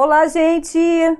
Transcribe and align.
Olá, 0.00 0.28
gente! 0.28 0.78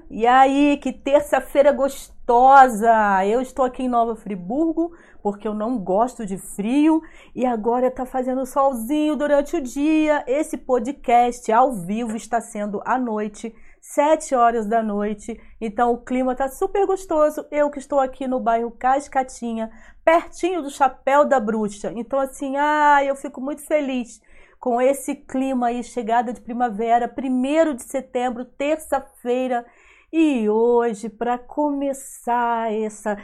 E 0.08 0.24
aí, 0.24 0.76
que 0.76 0.92
terça-feira 0.92 1.72
gostosa! 1.72 3.26
Eu 3.26 3.40
estou 3.40 3.64
aqui 3.64 3.82
em 3.82 3.88
Nova 3.88 4.14
Friburgo 4.14 4.92
porque 5.20 5.48
eu 5.48 5.52
não 5.52 5.76
gosto 5.76 6.24
de 6.24 6.38
frio 6.38 7.02
e 7.34 7.44
agora 7.44 7.88
está 7.88 8.06
fazendo 8.06 8.46
solzinho 8.46 9.16
durante 9.16 9.56
o 9.56 9.60
dia. 9.60 10.22
Esse 10.28 10.56
podcast 10.56 11.50
ao 11.50 11.72
vivo 11.72 12.16
está 12.16 12.40
sendo 12.40 12.80
à 12.84 12.96
noite, 12.96 13.52
7 13.80 14.36
horas 14.36 14.64
da 14.64 14.80
noite. 14.80 15.36
Então 15.60 15.92
o 15.92 15.98
clima 15.98 16.30
está 16.30 16.46
super 16.46 16.86
gostoso. 16.86 17.44
Eu 17.50 17.70
que 17.70 17.80
estou 17.80 17.98
aqui 17.98 18.28
no 18.28 18.38
bairro 18.38 18.70
Cascatinha, 18.70 19.72
pertinho 20.04 20.62
do 20.62 20.70
Chapéu 20.70 21.24
da 21.24 21.40
Bruxa. 21.40 21.92
Então 21.96 22.20
assim, 22.20 22.56
ah, 22.56 23.02
eu 23.04 23.16
fico 23.16 23.40
muito 23.40 23.60
feliz 23.60 24.20
com 24.58 24.80
esse 24.80 25.14
clima 25.14 25.68
aí, 25.68 25.82
chegada 25.82 26.32
de 26.32 26.40
primavera, 26.40 27.12
1 27.16 27.74
de 27.74 27.82
setembro, 27.82 28.44
terça-feira. 28.44 29.64
E 30.12 30.48
hoje, 30.48 31.08
para 31.08 31.38
começar 31.38 32.72
essa, 32.72 33.16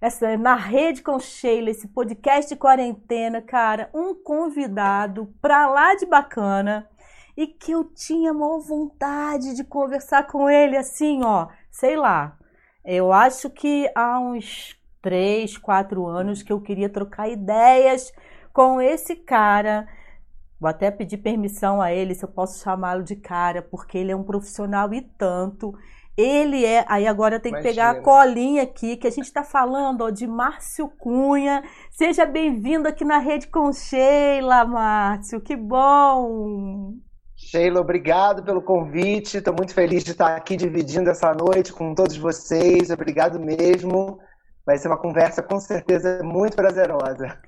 essa 0.00 0.36
na 0.36 0.54
rede 0.54 1.02
com 1.02 1.18
Sheila, 1.18 1.70
esse 1.70 1.86
podcast 1.88 2.52
de 2.52 2.58
quarentena, 2.58 3.40
cara, 3.40 3.90
um 3.94 4.14
convidado 4.14 5.32
para 5.40 5.68
lá 5.68 5.94
de 5.94 6.06
bacana 6.06 6.88
e 7.36 7.46
que 7.46 7.72
eu 7.72 7.84
tinha 7.84 8.34
maior 8.34 8.60
vontade 8.60 9.54
de 9.54 9.64
conversar 9.64 10.26
com 10.26 10.50
ele 10.50 10.76
assim, 10.76 11.22
ó, 11.22 11.48
sei 11.70 11.96
lá. 11.96 12.36
Eu 12.84 13.12
acho 13.12 13.48
que 13.50 13.90
há 13.94 14.18
uns 14.18 14.76
três, 15.00 15.56
quatro 15.56 16.06
anos 16.06 16.42
que 16.42 16.52
eu 16.52 16.60
queria 16.60 16.88
trocar 16.88 17.28
ideias 17.28 18.12
com 18.52 18.80
esse 18.80 19.14
cara 19.14 19.86
Vou 20.60 20.68
até 20.68 20.90
pedir 20.90 21.16
permissão 21.16 21.80
a 21.80 21.90
ele 21.90 22.14
se 22.14 22.22
eu 22.22 22.28
posso 22.28 22.62
chamá-lo 22.62 23.02
de 23.02 23.16
cara, 23.16 23.62
porque 23.62 23.96
ele 23.96 24.12
é 24.12 24.16
um 24.16 24.22
profissional 24.22 24.92
e 24.92 25.00
tanto. 25.00 25.72
Ele 26.14 26.66
é. 26.66 26.84
Aí 26.86 27.06
agora 27.06 27.40
tem 27.40 27.50
que 27.50 27.62
pegar 27.62 27.90
a 27.90 28.02
colinha 28.02 28.64
aqui, 28.64 28.98
que 28.98 29.06
a 29.06 29.10
gente 29.10 29.24
está 29.24 29.42
falando 29.42 30.02
ó, 30.02 30.10
de 30.10 30.26
Márcio 30.26 30.86
Cunha. 30.98 31.62
Seja 31.90 32.26
bem-vindo 32.26 32.86
aqui 32.86 33.06
na 33.06 33.16
Rede 33.16 33.46
com 33.46 33.72
Sheila, 33.72 34.66
Márcio. 34.66 35.40
Que 35.40 35.56
bom! 35.56 36.92
Sheila, 37.34 37.80
obrigado 37.80 38.44
pelo 38.44 38.60
convite. 38.60 39.38
Estou 39.38 39.54
muito 39.54 39.72
feliz 39.72 40.04
de 40.04 40.10
estar 40.10 40.36
aqui 40.36 40.56
dividindo 40.56 41.08
essa 41.08 41.32
noite 41.32 41.72
com 41.72 41.94
todos 41.94 42.18
vocês. 42.18 42.90
Obrigado 42.90 43.40
mesmo. 43.40 44.18
Vai 44.66 44.76
ser 44.76 44.88
uma 44.88 44.98
conversa 44.98 45.42
com 45.42 45.58
certeza 45.58 46.22
muito 46.22 46.54
prazerosa. 46.54 47.40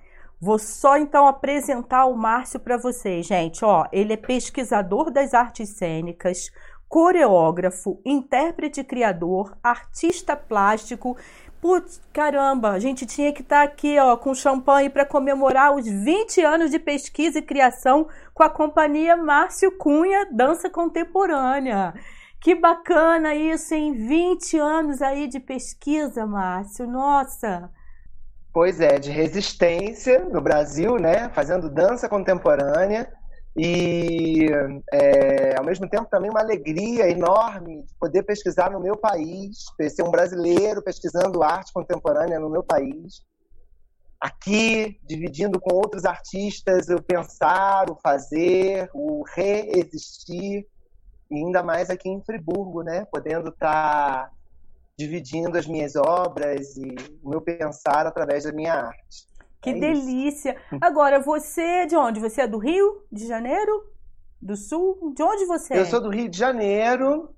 Vou 0.44 0.58
só 0.58 0.96
então 0.96 1.28
apresentar 1.28 2.04
o 2.06 2.16
Márcio 2.16 2.58
para 2.58 2.76
vocês, 2.76 3.24
gente. 3.24 3.64
Ó, 3.64 3.86
ele 3.92 4.14
é 4.14 4.16
pesquisador 4.16 5.08
das 5.08 5.34
artes 5.34 5.68
cênicas, 5.76 6.50
coreógrafo, 6.88 8.00
intérprete 8.04 8.82
criador, 8.82 9.56
artista 9.62 10.34
plástico. 10.34 11.16
Putz, 11.60 12.02
caramba, 12.12 12.70
a 12.70 12.80
gente 12.80 13.06
tinha 13.06 13.32
que 13.32 13.42
estar 13.42 13.58
tá 13.58 13.62
aqui, 13.62 13.96
ó, 14.00 14.16
com 14.16 14.34
champanhe 14.34 14.90
para 14.90 15.06
comemorar 15.06 15.76
os 15.76 15.86
20 15.86 16.40
anos 16.40 16.72
de 16.72 16.80
pesquisa 16.80 17.38
e 17.38 17.42
criação 17.42 18.08
com 18.34 18.42
a 18.42 18.50
companhia 18.50 19.16
Márcio 19.16 19.70
Cunha 19.78 20.26
Dança 20.32 20.68
Contemporânea. 20.68 21.94
Que 22.40 22.56
bacana 22.56 23.32
isso, 23.32 23.74
em 23.74 23.92
20 23.92 24.58
anos 24.58 25.02
aí 25.02 25.28
de 25.28 25.38
pesquisa, 25.38 26.26
Márcio. 26.26 26.84
Nossa! 26.88 27.70
Pois 28.52 28.80
é, 28.80 28.98
de 28.98 29.10
resistência 29.10 30.26
no 30.26 30.40
Brasil, 30.40 30.96
né? 30.96 31.30
Fazendo 31.30 31.70
dança 31.70 32.06
contemporânea 32.08 33.10
e 33.56 34.46
é, 34.92 35.56
ao 35.56 35.64
mesmo 35.64 35.88
tempo 35.88 36.08
também 36.10 36.30
uma 36.30 36.40
alegria 36.40 37.08
enorme 37.10 37.82
de 37.82 37.94
poder 37.98 38.22
pesquisar 38.22 38.70
no 38.70 38.80
meu 38.80 38.96
país, 38.96 39.58
ser 39.90 40.02
um 40.02 40.10
brasileiro 40.10 40.82
pesquisando 40.82 41.42
arte 41.42 41.72
contemporânea 41.72 42.38
no 42.38 42.50
meu 42.50 42.62
país. 42.62 43.22
Aqui, 44.20 45.00
dividindo 45.02 45.58
com 45.58 45.74
outros 45.74 46.04
artistas, 46.04 46.88
o 46.88 47.02
pensar, 47.02 47.90
o 47.90 47.96
fazer, 47.96 48.88
o 48.94 49.24
reexistir, 49.34 50.66
e 51.30 51.36
ainda 51.36 51.62
mais 51.62 51.90
aqui 51.90 52.08
em 52.08 52.22
Friburgo, 52.22 52.82
né? 52.82 53.06
Podendo 53.10 53.48
estar 53.48 54.26
tá 54.26 54.30
dividindo 55.02 55.58
as 55.58 55.66
minhas 55.66 55.96
obras 55.96 56.76
e 56.76 56.94
o 57.22 57.30
meu 57.30 57.40
pensar 57.40 58.06
através 58.06 58.44
da 58.44 58.52
minha 58.52 58.74
arte. 58.74 59.26
Que 59.60 59.70
é 59.70 59.74
delícia! 59.74 60.52
Isso. 60.52 60.78
Agora, 60.80 61.20
você 61.20 61.60
é 61.60 61.86
de 61.86 61.96
onde? 61.96 62.20
Você 62.20 62.42
é 62.42 62.46
do 62.46 62.58
Rio 62.58 63.02
de 63.10 63.26
Janeiro? 63.26 63.84
Do 64.40 64.56
Sul? 64.56 65.12
De 65.14 65.22
onde 65.22 65.44
você 65.46 65.74
é? 65.74 65.80
Eu 65.80 65.86
sou 65.86 66.00
do 66.00 66.10
Rio 66.10 66.28
de 66.28 66.38
Janeiro. 66.38 67.34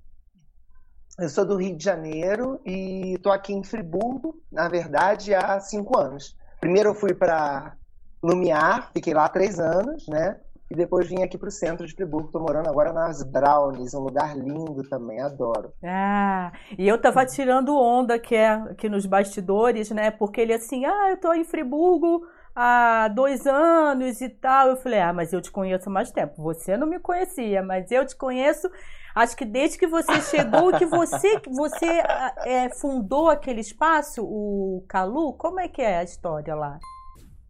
Eu 1.19 1.29
sou 1.29 1.45
do 1.45 1.55
Rio 1.55 1.77
de 1.77 1.83
Janeiro 1.83 2.59
e 2.65 3.13
estou 3.13 3.31
aqui 3.31 3.53
em 3.53 3.63
Friburgo, 3.63 4.41
na 4.51 4.67
verdade, 4.67 5.33
há 5.33 5.59
cinco 5.61 5.97
anos. 5.97 6.35
Primeiro 6.59 6.89
eu 6.89 6.95
fui 6.95 7.13
para 7.13 7.77
Lumiar, 8.21 8.91
fiquei 8.91 9.13
lá 9.13 9.29
três 9.29 9.59
anos, 9.59 10.07
né? 10.09 10.37
E 10.69 10.75
depois 10.75 11.07
vim 11.07 11.21
aqui 11.21 11.37
para 11.37 11.49
o 11.49 11.51
centro 11.51 11.85
de 11.85 11.93
Friburgo. 11.93 12.27
Estou 12.27 12.41
morando 12.41 12.67
agora 12.67 12.91
nas 12.91 13.21
Brownies, 13.21 13.93
um 13.93 13.99
lugar 13.99 14.35
lindo 14.35 14.81
também, 14.89 15.21
adoro. 15.21 15.71
Ah, 15.83 16.51
e 16.77 16.87
eu 16.87 16.99
tava 16.99 17.25
tirando 17.25 17.77
onda 17.77 18.17
que 18.17 18.35
é 18.35 18.49
aqui 18.49 18.89
nos 18.89 19.05
bastidores, 19.05 19.91
né? 19.91 20.09
Porque 20.09 20.41
ele 20.41 20.53
assim, 20.53 20.85
ah, 20.85 21.09
eu 21.11 21.17
tô 21.17 21.33
em 21.33 21.43
Friburgo 21.43 22.25
há 22.55 23.07
dois 23.09 23.45
anos 23.45 24.21
e 24.21 24.29
tal. 24.29 24.69
Eu 24.69 24.77
falei, 24.77 24.99
ah, 24.99 25.13
mas 25.13 25.33
eu 25.33 25.41
te 25.41 25.51
conheço 25.51 25.87
há 25.87 25.91
mais 25.91 26.11
tempo. 26.11 26.41
Você 26.41 26.75
não 26.75 26.87
me 26.87 26.99
conhecia, 26.99 27.61
mas 27.61 27.91
eu 27.91 28.03
te 28.03 28.15
conheço. 28.15 28.67
Acho 29.13 29.37
que 29.37 29.45
desde 29.45 29.77
que 29.77 29.87
você 29.87 30.19
chegou, 30.19 30.73
que 30.73 30.85
você, 30.85 31.39
você 31.47 32.03
é, 32.43 32.69
fundou 32.69 33.29
aquele 33.29 33.61
espaço, 33.61 34.25
o 34.25 34.83
Calu, 34.89 35.33
como 35.33 35.59
é 35.59 35.67
que 35.67 35.81
é 35.81 35.99
a 35.99 36.03
história 36.03 36.55
lá? 36.55 36.79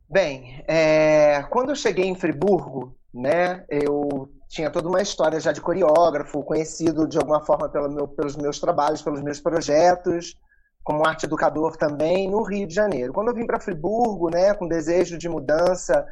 Bem, 0.08 0.64
é, 0.68 1.42
quando 1.50 1.70
eu 1.70 1.76
cheguei 1.76 2.06
em 2.06 2.14
Friburgo, 2.14 2.96
né? 3.16 3.64
Eu 3.70 4.30
tinha 4.50 4.70
toda 4.70 4.90
uma 4.90 5.02
história 5.02 5.40
já 5.40 5.54
de 5.54 5.62
coreógrafo, 5.62 6.44
conhecido 6.44 7.08
de 7.08 7.18
alguma 7.18 7.44
forma 7.46 7.70
pelo 7.70 7.90
meu, 7.90 8.08
pelos 8.08 8.36
meus 8.36 8.60
trabalhos, 8.60 9.02
pelos 9.02 9.22
meus 9.22 9.40
projetos, 9.40 10.36
como 10.84 11.08
arte 11.08 11.26
educador 11.26 11.78
também, 11.78 12.30
no 12.30 12.44
Rio 12.44 12.68
de 12.68 12.76
Janeiro. 12.76 13.14
Quando 13.14 13.30
eu 13.30 13.34
vim 13.34 13.46
para 13.46 13.60
Friburgo, 13.60 14.30
né, 14.30 14.54
com 14.54 14.68
desejo 14.68 15.18
de 15.18 15.30
mudança 15.30 16.06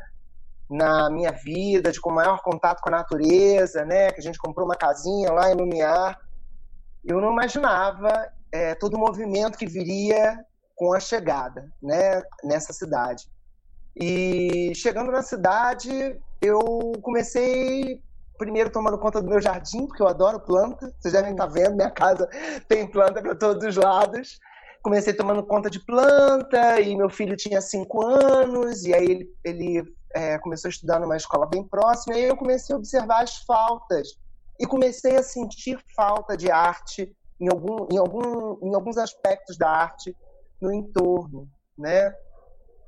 na 0.70 1.10
minha 1.10 1.32
vida, 1.32 1.92
de 1.92 2.00
com 2.00 2.10
maior 2.10 2.42
contato 2.42 2.82
com 2.82 2.90
a 2.90 2.98
natureza, 2.98 3.86
né, 3.86 4.12
que 4.12 4.20
a 4.20 4.24
gente 4.24 4.40
comprou 4.40 4.66
uma 4.66 4.76
casinha 4.76 5.32
lá 5.32 5.52
em 5.52 5.56
Lumiar, 5.56 6.18
eu 7.04 7.20
não 7.20 7.34
imaginava 7.34 8.32
é, 8.52 8.74
todo 8.76 8.96
o 8.96 9.00
movimento 9.00 9.58
que 9.58 9.68
viria 9.68 10.40
com 10.74 10.94
a 10.94 11.00
chegada, 11.00 11.70
né, 11.82 12.24
nessa 12.44 12.72
cidade. 12.72 13.26
E 13.96 14.74
chegando 14.76 15.12
na 15.12 15.22
cidade, 15.22 16.20
eu 16.42 16.94
comecei 17.02 18.02
primeiro 18.38 18.70
tomando 18.70 18.98
conta 18.98 19.22
do 19.22 19.30
meu 19.30 19.40
jardim, 19.40 19.86
porque 19.88 20.02
eu 20.02 20.08
adoro 20.08 20.40
planta. 20.40 20.94
Vocês 21.00 21.14
devem 21.14 21.32
estar 21.32 21.48
vendo, 21.48 21.76
minha 21.76 21.92
casa 21.92 22.28
tem 22.68 22.90
planta 22.90 23.22
para 23.22 23.36
todos 23.36 23.64
os 23.66 23.76
lados. 23.76 24.40
Comecei 24.82 25.14
tomando 25.14 25.44
conta 25.44 25.70
de 25.70 25.80
planta 25.80 26.82
e 26.82 26.96
meu 26.96 27.10
filho 27.10 27.38
tinha 27.38 27.62
cinco 27.62 28.06
anos 28.06 28.84
e 28.84 28.94
aí 28.94 29.06
ele, 29.06 29.34
ele 29.44 29.96
é, 30.14 30.38
começou 30.40 30.68
a 30.68 30.72
estudar 30.72 31.00
numa 31.00 31.16
escola 31.16 31.46
bem 31.46 31.64
próxima 31.64 32.16
e 32.18 32.24
aí 32.24 32.30
eu 32.30 32.36
comecei 32.36 32.76
a 32.76 32.78
observar 32.78 33.24
as 33.24 33.38
faltas 33.46 34.10
e 34.60 34.68
comecei 34.68 35.16
a 35.16 35.24
sentir 35.24 35.80
falta 35.96 36.36
de 36.36 36.52
arte 36.52 37.16
em, 37.40 37.48
algum, 37.50 37.88
em, 37.92 37.98
algum, 37.98 38.58
em 38.62 38.76
alguns 38.76 38.98
aspectos 38.98 39.58
da 39.58 39.70
arte 39.70 40.14
no 40.60 40.74
entorno, 40.74 41.48
né? 41.78 42.14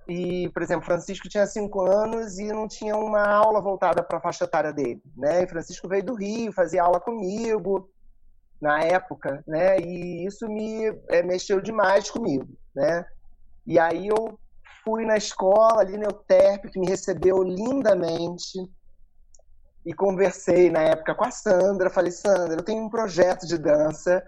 E, 0.08 0.50
por 0.50 0.62
exemplo, 0.62 0.86
Francisco 0.86 1.28
tinha 1.28 1.48
cinco 1.48 1.82
anos 1.82 2.38
e 2.38 2.48
não 2.48 2.68
tinha 2.68 2.96
uma 2.96 3.28
aula 3.28 3.60
voltada 3.60 4.04
para 4.04 4.20
a 4.20 4.22
faixa 4.22 4.44
etária 4.44 4.72
dele, 4.72 5.02
né? 5.18 5.44
E 5.44 5.48
Francisco 5.48 5.88
veio 5.88 6.04
do 6.04 6.14
Rio, 6.14 6.54
fazia 6.54 6.84
aula 6.84 7.00
comigo 7.00 7.90
na 8.62 8.84
época, 8.84 9.44
né? 9.47 9.79
E 9.79 10.26
isso 10.26 10.47
me 10.47 10.85
é, 11.09 11.24
mexeu 11.24 11.59
demais 11.59 12.09
comigo, 12.09 12.47
né? 12.76 13.06
E 13.66 13.79
aí 13.79 14.08
eu 14.08 14.40
fui 14.84 15.06
na 15.06 15.18
escola, 15.18 15.82
ali 15.82 15.97
no 15.97 16.06
Euterpe, 16.06 16.70
que 16.70 16.79
me 16.79 16.88
recebeu 16.88 17.41
lindamente 17.41 18.59
e 19.84 19.94
conversei 19.94 20.70
na 20.70 20.82
época 20.82 21.16
com 21.16 21.26
a 21.26 21.32
Sandra. 21.32 21.90
Falei, 21.90 22.12
Sandra, 22.12 22.59
eu 22.59 22.64
tenho 22.64 22.84
um 22.84 22.90
projeto 22.90 23.47
de 23.47 23.58
dança 23.58 24.24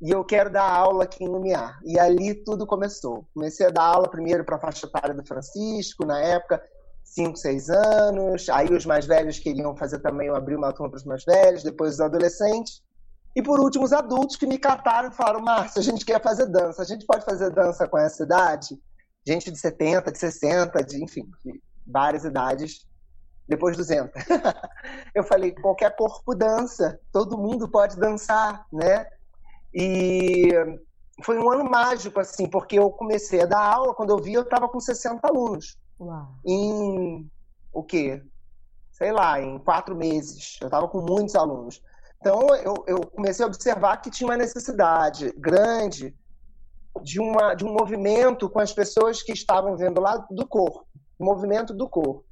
e 0.00 0.10
eu 0.10 0.24
quero 0.24 0.50
dar 0.50 0.68
aula 0.68 1.04
aqui 1.04 1.24
em 1.24 1.28
Lumiar. 1.28 1.78
E 1.84 1.98
ali 1.98 2.34
tudo 2.34 2.66
começou. 2.66 3.26
Comecei 3.34 3.66
a 3.66 3.70
dar 3.70 3.82
aula 3.82 4.08
primeiro 4.08 4.44
para 4.44 4.56
a 4.56 4.60
faixa 4.60 4.86
etária 4.86 5.14
do 5.14 5.26
Francisco, 5.26 6.06
na 6.06 6.18
época, 6.18 6.62
5, 7.04 7.36
6 7.36 7.68
anos. 7.68 8.48
Aí 8.48 8.72
os 8.72 8.86
mais 8.86 9.04
velhos 9.04 9.38
queriam 9.38 9.76
fazer 9.76 9.98
também, 9.98 10.28
eu 10.28 10.34
abri 10.34 10.56
uma 10.56 10.72
turma 10.72 10.90
para 10.90 10.96
os 10.96 11.04
mais 11.04 11.24
velhos, 11.24 11.62
depois 11.62 11.94
os 11.94 12.00
adolescentes. 12.00 12.82
E 13.36 13.42
por 13.42 13.60
último, 13.60 13.84
os 13.84 13.92
adultos 13.92 14.36
que 14.36 14.46
me 14.46 14.58
cataram 14.58 15.10
e 15.10 15.14
falaram: 15.14 15.40
Márcia, 15.40 15.80
a 15.80 15.84
gente 15.84 16.04
quer 16.04 16.20
fazer 16.22 16.46
dança. 16.46 16.80
A 16.80 16.84
gente 16.84 17.04
pode 17.04 17.24
fazer 17.24 17.50
dança 17.50 17.86
com 17.86 17.98
essa 17.98 18.22
idade? 18.22 18.80
Gente 19.26 19.50
de 19.50 19.58
70, 19.58 20.10
de 20.10 20.18
60, 20.18 20.82
de, 20.82 21.04
enfim, 21.04 21.28
de 21.44 21.62
várias 21.86 22.24
idades. 22.24 22.86
depois 23.46 23.76
200. 23.76 24.10
eu 25.14 25.22
falei, 25.24 25.52
qualquer 25.52 25.94
corpo 25.94 26.34
dança, 26.34 26.98
todo 27.12 27.36
mundo 27.36 27.68
pode 27.68 27.96
dançar, 27.96 28.66
né? 28.72 29.06
E 29.72 30.50
foi 31.22 31.38
um 31.38 31.50
ano 31.50 31.64
mágico, 31.64 32.18
assim, 32.20 32.48
porque 32.48 32.78
eu 32.78 32.90
comecei 32.90 33.42
a 33.42 33.46
dar 33.46 33.60
aula, 33.60 33.94
quando 33.94 34.10
eu 34.10 34.18
vi, 34.18 34.34
eu 34.34 34.42
estava 34.42 34.68
com 34.68 34.80
60 34.80 35.26
alunos. 35.26 35.78
Uau. 36.00 36.34
Em 36.44 37.30
o 37.72 37.82
quê? 37.82 38.22
Sei 38.90 39.12
lá, 39.12 39.40
em 39.40 39.58
quatro 39.58 39.94
meses. 39.94 40.58
Eu 40.60 40.66
estava 40.66 40.88
com 40.88 41.00
muitos 41.00 41.34
alunos. 41.34 41.82
Então, 42.20 42.54
eu, 42.56 42.84
eu, 42.86 43.00
comecei 43.06 43.44
a 43.44 43.48
observar 43.48 43.96
que 43.98 44.10
tinha 44.10 44.28
uma 44.28 44.36
necessidade 44.36 45.32
grande 45.38 46.14
de, 47.02 47.18
uma, 47.18 47.54
de 47.54 47.64
um 47.64 47.72
movimento 47.72 48.48
com 48.50 48.58
as 48.58 48.72
pessoas 48.72 49.22
que 49.22 49.32
estavam 49.32 49.76
vendo 49.76 50.00
lá 50.00 50.18
do 50.30 50.46
corpo, 50.46 50.86
movimento 51.18 51.72
do 51.72 51.88
corpo. 51.88 52.24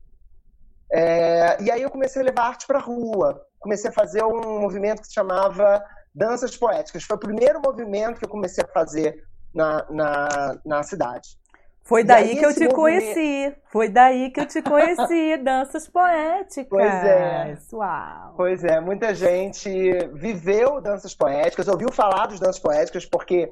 É, 0.92 1.62
e 1.62 1.70
aí 1.70 1.82
eu 1.82 1.90
comecei 1.90 2.20
a 2.20 2.24
levar 2.24 2.48
arte 2.48 2.66
para 2.66 2.78
a 2.78 2.82
rua, 2.82 3.46
comecei 3.58 3.90
a 3.90 3.92
fazer 3.92 4.22
um 4.24 4.60
movimento 4.60 5.00
que 5.00 5.08
se 5.08 5.14
chamava 5.14 5.82
danças 6.18 6.56
poéticas. 6.56 7.04
Foi 7.04 7.16
o 7.16 7.20
primeiro 7.20 7.60
movimento 7.60 8.18
que 8.18 8.24
eu 8.24 8.28
comecei 8.28 8.64
a 8.64 8.72
fazer 8.72 9.24
na, 9.54 9.86
na, 9.88 10.58
na 10.64 10.82
cidade. 10.82 11.38
Foi 11.84 12.04
daí 12.04 12.36
que 12.36 12.44
eu 12.44 12.52
te 12.52 12.68
movimento... 12.68 12.74
conheci. 12.74 13.56
Foi 13.72 13.88
daí 13.88 14.30
que 14.30 14.40
eu 14.40 14.46
te 14.46 14.60
conheci, 14.60 15.38
danças 15.42 15.88
poéticas. 15.88 16.68
Pois 16.68 17.04
é. 17.04 17.58
Uau. 17.72 18.34
Pois 18.36 18.64
é, 18.64 18.78
muita 18.78 19.14
gente 19.14 19.70
viveu 20.12 20.82
danças 20.82 21.14
poéticas, 21.14 21.66
ouviu 21.66 21.90
falar 21.90 22.26
dos 22.26 22.38
danças 22.38 22.58
poéticas, 22.58 23.06
porque 23.06 23.48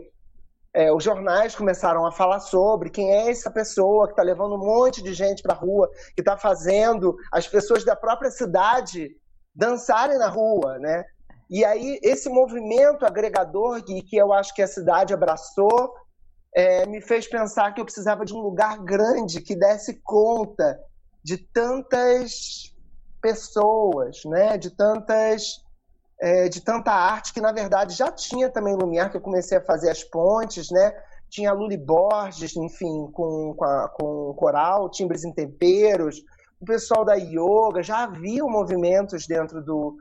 é, 0.75 0.93
os 0.93 1.03
jornais 1.03 1.55
começaram 1.55 2.05
a 2.05 2.13
falar 2.13 2.41
sobre 2.41 2.91
quem 2.91 3.11
é 3.11 3.31
essa 3.31 3.51
pessoa 3.51 4.07
que 4.07 4.13
está 4.13 4.23
levando 4.23 4.57
um 4.57 4.59
monte 4.59 5.03
de 5.03 5.15
gente 5.15 5.43
para 5.43 5.55
a 5.55 5.59
rua, 5.59 5.89
que 6.15 6.21
está 6.21 6.37
fazendo 6.37 7.17
as 7.33 7.49
pessoas 7.49 7.87
da 7.87 7.97
própria 7.97 8.31
cidade 8.31 9.17
dançarem 9.55 10.19
na 10.19 10.29
rua, 10.29 10.79
né? 10.79 11.03
E 11.49 11.65
aí, 11.65 11.99
esse 12.03 12.29
movimento 12.29 13.07
agregador 13.07 13.83
que, 13.83 14.03
que 14.03 14.17
eu 14.17 14.33
acho 14.33 14.55
que 14.55 14.63
a 14.63 14.67
cidade 14.67 15.15
abraçou, 15.15 15.95
é, 16.55 16.87
me 16.87 17.01
fez 17.01 17.29
pensar 17.29 17.73
que 17.73 17.81
eu 17.81 17.85
precisava 17.85 18.25
de 18.25 18.35
um 18.35 18.41
lugar 18.41 18.79
grande 18.83 19.41
que 19.41 19.55
desse 19.55 20.01
conta 20.03 20.81
de 21.23 21.37
tantas 21.37 22.75
pessoas, 23.21 24.25
né? 24.25 24.57
de, 24.57 24.71
tantas, 24.71 25.63
é, 26.21 26.49
de 26.49 26.61
tanta 26.61 26.91
arte 26.91 27.33
que, 27.33 27.41
na 27.41 27.53
verdade, 27.53 27.95
já 27.95 28.11
tinha 28.11 28.49
também 28.49 28.75
Lumiar, 28.75 29.11
que 29.11 29.17
eu 29.17 29.21
comecei 29.21 29.59
a 29.59 29.65
fazer 29.65 29.91
as 29.91 30.03
pontes, 30.03 30.71
né? 30.71 30.93
tinha 31.29 31.53
Luli 31.53 31.77
Borges, 31.77 32.57
enfim, 32.57 33.11
com, 33.13 33.55
com, 33.55 33.65
a, 33.65 33.89
com 33.89 34.35
coral, 34.35 34.91
timbres 34.91 35.25
em 35.25 35.33
temperos, 35.33 36.23
o 36.61 36.65
pessoal 36.65 37.05
da 37.05 37.15
yoga, 37.15 37.83
já 37.83 38.05
havia 38.05 38.43
movimentos 38.45 39.27
dentro 39.27 39.63
do, 39.63 39.99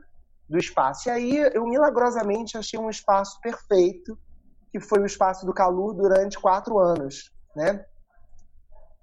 do 0.48 0.58
espaço. 0.58 1.08
E 1.08 1.10
aí 1.10 1.36
eu 1.54 1.66
milagrosamente 1.66 2.56
achei 2.56 2.78
um 2.78 2.90
espaço 2.90 3.40
perfeito, 3.40 4.18
que 4.70 4.80
foi 4.80 5.00
o 5.00 5.06
espaço 5.06 5.44
do 5.44 5.54
Calu 5.54 5.94
durante 5.94 6.38
quatro 6.38 6.78
anos, 6.78 7.32
né? 7.54 7.84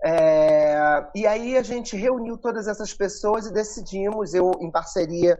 É... 0.05 1.07
e 1.15 1.25
aí 1.25 1.57
a 1.57 1.63
gente 1.63 1.95
reuniu 1.95 2.37
todas 2.37 2.67
essas 2.67 2.93
pessoas 2.93 3.45
e 3.45 3.53
decidimos, 3.53 4.33
eu 4.33 4.51
em 4.59 4.69
parceria 4.69 5.39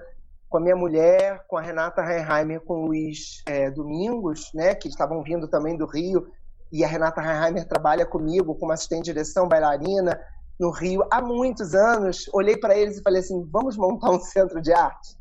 com 0.50 0.57
a 0.57 0.61
minha 0.61 0.75
mulher, 0.75 1.44
com 1.47 1.57
a 1.57 1.61
Renata 1.61 2.01
Reinheimer, 2.01 2.61
com 2.61 2.75
o 2.75 2.85
Luiz 2.85 3.41
é, 3.45 3.69
Domingos, 3.71 4.51
né, 4.53 4.73
que 4.75 4.88
estavam 4.88 5.21
vindo 5.21 5.47
também 5.47 5.75
do 5.75 5.85
Rio, 5.85 6.31
e 6.71 6.83
a 6.83 6.88
Renata 6.88 7.19
Reinheimer 7.19 7.67
trabalha 7.67 8.05
comigo 8.05 8.55
como 8.55 8.71
assistente 8.71 9.05
de 9.05 9.13
direção, 9.13 9.47
bailarina, 9.47 10.19
no 10.59 10.71
Rio 10.71 11.03
há 11.11 11.21
muitos 11.21 11.73
anos. 11.75 12.29
Olhei 12.33 12.57
para 12.57 12.77
eles 12.77 12.97
e 12.97 13.01
falei 13.01 13.19
assim: 13.19 13.47
vamos 13.51 13.77
montar 13.77 14.11
um 14.11 14.19
centro 14.21 14.61
de 14.61 14.71
arte? 14.73 15.17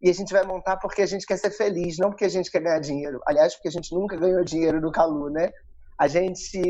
E 0.00 0.08
a 0.08 0.14
gente 0.14 0.32
vai 0.32 0.44
montar 0.44 0.76
porque 0.76 1.02
a 1.02 1.06
gente 1.06 1.26
quer 1.26 1.36
ser 1.36 1.50
feliz, 1.50 1.96
não 1.98 2.10
porque 2.10 2.24
a 2.24 2.28
gente 2.28 2.50
quer 2.50 2.60
ganhar 2.60 2.78
dinheiro. 2.78 3.20
Aliás, 3.26 3.54
porque 3.54 3.68
a 3.68 3.72
gente 3.72 3.92
nunca 3.92 4.16
ganhou 4.16 4.44
dinheiro 4.44 4.80
no 4.80 4.92
Calu, 4.92 5.28
né? 5.28 5.50
A 5.98 6.06
gente 6.06 6.60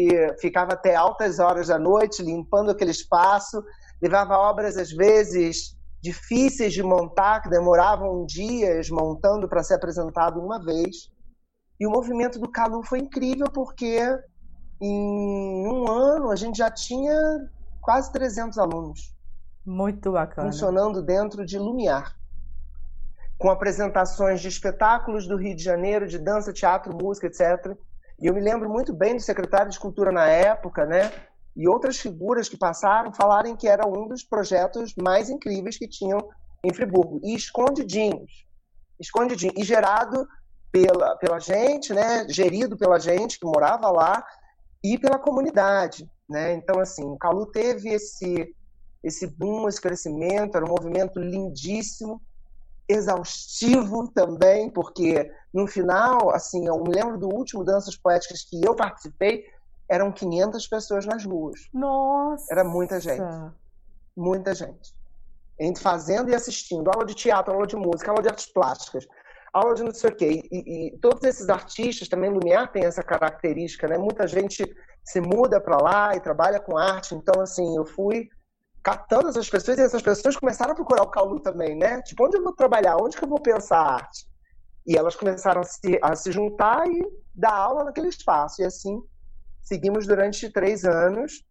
ficava 0.41 0.73
até 0.73 0.95
altas 0.95 1.39
horas 1.39 1.69
da 1.69 1.79
noite 1.79 2.23
limpando 2.23 2.71
aquele 2.71 2.91
espaço, 2.91 3.63
levava 4.01 4.39
obras 4.39 4.79
às 4.79 4.91
vezes 4.91 5.77
difíceis 6.03 6.73
de 6.73 6.83
montar, 6.83 7.43
que 7.43 7.51
demoravam 7.51 8.25
dias 8.25 8.89
montando 8.89 9.47
para 9.47 9.63
ser 9.63 9.75
apresentado 9.75 10.41
uma 10.41 10.65
vez. 10.65 11.11
E 11.79 11.87
o 11.87 11.91
movimento 11.91 12.39
do 12.39 12.51
Calu 12.51 12.83
foi 12.83 13.01
incrível 13.01 13.49
porque 13.53 14.01
em 14.81 15.67
um 15.67 15.91
ano 15.91 16.31
a 16.31 16.37
gente 16.37 16.57
já 16.57 16.71
tinha 16.71 17.15
quase 17.83 18.11
300 18.11 18.59
alunos. 18.59 19.15
Muito 19.67 20.13
bacana. 20.13 20.51
Funcionando 20.51 21.03
dentro 21.03 21.45
de 21.45 21.59
Lumiar 21.59 22.18
com 23.39 23.51
apresentações 23.51 24.41
de 24.41 24.49
espetáculos 24.49 25.27
do 25.27 25.37
Rio 25.37 25.55
de 25.55 25.63
Janeiro, 25.63 26.09
de 26.09 26.19
dança, 26.19 26.53
teatro, 26.53 26.93
música, 26.93 27.29
etc. 27.29 27.77
E 28.21 28.27
eu 28.27 28.35
me 28.35 28.41
lembro 28.41 28.69
muito 28.69 28.93
bem 28.93 29.15
do 29.15 29.23
secretário 29.23 29.71
de 29.71 29.79
Cultura 29.79 30.11
na 30.11 30.27
época, 30.27 30.85
né? 30.85 31.13
E 31.57 31.69
outras 31.69 31.99
figuras 31.99 32.49
que 32.49 32.57
passaram 32.57 33.15
falarem 33.15 33.57
que 33.57 33.69
era 33.69 33.87
um 33.87 34.09
dos 34.09 34.25
projetos 34.25 34.93
mais 34.97 35.31
incríveis 35.31 35.79
que 35.79 35.89
tinham 35.89 36.19
em 36.65 36.75
Friburgo. 36.75 37.21
E 37.23 37.35
escondidinhos. 37.35 38.45
Escondidinhos. 38.99 39.55
E 39.57 39.63
gerado 39.63 40.27
pela, 40.73 41.17
pela 41.17 41.39
gente, 41.39 41.95
né? 41.95 42.27
Gerido 42.29 42.77
pela 42.77 42.99
gente 42.99 43.39
que 43.39 43.47
morava 43.47 43.89
lá 43.89 44.25
e 44.83 44.99
pela 44.99 45.19
comunidade, 45.19 46.11
né? 46.29 46.55
Então, 46.55 46.81
assim, 46.81 47.05
o 47.05 47.17
Calu 47.17 47.47
teve 47.47 47.89
esse, 47.91 48.53
esse 49.03 49.27
boom, 49.29 49.69
esse 49.69 49.81
crescimento, 49.81 50.57
era 50.57 50.65
um 50.65 50.69
movimento 50.69 51.21
lindíssimo 51.21 52.21
exaustivo 52.89 54.11
também, 54.13 54.71
porque 54.71 55.31
no 55.53 55.67
final, 55.67 56.31
assim, 56.31 56.67
eu 56.67 56.83
me 56.83 56.95
lembro 56.95 57.19
do 57.19 57.29
último 57.29 57.65
Danças 57.65 57.97
Poéticas 57.97 58.45
que 58.45 58.65
eu 58.65 58.75
participei, 58.75 59.45
eram 59.89 60.13
500 60.13 60.67
pessoas 60.67 61.07
nas 61.07 61.25
ruas. 61.25 61.69
Nossa! 61.73 62.47
Era 62.51 62.65
muita 62.65 63.01
gente. 63.01 63.23
Muita 64.17 64.55
gente. 64.55 64.95
Entre 65.59 65.83
fazendo 65.83 66.31
e 66.31 66.35
assistindo. 66.35 66.91
Aula 66.91 67.05
de 67.05 67.15
teatro, 67.15 67.53
aula 67.53 67.67
de 67.67 67.77
música, 67.77 68.11
aula 68.11 68.23
de 68.23 68.29
artes 68.29 68.47
plásticas, 68.53 69.07
aula 69.53 69.75
de 69.75 69.83
não 69.83 69.93
sei 69.93 70.11
o 70.11 70.15
quê. 70.15 70.43
E, 70.51 70.89
e 70.89 70.99
todos 70.99 71.23
esses 71.25 71.49
artistas, 71.49 72.09
também 72.09 72.31
Lumiar 72.31 72.71
tem 72.71 72.85
essa 72.85 73.03
característica, 73.03 73.89
né? 73.89 73.99
Muita 73.99 74.27
gente 74.27 74.65
se 75.03 75.21
muda 75.21 75.61
para 75.61 75.79
lá 75.79 76.15
e 76.15 76.21
trabalha 76.21 76.61
com 76.61 76.77
arte. 76.77 77.15
Então, 77.15 77.41
assim, 77.41 77.77
eu 77.77 77.87
fui 77.87 78.29
catando 78.83 79.29
essas 79.29 79.49
pessoas 79.49 79.79
e 79.79 79.83
essas 79.83 80.03
pessoas 80.03 80.37
começaram 80.37 80.73
a 80.73 80.75
procurar 80.75 81.03
o 81.03 81.11
Calu 81.11 81.41
também, 81.41 81.77
né? 81.77 82.01
Tipo, 82.03 82.27
onde 82.27 82.37
eu 82.37 82.43
vou 82.43 82.55
trabalhar? 82.55 82.97
Onde 82.97 83.17
que 83.17 83.25
eu 83.25 83.29
vou 83.29 83.41
pensar 83.41 83.79
a 83.79 83.95
arte? 83.95 84.27
E 84.87 84.97
elas 84.97 85.15
começaram 85.15 85.61
a 85.61 85.65
se, 85.65 85.99
a 86.03 86.15
se 86.15 86.33
juntar 86.33 86.89
e 86.89 87.03
dar 87.35 87.55
aula 87.55 87.85
naquele 87.85 88.09
espaço. 88.09 88.63
E 88.63 88.65
assim, 88.65 89.03
seguimos 89.63 90.07
durante 90.07 90.51
três 90.51 90.85
anos. 90.85 91.45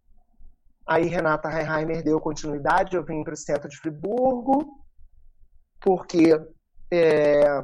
Aí 0.87 1.05
Renata 1.05 1.49
Reinheimer 1.49 2.03
deu 2.03 2.19
continuidade, 2.19 2.95
eu 2.95 3.03
vim 3.03 3.23
para 3.23 3.33
o 3.33 3.37
centro 3.37 3.67
de 3.67 3.77
Friburgo, 3.77 4.65
porque 5.81 6.39
é, 6.89 7.63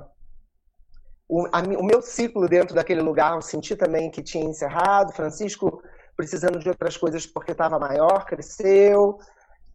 o, 1.27 1.47
a, 1.51 1.61
o, 1.79 1.83
meu 1.83 2.01
ciclo 2.01 2.47
dentro 2.47 2.75
daquele 2.75 3.01
lugar 3.01 3.33
eu 3.33 3.41
senti 3.41 3.75
também 3.75 4.11
que 4.11 4.21
tinha 4.21 4.43
encerrado. 4.43 5.13
Francisco 5.13 5.81
precisando 6.15 6.59
de 6.59 6.69
outras 6.69 6.97
coisas 6.97 7.25
porque 7.25 7.53
estava 7.53 7.79
maior, 7.79 8.25
cresceu. 8.25 9.17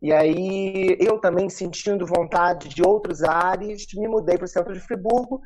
E 0.01 0.13
aí, 0.13 0.97
eu 1.01 1.19
também 1.19 1.49
sentindo 1.49 2.07
vontade 2.07 2.69
de 2.69 2.83
outros 2.83 3.23
ares, 3.23 3.87
me 3.95 4.07
mudei 4.07 4.37
para 4.37 4.45
o 4.45 4.49
centro 4.49 4.73
de 4.73 4.81
Friburgo, 4.81 5.41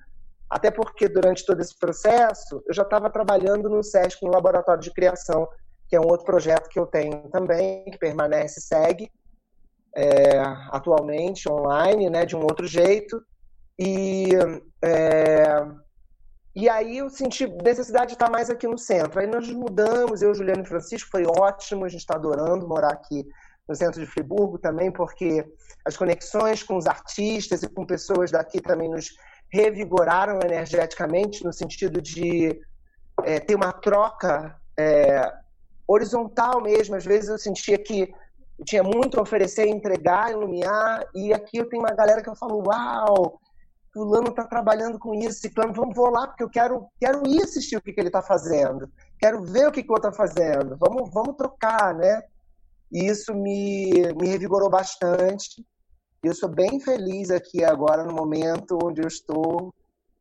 até 0.48 0.70
porque 0.70 1.08
durante 1.08 1.46
todo 1.46 1.60
esse 1.60 1.78
processo 1.78 2.62
eu 2.66 2.74
já 2.74 2.82
estava 2.82 3.08
trabalhando 3.08 3.70
no 3.70 3.82
SESC, 3.82 4.22
no 4.22 4.30
Laboratório 4.30 4.82
de 4.82 4.92
Criação, 4.92 5.48
que 5.88 5.96
é 5.96 6.00
um 6.00 6.06
outro 6.06 6.26
projeto 6.26 6.68
que 6.68 6.78
eu 6.78 6.86
tenho 6.86 7.28
também, 7.30 7.84
que 7.84 7.98
permanece, 7.98 8.60
segue 8.60 9.10
é, 9.96 10.38
atualmente 10.70 11.50
online, 11.50 12.08
né, 12.10 12.24
de 12.24 12.36
um 12.36 12.42
outro 12.42 12.66
jeito. 12.66 13.22
E, 13.78 14.28
é, 14.82 15.66
e 16.54 16.68
aí 16.68 16.98
eu 16.98 17.08
senti 17.08 17.46
necessidade 17.46 18.08
de 18.08 18.12
estar 18.14 18.30
mais 18.30 18.50
aqui 18.50 18.66
no 18.66 18.78
centro. 18.78 19.20
Aí 19.20 19.26
nós 19.26 19.48
mudamos, 19.50 20.22
eu, 20.22 20.34
Juliano 20.34 20.62
e 20.62 20.68
Francisco, 20.68 21.10
foi 21.10 21.24
ótimo, 21.24 21.84
a 21.84 21.88
gente 21.88 22.00
está 22.00 22.14
adorando 22.14 22.68
morar 22.68 22.92
aqui 22.92 23.26
no 23.68 23.74
centro 23.74 24.00
de 24.00 24.06
Friburgo 24.06 24.58
também, 24.58 24.90
porque 24.90 25.44
as 25.84 25.96
conexões 25.96 26.62
com 26.62 26.76
os 26.76 26.86
artistas 26.86 27.62
e 27.62 27.68
com 27.68 27.86
pessoas 27.86 28.30
daqui 28.30 28.60
também 28.60 28.88
nos 28.88 29.10
revigoraram 29.50 30.40
energeticamente, 30.42 31.44
no 31.44 31.52
sentido 31.52 32.00
de 32.00 32.58
é, 33.24 33.38
ter 33.38 33.54
uma 33.54 33.72
troca 33.72 34.56
é, 34.78 35.32
horizontal 35.86 36.60
mesmo. 36.60 36.96
Às 36.96 37.04
vezes 37.04 37.28
eu 37.28 37.38
sentia 37.38 37.78
que 37.78 38.12
eu 38.58 38.64
tinha 38.64 38.82
muito 38.82 39.18
a 39.18 39.22
oferecer, 39.22 39.66
entregar, 39.66 40.30
iluminar, 40.30 41.04
e 41.14 41.32
aqui 41.32 41.58
eu 41.58 41.68
tenho 41.68 41.82
uma 41.82 41.94
galera 41.94 42.22
que 42.22 42.28
eu 42.28 42.36
falo, 42.36 42.62
uau, 42.66 43.40
fulano 43.92 44.28
está 44.28 44.44
trabalhando 44.44 44.98
com 44.98 45.14
isso, 45.14 45.40
ciclano, 45.40 45.72
vamos 45.72 45.94
vou 45.94 46.10
lá, 46.10 46.26
porque 46.26 46.42
eu 46.42 46.48
quero, 46.48 46.86
quero 46.98 47.26
ir 47.26 47.42
assistir 47.42 47.76
o 47.76 47.82
que, 47.82 47.92
que 47.92 48.00
ele 48.00 48.08
está 48.08 48.22
fazendo, 48.22 48.90
quero 49.18 49.42
ver 49.42 49.68
o 49.68 49.72
que, 49.72 49.82
que 49.82 49.90
o 49.90 49.94
outro 49.94 50.10
está 50.10 50.26
fazendo, 50.26 50.76
vamos, 50.78 51.10
vamos 51.12 51.36
trocar, 51.36 51.94
né? 51.94 52.22
E 52.92 53.06
isso 53.06 53.34
me, 53.34 54.12
me 54.20 54.28
revigorou 54.28 54.68
bastante. 54.68 55.64
Eu 56.22 56.34
sou 56.34 56.48
bem 56.48 56.78
feliz 56.78 57.30
aqui 57.30 57.64
agora 57.64 58.04
no 58.04 58.12
momento 58.12 58.78
onde 58.84 59.00
eu 59.00 59.08
estou 59.08 59.74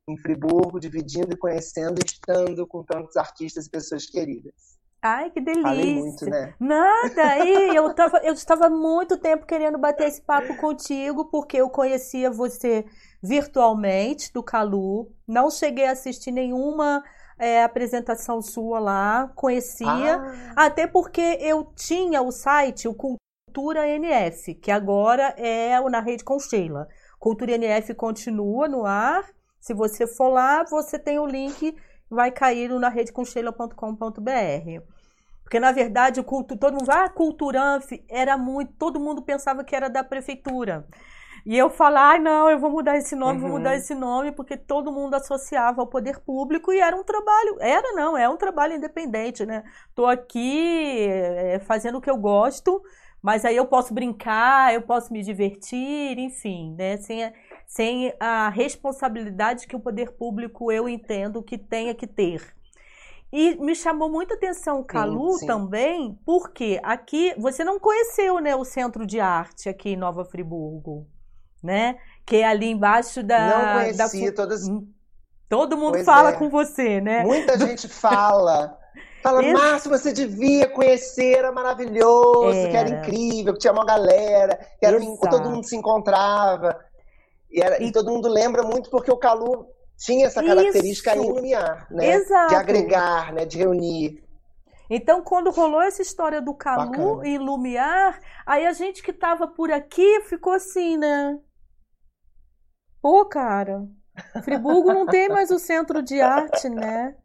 em 0.08 0.18
Friburgo, 0.18 0.80
dividindo 0.80 1.34
e 1.34 1.38
conhecendo, 1.38 2.00
estando 2.04 2.66
com 2.66 2.84
tantos 2.84 3.18
artistas 3.18 3.66
e 3.66 3.70
pessoas 3.70 4.06
queridas. 4.06 4.80
Ai, 5.02 5.32
que 5.32 5.42
delícia. 5.42 5.64
Falei 5.64 5.96
muito, 5.96 6.26
né? 6.26 6.54
Nada, 6.60 7.24
aí 7.24 7.70
eu, 7.76 7.94
tava, 7.94 8.20
eu 8.20 8.34
estava 8.34 8.70
muito 8.70 9.18
tempo 9.18 9.48
querendo 9.48 9.78
bater 9.78 10.08
esse 10.08 10.22
papo 10.22 10.56
contigo, 10.58 11.26
porque 11.26 11.58
eu 11.58 11.70
conhecia 11.70 12.30
você 12.30 12.86
virtualmente, 13.22 14.32
do 14.32 14.44
Calu. 14.44 15.12
Não 15.28 15.50
cheguei 15.50 15.86
a 15.88 15.92
assistir 15.92 16.32
nenhuma 16.32 17.04
é, 17.42 17.64
apresentação 17.64 18.42
sua 18.42 18.80
lá, 18.80 19.32
conhecia. 19.36 20.22
Ah. 20.56 20.66
Até 20.66 20.88
porque 20.88 21.38
eu 21.42 21.72
tinha 21.76 22.22
o 22.22 22.32
site, 22.32 22.88
o 22.88 22.94
Cultura 22.94 23.88
NF, 23.88 24.56
que 24.56 24.72
agora 24.72 25.34
é 25.38 25.80
o 25.82 25.90
Na 25.90 26.00
Rede 26.00 26.24
com 26.24 26.40
Sheila. 26.40 26.88
Cultura 27.20 27.54
NF 27.54 27.94
continua 27.96 28.68
no 28.68 28.86
ar. 28.86 29.26
Se 29.60 29.74
você 29.74 30.08
for 30.08 30.30
lá, 30.30 30.64
você 30.64 30.98
tem 30.98 31.20
o 31.20 31.26
link 31.26 31.76
vai 32.12 32.30
cair 32.30 32.70
no 32.70 32.78
naredeconsheila.com.br. 32.78 34.84
Porque, 35.44 35.60
na 35.60 35.72
verdade, 35.72 36.20
o 36.20 36.24
culto, 36.24 36.58
todo 36.58 36.74
mundo, 36.74 36.90
ah, 36.90 37.10
Culturanf 37.10 37.92
era 38.10 38.38
muito, 38.38 38.74
todo 38.78 39.00
mundo 39.00 39.22
pensava 39.22 39.64
que 39.64 39.76
era 39.76 39.90
da 39.90 40.04
prefeitura. 40.04 40.86
E 41.46 41.58
eu 41.58 41.70
falar, 41.70 42.16
ah, 42.16 42.20
não, 42.20 42.50
eu 42.50 42.60
vou 42.60 42.70
mudar 42.70 42.98
esse 42.98 43.16
nome, 43.16 43.42
uhum. 43.42 43.48
vou 43.48 43.58
mudar 43.58 43.76
esse 43.76 43.96
nome, 43.96 44.32
porque 44.32 44.56
todo 44.56 44.92
mundo 44.92 45.16
associava 45.16 45.82
ao 45.82 45.88
poder 45.88 46.20
público 46.20 46.72
e 46.72 46.80
era 46.80 46.96
um 46.96 47.04
trabalho, 47.04 47.58
era 47.60 47.94
não, 47.94 48.18
é 48.18 48.30
um 48.30 48.38
trabalho 48.38 48.76
independente, 48.76 49.46
né? 49.46 49.64
Tô 49.96 50.06
aqui 50.06 51.08
é, 51.10 51.60
fazendo 51.60 51.98
o 51.98 52.02
que 52.02 52.10
eu 52.10 52.18
gosto, 52.18 52.82
mas 53.22 53.46
aí 53.46 53.56
eu 53.56 53.66
posso 53.66 53.94
brincar, 53.94 54.74
eu 54.74 54.82
posso 54.82 55.12
me 55.12 55.24
divertir, 55.24 56.18
enfim, 56.18 56.76
né? 56.78 56.98
Sem, 56.98 57.34
sem 57.68 58.14
a 58.20 58.50
responsabilidade 58.50 59.68
que 59.68 59.76
o 59.76 59.80
poder 59.80 60.12
público 60.12 60.72
eu 60.72 60.88
entendo 60.88 61.44
que 61.44 61.58
tenha 61.58 61.94
que 61.96 62.08
ter. 62.08 62.54
E 63.32 63.56
me 63.56 63.74
chamou 63.74 64.10
muita 64.10 64.34
atenção 64.34 64.82
o 64.82 64.84
Calu 64.84 65.34
sim, 65.34 65.40
sim. 65.40 65.48
também, 65.48 66.20
porque 66.26 66.80
aqui 66.84 67.34
você 67.38 67.64
não 67.64 67.80
conheceu, 67.80 68.40
né, 68.40 68.56
o 68.56 68.66
Centro 68.66 69.06
de 69.06 69.22
Arte 69.22 69.70
aqui 69.70 69.92
em 69.92 69.96
Nova 69.96 70.26
Friburgo, 70.26 71.08
né? 71.62 71.98
Que 72.26 72.38
é 72.38 72.48
ali 72.48 72.70
embaixo 72.70 73.24
da. 73.24 73.48
Não 73.48 73.82
conheci 73.82 74.26
da... 74.26 74.36
todas. 74.36 74.68
Hum. 74.68 74.88
Todo 75.50 75.78
mundo 75.78 75.94
pois 75.94 76.06
fala 76.06 76.30
é. 76.30 76.34
com 76.34 76.50
você, 76.50 77.02
né? 77.02 77.24
Muita 77.24 77.58
gente 77.58 77.88
fala. 77.88 78.78
Fala, 79.22 79.44
Esse... 79.44 79.54
Márcio, 79.54 79.90
você 79.92 80.12
devia 80.12 80.68
conhecer, 80.70 81.38
era 81.38 81.52
maravilhoso, 81.52 82.58
era. 82.58 82.70
que 82.70 82.78
era 82.78 82.90
incrível, 82.90 83.54
que 83.54 83.60
tinha 83.60 83.74
uma 83.74 83.86
galera, 83.86 84.58
que 84.80 84.86
era, 84.86 85.00
todo 85.30 85.50
mundo 85.50 85.64
se 85.64 85.76
encontrava. 85.76 86.80
E, 87.52 87.62
era, 87.62 87.84
e... 87.84 87.88
e 87.88 87.92
todo 87.92 88.12
mundo 88.12 88.28
lembra 88.28 88.64
muito 88.64 88.90
porque 88.90 89.12
o 89.12 89.18
Calu 89.18 89.68
tinha 89.98 90.26
essa 90.26 90.44
característica 90.44 91.16
Isso. 91.16 91.28
Lumiar, 91.28 91.86
né? 91.92 92.14
Exato. 92.16 92.50
De 92.50 92.56
agregar, 92.56 93.34
né? 93.34 93.46
De 93.46 93.58
reunir. 93.60 94.24
Então, 94.90 95.22
quando 95.22 95.52
rolou 95.52 95.82
essa 95.82 96.02
história 96.02 96.42
do 96.42 96.54
Calu 96.54 96.90
Bacana. 96.90 97.28
e 97.28 97.38
Lumiar, 97.38 98.20
aí 98.46 98.66
a 98.66 98.74
gente 98.74 99.02
que 99.04 99.14
tava 99.14 99.48
por 99.48 99.72
aqui 99.72 100.22
ficou 100.22 100.54
assim, 100.54 100.98
né? 100.98 101.38
Pô, 103.02 103.26
cara, 103.26 103.88
Friburgo 104.44 104.94
não 104.94 105.06
tem 105.06 105.28
mais 105.30 105.52
o 105.52 105.60
centro 105.60 106.02
de 106.02 106.22
arte, 106.22 106.70
né? 106.70 107.16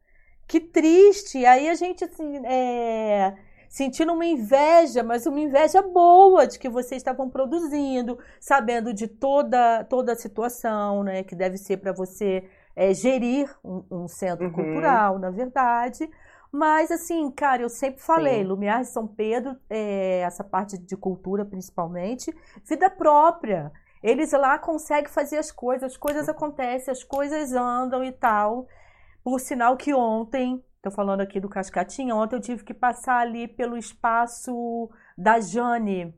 Que 0.46 0.60
triste. 0.60 1.44
Aí 1.44 1.68
a 1.68 1.74
gente, 1.74 2.04
assim, 2.04 2.44
é 2.46 3.36
sentindo 3.68 4.12
uma 4.12 4.24
inveja, 4.24 5.02
mas 5.02 5.26
uma 5.26 5.40
inveja 5.40 5.82
boa 5.82 6.46
de 6.46 6.58
que 6.58 6.68
vocês 6.68 7.00
estavam 7.00 7.28
produzindo, 7.28 8.18
sabendo 8.40 8.94
de 8.94 9.06
toda, 9.06 9.84
toda 9.84 10.12
a 10.12 10.16
situação, 10.16 11.02
né? 11.02 11.22
Que 11.22 11.34
deve 11.34 11.58
ser 11.58 11.78
para 11.78 11.92
você 11.92 12.48
é, 12.74 12.94
gerir 12.94 13.54
um, 13.64 13.84
um 13.90 14.08
centro 14.08 14.46
uhum. 14.46 14.52
cultural, 14.52 15.18
na 15.18 15.30
verdade. 15.30 16.08
Mas, 16.50 16.90
assim, 16.90 17.30
cara, 17.30 17.62
eu 17.62 17.68
sempre 17.68 18.00
falei, 18.00 18.38
Sim. 18.38 18.44
Lumiar 18.44 18.80
de 18.80 18.88
São 18.88 19.06
Pedro, 19.06 19.56
é, 19.68 20.20
essa 20.20 20.42
parte 20.42 20.78
de 20.78 20.96
cultura 20.96 21.44
principalmente, 21.44 22.34
vida 22.64 22.88
própria. 22.88 23.70
Eles 24.02 24.32
lá 24.32 24.58
conseguem 24.58 25.10
fazer 25.10 25.38
as 25.38 25.50
coisas, 25.50 25.92
as 25.92 25.96
coisas 25.96 26.28
acontecem, 26.28 26.92
as 26.92 27.02
coisas 27.02 27.52
andam 27.52 28.04
e 28.04 28.12
tal. 28.12 28.66
Por 29.24 29.40
sinal 29.40 29.76
que 29.76 29.92
ontem, 29.92 30.62
estou 30.76 30.92
falando 30.92 31.20
aqui 31.20 31.40
do 31.40 31.48
Cascatinha, 31.48 32.14
ontem 32.14 32.36
eu 32.36 32.40
tive 32.40 32.64
que 32.64 32.74
passar 32.74 33.18
ali 33.18 33.48
pelo 33.48 33.76
espaço 33.76 34.88
da 35.18 35.40
Jane, 35.40 36.14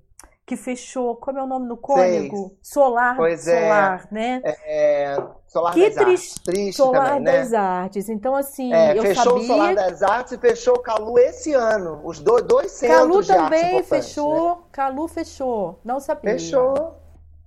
que 0.48 0.56
fechou, 0.56 1.14
como 1.16 1.38
é 1.38 1.42
o 1.42 1.46
nome 1.46 1.66
no 1.66 1.76
cônego? 1.76 2.56
Solar, 2.62 3.16
pois 3.16 3.44
solar, 3.44 4.08
é, 4.10 4.14
né? 4.14 4.42
É, 4.44 5.22
solar 5.46 5.74
que 5.74 5.90
das 5.90 5.98
Artes. 5.98 6.34
Triste 6.38 6.76
Solar 6.76 7.08
também, 7.08 7.22
né? 7.22 7.38
das 7.38 7.52
Artes. 7.52 8.08
Então, 8.08 8.34
assim, 8.34 8.72
é, 8.72 8.98
eu 8.98 9.02
fechou 9.02 9.24
sabia... 9.24 9.42
o 9.42 9.46
Solar 9.46 9.74
das 9.74 10.02
Artes 10.02 10.32
e 10.32 10.38
fechou 10.38 10.74
o 10.76 10.80
Calu 10.80 11.18
esse 11.18 11.52
ano. 11.52 12.00
Os 12.02 12.18
dois, 12.18 12.42
dois 12.44 12.72
centros 12.72 13.26
Calu 13.28 13.42
também 13.42 13.82
fechou. 13.82 14.56
Né? 14.56 14.62
Calu 14.72 15.08
fechou. 15.08 15.80
Não 15.84 16.00
sabia. 16.00 16.32
Fechou. 16.32 16.96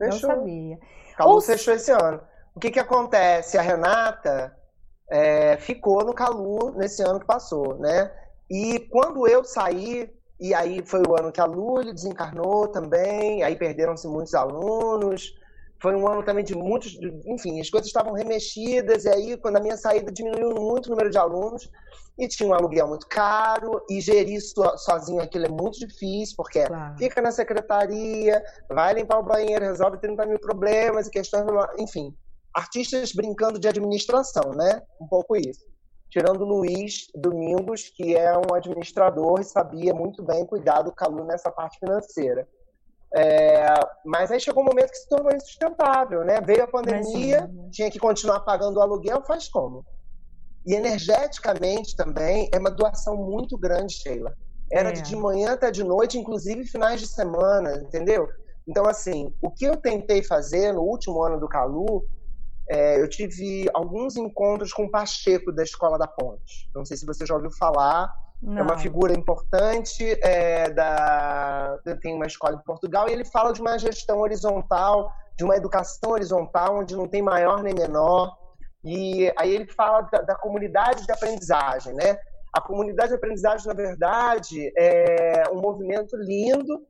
Fechou. 0.01 0.29
Não 0.29 0.37
sabia. 0.37 0.79
Calu 1.15 1.33
Ou... 1.33 1.41
fechou 1.41 1.73
esse 1.73 1.91
ano. 1.91 2.21
O 2.55 2.59
que 2.59 2.71
que 2.71 2.79
acontece? 2.79 3.57
A 3.57 3.61
Renata 3.61 4.55
é, 5.09 5.57
ficou 5.57 6.03
no 6.03 6.13
Calu 6.13 6.71
nesse 6.71 7.03
ano 7.03 7.19
que 7.19 7.25
passou, 7.25 7.75
né? 7.75 8.11
E 8.49 8.79
quando 8.79 9.27
eu 9.27 9.43
saí, 9.43 10.11
e 10.39 10.53
aí 10.53 10.83
foi 10.83 11.03
o 11.07 11.15
ano 11.17 11.31
que 11.31 11.39
a 11.39 11.45
Lully 11.45 11.93
desencarnou 11.93 12.67
também, 12.67 13.43
aí 13.43 13.55
perderam-se 13.55 14.07
muitos 14.07 14.33
alunos. 14.33 15.39
Foi 15.81 15.95
um 15.95 16.07
ano 16.07 16.23
também 16.23 16.43
de 16.43 16.55
muitos, 16.55 16.97
enfim, 17.25 17.59
as 17.59 17.69
coisas 17.69 17.87
estavam 17.87 18.13
remexidas, 18.13 19.05
e 19.05 19.09
aí 19.09 19.37
quando 19.37 19.57
a 19.57 19.59
minha 19.59 19.75
saída 19.75 20.11
diminuiu 20.11 20.53
muito 20.55 20.87
o 20.87 20.89
número 20.91 21.09
de 21.09 21.17
alunos, 21.17 21.69
e 22.19 22.27
tinha 22.27 22.47
um 22.47 22.53
aluguel 22.53 22.87
muito 22.87 23.07
caro, 23.07 23.83
e 23.89 23.99
gerir 23.99 24.39
sozinho 24.77 25.21
aquilo 25.21 25.45
é 25.45 25.49
muito 25.49 25.79
difícil, 25.79 26.35
porque 26.37 26.63
claro. 26.65 26.97
fica 26.97 27.21
na 27.21 27.31
secretaria, 27.31 28.43
vai 28.69 28.93
limpar 28.93 29.19
o 29.19 29.23
banheiro, 29.23 29.65
resolve 29.65 29.97
30 29.97 30.25
mil 30.27 30.39
problemas 30.39 31.07
e 31.07 31.11
questões, 31.11 31.45
enfim, 31.79 32.15
artistas 32.53 33.11
brincando 33.11 33.57
de 33.57 33.67
administração, 33.67 34.51
né? 34.51 34.83
Um 34.99 35.07
pouco 35.07 35.35
isso 35.35 35.71
tirando 36.11 36.41
o 36.41 36.45
Luiz 36.45 37.07
Domingos, 37.15 37.89
que 37.95 38.15
é 38.15 38.37
um 38.37 38.53
administrador 38.53 39.39
e 39.39 39.45
sabia 39.45 39.93
muito 39.93 40.21
bem 40.21 40.45
cuidar 40.45 40.81
do 40.81 40.91
Calu 40.91 41.23
nessa 41.23 41.49
parte 41.49 41.79
financeira. 41.79 42.45
É, 43.13 43.65
mas 44.05 44.31
aí 44.31 44.39
chegou 44.39 44.63
um 44.63 44.67
momento 44.67 44.91
que 44.91 44.97
se 44.97 45.09
tornou 45.09 45.33
insustentável, 45.33 46.23
né? 46.23 46.39
Veio 46.41 46.63
a 46.63 46.67
pandemia, 46.67 47.39
Imagina. 47.39 47.69
tinha 47.71 47.91
que 47.91 47.99
continuar 47.99 48.39
pagando 48.41 48.77
o 48.77 48.81
aluguel, 48.81 49.21
faz 49.23 49.49
como? 49.49 49.85
E 50.65 50.73
energeticamente 50.73 51.95
também 51.95 52.49
é 52.53 52.59
uma 52.59 52.71
doação 52.71 53.17
muito 53.17 53.57
grande, 53.57 53.93
Sheila. 53.93 54.33
Era 54.71 54.89
é. 54.89 54.93
de 54.93 55.15
manhã 55.15 55.53
até 55.53 55.69
de 55.71 55.83
noite, 55.83 56.17
inclusive 56.17 56.65
finais 56.65 57.01
de 57.01 57.07
semana, 57.07 57.81
entendeu? 57.81 58.27
Então, 58.65 58.85
assim, 58.85 59.33
o 59.41 59.49
que 59.51 59.65
eu 59.65 59.75
tentei 59.75 60.23
fazer 60.23 60.71
no 60.71 60.81
último 60.81 61.21
ano 61.21 61.39
do 61.39 61.49
Calu 61.49 62.05
é, 62.69 63.01
eu 63.01 63.09
tive 63.09 63.69
alguns 63.73 64.15
encontros 64.15 64.71
com 64.71 64.85
o 64.85 64.89
Pacheco 64.89 65.51
da 65.51 65.61
Escola 65.61 65.97
da 65.97 66.07
Ponte. 66.07 66.69
Não 66.73 66.85
sei 66.85 66.95
se 66.95 67.05
você 67.05 67.25
já 67.25 67.35
ouviu 67.35 67.51
falar. 67.51 68.09
Não. 68.41 68.57
É 68.57 68.61
uma 68.63 68.77
figura 68.77 69.13
importante 69.13 70.03
é, 70.23 70.69
da. 70.71 71.77
Tem 72.01 72.15
uma 72.15 72.25
escola 72.25 72.55
em 72.55 72.65
Portugal 72.65 73.07
e 73.07 73.11
ele 73.11 73.25
fala 73.25 73.53
de 73.53 73.61
uma 73.61 73.77
gestão 73.77 74.19
horizontal, 74.19 75.11
de 75.37 75.43
uma 75.43 75.55
educação 75.55 76.11
horizontal, 76.11 76.79
onde 76.79 76.95
não 76.95 77.07
tem 77.07 77.21
maior 77.21 77.61
nem 77.61 77.73
menor. 77.73 78.35
E 78.83 79.31
aí 79.37 79.53
ele 79.53 79.67
fala 79.67 80.01
da, 80.11 80.21
da 80.21 80.35
comunidade 80.35 81.05
de 81.05 81.11
aprendizagem, 81.11 81.93
né? 81.93 82.17
A 82.51 82.59
comunidade 82.59 83.09
de 83.09 83.15
aprendizagem, 83.15 83.67
na 83.67 83.73
verdade, 83.73 84.73
é 84.75 85.43
um 85.51 85.61
movimento 85.61 86.17
lindo 86.17 86.81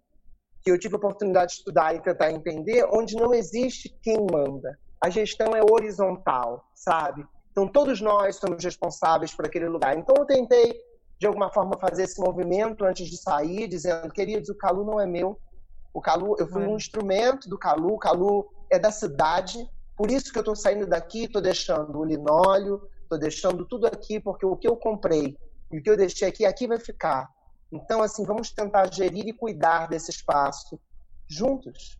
que 0.63 0.71
eu 0.71 0.79
tive 0.79 0.95
a 0.95 0.97
oportunidade 0.97 1.51
de 1.51 1.57
estudar 1.57 1.93
e 1.93 2.01
tentar 2.01 2.31
entender, 2.31 2.87
onde 2.93 3.15
não 3.15 3.33
existe 3.33 3.89
quem 4.01 4.25
manda 4.31 4.77
a 5.01 5.09
gestão 5.09 5.55
é 5.55 5.61
horizontal, 5.63 6.63
sabe? 6.75 7.25
Então 7.51 7.67
todos 7.67 7.99
nós 7.99 8.35
somos 8.35 8.63
responsáveis 8.63 9.33
por 9.33 9.45
aquele 9.45 9.67
lugar. 9.67 9.97
Então 9.97 10.15
eu 10.15 10.25
tentei 10.25 10.79
de 11.21 11.27
alguma 11.27 11.51
forma 11.51 11.77
fazer 11.77 12.05
esse 12.05 12.19
movimento 12.19 12.83
antes 12.83 13.07
de 13.07 13.15
sair, 13.15 13.67
dizendo, 13.67 14.11
queridos, 14.11 14.49
o 14.49 14.55
Calu 14.55 14.83
não 14.83 14.99
é 14.99 15.05
meu. 15.05 15.39
O 15.93 16.01
Calu, 16.01 16.35
eu 16.39 16.47
fui 16.47 16.65
um 16.65 16.75
instrumento 16.75 17.47
do 17.47 17.59
Calu, 17.59 17.93
o 17.93 17.99
Calu 17.99 18.49
é 18.71 18.79
da 18.79 18.89
cidade. 18.89 19.69
Por 19.95 20.09
isso 20.09 20.31
que 20.31 20.39
eu 20.39 20.41
estou 20.41 20.55
saindo 20.55 20.87
daqui, 20.87 21.25
estou 21.25 21.39
deixando 21.39 21.95
o 21.99 22.03
linóleo, 22.03 22.89
estou 23.03 23.19
deixando 23.19 23.67
tudo 23.67 23.85
aqui, 23.85 24.19
porque 24.19 24.43
o 24.43 24.57
que 24.57 24.67
eu 24.67 24.75
comprei 24.75 25.37
e 25.71 25.77
o 25.77 25.83
que 25.83 25.91
eu 25.91 25.95
deixei 25.95 26.27
aqui, 26.27 26.43
aqui 26.43 26.65
vai 26.65 26.79
ficar. 26.79 27.29
Então, 27.71 28.01
assim, 28.01 28.25
vamos 28.25 28.49
tentar 28.49 28.91
gerir 28.91 29.27
e 29.27 29.31
cuidar 29.31 29.87
desse 29.87 30.09
espaço 30.09 30.79
juntos. 31.27 31.99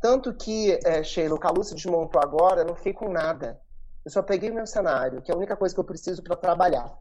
Tanto 0.00 0.32
que, 0.32 0.78
é, 0.84 1.02
Sheila, 1.02 1.34
o 1.34 1.40
Calu 1.40 1.64
se 1.64 1.74
desmontou 1.74 2.22
agora, 2.22 2.60
eu 2.60 2.66
não 2.66 2.76
fiquei 2.76 2.92
com 2.92 3.08
nada. 3.08 3.60
Eu 4.04 4.10
só 4.12 4.22
peguei 4.22 4.52
meu 4.52 4.68
cenário, 4.68 5.20
que 5.20 5.32
é 5.32 5.34
a 5.34 5.36
única 5.36 5.56
coisa 5.56 5.74
que 5.74 5.80
eu 5.80 5.84
preciso 5.84 6.22
para 6.22 6.36
trabalhar. 6.36 6.96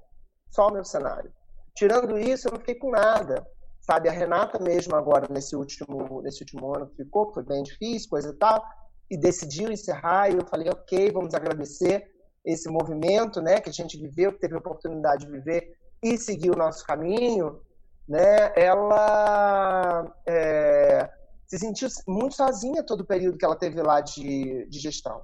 Só 0.50 0.68
o 0.68 0.72
meu 0.72 0.84
cenário. 0.84 1.32
Tirando 1.76 2.18
isso, 2.18 2.48
eu 2.48 2.54
não 2.54 2.60
fiquei 2.60 2.76
com 2.76 2.92
nada. 2.92 3.46
sabe? 3.90 4.08
A 4.08 4.12
Renata 4.12 4.60
mesmo 4.60 4.96
agora, 4.96 5.28
nesse 5.32 5.56
último, 5.56 6.22
nesse 6.22 6.42
último 6.44 6.76
ano 6.76 6.88
que 6.88 7.04
ficou, 7.04 7.34
foi 7.34 7.44
bem 7.44 7.64
difícil, 7.64 8.08
coisa 8.10 8.30
e 8.30 8.34
tal, 8.34 8.64
e 9.10 9.18
decidiu 9.18 9.72
encerrar, 9.72 10.30
e 10.30 10.36
eu 10.36 10.46
falei, 10.46 10.70
ok, 10.70 11.12
vamos 11.12 11.34
agradecer 11.34 12.08
esse 12.46 12.70
movimento, 12.70 13.42
né, 13.42 13.60
que 13.60 13.70
a 13.70 13.74
gente 13.74 13.98
viveu, 13.98 14.32
que 14.32 14.40
teve 14.40 14.54
a 14.54 14.60
oportunidade 14.60 15.26
de 15.26 15.32
viver 15.32 15.76
e 16.04 16.18
seguir 16.18 16.52
o 16.52 16.56
nosso 16.56 16.86
caminho, 16.86 17.60
né, 18.08 18.54
ela 18.56 20.06
é, 20.28 21.10
se 21.48 21.58
sentiu 21.58 21.88
muito 22.08 22.36
sozinha 22.36 22.84
todo 22.84 23.02
o 23.02 23.06
período 23.06 23.38
que 23.38 23.46
ela 23.46 23.56
teve 23.56 23.82
lá 23.82 24.02
de, 24.02 24.68
de 24.68 24.80
gestão. 24.80 25.22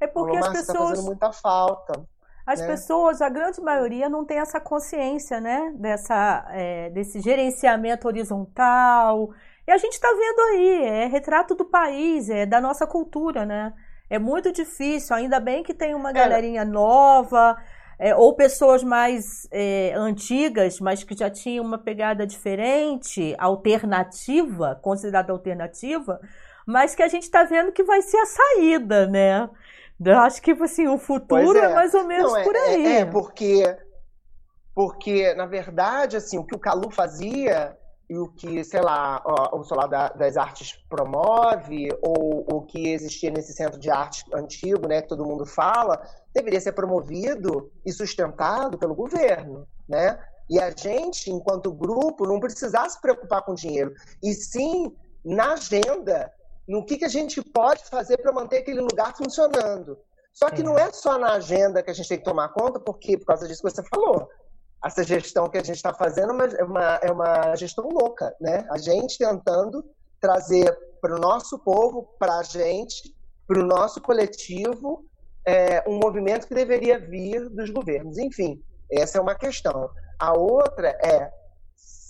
É 0.00 0.06
porque 0.06 0.38
Falou, 0.38 0.50
as 0.50 0.58
pessoas... 0.58 0.78
Tá 0.78 0.88
fazendo 0.88 1.06
muita 1.06 1.32
falta. 1.32 2.08
As 2.48 2.60
né? 2.60 2.66
pessoas, 2.66 3.20
a 3.20 3.28
grande 3.28 3.60
maioria, 3.60 4.08
não 4.08 4.24
tem 4.24 4.38
essa 4.38 4.58
consciência, 4.58 5.38
né? 5.38 5.70
Dessa, 5.74 6.46
é, 6.50 6.88
desse 6.88 7.20
gerenciamento 7.20 8.08
horizontal. 8.08 9.28
E 9.66 9.70
a 9.70 9.76
gente 9.76 9.92
está 9.92 10.08
vendo 10.08 10.40
aí, 10.40 10.82
é 10.82 11.06
retrato 11.08 11.54
do 11.54 11.66
país, 11.66 12.30
é 12.30 12.46
da 12.46 12.58
nossa 12.58 12.86
cultura, 12.86 13.44
né? 13.44 13.74
É 14.08 14.18
muito 14.18 14.50
difícil, 14.50 15.14
ainda 15.14 15.38
bem 15.38 15.62
que 15.62 15.74
tem 15.74 15.94
uma 15.94 16.08
é. 16.08 16.14
galerinha 16.14 16.64
nova, 16.64 17.54
é, 17.98 18.14
ou 18.14 18.34
pessoas 18.34 18.82
mais 18.82 19.46
é, 19.52 19.92
antigas, 19.94 20.80
mas 20.80 21.04
que 21.04 21.14
já 21.14 21.28
tinham 21.28 21.62
uma 21.62 21.76
pegada 21.76 22.26
diferente, 22.26 23.34
alternativa, 23.38 24.74
considerada 24.80 25.34
alternativa, 25.34 26.18
mas 26.66 26.94
que 26.94 27.02
a 27.02 27.08
gente 27.08 27.24
está 27.24 27.44
vendo 27.44 27.72
que 27.72 27.84
vai 27.84 28.00
ser 28.00 28.16
a 28.16 28.24
saída, 28.24 29.06
né? 29.06 29.50
Eu 30.04 30.18
acho 30.18 30.40
que 30.40 30.52
assim, 30.52 30.86
o 30.86 30.98
futuro 30.98 31.58
é. 31.58 31.64
é. 31.64 31.74
mais 31.74 31.94
ou 31.94 32.04
menos 32.04 32.32
Não, 32.32 32.38
é, 32.38 32.44
por 32.44 32.54
é, 32.54 32.58
aí. 32.60 32.86
É, 32.98 33.04
porque, 33.04 33.76
porque, 34.74 35.34
na 35.34 35.46
verdade, 35.46 36.16
assim, 36.16 36.38
o 36.38 36.44
que 36.44 36.54
o 36.54 36.58
Calu 36.58 36.90
fazia 36.90 37.76
e 38.08 38.16
o 38.16 38.28
que, 38.28 38.64
sei 38.64 38.80
lá, 38.80 39.22
o 39.52 39.62
Solar 39.64 40.16
das 40.16 40.36
Artes 40.38 40.72
promove, 40.88 41.88
ou 42.00 42.46
o 42.50 42.62
que 42.62 42.88
existia 42.88 43.30
nesse 43.30 43.52
centro 43.52 43.78
de 43.78 43.90
arte 43.90 44.24
antigo, 44.32 44.88
né, 44.88 45.02
que 45.02 45.08
todo 45.08 45.26
mundo 45.26 45.44
fala, 45.44 46.00
deveria 46.34 46.60
ser 46.60 46.72
promovido 46.72 47.70
e 47.84 47.92
sustentado 47.92 48.78
pelo 48.78 48.94
governo, 48.94 49.66
né? 49.86 50.18
E 50.48 50.58
a 50.58 50.70
gente, 50.70 51.30
enquanto 51.30 51.70
grupo, 51.70 52.26
não 52.26 52.40
precisar 52.40 52.88
se 52.88 52.98
preocupar 52.98 53.42
com 53.42 53.54
dinheiro, 53.54 53.92
e 54.22 54.32
sim 54.32 54.90
na 55.22 55.52
agenda 55.52 56.32
no 56.68 56.84
que, 56.84 56.98
que 56.98 57.04
a 57.06 57.08
gente 57.08 57.42
pode 57.42 57.84
fazer 57.86 58.18
para 58.18 58.32
manter 58.32 58.58
aquele 58.58 58.80
lugar 58.80 59.16
funcionando. 59.16 59.98
Só 60.34 60.50
que 60.50 60.62
não 60.62 60.78
é 60.78 60.92
só 60.92 61.18
na 61.18 61.32
agenda 61.32 61.82
que 61.82 61.90
a 61.90 61.94
gente 61.94 62.08
tem 62.08 62.18
que 62.18 62.24
tomar 62.24 62.50
conta, 62.50 62.78
porque, 62.78 63.16
por 63.16 63.26
causa 63.26 63.48
disso 63.48 63.62
que 63.62 63.70
você 63.70 63.82
falou, 63.82 64.28
essa 64.84 65.02
gestão 65.02 65.48
que 65.48 65.58
a 65.58 65.64
gente 65.64 65.76
está 65.76 65.92
fazendo 65.92 66.32
é 66.42 66.62
uma, 66.62 66.94
é 67.02 67.10
uma 67.10 67.56
gestão 67.56 67.88
louca, 67.88 68.32
né? 68.40 68.64
A 68.70 68.78
gente 68.78 69.18
tentando 69.18 69.84
trazer 70.20 70.76
para 71.00 71.16
o 71.16 71.18
nosso 71.18 71.58
povo, 71.58 72.14
para 72.18 72.38
a 72.38 72.42
gente, 72.42 73.14
para 73.46 73.58
o 73.58 73.66
nosso 73.66 74.00
coletivo, 74.00 75.04
é, 75.44 75.82
um 75.88 75.98
movimento 75.98 76.46
que 76.46 76.54
deveria 76.54 76.98
vir 76.98 77.48
dos 77.48 77.70
governos. 77.70 78.18
Enfim, 78.18 78.62
essa 78.92 79.18
é 79.18 79.20
uma 79.20 79.34
questão. 79.34 79.90
A 80.18 80.36
outra 80.36 80.88
é 81.02 81.30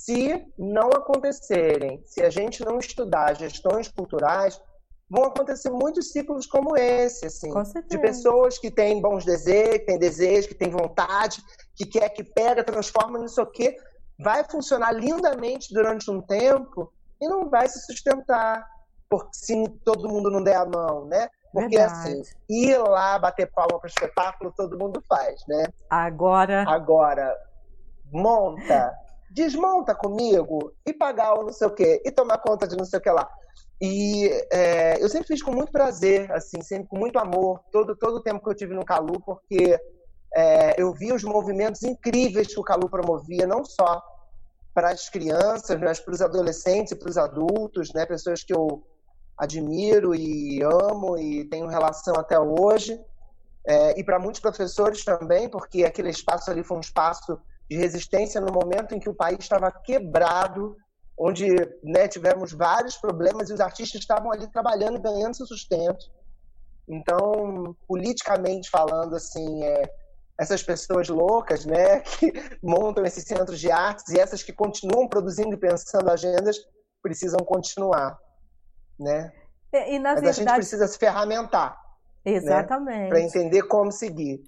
se 0.09 0.43
não 0.59 0.88
acontecerem, 0.88 2.03
se 2.07 2.23
a 2.23 2.31
gente 2.31 2.65
não 2.65 2.79
estudar 2.79 3.37
gestões 3.37 3.88
culturais, 3.88 4.59
vão 5.07 5.25
acontecer 5.25 5.69
muitos 5.69 6.12
ciclos 6.12 6.47
como 6.47 6.75
esse, 6.79 7.27
assim, 7.27 7.50
de 7.87 7.99
pessoas 7.99 8.57
que 8.57 8.71
têm 8.71 9.03
bons 9.03 9.27
desejos, 9.27 9.81
que 9.81 9.85
têm 9.85 9.99
desejos, 9.99 10.47
que 10.47 10.55
têm 10.55 10.71
vontade, 10.71 11.43
que 11.77 11.85
quer, 11.85 12.09
que 12.09 12.25
pega, 12.25 12.65
transforma 12.65 13.19
nisso 13.19 13.38
aqui, 13.43 13.77
vai 14.19 14.43
funcionar 14.45 14.93
lindamente 14.93 15.75
durante 15.75 16.11
um 16.11 16.23
tempo 16.23 16.91
e 17.21 17.29
não 17.29 17.50
vai 17.50 17.69
se 17.69 17.79
sustentar, 17.85 18.67
porque 19.11 19.29
se 19.35 19.69
todo 19.85 20.09
mundo 20.09 20.31
não 20.31 20.43
der 20.43 20.57
a 20.57 20.65
mão, 20.65 21.05
né? 21.05 21.29
Porque 21.53 21.77
Verdade. 21.77 22.12
assim, 22.12 22.23
ir 22.49 22.79
lá 22.79 23.19
bater 23.19 23.50
palma 23.53 23.79
para 23.79 23.87
o 23.87 23.91
espetáculo 23.91 24.55
todo 24.57 24.79
mundo 24.79 25.03
faz, 25.07 25.38
né? 25.47 25.67
Agora. 25.91 26.65
Agora, 26.67 27.37
monta, 28.11 28.95
desmonta 29.30 29.95
comigo 29.95 30.73
e 30.86 30.93
pagar 30.93 31.34
o 31.34 31.45
não 31.45 31.52
sei 31.52 31.67
o 31.67 31.75
quê, 31.75 32.02
e 32.04 32.10
tomar 32.10 32.38
conta 32.38 32.67
de 32.67 32.76
não 32.76 32.84
sei 32.84 32.99
o 32.99 33.02
que 33.02 33.10
lá. 33.10 33.28
E 33.80 34.28
é, 34.52 35.02
eu 35.02 35.08
sempre 35.08 35.28
fiz 35.28 35.43
com 35.43 35.52
muito 35.52 35.71
prazer, 35.71 36.30
assim, 36.32 36.60
sempre 36.62 36.88
com 36.88 36.99
muito 36.99 37.19
amor, 37.19 37.60
todo, 37.71 37.95
todo 37.95 38.17
o 38.17 38.23
tempo 38.23 38.43
que 38.43 38.50
eu 38.50 38.54
tive 38.54 38.75
no 38.75 38.84
Calu, 38.84 39.21
porque 39.21 39.78
é, 40.34 40.80
eu 40.80 40.93
vi 40.93 41.12
os 41.12 41.23
movimentos 41.23 41.82
incríveis 41.82 42.49
que 42.49 42.58
o 42.58 42.64
Calu 42.64 42.88
promovia, 42.88 43.47
não 43.47 43.64
só 43.64 44.02
para 44.75 44.91
as 44.91 45.08
crianças, 45.08 45.78
mas 45.80 46.00
para 46.00 46.14
os 46.14 46.21
adolescentes 46.21 46.93
e 46.93 46.97
para 46.97 47.08
os 47.08 47.17
adultos, 47.17 47.93
né, 47.93 48.04
pessoas 48.06 48.43
que 48.43 48.54
eu 48.54 48.82
admiro 49.36 50.14
e 50.14 50.60
amo 50.62 51.17
e 51.17 51.45
tenho 51.45 51.69
relação 51.69 52.14
até 52.17 52.38
hoje. 52.38 53.00
É, 53.67 53.99
e 53.99 54.02
para 54.02 54.19
muitos 54.19 54.41
professores 54.41 55.04
também, 55.04 55.49
porque 55.49 55.84
aquele 55.84 56.10
espaço 56.10 56.50
ali 56.50 56.64
foi 56.64 56.78
um 56.78 56.80
espaço 56.80 57.38
de 57.69 57.76
resistência 57.76 58.41
no 58.41 58.52
momento 58.52 58.95
em 58.95 59.00
que 59.00 59.09
o 59.09 59.15
país 59.15 59.39
estava 59.41 59.71
quebrado, 59.71 60.76
onde 61.19 61.49
né, 61.83 62.09
tivemos 62.09 62.52
vários 62.52 62.97
problemas 62.97 63.50
e 63.50 63.52
os 63.52 63.61
artistas 63.61 64.00
estavam 64.00 64.33
ali 64.33 64.47
trabalhando 64.50 64.97
e 64.97 65.02
ganhando 65.02 65.37
seu 65.37 65.47
sustento. 65.47 66.07
Então, 66.89 67.76
politicamente 67.87 68.71
falando, 68.71 69.15
assim, 69.15 69.63
é, 69.63 69.91
essas 70.39 70.63
pessoas 70.63 71.09
loucas, 71.09 71.67
né, 71.67 72.00
que 72.19 72.33
montam 72.63 73.04
esses 73.04 73.25
centros 73.25 73.61
de 73.61 73.71
artes 73.71 74.09
e 74.09 74.19
essas 74.19 74.43
que 74.43 74.52
continuam 74.52 75.09
produzindo 75.09 75.54
e 75.54 75.59
pensando 75.59 76.11
agendas, 76.11 76.57
precisam 77.02 77.41
continuar, 77.41 78.19
né? 78.99 79.33
E, 79.73 79.95
e 79.95 79.99
na 79.99 80.15
Mas 80.15 80.23
verdade... 80.23 80.28
a 80.28 80.33
gente 80.33 80.54
precisa 80.54 80.87
se 80.87 80.99
ferramentar. 80.99 81.78
Né, 82.25 82.33
Exatamente. 82.33 83.00
Né, 83.00 83.09
Para 83.09 83.21
entender 83.21 83.63
como 83.63 83.93
seguir. 83.93 84.43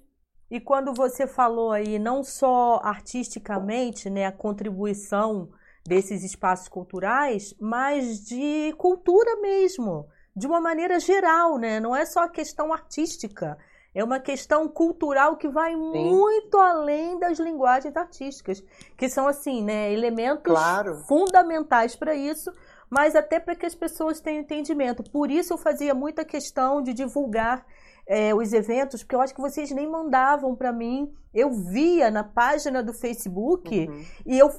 E 0.51 0.59
quando 0.59 0.93
você 0.93 1.25
falou 1.25 1.71
aí, 1.71 1.97
não 1.97 2.25
só 2.25 2.81
artisticamente, 2.83 4.09
né, 4.09 4.25
a 4.25 4.33
contribuição 4.33 5.49
desses 5.87 6.25
espaços 6.25 6.67
culturais, 6.67 7.55
mas 7.57 8.25
de 8.25 8.73
cultura 8.77 9.37
mesmo, 9.37 10.09
de 10.35 10.45
uma 10.45 10.59
maneira 10.59 10.99
geral, 10.99 11.57
né? 11.57 11.79
Não 11.79 11.95
é 11.95 12.05
só 12.05 12.23
a 12.23 12.29
questão 12.29 12.73
artística, 12.73 13.57
é 13.95 14.03
uma 14.03 14.19
questão 14.19 14.67
cultural 14.67 15.37
que 15.37 15.47
vai 15.47 15.71
Sim. 15.71 15.79
muito 15.79 16.57
além 16.57 17.17
das 17.17 17.39
linguagens 17.39 17.95
artísticas, 17.95 18.61
que 18.97 19.07
são 19.07 19.29
assim, 19.29 19.63
né, 19.63 19.93
elementos 19.93 20.43
claro. 20.43 20.95
fundamentais 21.07 21.95
para 21.95 22.13
isso, 22.13 22.51
mas 22.89 23.15
até 23.15 23.39
para 23.39 23.55
que 23.55 23.65
as 23.65 23.73
pessoas 23.73 24.19
tenham 24.19 24.41
entendimento. 24.41 25.01
Por 25.01 25.31
isso 25.31 25.53
eu 25.53 25.57
fazia 25.57 25.93
muita 25.93 26.25
questão 26.25 26.81
de 26.81 26.93
divulgar 26.93 27.65
é, 28.07 28.33
os 28.33 28.53
eventos, 28.53 29.03
porque 29.03 29.15
eu 29.15 29.21
acho 29.21 29.33
que 29.33 29.41
vocês 29.41 29.71
nem 29.71 29.89
mandavam 29.89 30.55
para 30.55 30.71
mim. 30.71 31.11
Eu 31.33 31.51
via 31.51 32.11
na 32.11 32.23
página 32.23 32.83
do 32.83 32.93
Facebook 32.93 33.87
uhum. 33.87 34.05
e 34.25 34.37
eu 34.37 34.51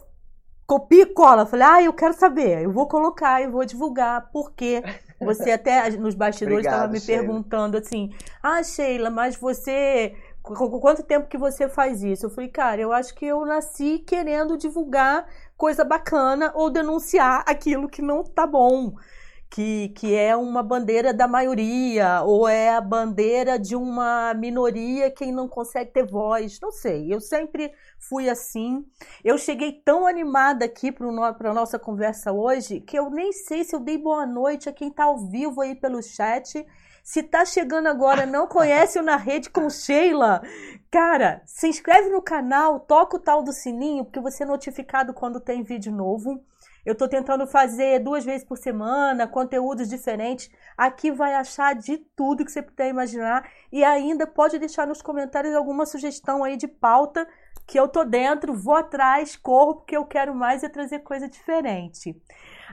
copia 0.66 1.02
e 1.02 1.06
cola. 1.06 1.44
Falei, 1.44 1.66
ah, 1.66 1.82
eu 1.82 1.92
quero 1.92 2.14
saber, 2.14 2.62
eu 2.62 2.72
vou 2.72 2.88
colocar, 2.88 3.42
eu 3.42 3.50
vou 3.50 3.64
divulgar, 3.64 4.30
porque 4.32 4.82
você 5.20 5.52
até 5.52 5.90
nos 5.90 6.14
bastidores 6.14 6.64
estava 6.64 6.88
me 6.88 6.98
Sheila. 6.98 7.22
perguntando 7.22 7.76
assim, 7.76 8.10
ah, 8.42 8.62
Sheila, 8.62 9.10
mas 9.10 9.36
você. 9.36 10.14
Quanto 10.42 11.04
tempo 11.04 11.28
que 11.28 11.38
você 11.38 11.68
faz 11.68 12.02
isso? 12.02 12.26
Eu 12.26 12.30
falei, 12.30 12.50
cara, 12.50 12.80
eu 12.80 12.92
acho 12.92 13.14
que 13.14 13.24
eu 13.24 13.46
nasci 13.46 14.00
querendo 14.00 14.56
divulgar 14.56 15.24
coisa 15.56 15.84
bacana 15.84 16.50
ou 16.56 16.68
denunciar 16.68 17.44
aquilo 17.46 17.88
que 17.88 18.02
não 18.02 18.24
tá 18.24 18.44
bom 18.44 18.92
que, 19.52 19.90
que 19.90 20.14
é 20.14 20.34
uma 20.34 20.62
bandeira 20.62 21.12
da 21.12 21.28
maioria, 21.28 22.22
ou 22.22 22.48
é 22.48 22.70
a 22.70 22.80
bandeira 22.80 23.58
de 23.58 23.76
uma 23.76 24.32
minoria 24.32 25.10
que 25.10 25.30
não 25.30 25.46
consegue 25.46 25.90
ter 25.92 26.06
voz. 26.06 26.58
Não 26.58 26.72
sei, 26.72 27.12
eu 27.12 27.20
sempre 27.20 27.70
fui 27.98 28.30
assim. 28.30 28.82
Eu 29.22 29.36
cheguei 29.36 29.72
tão 29.72 30.06
animada 30.06 30.64
aqui 30.64 30.90
para 30.90 31.06
a 31.06 31.54
nossa 31.54 31.78
conversa 31.78 32.32
hoje 32.32 32.80
que 32.80 32.98
eu 32.98 33.10
nem 33.10 33.30
sei 33.30 33.62
se 33.62 33.76
eu 33.76 33.80
dei 33.80 33.98
boa 33.98 34.24
noite 34.24 34.70
a 34.70 34.72
quem 34.72 34.88
está 34.88 35.04
ao 35.04 35.18
vivo 35.18 35.60
aí 35.60 35.74
pelo 35.74 36.02
chat. 36.02 36.66
Se 37.04 37.20
está 37.20 37.44
chegando 37.44 37.88
agora, 37.88 38.24
não 38.24 38.46
conhece 38.46 38.98
o 38.98 39.02
Na 39.02 39.16
Rede 39.16 39.50
com 39.50 39.68
Sheila, 39.68 40.40
cara, 40.90 41.42
se 41.44 41.68
inscreve 41.68 42.08
no 42.08 42.22
canal, 42.22 42.80
toca 42.80 43.16
o 43.16 43.20
tal 43.20 43.42
do 43.42 43.52
sininho, 43.52 44.04
porque 44.04 44.20
você 44.20 44.44
é 44.44 44.46
notificado 44.46 45.12
quando 45.12 45.40
tem 45.40 45.62
vídeo 45.62 45.92
novo. 45.92 46.42
Eu 46.84 46.92
estou 46.92 47.08
tentando 47.08 47.46
fazer 47.46 48.00
duas 48.00 48.24
vezes 48.24 48.44
por 48.44 48.58
semana, 48.58 49.28
conteúdos 49.28 49.88
diferentes. 49.88 50.50
Aqui 50.76 51.10
vai 51.10 51.34
achar 51.34 51.74
de 51.74 51.98
tudo 52.16 52.44
que 52.44 52.50
você 52.50 52.62
puder 52.62 52.88
imaginar. 52.88 53.48
E 53.70 53.84
ainda 53.84 54.26
pode 54.26 54.58
deixar 54.58 54.86
nos 54.86 55.00
comentários 55.00 55.54
alguma 55.54 55.86
sugestão 55.86 56.42
aí 56.42 56.56
de 56.56 56.66
pauta 56.66 57.26
que 57.66 57.78
eu 57.78 57.86
tô 57.88 58.04
dentro, 58.04 58.54
vou 58.54 58.74
atrás, 58.74 59.36
corro, 59.36 59.76
porque 59.76 59.96
eu 59.96 60.04
quero 60.04 60.34
mais 60.34 60.64
é 60.64 60.68
trazer 60.68 60.98
coisa 61.00 61.28
diferente. 61.28 62.20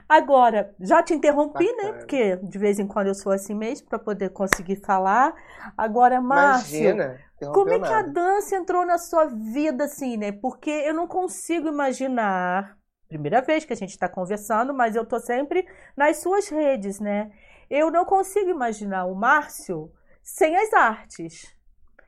Agora, 0.08 0.74
já 0.80 1.02
te 1.02 1.14
interrompi, 1.14 1.64
né? 1.64 1.72
Bacana. 1.72 1.92
né? 1.92 1.98
Porque 1.98 2.36
de 2.36 2.58
vez 2.58 2.78
em 2.78 2.86
quando 2.86 3.06
eu 3.06 3.14
sou 3.14 3.32
assim 3.32 3.54
mesmo, 3.54 3.88
para 3.88 3.98
poder 3.98 4.30
conseguir 4.30 4.76
falar. 4.76 5.32
Agora, 5.76 6.20
Márcio, 6.20 6.90
Imagina, 6.90 7.18
como 7.52 7.72
é 7.72 7.78
que 7.78 7.92
a 7.92 8.02
dança 8.02 8.56
entrou 8.56 8.84
na 8.84 8.98
sua 8.98 9.26
vida, 9.26 9.84
assim, 9.84 10.16
né? 10.16 10.32
Porque 10.32 10.70
eu 10.70 10.94
não 10.94 11.06
consigo 11.06 11.68
imaginar 11.68 12.76
primeira 13.10 13.42
vez 13.42 13.64
que 13.64 13.72
a 13.72 13.76
gente 13.76 13.90
está 13.90 14.08
conversando, 14.08 14.72
mas 14.72 14.94
eu 14.94 15.04
tô 15.04 15.18
sempre 15.18 15.66
nas 15.96 16.18
suas 16.18 16.48
redes, 16.48 17.00
né? 17.00 17.30
Eu 17.68 17.90
não 17.90 18.04
consigo 18.04 18.48
imaginar 18.48 19.04
o 19.04 19.14
Márcio 19.14 19.92
sem 20.22 20.56
as 20.56 20.72
artes. 20.72 21.54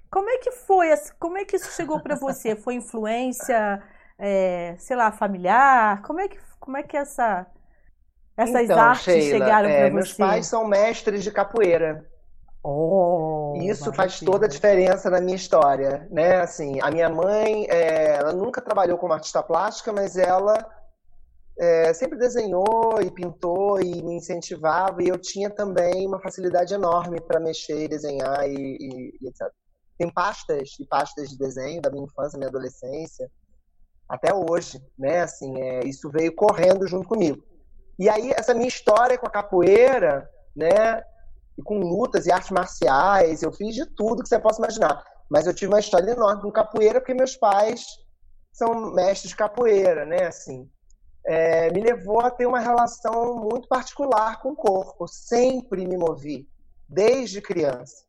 Como 0.08 0.30
é 0.30 0.38
que 0.38 0.52
foi? 0.52 0.88
Como 1.18 1.36
é 1.36 1.44
que 1.44 1.56
isso 1.56 1.72
chegou 1.72 2.00
para 2.00 2.14
você? 2.14 2.54
Foi 2.64 2.74
influência, 2.74 3.82
é, 4.18 4.76
sei 4.78 4.94
lá, 4.96 5.10
familiar? 5.10 6.02
Como 6.02 6.20
é 6.20 6.28
que, 6.28 6.38
como 6.60 6.76
é 6.76 6.82
que 6.82 6.96
essa, 6.96 7.46
essas 8.36 8.64
então, 8.64 8.78
artes 8.78 9.04
Sheila, 9.04 9.38
chegaram 9.38 9.68
é, 9.68 9.78
para 9.78 9.88
você? 9.88 9.94
Meus 9.94 10.12
pais 10.12 10.46
são 10.46 10.66
mestres 10.66 11.24
de 11.24 11.30
capoeira. 11.30 12.06
Oh, 12.62 13.54
Isso 13.56 13.86
maravilha. 13.86 13.92
faz 13.92 14.20
toda 14.20 14.46
a 14.46 14.48
diferença 14.48 15.10
na 15.10 15.20
minha 15.20 15.34
história, 15.34 16.06
né? 16.10 16.42
Assim, 16.42 16.78
a 16.80 16.90
minha 16.90 17.08
mãe, 17.08 17.66
é, 17.68 18.16
ela 18.16 18.32
nunca 18.32 18.60
trabalhou 18.60 18.98
como 18.98 19.14
artista 19.14 19.42
plástica, 19.42 19.92
mas 19.92 20.16
ela 20.16 20.54
é, 21.58 21.92
sempre 21.92 22.18
desenhou 22.18 23.00
e 23.02 23.10
pintou 23.10 23.80
e 23.80 24.02
me 24.02 24.16
incentivava 24.16 25.02
e 25.02 25.08
eu 25.08 25.18
tinha 25.18 25.50
também 25.50 26.06
uma 26.06 26.20
facilidade 26.20 26.74
enorme 26.74 27.20
para 27.20 27.40
mexer, 27.40 27.88
desenhar 27.88 28.48
e, 28.48 28.54
e, 28.54 29.18
e 29.20 29.28
etc 29.28 29.48
tem 30.02 30.10
pastas 30.10 30.70
e 30.80 30.86
pastas 30.86 31.30
de 31.30 31.38
desenho 31.38 31.80
da 31.80 31.90
minha 31.90 32.04
infância, 32.04 32.36
minha 32.36 32.48
adolescência, 32.48 33.30
até 34.08 34.34
hoje, 34.34 34.82
né? 34.98 35.20
Assim, 35.20 35.60
é, 35.60 35.84
isso 35.84 36.10
veio 36.10 36.34
correndo 36.34 36.88
junto 36.88 37.08
comigo. 37.08 37.42
E 37.98 38.08
aí 38.08 38.32
essa 38.36 38.52
minha 38.52 38.66
história 38.66 39.16
com 39.16 39.26
a 39.26 39.30
capoeira, 39.30 40.28
né? 40.56 41.02
E 41.56 41.62
com 41.62 41.78
lutas 41.78 42.26
e 42.26 42.32
artes 42.32 42.50
marciais, 42.50 43.42
eu 43.42 43.52
fiz 43.52 43.74
de 43.74 43.86
tudo 43.94 44.22
que 44.22 44.28
você 44.28 44.40
possa 44.40 44.60
imaginar. 44.60 45.04
Mas 45.30 45.46
eu 45.46 45.54
tive 45.54 45.72
uma 45.72 45.80
história 45.80 46.10
enorme 46.10 46.42
com 46.42 46.50
capoeira 46.50 47.00
porque 47.00 47.14
meus 47.14 47.36
pais 47.36 47.86
são 48.52 48.92
mestres 48.92 49.30
de 49.30 49.36
capoeira, 49.36 50.04
né? 50.04 50.26
Assim, 50.26 50.68
é, 51.24 51.70
me 51.70 51.80
levou 51.80 52.20
a 52.20 52.30
ter 52.30 52.46
uma 52.46 52.58
relação 52.58 53.36
muito 53.36 53.68
particular 53.68 54.40
com 54.40 54.50
o 54.50 54.56
corpo. 54.56 55.06
Sempre 55.06 55.86
me 55.86 55.96
movi, 55.96 56.48
desde 56.88 57.40
criança. 57.40 58.04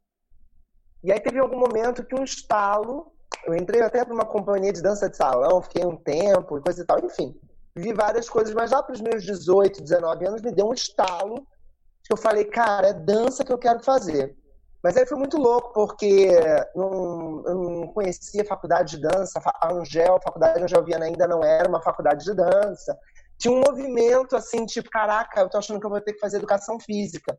E 1.03 1.11
aí 1.11 1.19
teve 1.19 1.39
algum 1.39 1.59
momento 1.59 2.05
que 2.05 2.15
um 2.15 2.23
estalo, 2.23 3.11
eu 3.45 3.53
entrei 3.55 3.81
até 3.81 4.03
para 4.03 4.13
uma 4.13 4.25
companhia 4.25 4.71
de 4.71 4.81
dança 4.81 5.09
de 5.09 5.17
salão, 5.17 5.61
fiquei 5.61 5.85
um 5.85 5.97
tempo 5.97 6.57
e 6.57 6.61
coisa 6.61 6.81
e 6.81 6.85
tal, 6.85 6.99
enfim. 6.99 7.37
Vi 7.75 7.91
várias 7.91 8.29
coisas, 8.29 8.53
mas 8.53 8.71
lá 8.71 8.81
para 8.81 8.93
os 8.93 9.01
meus 9.01 9.23
18, 9.23 9.81
19 9.81 10.25
anos 10.25 10.41
me 10.41 10.51
deu 10.51 10.67
um 10.67 10.73
estalo 10.73 11.45
que 12.03 12.11
eu 12.11 12.17
falei, 12.17 12.45
cara, 12.45 12.89
é 12.89 12.93
dança 12.93 13.43
que 13.43 13.51
eu 13.51 13.57
quero 13.57 13.83
fazer. 13.83 14.35
Mas 14.83 14.97
aí 14.97 15.05
foi 15.05 15.17
muito 15.17 15.37
louco, 15.37 15.71
porque 15.73 16.27
não, 16.75 17.43
eu 17.45 17.55
não 17.55 17.87
conhecia 17.93 18.43
faculdade 18.43 18.97
de 18.97 19.01
dança, 19.01 19.41
a 19.45 19.73
Angel, 19.73 20.15
a 20.15 20.21
faculdade 20.21 20.57
de 20.57 20.63
Angel 20.65 20.83
Viana 20.83 21.05
ainda 21.05 21.27
não 21.27 21.43
era 21.43 21.69
uma 21.69 21.81
faculdade 21.81 22.25
de 22.25 22.33
dança. 22.33 22.97
Tinha 23.37 23.53
um 23.53 23.61
movimento 23.61 24.35
assim, 24.35 24.65
tipo, 24.65 24.89
caraca, 24.89 25.39
eu 25.39 25.49
tô 25.49 25.57
achando 25.57 25.79
que 25.79 25.85
eu 25.85 25.89
vou 25.89 26.01
ter 26.01 26.13
que 26.13 26.19
fazer 26.19 26.37
educação 26.37 26.79
física 26.79 27.37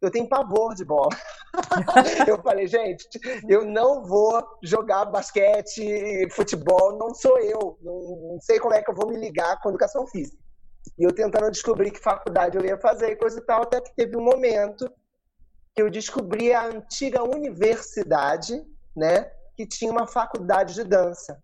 eu 0.00 0.10
tenho 0.10 0.28
pavor 0.28 0.74
de 0.74 0.84
bola. 0.84 1.10
eu 2.26 2.40
falei, 2.42 2.66
gente, 2.66 3.06
eu 3.48 3.64
não 3.64 4.04
vou 4.04 4.42
jogar 4.62 5.04
basquete, 5.04 6.28
futebol, 6.30 6.96
não 6.96 7.14
sou 7.14 7.38
eu. 7.38 7.78
Não, 7.82 8.32
não, 8.32 8.40
sei 8.40 8.58
como 8.58 8.74
é 8.74 8.82
que 8.82 8.90
eu 8.90 8.94
vou 8.94 9.08
me 9.08 9.16
ligar 9.16 9.60
com 9.60 9.68
educação 9.68 10.06
física. 10.06 10.38
E 10.98 11.04
eu 11.04 11.14
tentando 11.14 11.50
descobrir 11.50 11.90
que 11.90 12.00
faculdade 12.00 12.56
eu 12.56 12.64
ia 12.64 12.78
fazer 12.78 13.12
e 13.12 13.16
coisa 13.16 13.38
e 13.38 13.42
tal, 13.42 13.62
até 13.62 13.80
que 13.80 13.94
teve 13.94 14.16
um 14.16 14.24
momento 14.24 14.90
que 15.74 15.82
eu 15.82 15.90
descobri 15.90 16.52
a 16.52 16.66
antiga 16.66 17.22
universidade, 17.22 18.64
né, 18.96 19.30
que 19.56 19.66
tinha 19.66 19.90
uma 19.90 20.06
faculdade 20.06 20.74
de 20.74 20.84
dança. 20.84 21.42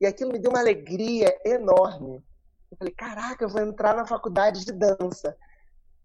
E 0.00 0.06
aquilo 0.06 0.32
me 0.32 0.38
deu 0.38 0.50
uma 0.50 0.60
alegria 0.60 1.36
enorme. 1.44 2.22
Eu 2.70 2.76
falei, 2.76 2.94
caraca, 2.94 3.44
eu 3.44 3.48
vou 3.48 3.62
entrar 3.62 3.96
na 3.96 4.06
faculdade 4.06 4.64
de 4.64 4.72
dança 4.72 5.36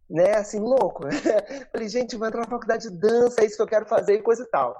né, 0.09 0.35
assim, 0.35 0.59
louco. 0.59 1.03
Falei, 1.71 1.89
gente, 1.89 2.15
vou 2.15 2.27
entrar 2.27 2.41
na 2.41 2.47
faculdade 2.47 2.89
de 2.89 2.95
dança, 2.95 3.41
é 3.41 3.45
isso 3.45 3.55
que 3.55 3.61
eu 3.61 3.67
quero 3.67 3.85
fazer 3.85 4.15
e 4.15 4.21
coisa 4.21 4.43
e 4.43 4.47
tal. 4.47 4.75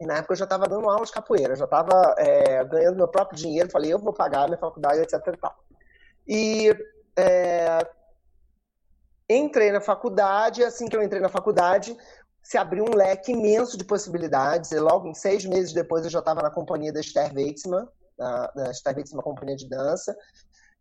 E 0.00 0.06
na 0.06 0.18
época 0.18 0.32
eu 0.34 0.36
já 0.36 0.44
estava 0.44 0.66
dando 0.66 0.88
aula 0.88 1.04
de 1.04 1.12
capoeira, 1.12 1.56
já 1.56 1.64
estava 1.64 2.14
é, 2.18 2.64
ganhando 2.64 2.96
meu 2.96 3.08
próprio 3.08 3.38
dinheiro, 3.38 3.70
falei, 3.70 3.92
eu 3.92 3.98
vou 3.98 4.12
pagar 4.12 4.46
minha 4.46 4.58
faculdade, 4.58 5.00
etc 5.00 5.14
e 5.14 5.36
tal. 5.36 5.64
E 6.26 6.76
é, 7.16 7.78
entrei 9.30 9.70
na 9.70 9.80
faculdade, 9.80 10.64
assim 10.64 10.88
que 10.88 10.96
eu 10.96 11.02
entrei 11.02 11.20
na 11.20 11.28
faculdade, 11.28 11.96
se 12.42 12.58
abriu 12.58 12.84
um 12.84 12.96
leque 12.96 13.32
imenso 13.32 13.78
de 13.78 13.84
possibilidades, 13.84 14.72
e 14.72 14.80
logo 14.80 15.06
em 15.06 15.14
seis 15.14 15.44
meses 15.44 15.72
depois 15.72 16.04
eu 16.04 16.10
já 16.10 16.18
estava 16.18 16.42
na 16.42 16.50
companhia 16.50 16.92
da 16.92 17.00
Esther 17.00 17.32
Weitzman, 17.34 17.86
na, 18.18 18.52
na 18.56 18.70
Esther 18.70 18.96
Weitzman 18.96 19.22
Companhia 19.22 19.56
de 19.56 19.68
Dança, 19.68 20.16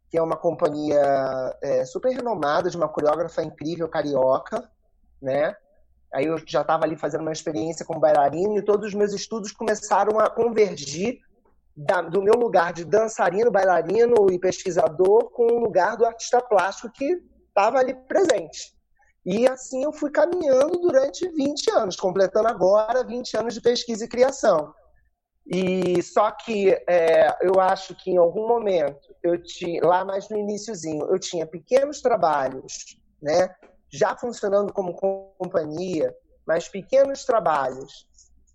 que 0.09 0.17
é 0.17 0.21
uma 0.21 0.35
companhia 0.35 1.55
é, 1.61 1.85
super 1.85 2.11
renomada, 2.11 2.69
de 2.69 2.77
uma 2.77 2.89
coreógrafa 2.89 3.43
incrível 3.43 3.87
carioca, 3.87 4.67
né? 5.21 5.55
Aí 6.11 6.25
eu 6.25 6.37
já 6.47 6.61
estava 6.61 6.85
ali 6.85 6.97
fazendo 6.97 7.21
uma 7.21 7.31
experiência 7.31 7.85
como 7.85 7.99
bailarino 7.99 8.57
e 8.57 8.65
todos 8.65 8.87
os 8.87 8.93
meus 8.95 9.13
estudos 9.13 9.51
começaram 9.51 10.19
a 10.19 10.27
convergir 10.27 11.19
da, 11.77 12.01
do 12.01 12.23
meu 12.23 12.33
lugar 12.33 12.73
de 12.73 12.83
dançarino, 12.83 13.51
bailarino 13.51 14.31
e 14.31 14.39
pesquisador 14.39 15.29
com 15.29 15.45
o 15.45 15.59
lugar 15.59 15.95
do 15.95 16.05
artista 16.05 16.41
plástico 16.41 16.91
que 16.91 17.21
estava 17.59 17.79
ali 17.79 17.93
presente. 17.93 18.73
E 19.25 19.47
assim 19.47 19.83
eu 19.83 19.91
fui 19.91 20.09
caminhando 20.09 20.79
durante 20.79 21.27
20 21.27 21.71
anos, 21.71 21.95
completando 21.97 22.47
agora 22.47 23.03
20 23.03 23.37
anos 23.37 23.53
de 23.53 23.61
pesquisa 23.61 24.05
e 24.05 24.07
criação. 24.07 24.73
E 25.45 26.01
só 26.01 26.31
que 26.31 26.71
é, 26.87 27.35
eu 27.41 27.59
acho 27.59 27.95
que 27.95 28.11
em 28.11 28.17
algum 28.17 28.47
momento 28.47 29.13
eu 29.21 29.41
tinha 29.43 29.83
lá 29.85 30.05
mais 30.05 30.29
no 30.29 30.37
iníciozinho 30.37 31.05
eu 31.09 31.19
tinha 31.19 31.45
pequenos 31.45 32.01
trabalhos, 32.01 32.97
né, 33.21 33.49
já 33.91 34.15
funcionando 34.15 34.71
como 34.71 34.93
companhia, 34.93 36.15
mas 36.47 36.69
pequenos 36.69 37.25
trabalhos. 37.25 38.07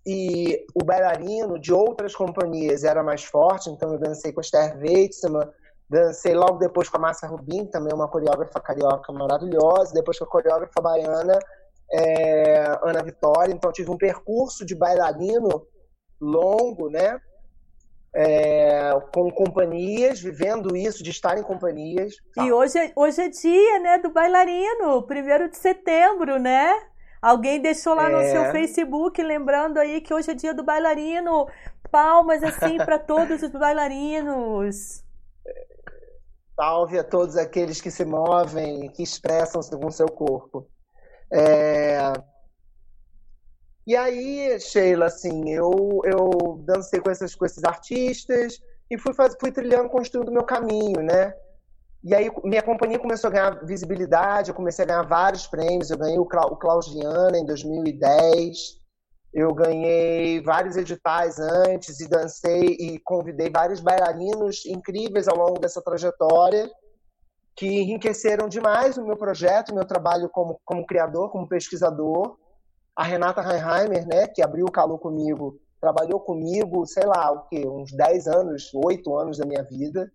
E 0.07 0.65
o 0.73 0.85
bailarino 0.85 1.59
de 1.59 1.73
outras 1.73 2.15
companhias 2.15 2.83
era 2.83 3.03
mais 3.03 3.23
forte, 3.23 3.69
então 3.69 3.91
eu 3.91 3.99
dancei 3.99 4.31
com 4.31 4.39
a 4.39 4.43
Esther 4.43 4.77
Weitzman, 4.77 5.49
dancei 5.89 6.33
logo 6.33 6.57
depois 6.57 6.89
com 6.89 6.97
a 6.97 6.99
Márcia 6.99 7.27
Rubin, 7.27 7.65
também 7.65 7.93
uma 7.93 8.07
coreógrafa 8.07 8.59
carioca 8.59 9.11
maravilhosa, 9.13 9.93
depois 9.93 10.17
com 10.17 10.25
a 10.25 10.29
coreógrafa 10.29 10.81
baiana 10.81 11.39
é, 11.91 12.77
Ana 12.83 13.03
Vitória. 13.03 13.53
Então 13.53 13.71
tive 13.71 13.91
um 13.91 13.97
percurso 13.97 14.65
de 14.65 14.75
bailarino 14.75 15.65
longo, 16.19 16.89
né? 16.89 17.19
É, 18.17 18.91
com 19.13 19.29
companhias, 19.29 20.21
vivendo 20.21 20.75
isso, 20.75 21.03
de 21.03 21.09
estar 21.11 21.37
em 21.37 21.43
companhias. 21.43 22.15
E 22.37 22.51
hoje, 22.51 22.79
é, 22.79 22.93
hoje 22.95 23.21
é 23.21 23.27
dia, 23.27 23.79
né, 23.79 23.97
do 23.97 24.09
bailarino, 24.09 25.03
primeiro 25.03 25.49
de 25.49 25.57
setembro, 25.57 26.39
né? 26.39 26.73
Alguém 27.21 27.59
deixou 27.59 27.93
lá 27.93 28.09
é... 28.09 28.11
no 28.13 28.23
seu 28.31 28.51
Facebook, 28.51 29.21
lembrando 29.21 29.79
aí 29.79 29.99
que 29.99 30.13
hoje 30.13 30.31
é 30.31 30.33
dia 30.33 30.53
do 30.53 30.63
bailarino. 30.63 31.45
Palmas, 31.91 32.41
assim, 32.41 32.77
para 32.77 32.97
todos 32.97 33.43
os 33.43 33.51
bailarinos. 33.51 35.04
Salve 36.55 36.97
a 36.97 37.03
todos 37.03 37.35
aqueles 37.35 37.81
que 37.81 37.91
se 37.91 38.05
movem, 38.05 38.89
que 38.91 39.03
expressam 39.03 39.61
segundo 39.61 39.91
seu 39.91 40.07
corpo. 40.07 40.67
É... 41.31 42.13
E 43.85 43.95
aí, 43.95 44.59
Sheila, 44.59 45.05
assim, 45.05 45.49
eu, 45.49 46.01
eu 46.05 46.63
dancei 46.65 46.99
com, 46.99 47.11
essas, 47.11 47.35
com 47.35 47.45
esses 47.45 47.63
artistas 47.63 48.59
e 48.89 48.97
fui, 48.97 49.13
faz, 49.13 49.35
fui 49.39 49.51
trilhando, 49.51 49.89
construindo 49.89 50.31
meu 50.31 50.43
caminho, 50.43 51.01
né? 51.01 51.33
E 52.03 52.13
aí 52.13 52.31
minha 52.43 52.61
companhia 52.61 52.99
começou 52.99 53.29
a 53.29 53.33
ganhar 53.33 53.65
visibilidade, 53.65 54.49
eu 54.49 54.55
comecei 54.55 54.85
a 54.85 54.87
ganhar 54.87 55.01
vários 55.03 55.47
prêmios, 55.47 55.89
eu 55.89 55.97
ganhei 55.97 56.19
o, 56.19 56.25
Cla 56.25 56.45
o 56.45 56.55
Claudiana 56.55 57.37
em 57.37 57.45
2010, 57.45 58.79
eu 59.35 59.53
ganhei 59.53 60.41
vários 60.41 60.77
editais 60.77 61.37
antes 61.39 61.99
e 61.99 62.07
dancei 62.07 62.77
e 62.79 62.99
convidei 62.99 63.49
vários 63.49 63.81
bailarinos 63.81 64.65
incríveis 64.65 65.27
ao 65.27 65.35
longo 65.35 65.59
dessa 65.59 65.81
trajetória 65.81 66.71
que 67.53 67.67
enriqueceram 67.67 68.47
demais 68.47 68.97
o 68.97 69.05
meu 69.05 69.17
projeto, 69.17 69.69
o 69.69 69.75
meu 69.75 69.85
trabalho 69.85 70.29
como, 70.29 70.59
como 70.63 70.85
criador, 70.85 71.31
como 71.31 71.47
pesquisador. 71.47 72.37
A 72.95 73.03
Renata 73.03 73.41
Reinheimer, 73.41 74.07
né, 74.07 74.27
que 74.27 74.41
abriu 74.41 74.65
o 74.65 74.71
calor 74.71 74.99
comigo, 74.99 75.59
trabalhou 75.81 76.19
comigo, 76.21 76.85
sei 76.85 77.05
lá, 77.05 77.31
o 77.31 77.47
quê? 77.47 77.67
Uns 77.67 77.91
10 77.91 78.27
anos, 78.27 78.71
8 78.73 79.17
anos 79.17 79.37
da 79.37 79.45
minha 79.45 79.63
vida. 79.63 80.09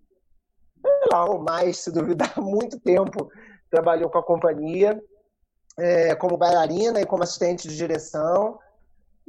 Sei 0.81 1.09
lá, 1.13 1.27
ou 1.27 1.43
mais, 1.43 1.79
se 1.79 1.93
duvidar, 1.93 2.33
muito 2.41 2.81
tempo 2.81 3.31
trabalhou 3.71 4.11
com 4.11 4.19
a 4.19 4.23
companhia, 4.23 5.01
é, 5.79 6.15
como 6.15 6.39
bailarina 6.39 7.01
e 7.01 7.07
como 7.07 7.23
assistente 7.23 7.69
de 7.69 7.77
direção. 7.77 8.59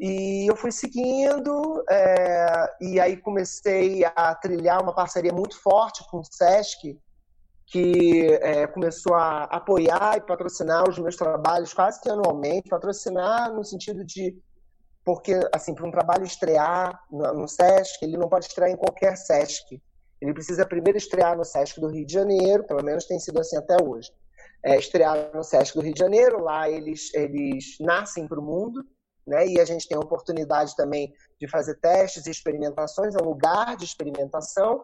E 0.02 0.50
eu 0.50 0.56
fui 0.56 0.72
seguindo, 0.72 1.84
é, 1.88 2.74
e 2.82 3.00
aí 3.00 3.16
comecei 3.18 4.04
a 4.04 4.34
trilhar 4.34 4.82
uma 4.82 4.96
parceria 4.96 5.32
muito 5.32 5.62
forte 5.62 6.04
com 6.10 6.22
o 6.22 6.24
SESC, 6.24 7.00
que 7.68 8.26
é, 8.42 8.66
começou 8.66 9.14
a 9.14 9.44
apoiar 9.44 10.18
e 10.18 10.22
patrocinar 10.22 10.90
os 10.90 10.98
meus 10.98 11.16
trabalhos 11.16 11.72
quase 11.72 12.02
que 12.02 12.10
anualmente, 12.10 12.68
patrocinar 12.68 13.54
no 13.54 13.64
sentido 13.64 14.04
de 14.04 14.36
porque 15.06 15.40
assim 15.54 15.76
para 15.76 15.88
um 15.88 15.92
trabalho 15.92 16.24
estrear 16.24 17.00
no, 17.12 17.48
SESC 17.48 18.04
ele 18.04 18.18
não 18.18 18.28
pode 18.28 18.46
estrear 18.46 18.72
em 18.72 18.78
qualquer 18.78 19.16
SESC, 19.16 19.80
Ele 20.20 20.34
precisa 20.34 20.66
primeiro 20.66 20.98
estrear 20.98 21.38
no 21.38 21.46
Sesc 21.46 21.80
do 21.80 21.88
Rio 21.88 22.08
de 22.08 22.14
Janeiro, 22.14 22.64
pelo 22.64 22.84
menos 22.84 23.06
tem 23.06 23.20
sido 23.20 23.40
assim 23.40 23.58
até 23.58 23.78
hoje. 23.84 24.12
É, 24.66 24.80
estrear 24.80 25.30
no 25.32 25.44
Sesc 25.44 25.76
do 25.76 25.82
Rio 25.82 25.94
de 25.94 26.00
Janeiro, 26.00 26.44
lá 26.44 26.68
eles, 26.68 27.14
eles 27.14 27.78
nascem 27.80 28.28
para 28.28 28.40
o 28.40 28.44
mundo, 28.44 28.84
né? 29.26 29.48
E 29.48 29.60
a 29.60 29.66
gente 29.66 29.88
tem 29.88 29.98
a 29.98 30.02
oportunidade 30.02 30.76
também 30.76 31.14
de 31.40 31.48
fazer 31.48 31.76
testes 31.76 32.26
e 32.26 32.32
experimentações, 32.32 33.16
é 33.16 33.22
um 33.22 33.26
lugar 33.26 33.76
de 33.76 33.86
experimentação. 33.86 34.82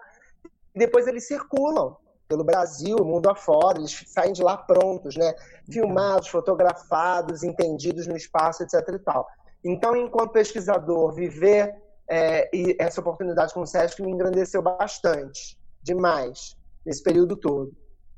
E 0.76 0.80
depois 0.80 1.08
eles 1.08 1.28
circulam 1.28 1.98
pelo 2.28 2.44
Brasil, 2.44 2.98
mundo 3.06 3.30
afora, 3.30 3.78
eles 3.78 4.04
saem 4.08 4.34
de 4.34 4.44
lá 4.44 4.58
prontos, 4.58 5.16
né? 5.16 5.34
Filmados, 5.72 6.28
fotografados, 6.28 7.44
entendidos 7.44 8.06
no 8.06 8.18
espaço, 8.18 8.64
etc. 8.64 8.74
E 8.94 9.00
tal. 9.00 9.28
Então, 9.64 9.96
enquanto 9.96 10.32
pesquisador, 10.32 11.14
viver 11.14 11.74
é, 12.10 12.50
essa 12.80 13.02
oportunidade 13.02 13.54
com 13.54 13.62
o 13.62 13.66
SESC 13.66 14.02
me 14.02 14.12
engrandeceu 14.12 14.62
bastante, 14.62 15.58
demais, 15.82 16.56
nesse 16.86 17.04
período 17.04 17.36
todo. 17.36 17.72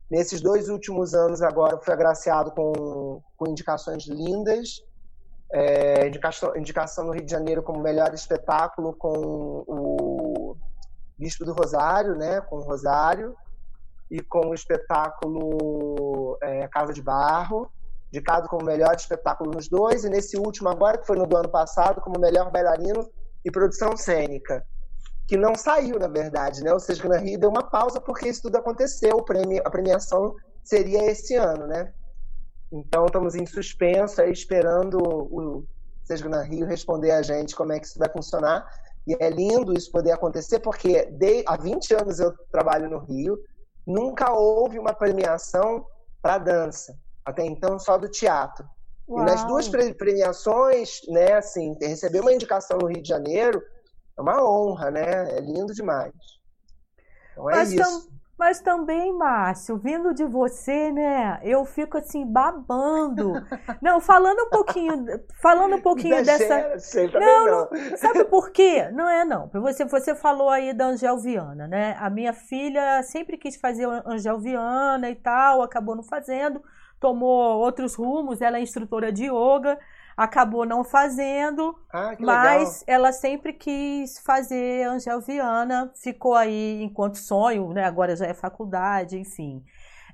Nesses 0.09 0.41
dois 0.41 0.69
últimos 0.69 1.13
anos, 1.13 1.41
agora, 1.41 1.79
fui 1.79 1.93
agraciado 1.93 2.51
com, 2.51 3.21
com 3.37 3.47
indicações 3.47 4.07
lindas, 4.07 4.81
é, 5.51 6.07
indicação, 6.07 6.55
indicação 6.55 7.05
no 7.05 7.13
Rio 7.13 7.25
de 7.25 7.31
Janeiro 7.31 7.63
como 7.63 7.79
melhor 7.79 8.13
espetáculo 8.13 8.93
com 8.93 9.63
o 9.67 10.57
Bispo 11.17 11.43
do 11.43 11.53
Rosário, 11.53 12.15
né, 12.15 12.39
com 12.41 12.57
o 12.57 12.61
Rosário, 12.61 13.35
e 14.09 14.21
com 14.21 14.47
o 14.47 14.53
espetáculo 14.53 16.37
é, 16.41 16.67
Casa 16.67 16.93
de 16.93 17.01
Barro, 17.01 17.69
indicado 18.11 18.47
como 18.47 18.65
melhor 18.65 18.95
espetáculo 18.95 19.51
nos 19.51 19.67
dois, 19.67 20.03
e 20.03 20.09
nesse 20.09 20.37
último 20.37 20.69
agora, 20.69 20.97
que 20.97 21.05
foi 21.05 21.17
no 21.17 21.27
do 21.27 21.37
ano 21.37 21.49
passado, 21.49 22.01
como 22.01 22.19
melhor 22.19 22.51
bailarino 22.51 23.07
e 23.45 23.51
produção 23.51 23.95
cênica, 23.95 24.65
que 25.27 25.37
não 25.37 25.53
saiu, 25.53 25.99
na 25.99 26.07
verdade, 26.07 26.63
né? 26.63 26.73
Ou 26.73 26.79
seja, 26.79 27.07
na 27.07 27.17
Rio 27.17 27.39
deu 27.39 27.49
uma 27.49 27.69
pausa 27.69 28.01
porque 28.01 28.27
isso 28.27 28.41
tudo 28.41 28.55
aconteceu, 28.55 29.15
o 29.15 29.23
prêmio, 29.23 29.61
a 29.63 29.69
premiação 29.69 30.35
seria 30.63 31.05
esse 31.05 31.35
ano, 31.35 31.67
né? 31.67 31.93
Então 32.71 33.05
estamos 33.05 33.35
em 33.35 33.45
suspenso, 33.45 34.21
aí, 34.21 34.31
esperando 34.31 34.97
o 34.99 35.65
Sesgna 36.03 36.41
Rio 36.41 36.65
responder 36.65 37.11
a 37.11 37.21
gente 37.21 37.55
como 37.55 37.73
é 37.73 37.79
que 37.79 37.87
isso 37.87 37.99
vai 37.99 38.09
funcionar. 38.09 38.67
E 39.07 39.15
é 39.19 39.29
lindo 39.29 39.73
isso 39.73 39.91
poder 39.91 40.11
acontecer, 40.11 40.59
porque 40.59 41.05
de, 41.05 41.43
há 41.47 41.57
20 41.57 41.95
anos 41.95 42.19
eu 42.19 42.31
trabalho 42.51 42.89
no 42.89 42.99
Rio, 42.99 43.39
nunca 43.85 44.31
houve 44.31 44.77
uma 44.77 44.93
premiação 44.93 45.85
para 46.21 46.37
dança. 46.37 46.95
Até 47.25 47.45
então, 47.45 47.79
só 47.79 47.97
do 47.97 48.07
teatro. 48.07 48.67
Uau. 49.07 49.23
E 49.23 49.25
nas 49.25 49.43
duas 49.45 49.67
premiações, 49.67 51.01
né, 51.07 51.33
assim, 51.33 51.75
receber 51.81 52.19
uma 52.19 52.33
indicação 52.33 52.77
no 52.77 52.87
Rio 52.87 53.01
de 53.01 53.09
Janeiro 53.09 53.61
é 54.17 54.21
uma 54.21 54.43
honra, 54.43 54.91
né? 54.91 55.37
É 55.37 55.39
lindo 55.39 55.73
demais. 55.73 56.13
Então 57.31 57.49
é 57.49 57.55
mas 57.55 57.71
isso. 57.71 57.81
Tam, 57.81 58.18
mas 58.39 58.61
também, 58.61 59.11
Márcio, 59.11 59.77
vindo 59.77 60.13
de 60.13 60.23
você, 60.23 60.93
né? 60.93 61.41
Eu 61.43 61.65
fico 61.65 61.97
assim 61.97 62.25
babando. 62.25 63.33
Não, 63.81 63.99
falando 63.99 64.39
um 64.43 64.49
pouquinho, 64.49 65.05
falando 65.41 65.75
um 65.75 65.81
pouquinho 65.81 66.23
dessa. 66.23 66.79
Não, 67.19 67.45
não, 67.45 67.69
não, 67.69 67.97
sabe 67.97 68.23
por 68.23 68.51
quê? 68.51 68.89
Não 68.93 69.09
é 69.09 69.25
não. 69.25 69.47
Você, 69.47 69.83
você 69.83 70.15
falou 70.15 70.49
aí 70.49 70.73
da 70.73 70.85
Angel 70.85 71.17
Viana, 71.17 71.67
né? 71.67 71.97
A 71.99 72.09
minha 72.09 72.31
filha 72.31 73.03
sempre 73.03 73.37
quis 73.37 73.57
fazer 73.57 73.85
Angel 74.05 74.39
Viana 74.39 75.09
e 75.09 75.15
tal, 75.15 75.61
acabou 75.61 75.95
não 75.95 76.03
fazendo 76.03 76.61
tomou 76.99 77.59
outros 77.59 77.95
rumos, 77.95 78.41
ela 78.41 78.57
é 78.57 78.61
instrutora 78.61 79.11
de 79.11 79.25
yoga, 79.25 79.79
acabou 80.19 80.65
não 80.65 80.83
fazendo, 80.83 81.73
ah, 81.93 82.13
mas 82.19 82.81
legal. 82.81 82.83
ela 82.87 83.13
sempre 83.13 83.53
quis 83.53 84.19
fazer 84.19 84.83
Angel 84.83 85.21
Viana, 85.21 85.93
ficou 85.95 86.35
aí 86.35 86.83
enquanto 86.83 87.17
sonho, 87.17 87.69
né? 87.69 87.85
Agora 87.85 88.17
já 88.17 88.25
é 88.25 88.33
faculdade, 88.33 89.17
enfim. 89.17 89.63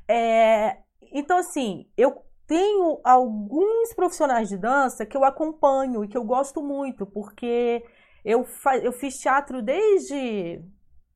É, 0.08 0.78
então, 1.12 1.40
assim, 1.40 1.90
eu 1.98 2.22
tenho 2.46 3.02
alguns 3.04 3.96
profissionais 3.96 4.48
de 4.48 4.58
dança 4.58 5.08
que 5.08 5.18
eu 5.18 5.24
acompanho 5.24 6.06
e 6.06 6.08
que 6.08 6.16
eu 6.16 6.24
gosto 6.24 6.62
muito, 6.62 7.08
porque 7.08 7.84
eu, 8.24 8.46
eu 8.84 8.92
fiz 8.94 9.18
teatro 9.18 9.60
desde 9.60 10.62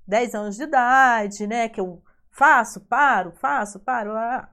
10 0.08 0.34
anos 0.34 0.56
de 0.56 0.64
idade, 0.64 1.46
né? 1.46 1.70
Que 1.70 1.80
eu 1.80 2.02
faço, 2.32 2.82
paro, 2.88 3.34
faço, 3.40 3.80
paro. 3.82 4.14
Ah, 4.18 4.50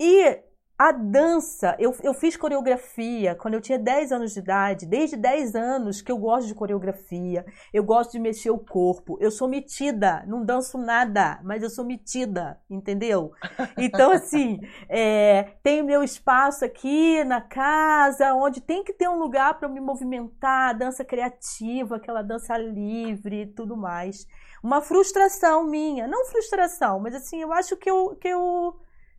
e 0.00 0.42
a 0.78 0.90
dança, 0.90 1.76
eu, 1.78 1.94
eu 2.02 2.12
fiz 2.12 2.36
coreografia 2.36 3.34
quando 3.34 3.54
eu 3.54 3.60
tinha 3.60 3.78
10 3.78 4.10
anos 4.10 4.32
de 4.32 4.40
idade, 4.40 4.86
desde 4.86 5.16
10 5.16 5.54
anos 5.54 6.02
que 6.02 6.10
eu 6.10 6.18
gosto 6.18 6.48
de 6.48 6.54
coreografia, 6.54 7.44
eu 7.72 7.84
gosto 7.84 8.12
de 8.12 8.18
mexer 8.18 8.50
o 8.50 8.58
corpo, 8.58 9.16
eu 9.20 9.30
sou 9.30 9.46
metida, 9.46 10.24
não 10.26 10.44
danço 10.44 10.78
nada, 10.78 11.40
mas 11.44 11.62
eu 11.62 11.70
sou 11.70 11.84
metida, 11.84 12.58
entendeu? 12.68 13.32
Então, 13.78 14.10
assim, 14.12 14.58
é, 14.88 15.54
tem 15.62 15.82
meu 15.82 16.02
espaço 16.02 16.64
aqui 16.64 17.22
na 17.24 17.40
casa, 17.40 18.34
onde 18.34 18.60
tem 18.60 18.82
que 18.82 18.92
ter 18.92 19.08
um 19.08 19.18
lugar 19.18 19.58
para 19.58 19.68
me 19.68 19.80
movimentar, 19.80 20.76
dança 20.76 21.04
criativa, 21.04 21.96
aquela 21.96 22.22
dança 22.22 22.56
livre 22.58 23.42
e 23.42 23.46
tudo 23.46 23.76
mais. 23.76 24.26
Uma 24.62 24.80
frustração 24.80 25.64
minha, 25.64 26.08
não 26.08 26.24
frustração, 26.26 26.98
mas 26.98 27.14
assim, 27.14 27.40
eu 27.40 27.52
acho 27.52 27.76
que 27.76 27.90
eu, 27.90 28.16
que 28.16 28.28
eu 28.28 28.74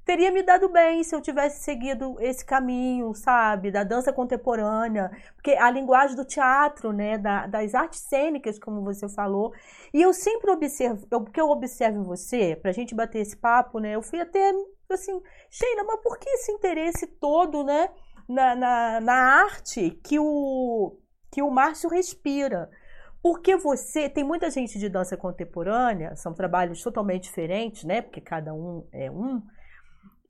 teria 0.05 0.31
me 0.31 0.43
dado 0.43 0.69
bem 0.69 1.03
se 1.03 1.15
eu 1.15 1.21
tivesse 1.21 1.63
seguido 1.63 2.17
esse 2.19 2.45
caminho, 2.45 3.13
sabe, 3.13 3.71
da 3.71 3.83
dança 3.83 4.11
contemporânea, 4.11 5.11
porque 5.35 5.51
a 5.51 5.69
linguagem 5.69 6.15
do 6.15 6.25
teatro, 6.25 6.91
né, 6.91 7.17
da, 7.17 7.47
das 7.47 7.73
artes 7.73 8.01
cênicas, 8.01 8.59
como 8.59 8.83
você 8.83 9.07
falou, 9.07 9.53
e 9.93 10.01
eu 10.01 10.13
sempre 10.13 10.51
observo, 10.51 11.07
o 11.11 11.25
que 11.25 11.39
eu 11.39 11.49
observo 11.49 11.99
em 11.99 12.03
você, 12.03 12.55
pra 12.55 12.71
gente 12.71 12.93
bater 12.93 13.19
esse 13.19 13.37
papo, 13.37 13.79
né, 13.79 13.95
eu 13.95 14.01
fui 14.01 14.19
até, 14.19 14.51
assim, 14.91 15.21
Sheila, 15.49 15.83
mas 15.85 16.01
por 16.01 16.17
que 16.17 16.29
esse 16.29 16.51
interesse 16.51 17.07
todo, 17.07 17.63
né, 17.63 17.89
na, 18.27 18.55
na, 18.55 19.01
na 19.01 19.13
arte 19.43 19.91
que 20.03 20.19
o, 20.19 20.97
que 21.31 21.41
o 21.41 21.49
Márcio 21.49 21.89
respira? 21.89 22.69
Porque 23.21 23.55
você, 23.55 24.09
tem 24.09 24.21
muita 24.21 24.51
gente 24.51 24.77
de 24.77 24.89
dança 24.89 25.15
contemporânea, 25.15 26.13
são 26.13 26.33
trabalhos 26.33 26.83
totalmente 26.83 27.23
diferentes, 27.23 27.85
né, 27.85 28.01
porque 28.01 28.19
cada 28.19 28.53
um 28.53 28.85
é 28.91 29.09
um, 29.09 29.41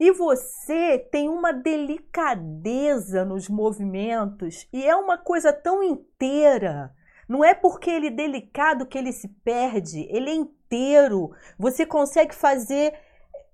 e 0.03 0.11
você 0.11 0.99
tem 0.99 1.29
uma 1.29 1.53
delicadeza 1.53 3.23
nos 3.23 3.47
movimentos 3.47 4.67
e 4.73 4.85
é 4.85 4.93
uma 4.93 5.17
coisa 5.17 5.53
tão 5.53 5.81
inteira. 5.81 6.93
Não 7.25 7.41
é 7.41 7.53
porque 7.53 7.89
ele 7.89 8.07
é 8.07 8.11
delicado 8.11 8.85
que 8.85 8.97
ele 8.97 9.13
se 9.13 9.29
perde, 9.29 10.05
ele 10.09 10.29
é 10.29 10.35
inteiro. 10.35 11.31
Você 11.57 11.85
consegue 11.85 12.35
fazer, 12.35 12.93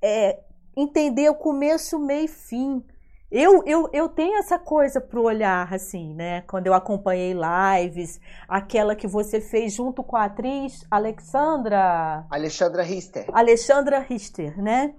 é, 0.02 0.40
entender 0.76 1.30
o 1.30 1.36
começo, 1.36 2.00
meio 2.00 2.26
e 2.26 2.28
fim. 2.28 2.84
Eu, 3.32 3.64
eu, 3.68 3.88
eu 3.94 4.10
tenho 4.10 4.40
essa 4.40 4.58
coisa 4.58 5.00
pro 5.00 5.26
olhar, 5.26 5.72
assim, 5.72 6.16
né? 6.16 6.42
Quando 6.48 6.66
eu 6.66 6.74
acompanhei 6.74 7.32
lives, 7.32 8.20
aquela 8.48 8.96
que 8.96 9.06
você 9.06 9.40
fez 9.40 9.72
junto 9.72 10.04
com 10.04 10.18
a 10.18 10.24
atriz 10.24 10.84
Alexandra. 10.90 12.26
Alexandra 12.28 12.82
Richter. 12.82 13.28
Alexandra 13.32 14.00
Richter, 14.00 14.60
né? 14.60 14.96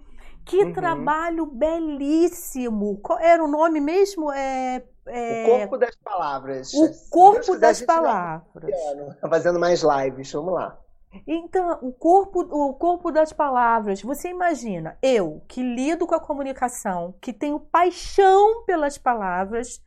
Que 0.50 0.64
uhum. 0.64 0.72
trabalho 0.72 1.46
belíssimo! 1.46 2.98
Qual 3.00 3.20
era 3.20 3.42
o 3.42 3.46
nome 3.46 3.80
mesmo? 3.80 4.32
É, 4.32 4.82
é... 5.06 5.44
O 5.44 5.46
Corpo 5.46 5.78
das 5.78 5.94
Palavras. 5.94 6.74
O 6.74 7.08
Corpo 7.08 7.56
das 7.56 7.80
Palavras. 7.80 8.74
Tá 9.20 9.28
fazendo 9.30 9.60
mais 9.60 9.84
lives, 9.84 10.32
vamos 10.32 10.54
lá. 10.54 10.76
Então, 11.24 11.78
o 11.82 11.92
corpo, 11.92 12.40
o 12.40 12.74
corpo 12.74 13.12
das 13.12 13.32
palavras. 13.32 14.02
Você 14.02 14.28
imagina, 14.28 14.98
eu 15.00 15.40
que 15.46 15.62
lido 15.62 16.04
com 16.04 16.16
a 16.16 16.20
comunicação, 16.20 17.14
que 17.20 17.32
tenho 17.32 17.60
paixão 17.60 18.64
pelas 18.64 18.98
palavras, 18.98 19.80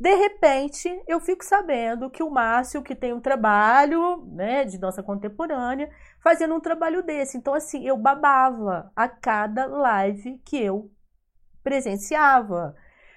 de 0.00 0.14
repente, 0.14 1.02
eu 1.06 1.20
fico 1.20 1.44
sabendo 1.44 2.08
que 2.08 2.22
o 2.22 2.30
Márcio, 2.30 2.82
que 2.82 2.94
tem 2.94 3.12
um 3.12 3.20
trabalho 3.20 4.24
né, 4.32 4.64
de 4.64 4.78
dança 4.78 5.02
contemporânea, 5.02 5.90
fazendo 6.20 6.54
um 6.54 6.60
trabalho 6.60 7.02
desse. 7.02 7.36
Então, 7.36 7.54
assim, 7.54 7.86
eu 7.86 7.96
babava 7.96 8.90
a 8.94 9.08
cada 9.08 9.66
live 9.66 10.40
que 10.44 10.62
eu 10.62 10.90
presenciava. 11.62 12.74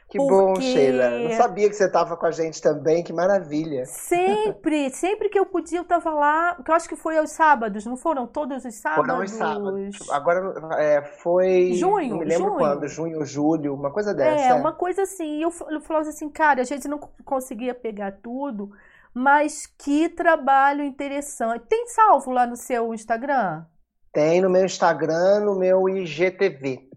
Que 0.09 0.17
porque... 0.17 0.31
bom, 0.31 0.55
Sheila. 0.61 1.09
Não 1.09 1.31
sabia 1.31 1.67
que 1.67 1.75
você 1.75 1.85
estava 1.85 2.15
com 2.15 2.25
a 2.25 2.31
gente 2.31 2.61
também, 2.61 3.03
que 3.03 3.11
maravilha. 3.11 3.85
Sempre, 3.85 4.89
sempre 4.93 5.27
que 5.27 5.39
eu 5.39 5.45
podia, 5.45 5.79
eu 5.79 5.83
estava 5.83 6.11
lá. 6.11 6.55
Que 6.63 6.69
eu 6.69 6.75
acho 6.75 6.87
que 6.87 6.95
foi 6.95 7.17
aos 7.17 7.31
sábados, 7.31 7.85
não 7.85 7.97
foram 7.97 8.27
todos 8.27 8.63
os 8.63 8.75
sábados? 8.75 9.05
Foram 9.07 9.23
os 9.23 9.31
sábados. 9.31 10.09
Agora 10.11 10.53
é, 10.77 11.01
foi. 11.01 11.73
Junho. 11.73 12.09
Não 12.09 12.19
me 12.19 12.25
lembro 12.25 12.49
junho. 12.49 12.57
quando, 12.57 12.87
junho, 12.87 13.25
julho, 13.25 13.73
uma 13.73 13.91
coisa 13.91 14.13
dessa. 14.13 14.49
É, 14.49 14.53
uma 14.53 14.73
coisa 14.73 15.01
assim. 15.01 15.39
E 15.39 15.41
eu, 15.41 15.53
eu 15.69 15.81
falava 15.81 16.07
assim, 16.07 16.29
cara, 16.29 16.61
a 16.61 16.65
gente 16.65 16.87
não 16.87 16.99
conseguia 17.25 17.73
pegar 17.73 18.11
tudo, 18.21 18.71
mas 19.13 19.65
que 19.65 20.09
trabalho 20.09 20.83
interessante. 20.83 21.65
Tem 21.67 21.87
salvo 21.87 22.31
lá 22.31 22.47
no 22.47 22.55
seu 22.55 22.93
Instagram? 22.93 23.65
Tem 24.11 24.41
no 24.41 24.49
meu 24.49 24.65
Instagram, 24.65 25.41
no 25.41 25.55
meu 25.55 25.87
IGTV. 25.89 26.89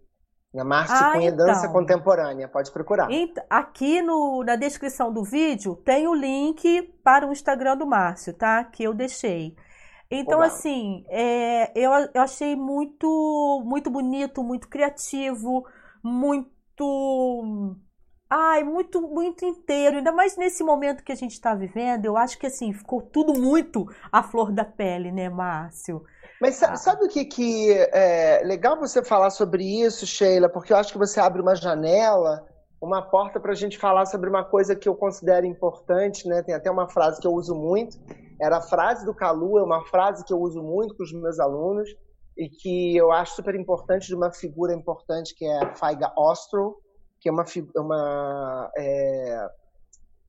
Na 0.55 0.65
Márcia 0.65 0.97
ah, 0.97 1.13
Cunha 1.13 1.29
então. 1.29 1.47
Dança 1.47 1.69
Contemporânea, 1.69 2.49
pode 2.49 2.73
procurar. 2.73 3.09
Aqui 3.51 4.01
no, 4.01 4.43
na 4.43 4.57
descrição 4.57 5.13
do 5.13 5.23
vídeo 5.23 5.77
tem 5.77 6.09
o 6.09 6.15
link 6.15 6.83
para 7.05 7.27
o 7.27 7.33
Instagram 7.33 7.77
do 7.77 7.87
Márcio, 7.87 8.33
tá? 8.33 8.65
Que 8.65 8.85
eu 8.85 8.95
deixei. 8.95 9.55
Então, 10.11 10.41
assim, 10.41 11.05
é, 11.09 11.73
eu, 11.75 11.91
eu 12.15 12.23
achei 12.23 12.55
muito, 12.55 13.63
muito 13.67 13.91
bonito, 13.91 14.43
muito 14.43 14.69
criativo, 14.69 15.67
muito. 16.03 17.77
Ai, 18.29 18.65
muito, 18.65 19.01
muito 19.01 19.45
inteiro. 19.45 19.99
Ainda 19.99 20.11
mais 20.11 20.37
nesse 20.37 20.65
momento 20.65 21.05
que 21.05 21.13
a 21.13 21.17
gente 21.17 21.33
está 21.33 21.55
vivendo, 21.55 22.07
eu 22.07 22.17
acho 22.17 22.39
que 22.39 22.47
assim, 22.47 22.73
ficou 22.73 23.01
tudo 23.01 23.39
muito 23.39 23.87
à 24.11 24.23
flor 24.23 24.51
da 24.51 24.65
pele, 24.65 25.13
né, 25.13 25.29
Márcio? 25.29 26.03
Mas 26.41 26.57
sabe, 26.57 26.73
ah. 26.75 26.77
sabe 26.77 27.05
o 27.05 27.09
que, 27.09 27.25
que 27.25 27.73
é 27.93 28.43
legal 28.45 28.79
você 28.79 29.03
falar 29.03 29.31
sobre 29.31 29.65
isso, 29.65 30.07
Sheila? 30.07 30.49
Porque 30.49 30.73
eu 30.73 30.77
acho 30.77 30.93
que 30.93 30.99
você 30.99 31.21
abre 31.21 31.41
uma 31.41 31.55
janela, 31.55 32.45
uma 32.81 33.01
porta 33.01 33.39
para 33.39 33.53
a 33.53 33.55
gente 33.57 33.79
falar 33.79 34.07
sobre 34.07 34.29
uma 34.29 34.45
coisa 34.45 34.75
que 34.75 34.89
eu 34.89 34.95
considero 34.95 35.47
importante, 35.47 36.29
né? 36.29 36.43
Tem 36.43 36.55
até 36.55 36.71
uma 36.71 36.89
frase 36.89 37.21
que 37.21 37.27
eu 37.27 37.33
uso 37.33 37.55
muito, 37.55 37.97
era 38.41 38.59
a 38.59 38.63
frase 38.63 39.07
do 39.07 39.15
Calu, 39.15 39.59
é 39.59 39.63
uma 39.63 39.85
frase 39.87 40.25
que 40.25 40.33
eu 40.33 40.41
uso 40.41 40.63
muito 40.63 40.97
com 40.97 41.05
os 41.05 41.13
meus 41.13 41.39
alunos 41.39 41.89
e 42.37 42.51
que 42.51 42.95
eu 42.97 43.11
acho 43.13 43.37
super 43.37 43.55
importante 43.55 44.09
de 44.09 44.15
uma 44.15 44.31
figura 44.31 44.75
importante 44.75 45.35
que 45.35 45.47
é 45.47 45.65
a 45.65 45.75
Faiga 45.75 46.13
Ostro, 46.19 46.77
que 47.27 47.29
é 47.29 47.33
uma, 47.33 47.45
uma 47.77 48.71
é, 48.77 49.49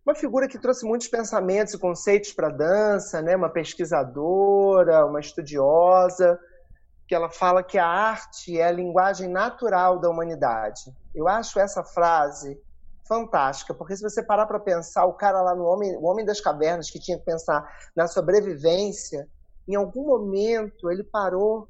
uma 0.04 0.16
figura 0.16 0.48
que 0.48 0.58
trouxe 0.58 0.84
muitos 0.84 1.08
pensamentos 1.08 1.76
e 1.76 1.78
conceitos 1.78 2.34
para 2.34 2.48
a 2.48 2.52
dança, 2.52 3.22
né? 3.22 3.36
uma 3.36 3.50
pesquisadora, 3.50 5.06
uma 5.06 5.20
estudiosa, 5.20 6.40
que 7.08 7.14
ela 7.14 7.30
fala 7.30 7.62
que 7.62 7.78
a 7.78 7.86
arte 7.86 8.60
é 8.60 8.66
a 8.66 8.72
linguagem 8.72 9.30
natural 9.30 10.00
da 10.00 10.10
humanidade. 10.10 10.92
Eu 11.14 11.28
acho 11.28 11.60
essa 11.60 11.84
frase 11.84 12.60
fantástica, 13.08 13.76
porque 13.76 13.96
se 13.96 14.02
você 14.02 14.24
parar 14.24 14.48
para 14.48 14.60
pensar, 14.60 15.06
o 15.06 15.14
cara 15.14 15.42
lá 15.42 15.54
no 15.54 15.66
homem, 15.66 15.96
o 15.98 16.06
homem 16.06 16.26
das 16.26 16.42
cavernas 16.42 16.90
que 16.90 17.00
tinha 17.00 17.20
que 17.20 17.26
pensar 17.26 17.64
na 17.96 18.08
sobrevivência, 18.08 19.28
em 19.68 19.76
algum 19.76 20.08
momento 20.08 20.90
ele 20.90 21.04
parou 21.04 21.68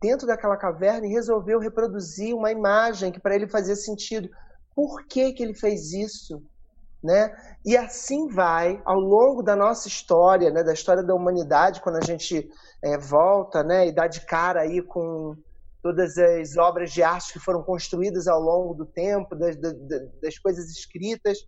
dentro 0.00 0.26
daquela 0.26 0.56
caverna 0.56 1.06
e 1.06 1.10
resolveu 1.10 1.58
reproduzir 1.58 2.34
uma 2.34 2.50
imagem 2.50 3.12
que 3.12 3.20
para 3.20 3.34
ele 3.34 3.48
fazia 3.48 3.76
sentido. 3.76 4.28
Por 4.74 5.04
que, 5.06 5.32
que 5.32 5.42
ele 5.42 5.54
fez 5.54 5.92
isso? 5.92 6.42
né? 7.02 7.32
E 7.64 7.76
assim 7.76 8.28
vai 8.28 8.80
ao 8.84 8.98
longo 8.98 9.42
da 9.42 9.54
nossa 9.54 9.88
história, 9.88 10.50
né? 10.50 10.62
Da 10.62 10.72
história 10.72 11.02
da 11.02 11.14
humanidade, 11.14 11.80
quando 11.80 11.96
a 11.96 12.04
gente 12.04 12.48
é, 12.82 12.98
volta, 12.98 13.62
né? 13.62 13.86
E 13.86 13.92
dá 13.92 14.06
de 14.06 14.20
cara 14.26 14.62
aí 14.62 14.82
com 14.82 15.36
todas 15.82 16.18
as 16.18 16.56
obras 16.56 16.90
de 16.92 17.02
arte 17.02 17.32
que 17.32 17.38
foram 17.38 17.62
construídas 17.62 18.26
ao 18.26 18.40
longo 18.40 18.74
do 18.74 18.84
tempo, 18.84 19.36
das, 19.36 19.56
das, 19.56 19.74
das 20.20 20.38
coisas 20.38 20.68
escritas, 20.70 21.38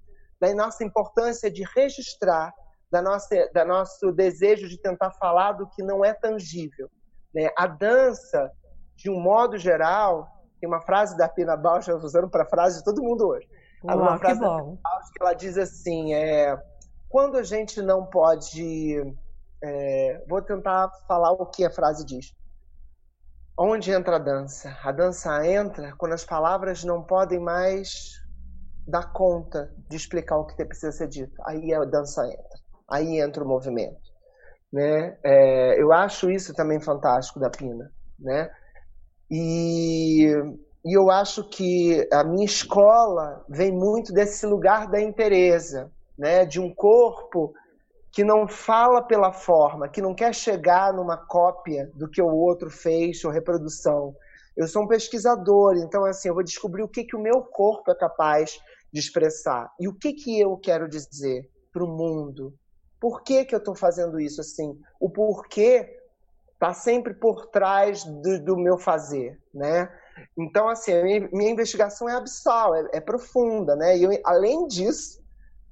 da 0.41 0.55
nossa 0.55 0.85
importância 0.85 1.51
de 1.51 1.65
registrar, 1.75 2.53
da 2.91 3.03
nossa, 3.03 3.51
da 3.53 3.65
nosso 3.65 4.13
desejo 4.13 4.69
de 4.69 4.81
tentar 4.81 5.11
falar 5.13 5.53
do 5.53 5.69
que 5.69 5.83
não 5.83 6.05
é 6.05 6.15
tangível. 6.15 6.89
Né? 7.35 7.51
A 7.57 7.67
dança, 7.67 8.51
de 8.97 9.11
um 9.11 9.21
modo 9.21 9.57
geral, 9.57 10.29
tem 10.61 10.69
uma 10.69 10.81
frase 10.81 11.17
da 11.17 11.29
Pina 11.29 11.57
Bausch, 11.57 11.89
usando 11.89 12.29
para 12.29 12.45
frase 12.45 12.79
de 12.79 12.85
todo 12.85 13.03
mundo 13.03 13.27
hoje 13.27 13.49
Uau, 13.85 13.99
uma 13.99 14.19
frase 14.19 14.41
que 14.41 14.47
bom. 14.47 14.77
que 14.77 15.23
ela 15.23 15.35
diz 15.35 15.57
assim: 15.57 16.15
é, 16.15 16.57
quando 17.09 17.37
a 17.37 17.43
gente 17.43 17.81
não 17.81 18.07
pode. 18.07 19.17
É, 19.63 20.25
vou 20.29 20.41
tentar 20.41 20.91
falar 21.07 21.33
o 21.33 21.47
que 21.47 21.65
a 21.65 21.71
frase 21.71 22.05
diz. 22.05 22.35
Onde 23.59 23.91
entra 23.91 24.17
a 24.17 24.19
dança? 24.19 24.75
A 24.83 24.91
dança 24.91 25.47
entra 25.47 25.95
quando 25.99 26.15
as 26.15 26.25
palavras 26.25 26.83
não 26.83 27.03
podem 27.03 27.39
mais 27.39 28.15
dar 28.87 29.13
conta 29.13 29.71
de 29.89 29.97
explicar 29.97 30.39
o 30.39 30.47
que 30.47 30.65
precisa 30.65 30.93
ser 30.93 31.09
dito. 31.09 31.35
Aí 31.45 31.75
a 31.75 31.85
dança 31.85 32.27
entra. 32.27 32.61
Aí 32.89 33.21
entra 33.21 33.45
o 33.45 33.49
movimento. 33.49 34.10
Né? 34.73 35.19
É, 35.25 35.81
eu 35.81 35.93
acho 35.93 36.31
isso 36.31 36.55
também 36.55 36.81
fantástico 36.81 37.41
da 37.41 37.51
Pina. 37.51 37.91
Né? 38.19 38.51
E 39.31 40.35
e 40.85 40.97
eu 40.97 41.11
acho 41.11 41.45
que 41.45 42.09
a 42.11 42.25
minha 42.25 42.47
escola 42.47 43.45
vem 43.49 43.71
muito 43.71 44.15
desse 44.15 44.47
lugar 44.47 44.89
da 44.89 45.01
interesa, 45.01 45.93
né? 46.19 46.47
de 46.47 46.59
um 46.59 46.75
corpo 46.75 47.53
que 48.11 48.25
não 48.25 48.49
fala 48.49 49.03
pela 49.03 49.31
forma, 49.31 49.89
que 49.89 50.01
não 50.01 50.15
quer 50.15 50.35
chegar 50.35 50.93
numa 50.93 51.19
cópia 51.19 51.91
do 51.95 52.09
que 52.09 52.21
o 52.21 52.35
outro 52.35 52.71
fez 52.71 53.23
ou 53.25 53.31
reprodução. 53.31 54.15
Eu 54.57 54.67
sou 54.67 54.83
um 54.83 54.89
pesquisador, 54.89 55.77
então 55.77 56.05
assim, 56.07 56.29
eu 56.29 56.35
vou 56.35 56.43
descobrir 56.43 56.83
o 56.83 56.89
que, 56.89 57.05
que 57.05 57.15
o 57.15 57.23
meu 57.23 57.43
corpo 57.43 57.91
é 57.91 57.95
capaz 57.95 58.59
de 58.93 58.99
expressar 58.99 59.71
e 59.79 59.87
o 59.87 59.95
que, 59.95 60.13
que 60.15 60.41
eu 60.41 60.57
quero 60.57 60.89
dizer 60.89 61.43
para 61.73 61.85
o 61.85 61.89
mundo. 61.89 62.55
Por 63.01 63.23
que, 63.23 63.45
que 63.45 63.55
eu 63.55 63.59
estou 63.59 63.75
fazendo 63.75 64.21
isso 64.21 64.41
assim? 64.41 64.79
O 65.01 65.09
porquê 65.09 65.99
está 66.53 66.75
sempre 66.75 67.15
por 67.15 67.47
trás 67.47 68.05
do, 68.05 68.45
do 68.45 68.57
meu 68.57 68.77
fazer, 68.77 69.41
né? 69.55 69.91
Então, 70.37 70.69
assim, 70.69 71.03
minha, 71.03 71.29
minha 71.33 71.51
investigação 71.51 72.07
é 72.07 72.15
abissal, 72.15 72.75
é, 72.75 72.89
é 72.93 73.01
profunda, 73.01 73.75
né? 73.75 73.97
E 73.97 74.03
eu, 74.03 74.11
além 74.25 74.67
disso, 74.67 75.19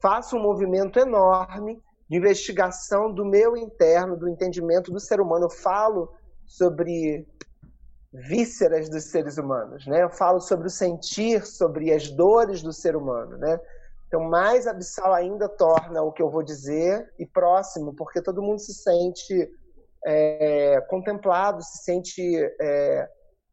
faço 0.00 0.36
um 0.36 0.42
movimento 0.42 0.98
enorme 0.98 1.78
de 2.08 2.16
investigação 2.16 3.12
do 3.12 3.24
meu 3.24 3.54
interno, 3.54 4.16
do 4.16 4.28
entendimento 4.28 4.90
do 4.90 4.98
ser 4.98 5.20
humano. 5.20 5.44
Eu 5.44 5.50
falo 5.50 6.10
sobre 6.46 7.28
vísceras 8.10 8.88
dos 8.88 9.04
seres 9.04 9.36
humanos, 9.36 9.86
né? 9.86 10.02
Eu 10.02 10.10
falo 10.10 10.40
sobre 10.40 10.68
o 10.68 10.70
sentir, 10.70 11.44
sobre 11.44 11.92
as 11.92 12.10
dores 12.10 12.62
do 12.62 12.72
ser 12.72 12.96
humano, 12.96 13.36
né? 13.36 13.60
Então, 14.08 14.24
mais 14.24 14.66
abissal 14.66 15.12
ainda 15.12 15.48
torna 15.48 16.02
o 16.02 16.12
que 16.12 16.22
eu 16.22 16.30
vou 16.30 16.42
dizer 16.42 17.08
e 17.18 17.26
próximo, 17.26 17.94
porque 17.94 18.22
todo 18.22 18.42
mundo 18.42 18.58
se 18.58 18.72
sente 18.74 19.50
é, 20.04 20.80
contemplado, 20.88 21.62
se 21.62 21.84
sente 21.84 22.22
é, 22.60 23.08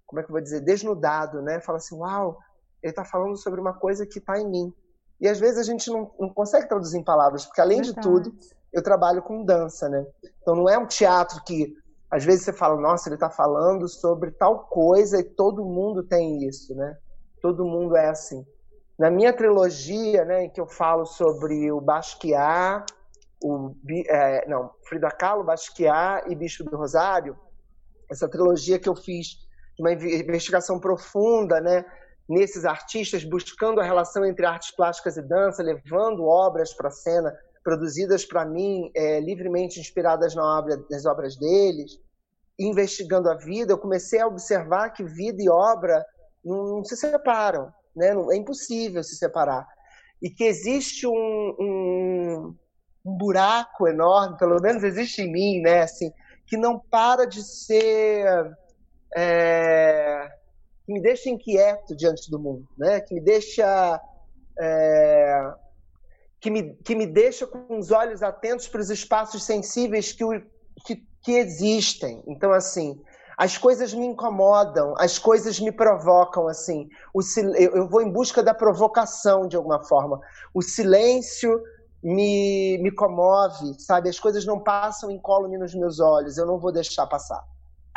como 0.05 0.21
é 0.21 0.23
que 0.23 0.29
eu 0.29 0.33
vou 0.33 0.41
dizer, 0.41 0.61
desnudado, 0.61 1.41
né? 1.41 1.59
Fala 1.59 1.77
assim, 1.77 1.95
uau, 1.95 2.37
ele 2.81 2.91
está 2.91 3.03
falando 3.03 3.35
sobre 3.35 3.59
uma 3.59 3.73
coisa 3.73 4.05
que 4.05 4.19
está 4.19 4.39
em 4.39 4.49
mim. 4.49 4.73
E 5.19 5.27
às 5.27 5.39
vezes 5.39 5.57
a 5.57 5.63
gente 5.63 5.89
não, 5.89 6.11
não 6.19 6.29
consegue 6.29 6.67
traduzir 6.67 6.99
em 6.99 7.03
palavras, 7.03 7.45
porque 7.45 7.61
além 7.61 7.81
Verdade. 7.81 7.95
de 7.95 8.01
tudo, 8.01 8.35
eu 8.71 8.81
trabalho 8.83 9.21
com 9.21 9.43
dança, 9.43 9.89
né? 9.89 10.05
Então 10.41 10.55
não 10.55 10.69
é 10.69 10.77
um 10.77 10.87
teatro 10.87 11.43
que 11.43 11.73
às 12.09 12.23
vezes 12.23 12.45
você 12.45 12.53
fala, 12.53 12.79
nossa, 12.79 13.09
ele 13.09 13.15
está 13.15 13.29
falando 13.29 13.87
sobre 13.89 14.31
tal 14.31 14.67
coisa 14.67 15.19
e 15.19 15.23
todo 15.23 15.65
mundo 15.65 16.03
tem 16.03 16.45
isso, 16.47 16.75
né? 16.75 16.97
Todo 17.41 17.65
mundo 17.65 17.95
é 17.97 18.07
assim. 18.07 18.45
Na 18.97 19.11
minha 19.11 19.33
trilogia, 19.33 20.23
né, 20.23 20.45
em 20.45 20.49
que 20.49 20.59
eu 20.59 20.67
falo 20.67 21.05
sobre 21.05 21.71
o 21.71 21.81
Basquiat, 21.81 22.85
o 23.43 23.75
é, 24.07 24.47
não, 24.47 24.71
Frida 24.87 25.09
Kahlo, 25.09 25.43
Basquiat 25.43 26.31
e 26.31 26.35
Bicho 26.35 26.63
do 26.63 26.77
Rosário, 26.77 27.37
essa 28.09 28.29
trilogia 28.29 28.79
que 28.79 28.87
eu 28.87 28.95
fiz 28.95 29.45
uma 29.77 29.91
investigação 29.91 30.79
profunda, 30.79 31.59
né, 31.59 31.83
nesses 32.27 32.63
artistas, 32.65 33.23
buscando 33.23 33.81
a 33.81 33.83
relação 33.83 34.25
entre 34.25 34.45
artes 34.45 34.71
plásticas 34.71 35.17
e 35.17 35.21
dança, 35.21 35.61
levando 35.61 36.25
obras 36.25 36.73
para 36.73 36.87
a 36.87 36.91
cena, 36.91 37.37
produzidas 37.63 38.25
para 38.25 38.45
mim, 38.45 38.91
é, 38.95 39.19
livremente 39.19 39.79
inspiradas 39.79 40.33
na 40.33 40.59
obra, 40.59 40.81
nas 40.89 41.05
obras 41.05 41.35
deles, 41.35 41.99
investigando 42.57 43.29
a 43.29 43.35
vida, 43.35 43.73
eu 43.73 43.77
comecei 43.77 44.21
a 44.21 44.27
observar 44.27 44.91
que 44.91 45.03
vida 45.03 45.41
e 45.41 45.49
obra 45.49 46.05
não, 46.43 46.77
não 46.77 46.83
se 46.85 46.95
separam, 46.95 47.73
né? 47.95 48.13
é 48.31 48.35
impossível 48.35 49.03
se 49.03 49.15
separar. 49.15 49.67
E 50.21 50.29
que 50.29 50.43
existe 50.43 51.07
um, 51.07 51.55
um, 51.59 52.55
um 53.05 53.17
buraco 53.17 53.87
enorme, 53.87 54.37
pelo 54.37 54.59
menos 54.61 54.83
existe 54.83 55.21
em 55.21 55.31
mim, 55.31 55.61
né? 55.61 55.81
assim, 55.81 56.11
que 56.47 56.57
não 56.57 56.79
para 56.79 57.25
de 57.25 57.43
ser 57.43 58.25
é, 59.15 60.29
que 60.85 60.93
me 60.93 61.01
deixa 61.01 61.29
inquieto 61.29 61.95
diante 61.95 62.29
do 62.29 62.39
mundo, 62.39 62.67
né? 62.77 63.01
que 63.01 63.13
me 63.13 63.21
deixa 63.21 64.01
é, 64.59 65.53
que, 66.39 66.49
me, 66.51 66.75
que 66.75 66.95
me 66.95 67.07
deixa 67.07 67.47
com 67.47 67.77
os 67.77 67.91
olhos 67.91 68.21
atentos 68.21 68.67
para 68.67 68.81
os 68.81 68.89
espaços 68.89 69.43
sensíveis 69.43 70.11
que, 70.11 70.23
que, 70.85 71.03
que 71.23 71.31
existem. 71.31 72.23
Então, 72.27 72.51
assim, 72.51 73.01
as 73.37 73.57
coisas 73.57 73.93
me 73.93 74.05
incomodam, 74.05 74.93
as 74.97 75.19
coisas 75.19 75.59
me 75.59 75.71
provocam, 75.71 76.47
assim. 76.47 76.87
O, 77.13 77.21
eu 77.57 77.87
vou 77.87 78.01
em 78.01 78.11
busca 78.11 78.41
da 78.41 78.53
provocação, 78.53 79.47
de 79.47 79.55
alguma 79.55 79.83
forma. 79.83 80.19
O 80.53 80.61
silêncio 80.61 81.61
me, 82.01 82.77
me 82.77 82.91
comove, 82.91 83.73
sabe? 83.79 84.09
As 84.09 84.19
coisas 84.19 84.45
não 84.45 84.59
passam 84.59 85.09
incólume 85.09 85.57
nos 85.57 85.73
meus 85.73 85.99
olhos, 85.99 86.37
eu 86.37 86.45
não 86.45 86.59
vou 86.59 86.71
deixar 86.71 87.07
passar. 87.07 87.43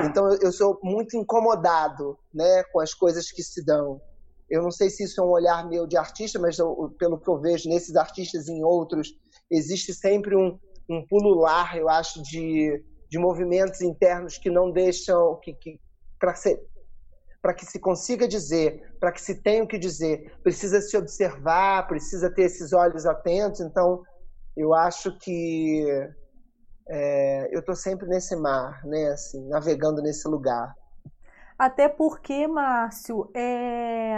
Então 0.01 0.33
eu, 0.41 0.53
sou 0.53 0.79
muito 0.83 1.17
incomodado, 1.17 2.19
né, 2.33 2.63
com 2.73 2.81
as 2.81 2.95
coisas 2.95 3.31
que 3.31 3.43
se 3.43 3.65
dão. 3.65 4.01
Eu 4.49 4.63
não 4.63 4.71
sei 4.71 4.89
se 4.89 5.05
isso 5.05 5.21
é 5.21 5.25
um 5.25 5.31
olhar 5.31 5.69
meu 5.69 5.87
de 5.87 5.97
artista, 5.97 6.39
mas 6.39 6.59
eu, 6.59 6.95
pelo 6.99 7.19
que 7.21 7.29
eu 7.29 7.39
vejo 7.39 7.69
nesses 7.69 7.97
artistas 7.97 8.49
e 8.49 8.53
em 8.53 8.65
outros, 8.65 9.13
existe 9.51 9.93
sempre 9.93 10.35
um, 10.35 10.59
um 10.89 11.05
pulular, 11.07 11.77
eu 11.77 11.89
acho, 11.89 12.23
de, 12.23 12.83
de 13.09 13.19
movimentos 13.19 13.81
internos 13.81 14.39
que 14.39 14.51
não 14.51 14.71
deixam 14.71 15.37
que, 15.43 15.55
que 15.55 15.81
para 16.19 17.55
que 17.55 17.65
se 17.65 17.79
consiga 17.79 18.27
dizer, 18.27 18.97
para 18.99 19.13
que 19.13 19.21
se 19.21 19.37
tenha 19.37 19.63
o 19.63 19.69
que 19.69 19.79
dizer, 19.79 20.37
precisa 20.43 20.81
se 20.81 20.97
observar, 20.97 21.87
precisa 21.87 22.31
ter 22.31 22.43
esses 22.43 22.73
olhos 22.73 23.07
atentos. 23.07 23.61
Então, 23.61 24.03
eu 24.57 24.75
acho 24.75 25.17
que 25.19 25.87
é, 26.89 27.49
eu 27.55 27.61
estou 27.61 27.77
sempre 27.77 28.09
nesse 28.09 28.35
mar, 28.35 28.85
né? 28.85 29.09
Assim, 29.09 29.47
navegando 29.49 30.03
nesse 30.03 30.27
lugar. 30.27 30.75
Até 31.59 31.89
porque, 31.89 32.47
Márcio, 32.47 33.31
é... 33.35 34.15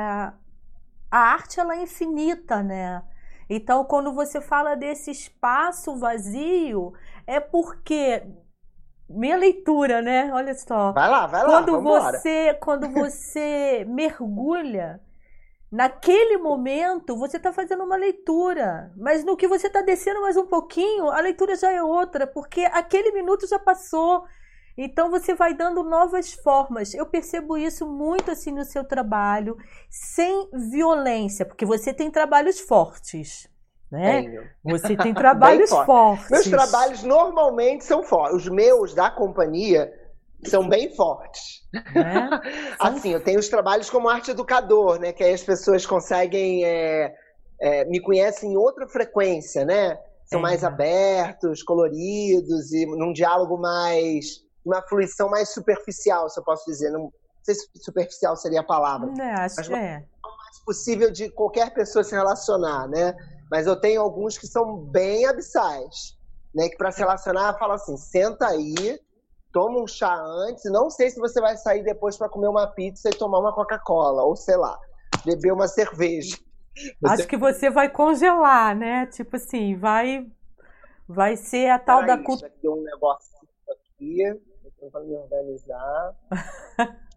a 1.11 1.19
arte 1.19 1.59
ela 1.59 1.77
é 1.77 1.83
infinita, 1.83 2.63
né? 2.63 3.03
Então, 3.49 3.85
quando 3.85 4.13
você 4.13 4.41
fala 4.41 4.77
desse 4.77 5.11
espaço 5.11 5.97
vazio, 5.97 6.93
é 7.27 7.41
porque 7.41 8.23
minha 9.11 9.37
leitura, 9.37 10.01
né? 10.01 10.31
Olha 10.33 10.55
só. 10.55 10.93
Vai 10.93 11.09
lá, 11.09 11.27
vai 11.27 11.43
lá. 11.43 11.49
Quando 11.49 11.81
você, 11.81 12.55
quando 12.55 12.89
você 12.89 13.85
mergulha 13.89 15.01
naquele 15.71 16.37
momento, 16.39 17.17
você 17.17 17.37
está 17.37 17.53
fazendo 17.53 17.85
uma 17.85 17.97
leitura, 17.97 18.93
mas 18.97 19.25
no 19.25 19.37
que 19.37 19.47
você 19.47 19.67
está 19.67 19.83
descendo 19.83 20.21
mais 20.21 20.37
um 20.37 20.47
pouquinho, 20.47 21.11
a 21.11 21.21
leitura 21.21 21.55
já 21.57 21.71
é 21.71 21.83
outra, 21.83 22.27
porque 22.27 22.63
aquele 22.73 23.13
minuto 23.13 23.47
já 23.47 23.59
passou. 23.59 24.25
Então 24.77 25.11
você 25.11 25.35
vai 25.35 25.53
dando 25.55 25.83
novas 25.83 26.33
formas. 26.33 26.95
Eu 26.95 27.07
percebo 27.07 27.59
isso 27.59 27.87
muito 27.87 28.31
assim 28.31 28.51
no 28.51 28.65
seu 28.65 28.85
trabalho, 28.85 29.57
sem 29.91 30.49
violência, 30.71 31.45
porque 31.45 31.67
você 31.67 31.93
tem 31.93 32.11
trabalhos 32.11 32.59
fortes. 32.61 33.49
Né? 33.91 34.23
Tenho. 34.23 34.43
Você 34.65 34.97
tem 34.97 35.13
trabalhos 35.15 35.71
fortes. 35.71 36.31
Meus 36.31 36.49
trabalhos 36.49 37.03
normalmente 37.03 37.85
são 37.85 38.03
fortes. 38.03 38.37
Os 38.37 38.49
meus 38.49 38.95
da 38.95 39.11
companhia 39.11 39.93
são 40.47 40.69
bem 40.69 40.95
fortes. 40.95 41.63
Né? 41.73 42.31
assim, 42.79 43.13
eu 43.13 43.23
tenho 43.23 43.41
os 43.41 43.49
trabalhos 43.49 43.91
como 43.91 44.09
arte 44.09 44.31
educador, 44.31 44.99
né? 44.99 45.13
Que 45.13 45.25
aí 45.25 45.35
as 45.35 45.43
pessoas 45.43 45.85
conseguem 45.85 46.65
é, 46.65 47.15
é, 47.61 47.85
me 47.87 48.01
conhecem 48.01 48.53
em 48.53 48.57
outra 48.57 48.89
frequência, 48.89 49.65
né? 49.65 49.99
São 50.27 50.39
é. 50.39 50.43
mais 50.43 50.63
abertos, 50.63 51.63
coloridos 51.63 52.73
e 52.73 52.87
num 52.87 53.13
diálogo 53.13 53.59
mais 53.59 54.45
uma 54.65 54.83
fluição 54.83 55.29
mais 55.29 55.49
superficial, 55.49 56.29
se 56.29 56.39
eu 56.39 56.45
posso 56.45 56.65
dizer. 56.67 56.91
Não, 56.91 57.13
sei 57.43 57.55
se 57.55 57.69
superficial 57.83 58.37
seria 58.37 58.61
a 58.61 58.65
palavra. 58.65 59.11
Não, 59.11 59.25
acho 59.25 59.57
mas 59.57 59.69
que 59.69 59.75
é. 59.75 59.93
mais 59.93 60.65
possível 60.65 61.11
de 61.11 61.31
qualquer 61.31 61.73
pessoa 61.73 62.05
se 62.05 62.15
relacionar, 62.15 62.89
né? 62.89 63.15
Mas 63.51 63.67
eu 63.67 63.75
tenho 63.75 64.01
alguns 64.01 64.39
que 64.39 64.47
são 64.47 64.77
bem 64.77 65.27
abissais, 65.27 66.17
né? 66.55 66.69
Que 66.69 66.77
para 66.77 66.93
se 66.93 67.01
relacionar, 67.01 67.59
fala 67.59 67.75
assim: 67.75 67.97
senta 67.97 68.47
aí, 68.47 69.01
toma 69.53 69.83
um 69.83 69.87
chá 69.87 70.15
antes, 70.49 70.65
não 70.71 70.89
sei 70.89 71.11
se 71.11 71.19
você 71.19 71.41
vai 71.41 71.57
sair 71.57 71.83
depois 71.83 72.17
para 72.17 72.29
comer 72.29 72.49
uma 72.49 72.69
pizza 72.69 73.09
e 73.09 73.19
tomar 73.19 73.41
uma 73.41 73.53
Coca-Cola, 73.53 74.23
ou 74.23 74.37
sei 74.37 74.57
lá, 74.57 74.79
beber 75.25 75.53
uma 75.53 75.67
cerveja. 75.67 76.37
Você... 76.77 76.97
Acho 77.13 77.27
que 77.27 77.37
você 77.37 77.69
vai 77.69 77.89
congelar, 77.89 78.77
né? 78.77 79.07
Tipo 79.07 79.37
assim, 79.37 79.77
vai 79.77 80.27
vai 81.09 81.37
ser 81.37 81.71
a 81.71 81.79
tal 81.79 82.07
da 82.07 82.17
cultura. 82.17 82.53
Um 82.65 82.83
negócio 82.83 83.37
aqui, 83.69 84.41
para 84.93 85.01
me 85.03 85.17
organizar. 85.17 86.15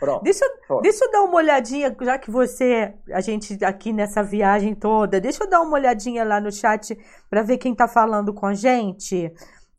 Pronto. 0.00 0.24
Deixa, 0.24 0.44
deixa 0.82 1.04
eu 1.04 1.12
dar 1.12 1.22
uma 1.22 1.36
olhadinha, 1.36 1.94
já 2.00 2.18
que 2.18 2.30
você, 2.30 2.94
a 3.12 3.20
gente 3.20 3.62
aqui 3.62 3.92
nessa 3.92 4.22
viagem 4.22 4.74
toda, 4.74 5.20
deixa 5.20 5.44
eu 5.44 5.48
dar 5.48 5.60
uma 5.60 5.74
olhadinha 5.74 6.24
lá 6.24 6.40
no 6.40 6.50
chat 6.50 6.98
para 7.28 7.42
ver 7.42 7.58
quem 7.58 7.72
está 7.72 7.86
falando 7.86 8.32
com 8.32 8.46
a 8.46 8.54
gente. 8.54 9.30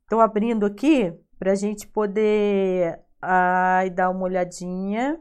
Estou 0.04 0.22
abrindo 0.22 0.66
aqui 0.66 1.12
para 1.40 1.54
a 1.54 1.56
gente 1.56 1.88
poder 1.88 3.00
ai, 3.20 3.90
dar 3.90 4.12
uma 4.12 4.24
olhadinha 4.24 5.20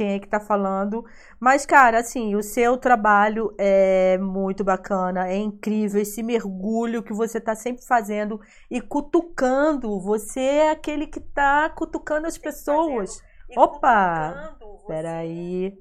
quem 0.00 0.12
é 0.12 0.18
que 0.18 0.28
tá 0.28 0.40
falando. 0.40 1.04
Mas, 1.38 1.66
cara, 1.66 1.98
assim, 1.98 2.34
o 2.34 2.42
seu 2.42 2.78
trabalho 2.78 3.54
é 3.58 4.16
muito 4.16 4.64
bacana, 4.64 5.28
é 5.28 5.36
incrível 5.36 6.00
esse 6.00 6.22
mergulho 6.22 7.02
que 7.02 7.12
você 7.12 7.38
tá 7.38 7.54
sempre 7.54 7.84
fazendo 7.84 8.40
e 8.70 8.80
cutucando. 8.80 10.00
Você 10.00 10.40
é 10.40 10.70
aquele 10.70 11.06
que 11.06 11.20
tá 11.20 11.68
cutucando 11.68 12.26
as 12.26 12.38
pessoas. 12.38 13.22
Opa! 13.56 14.56
Peraí. 14.86 15.78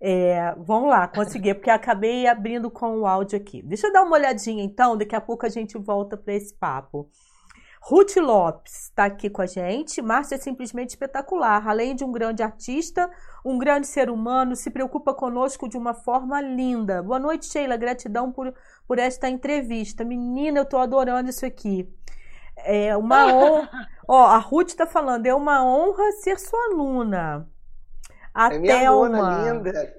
É, 0.00 0.52
vamos 0.58 0.90
lá, 0.90 1.06
consegui, 1.06 1.54
porque 1.54 1.70
acabei 1.70 2.26
abrindo 2.26 2.68
com 2.70 2.98
o 2.98 3.06
áudio 3.06 3.38
aqui. 3.38 3.62
Deixa 3.62 3.86
eu 3.86 3.92
dar 3.92 4.02
uma 4.02 4.16
olhadinha 4.16 4.64
então, 4.64 4.96
daqui 4.96 5.14
a 5.14 5.20
pouco 5.20 5.46
a 5.46 5.48
gente 5.48 5.78
volta 5.78 6.16
para 6.16 6.34
esse 6.34 6.52
papo. 6.54 7.08
Ruth 7.84 8.16
Lopes 8.16 8.84
está 8.84 9.06
aqui 9.06 9.28
com 9.28 9.42
a 9.42 9.46
gente. 9.46 10.00
Márcia 10.00 10.36
é 10.36 10.38
simplesmente 10.38 10.90
espetacular. 10.90 11.66
Além 11.66 11.96
de 11.96 12.04
um 12.04 12.12
grande 12.12 12.40
artista, 12.40 13.10
um 13.44 13.58
grande 13.58 13.88
ser 13.88 14.08
humano, 14.08 14.54
se 14.54 14.70
preocupa 14.70 15.12
conosco 15.12 15.68
de 15.68 15.76
uma 15.76 15.92
forma 15.92 16.40
linda. 16.40 17.02
Boa 17.02 17.18
noite, 17.18 17.46
Sheila. 17.46 17.76
Gratidão 17.76 18.30
por, 18.30 18.54
por 18.86 19.00
esta 19.00 19.28
entrevista. 19.28 20.04
Menina, 20.04 20.60
eu 20.60 20.62
estou 20.62 20.78
adorando 20.78 21.28
isso 21.28 21.44
aqui. 21.44 21.92
É 22.56 22.96
uma 22.96 23.26
honra. 23.32 23.88
Ó, 24.06 24.24
a 24.26 24.38
Ruth 24.38 24.68
está 24.68 24.86
falando, 24.86 25.26
é 25.26 25.34
uma 25.34 25.64
honra 25.64 26.12
ser 26.12 26.38
sua 26.38 26.58
aluna. 26.66 27.48
A 28.34 28.52
é 28.52 28.58
minha 28.58 28.78
Thelma. 28.78 29.18
Aluna, 29.18 29.52
linda. 29.52 29.94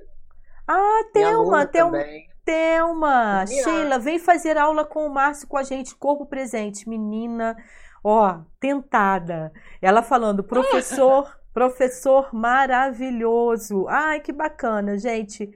Ah, 0.68 1.04
Thelma, 1.14 1.66
Thelma. 1.66 2.00
Thelma, 2.46 3.46
Sheila, 3.48 3.98
vem 3.98 4.20
fazer 4.20 4.58
aula 4.58 4.84
com 4.84 5.06
o 5.06 5.10
Márcio 5.10 5.48
com 5.48 5.56
a 5.56 5.64
gente, 5.64 5.96
corpo 5.96 6.26
presente, 6.26 6.90
menina, 6.90 7.56
ó, 8.04 8.40
tentada. 8.60 9.52
Ela 9.82 10.04
falando, 10.04 10.44
professor, 10.44 11.34
professor 11.54 12.34
maravilhoso. 12.34 13.88
Ai, 13.88 14.20
que 14.20 14.34
bacana, 14.34 14.98
gente. 14.98 15.50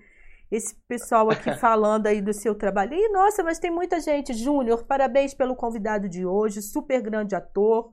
Esse 0.52 0.76
pessoal 0.88 1.30
aqui 1.30 1.54
falando 1.60 2.08
aí 2.08 2.22
do 2.22 2.34
seu 2.34 2.56
trabalho. 2.56 2.94
E 2.94 3.10
nossa, 3.10 3.44
mas 3.44 3.60
tem 3.60 3.72
muita 3.72 4.00
gente. 4.00 4.34
Júnior, 4.34 4.86
parabéns 4.86 5.34
pelo 5.34 5.56
convidado 5.56 6.08
de 6.08 6.26
hoje, 6.26 6.62
super 6.62 7.02
grande 7.02 7.36
ator. 7.36 7.90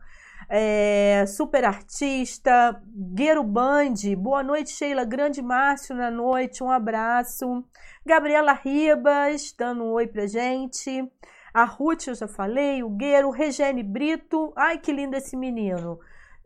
É, 0.49 1.25
super 1.27 1.65
artista, 1.65 2.81
Gueiro 3.15 3.43
Band, 3.43 3.95
boa 4.19 4.43
noite, 4.43 4.73
Sheila, 4.73 5.05
grande 5.05 5.41
Márcio 5.41 5.97
na 5.97 6.11
noite, 6.11 6.63
um 6.63 6.71
abraço. 6.71 7.65
Gabriela 8.05 8.53
Ribas, 8.53 9.55
dando 9.57 9.85
um 9.85 9.93
oi 9.93 10.07
pra 10.07 10.27
gente. 10.27 11.11
A 11.55 11.65
Ruth, 11.65 12.09
eu 12.09 12.15
já 12.15 12.29
falei, 12.29 12.83
o 12.83 12.91
Gueiro, 12.91 13.31
Regene 13.31 13.83
Brito. 13.83 14.53
Ai, 14.57 14.77
que 14.77 14.93
lindo 14.93 15.17
esse 15.17 15.37
menino. 15.37 15.99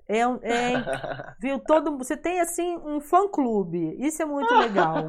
É, 0.09 0.21
é, 0.21 0.25
viu 1.39 1.59
todo 1.59 1.99
você 1.99 2.17
tem 2.17 2.41
assim 2.41 2.79
um 2.79 2.99
fã 2.99 3.29
clube 3.29 3.95
isso 3.99 4.23
é 4.23 4.25
muito 4.25 4.53
legal. 4.55 5.09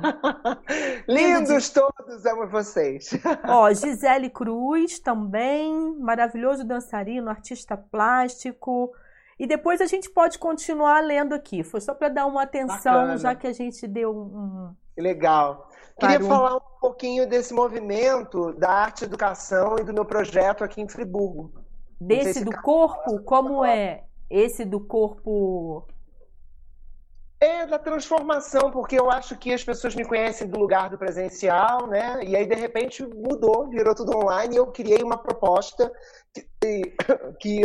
Lindos 1.07 1.69
todos 1.69 2.25
amo 2.25 2.47
vocês. 2.47 3.09
Ó 3.47 3.71
Gisele 3.71 4.29
Cruz 4.29 4.99
também 4.99 5.97
maravilhoso 5.99 6.65
dançarino 6.65 7.29
artista 7.29 7.77
plástico. 7.77 8.91
E 9.39 9.47
depois 9.47 9.79
a 9.79 9.85
gente 9.85 10.09
pode 10.09 10.37
continuar 10.37 10.99
lendo 10.99 11.33
aqui. 11.33 11.63
Foi 11.63 11.79
só 11.79 11.93
para 11.93 12.09
dar 12.09 12.25
uma 12.25 12.43
atenção 12.43 12.93
Bacana. 12.93 13.17
já 13.17 13.33
que 13.33 13.47
a 13.47 13.53
gente 13.53 13.87
deu 13.87 14.11
um 14.11 14.75
legal. 14.97 15.69
Queria 15.97 16.19
falar 16.19 16.57
um 16.57 16.79
pouquinho 16.81 17.27
desse 17.27 17.53
movimento 17.53 18.53
da 18.53 18.69
arte 18.69 19.05
educação 19.05 19.77
e 19.79 19.83
do 19.83 19.93
meu 19.93 20.03
projeto 20.03 20.63
aqui 20.63 20.81
em 20.81 20.87
Friburgo. 20.89 21.53
Desse 21.99 22.43
do 22.43 22.51
corpo? 22.61 23.21
Como 23.23 23.63
é 23.63 24.03
esse 24.29 24.63
do 24.63 24.79
corpo? 24.79 25.87
É 27.39 27.65
da 27.65 27.79
transformação, 27.79 28.69
porque 28.69 28.99
eu 28.99 29.09
acho 29.09 29.37
que 29.37 29.53
as 29.53 29.63
pessoas 29.63 29.95
me 29.95 30.03
conhecem 30.05 30.45
do 30.47 30.59
lugar 30.59 30.89
do 30.89 30.97
presencial, 30.97 31.87
né? 31.87 32.21
E 32.23 32.35
aí, 32.35 32.45
de 32.45 32.55
repente, 32.55 33.01
mudou, 33.05 33.69
virou 33.69 33.95
tudo 33.95 34.17
online 34.17 34.55
e 34.55 34.57
eu 34.57 34.67
criei 34.67 35.01
uma 35.01 35.17
proposta 35.17 35.89
que, 36.33 36.81
que 37.39 37.61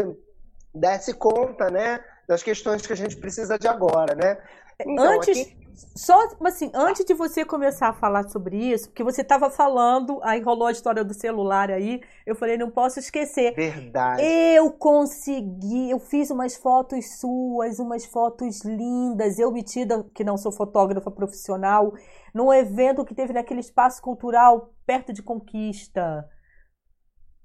desse 0.73 1.12
conta, 1.15 1.71
né? 1.71 2.05
Das 2.29 2.43
questões 2.43 2.87
que 2.87 2.93
a 2.93 2.97
gente 2.97 3.17
precisa 3.17 3.59
de 3.59 3.67
agora, 3.67 4.15
né? 4.15 4.39
Então, 4.81 5.05
Antes, 5.05 5.41
aqui... 5.41 5.64
Só, 5.97 6.16
assim, 6.45 6.70
antes 6.72 7.05
de 7.05 7.14
você 7.14 7.45
começar 7.45 7.89
a 7.89 7.93
falar 7.93 8.29
sobre 8.29 8.57
isso, 8.57 8.89
porque 8.89 9.03
você 9.03 9.22
estava 9.22 9.51
falando, 9.51 10.20
aí 10.22 10.41
rolou 10.41 10.68
a 10.68 10.72
história 10.72 11.03
do 11.03 11.12
celular 11.12 11.68
aí, 11.70 12.01
eu 12.25 12.37
falei, 12.37 12.57
não 12.57 12.70
posso 12.70 13.01
esquecer. 13.01 13.55
Verdade. 13.55 14.22
Eu 14.22 14.70
consegui, 14.70 15.91
eu 15.91 15.99
fiz 15.99 16.31
umas 16.31 16.55
fotos 16.57 17.18
suas, 17.18 17.81
umas 17.81 18.07
fotos 18.07 18.64
lindas, 18.64 19.39
eu 19.39 19.51
metida, 19.51 20.05
que 20.14 20.22
não 20.22 20.37
sou 20.37 20.53
fotógrafa 20.53 21.11
profissional, 21.11 21.93
num 22.33 22.53
evento 22.53 23.05
que 23.05 23.14
teve 23.14 23.33
naquele 23.33 23.61
espaço 23.61 24.01
cultural 24.01 24.72
perto 24.87 25.12
de 25.12 25.22
Conquista. 25.22 26.29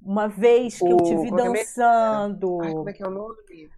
Uma 0.02 0.28
vez 0.28 0.78
que 0.78 0.86
o, 0.86 0.92
eu 0.92 0.98
te 1.04 1.16
vi 1.18 1.32
dançando. 1.32 2.60
Ai, 2.62 2.72
como 2.72 2.90
é 2.90 2.94
que 2.94 3.04
é 3.04 3.08
o 3.08 3.12
nome? 3.12 3.36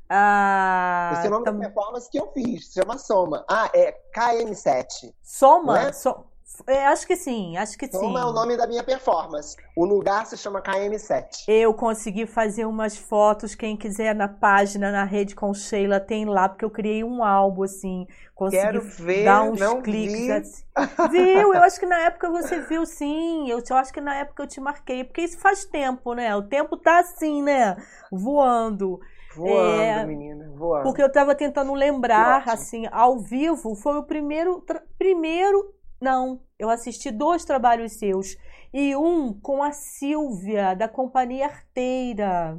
Ah, 0.07 1.11
Esse 1.13 1.25
é 1.25 1.29
o 1.29 1.31
nome 1.31 1.45
tam... 1.45 1.57
da 1.57 1.59
performance 1.65 2.09
que 2.09 2.19
eu 2.19 2.31
fiz, 2.31 2.67
se 2.67 2.79
chama 2.79 2.97
Soma. 2.97 3.43
Ah, 3.49 3.69
é 3.73 3.97
KM7. 4.13 5.13
Soma? 5.21 5.79
É? 5.87 5.93
So... 5.93 6.30
É, 6.67 6.85
acho 6.87 7.07
que 7.07 7.15
sim, 7.15 7.57
acho 7.57 7.77
que 7.77 7.87
Como 7.87 8.17
sim. 8.17 8.21
é 8.21 8.25
o 8.25 8.31
nome 8.31 8.55
da 8.57 8.67
minha 8.67 8.83
performance. 8.83 9.55
O 9.75 9.85
lugar 9.85 10.25
se 10.25 10.37
chama 10.37 10.61
KM7. 10.61 11.45
Eu 11.47 11.73
consegui 11.73 12.25
fazer 12.25 12.65
umas 12.65 12.97
fotos, 12.97 13.55
quem 13.55 13.75
quiser 13.75 14.13
na 14.13 14.27
página, 14.27 14.91
na 14.91 15.03
rede 15.03 15.35
com 15.35 15.53
Sheila, 15.53 15.99
tem 15.99 16.25
lá, 16.25 16.47
porque 16.47 16.63
eu 16.63 16.69
criei 16.69 17.03
um 17.03 17.23
álbum, 17.23 17.63
assim, 17.63 18.05
consegui 18.35 18.61
Quero 18.61 18.81
ver, 18.81 19.23
dar 19.25 19.43
uns 19.43 19.59
não 19.59 19.81
cliques. 19.81 20.13
vi. 20.13 20.31
Assim. 20.31 20.63
Viu? 21.09 21.53
Eu 21.53 21.63
acho 21.63 21.79
que 21.79 21.85
na 21.85 21.99
época 21.99 22.29
você 22.29 22.59
viu, 22.61 22.85
sim, 22.85 23.49
eu, 23.49 23.61
eu 23.67 23.75
acho 23.77 23.91
que 23.91 24.01
na 24.01 24.15
época 24.15 24.43
eu 24.43 24.47
te 24.47 24.61
marquei, 24.61 25.03
porque 25.03 25.21
isso 25.21 25.39
faz 25.39 25.65
tempo, 25.65 26.13
né? 26.13 26.35
O 26.35 26.43
tempo 26.43 26.77
tá 26.77 26.99
assim, 26.99 27.41
né? 27.41 27.75
Voando. 28.11 28.99
Voando, 29.35 29.49
É, 29.49 30.05
menina, 30.05 30.49
voando. 30.55 30.83
Porque 30.83 31.01
eu 31.01 31.11
tava 31.11 31.33
tentando 31.33 31.73
lembrar, 31.73 32.43
assim, 32.47 32.85
ao 32.91 33.17
vivo, 33.19 33.75
foi 33.75 33.97
o 33.97 34.03
primeiro, 34.03 34.63
primeiro, 34.97 35.73
não, 36.01 36.41
eu 36.57 36.69
assisti 36.69 37.11
dois 37.11 37.45
trabalhos 37.45 37.93
seus, 37.99 38.35
e 38.73 38.95
um 38.95 39.31
com 39.33 39.61
a 39.61 39.71
Silvia, 39.71 40.73
da 40.75 40.87
Companhia 40.87 41.45
Arteira, 41.45 42.57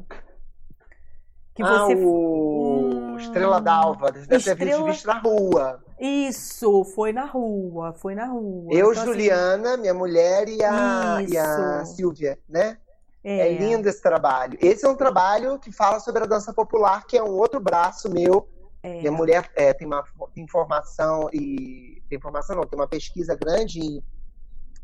que 1.55 1.63
ah, 1.63 1.79
você... 1.87 1.95
o 1.97 2.91
Hum, 3.13 3.19
Estrela 3.19 3.61
d'Alva. 3.61 4.11
Deve 4.13 4.27
ter 4.27 4.37
Estrela- 4.37 4.85
visto 4.91 5.07
na 5.07 5.19
rua. 5.19 5.85
Isso, 6.01 6.85
foi 6.95 7.13
na 7.13 7.25
rua, 7.27 7.93
foi 7.95 8.15
na 8.15 8.27
rua. 8.27 8.73
Eu, 8.73 8.91
Então, 8.91 9.03
assim, 9.03 9.05
Juliana, 9.13 9.77
minha 9.77 9.95
mulher 9.95 10.49
e 10.49 10.63
a, 10.65 11.23
e 11.29 11.37
a. 11.37 11.85
Silvia, 11.85 12.39
né? 12.49 12.79
é, 13.23 13.55
É. 13.55 13.59
lindo 13.59 13.89
esse 13.89 14.03
trabalho. 14.03 14.59
Esse 14.61 14.85
é 14.85 14.89
um 14.89 14.97
trabalho 14.97 15.59
que 15.59 15.71
fala 15.71 16.01
sobre 16.01 16.25
a 16.25 16.27
dança 16.27 16.53
popular, 16.53 17.07
que 17.07 17.17
é 17.17 17.23
um 17.23 17.37
outro 17.37 17.61
braço 17.61 18.11
meu. 18.11 18.49
É. 18.83 18.99
Minha 18.99 19.13
mulher 19.13 19.49
é, 19.55 19.73
tem 19.73 19.87
uma 19.87 20.05
tem 20.35 20.47
formação 20.49 21.29
e 21.33 22.03
tem 22.09 22.21
formação 22.21 22.57
não, 22.57 22.67
tem 22.67 22.79
uma 22.79 22.89
pesquisa 22.89 23.35
grande 23.37 23.81
em, 23.81 24.03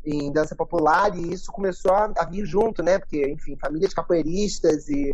em 0.05 0.31
dança 0.31 0.55
popular 0.55 1.15
e 1.17 1.33
isso 1.33 1.51
começou 1.51 1.91
a, 1.93 2.11
a 2.17 2.25
vir 2.25 2.45
junto, 2.45 2.81
né? 2.81 2.97
Porque, 2.97 3.29
enfim, 3.29 3.57
famílias 3.57 3.93
capoeiristas 3.93 4.87
e 4.87 5.13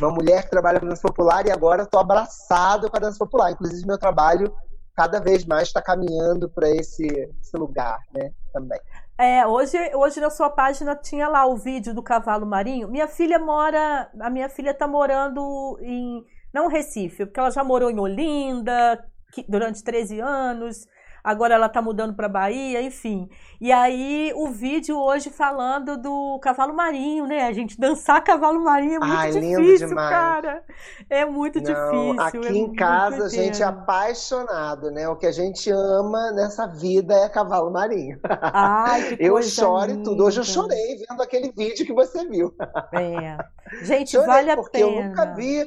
uma 0.00 0.10
mulher 0.10 0.44
que 0.44 0.50
trabalha 0.50 0.78
com 0.78 0.86
dança 0.86 1.02
popular 1.02 1.46
e 1.46 1.50
agora 1.50 1.84
estou 1.84 2.00
abraçado 2.00 2.90
com 2.90 2.96
a 2.96 3.00
dança 3.00 3.18
popular. 3.18 3.50
Inclusive, 3.50 3.86
meu 3.86 3.98
trabalho 3.98 4.54
cada 4.94 5.20
vez 5.20 5.44
mais 5.46 5.68
está 5.68 5.80
caminhando 5.80 6.50
para 6.50 6.68
esse, 6.70 7.06
esse 7.40 7.56
lugar, 7.56 7.98
né? 8.12 8.30
Também. 8.52 8.80
É, 9.16 9.46
hoje, 9.46 9.78
hoje 9.94 10.20
na 10.20 10.28
sua 10.28 10.50
página 10.50 10.94
tinha 10.94 11.28
lá 11.28 11.46
o 11.46 11.56
vídeo 11.56 11.94
do 11.94 12.02
cavalo 12.02 12.44
marinho. 12.44 12.88
Minha 12.88 13.08
filha 13.08 13.38
mora, 13.38 14.10
a 14.20 14.28
minha 14.28 14.48
filha 14.48 14.74
tá 14.74 14.86
morando 14.86 15.78
em, 15.80 16.24
não 16.52 16.68
Recife, 16.68 17.26
porque 17.26 17.40
ela 17.40 17.50
já 17.50 17.62
morou 17.64 17.90
em 17.90 17.98
Olinda 18.00 19.04
que- 19.32 19.44
durante 19.48 19.82
13 19.84 20.20
anos. 20.20 20.86
Agora 21.22 21.52
ela 21.52 21.68
tá 21.68 21.82
mudando 21.82 22.14
para 22.14 22.28
Bahia, 22.28 22.80
enfim. 22.80 23.28
E 23.60 23.70
aí 23.72 24.32
o 24.36 24.48
vídeo 24.50 24.96
hoje 24.96 25.28
falando 25.28 25.98
do 25.98 26.38
cavalo 26.40 26.72
marinho, 26.72 27.26
né? 27.26 27.42
A 27.42 27.52
gente 27.52 27.78
dançar 27.78 28.22
cavalo 28.24 28.62
marinho 28.62 28.94
é 28.94 28.98
muito 29.00 29.12
Ai, 29.12 29.30
difícil, 29.32 29.94
cara. 29.96 30.64
É 31.10 31.24
muito 31.26 31.56
Não, 31.60 31.64
difícil. 31.64 32.20
aqui 32.40 32.46
é 32.48 32.52
em 32.56 32.72
casa 32.72 33.24
a 33.26 33.28
gente 33.28 33.62
é 33.62 33.66
apaixonado, 33.66 34.90
né? 34.90 35.06
O 35.08 35.16
que 35.16 35.26
a 35.26 35.32
gente 35.32 35.70
ama 35.70 36.30
nessa 36.32 36.66
vida 36.66 37.12
é 37.14 37.28
cavalo 37.28 37.70
marinho. 37.70 38.18
Ai, 38.40 39.16
que 39.16 39.16
Eu 39.22 39.32
coisa 39.34 39.50
choro 39.50 39.90
e 39.90 40.02
tudo. 40.02 40.24
Hoje 40.24 40.40
eu 40.40 40.44
chorei 40.44 41.04
vendo 41.08 41.20
aquele 41.22 41.52
vídeo 41.52 41.84
que 41.84 41.92
você 41.92 42.26
viu. 42.26 42.54
É. 42.94 43.36
Gente, 43.84 44.12
Chorei, 44.12 44.26
vale 44.26 44.50
a 44.52 44.56
porque 44.56 44.78
pena. 44.78 44.90
eu 44.90 45.04
nunca 45.08 45.26
vi. 45.34 45.66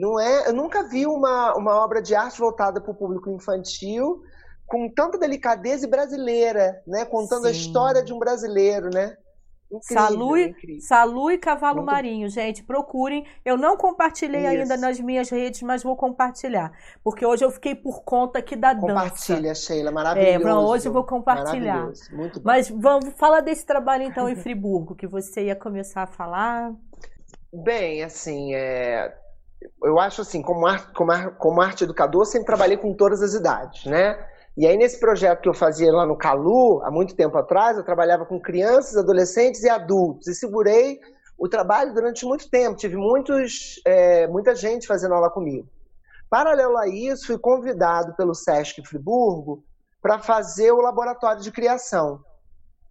Não 0.00 0.18
é, 0.18 0.48
eu 0.48 0.54
nunca 0.54 0.82
vi 0.88 1.06
uma, 1.06 1.54
uma 1.54 1.74
obra 1.84 2.00
de 2.00 2.14
arte 2.14 2.38
voltada 2.38 2.80
para 2.80 2.90
o 2.90 2.94
público 2.94 3.28
infantil 3.30 4.22
com 4.66 4.88
tanta 4.88 5.18
delicadeza 5.18 5.86
e 5.86 5.90
brasileira, 5.90 6.80
né? 6.86 7.04
Contando 7.04 7.46
a 7.46 7.52
Sim. 7.52 7.58
história 7.60 8.02
de 8.02 8.10
um 8.10 8.18
brasileiro, 8.18 8.88
né? 8.88 9.14
Incrível, 9.70 10.02
Salu 10.02 10.36
incrível. 10.38 10.80
Salu 10.80 11.30
e 11.30 11.38
Cavalo 11.38 11.76
Muito- 11.76 11.92
Marinho, 11.92 12.28
gente, 12.30 12.64
procurem. 12.64 13.26
Eu 13.44 13.58
não 13.58 13.76
compartilhei 13.76 14.46
ainda 14.46 14.74
Isso. 14.74 14.80
nas 14.80 14.98
minhas 14.98 15.28
redes, 15.28 15.60
mas 15.62 15.82
vou 15.82 15.96
compartilhar. 15.96 16.72
Porque 17.04 17.24
hoje 17.26 17.44
eu 17.44 17.50
fiquei 17.50 17.74
por 17.74 18.02
conta 18.02 18.38
aqui 18.38 18.56
da 18.56 18.72
dança. 18.72 18.86
Compartilha, 18.86 19.54
Sheila, 19.54 19.92
maravilhoso. 19.92 20.48
É, 20.48 20.54
hoje 20.54 20.88
eu 20.88 20.92
vou 20.92 21.04
compartilhar. 21.04 21.92
Muito 22.10 22.40
bom. 22.40 22.46
Mas 22.46 22.70
vamos 22.70 23.12
falar 23.16 23.40
desse 23.42 23.66
trabalho 23.66 24.04
então 24.04 24.28
em 24.28 24.34
Friburgo, 24.34 24.94
que 24.96 25.06
você 25.06 25.44
ia 25.44 25.54
começar 25.54 26.04
a 26.04 26.06
falar. 26.06 26.72
Bem, 27.52 28.02
assim, 28.02 28.54
é, 28.54 29.14
eu 29.82 29.98
acho 29.98 30.22
assim, 30.22 30.42
como, 30.42 30.66
ar- 30.66 30.92
como, 30.92 31.12
ar- 31.12 31.36
como 31.36 31.60
arte 31.60 31.84
educador, 31.84 32.24
sempre 32.24 32.46
trabalhei 32.46 32.76
com 32.76 32.94
todas 32.94 33.22
as 33.22 33.34
idades, 33.34 33.84
né? 33.84 34.18
E 34.56 34.66
aí, 34.66 34.76
nesse 34.76 34.98
projeto 34.98 35.40
que 35.40 35.48
eu 35.48 35.54
fazia 35.54 35.92
lá 35.92 36.04
no 36.04 36.16
Calu, 36.16 36.82
há 36.82 36.90
muito 36.90 37.14
tempo 37.14 37.36
atrás, 37.38 37.76
eu 37.76 37.84
trabalhava 37.84 38.26
com 38.26 38.40
crianças, 38.40 38.96
adolescentes 38.96 39.62
e 39.62 39.68
adultos. 39.68 40.26
E 40.26 40.34
segurei 40.34 40.98
o 41.38 41.48
trabalho 41.48 41.94
durante 41.94 42.26
muito 42.26 42.50
tempo. 42.50 42.76
Tive 42.76 42.96
muitos, 42.96 43.80
é, 43.86 44.26
muita 44.26 44.54
gente 44.54 44.86
fazendo 44.86 45.14
aula 45.14 45.30
comigo. 45.30 45.68
Paralelo 46.28 46.76
a 46.76 46.88
isso, 46.88 47.26
fui 47.26 47.38
convidado 47.38 48.14
pelo 48.16 48.34
Sesc 48.34 48.84
Friburgo 48.86 49.64
para 50.02 50.18
fazer 50.18 50.72
o 50.72 50.80
laboratório 50.80 51.42
de 51.42 51.50
criação 51.50 52.20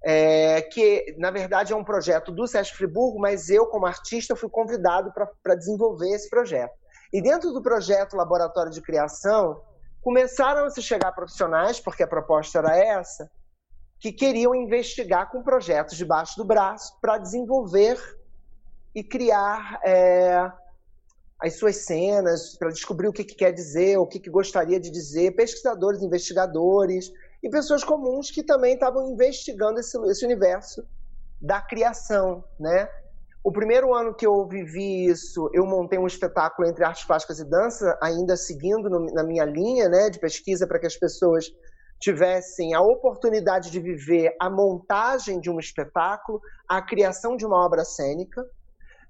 é, 0.04 0.62
que 0.62 1.16
na 1.18 1.32
verdade 1.32 1.74
é 1.74 1.76
um 1.76 1.84
projeto 1.84 2.32
do 2.32 2.47
Sesc 2.47 2.76
Friburgo, 2.76 3.20
mas 3.20 3.50
eu, 3.50 3.66
como 3.68 3.86
artista, 3.86 4.36
fui 4.36 4.50
convidado 4.50 5.12
para 5.14 5.56
desenvolver 5.56 6.10
esse 6.10 6.30
projeto. 6.30 6.74
E 7.12 7.22
dentro 7.22 7.52
do 7.52 7.62
projeto 7.62 8.16
Laboratório 8.16 8.72
de 8.72 8.82
Criação, 8.82 9.62
começaram 10.02 10.66
a 10.66 10.70
se 10.70 10.82
chegar 10.82 11.12
profissionais, 11.12 11.80
porque 11.80 12.04
a 12.04 12.08
proposta 12.08 12.60
era 12.60 12.78
essa, 12.78 13.30
que 14.00 14.14
queriam 14.14 14.56
investigar 14.56 15.30
com 15.30 15.43
projetos 15.43 15.97
debaixo 15.97 16.38
do 16.38 16.45
braço 16.45 16.97
para 17.02 17.18
desenvolver 17.18 17.97
e 18.95 19.04
criar 19.04 19.80
é, 19.86 20.50
as 21.41 21.58
suas 21.58 21.86
cenas, 21.86 22.58
para 22.58 22.70
descobrir 22.70 23.08
o 23.08 23.14
que, 23.14 23.26
que 23.26 23.36
quer 23.36 23.52
dizer, 23.52 23.97
o 23.97 24.08
que, 24.08 24.20
que 24.20 24.30
gostaria 24.30 24.80
de 24.80 24.89
dizer, 24.89 25.36
pesquisadores, 25.36 26.02
investigadores 26.02 27.12
e 27.41 27.49
pessoas 27.49 27.83
comuns 27.83 28.31
que 28.31 28.43
também 28.43 28.73
estavam 28.73 29.11
investigando 29.11 29.79
esse, 29.79 29.97
esse 30.09 30.25
universo 30.25 30.85
da 31.41 31.61
criação, 31.61 32.43
né? 32.59 32.89
O 33.41 33.51
primeiro 33.51 33.93
ano 33.95 34.13
que 34.13 34.27
eu 34.27 34.45
vivi 34.45 35.05
isso, 35.05 35.49
eu 35.53 35.65
montei 35.65 35.97
um 35.97 36.05
espetáculo 36.05 36.67
entre 36.67 36.83
artes 36.83 37.05
plásticas 37.05 37.39
e 37.39 37.45
dança, 37.45 37.97
ainda 38.01 38.35
seguindo 38.35 38.89
no, 38.89 39.05
na 39.13 39.23
minha 39.23 39.45
linha, 39.45 39.87
né, 39.87 40.09
de 40.09 40.19
pesquisa 40.19 40.67
para 40.67 40.77
que 40.77 40.85
as 40.85 40.97
pessoas 40.97 41.45
tivessem 41.99 42.73
a 42.73 42.81
oportunidade 42.81 43.71
de 43.71 43.79
viver 43.79 44.35
a 44.39 44.49
montagem 44.49 45.39
de 45.39 45.49
um 45.49 45.59
espetáculo, 45.59 46.41
a 46.67 46.81
criação 46.81 47.37
de 47.37 47.45
uma 47.45 47.65
obra 47.65 47.85
cênica. 47.85 48.45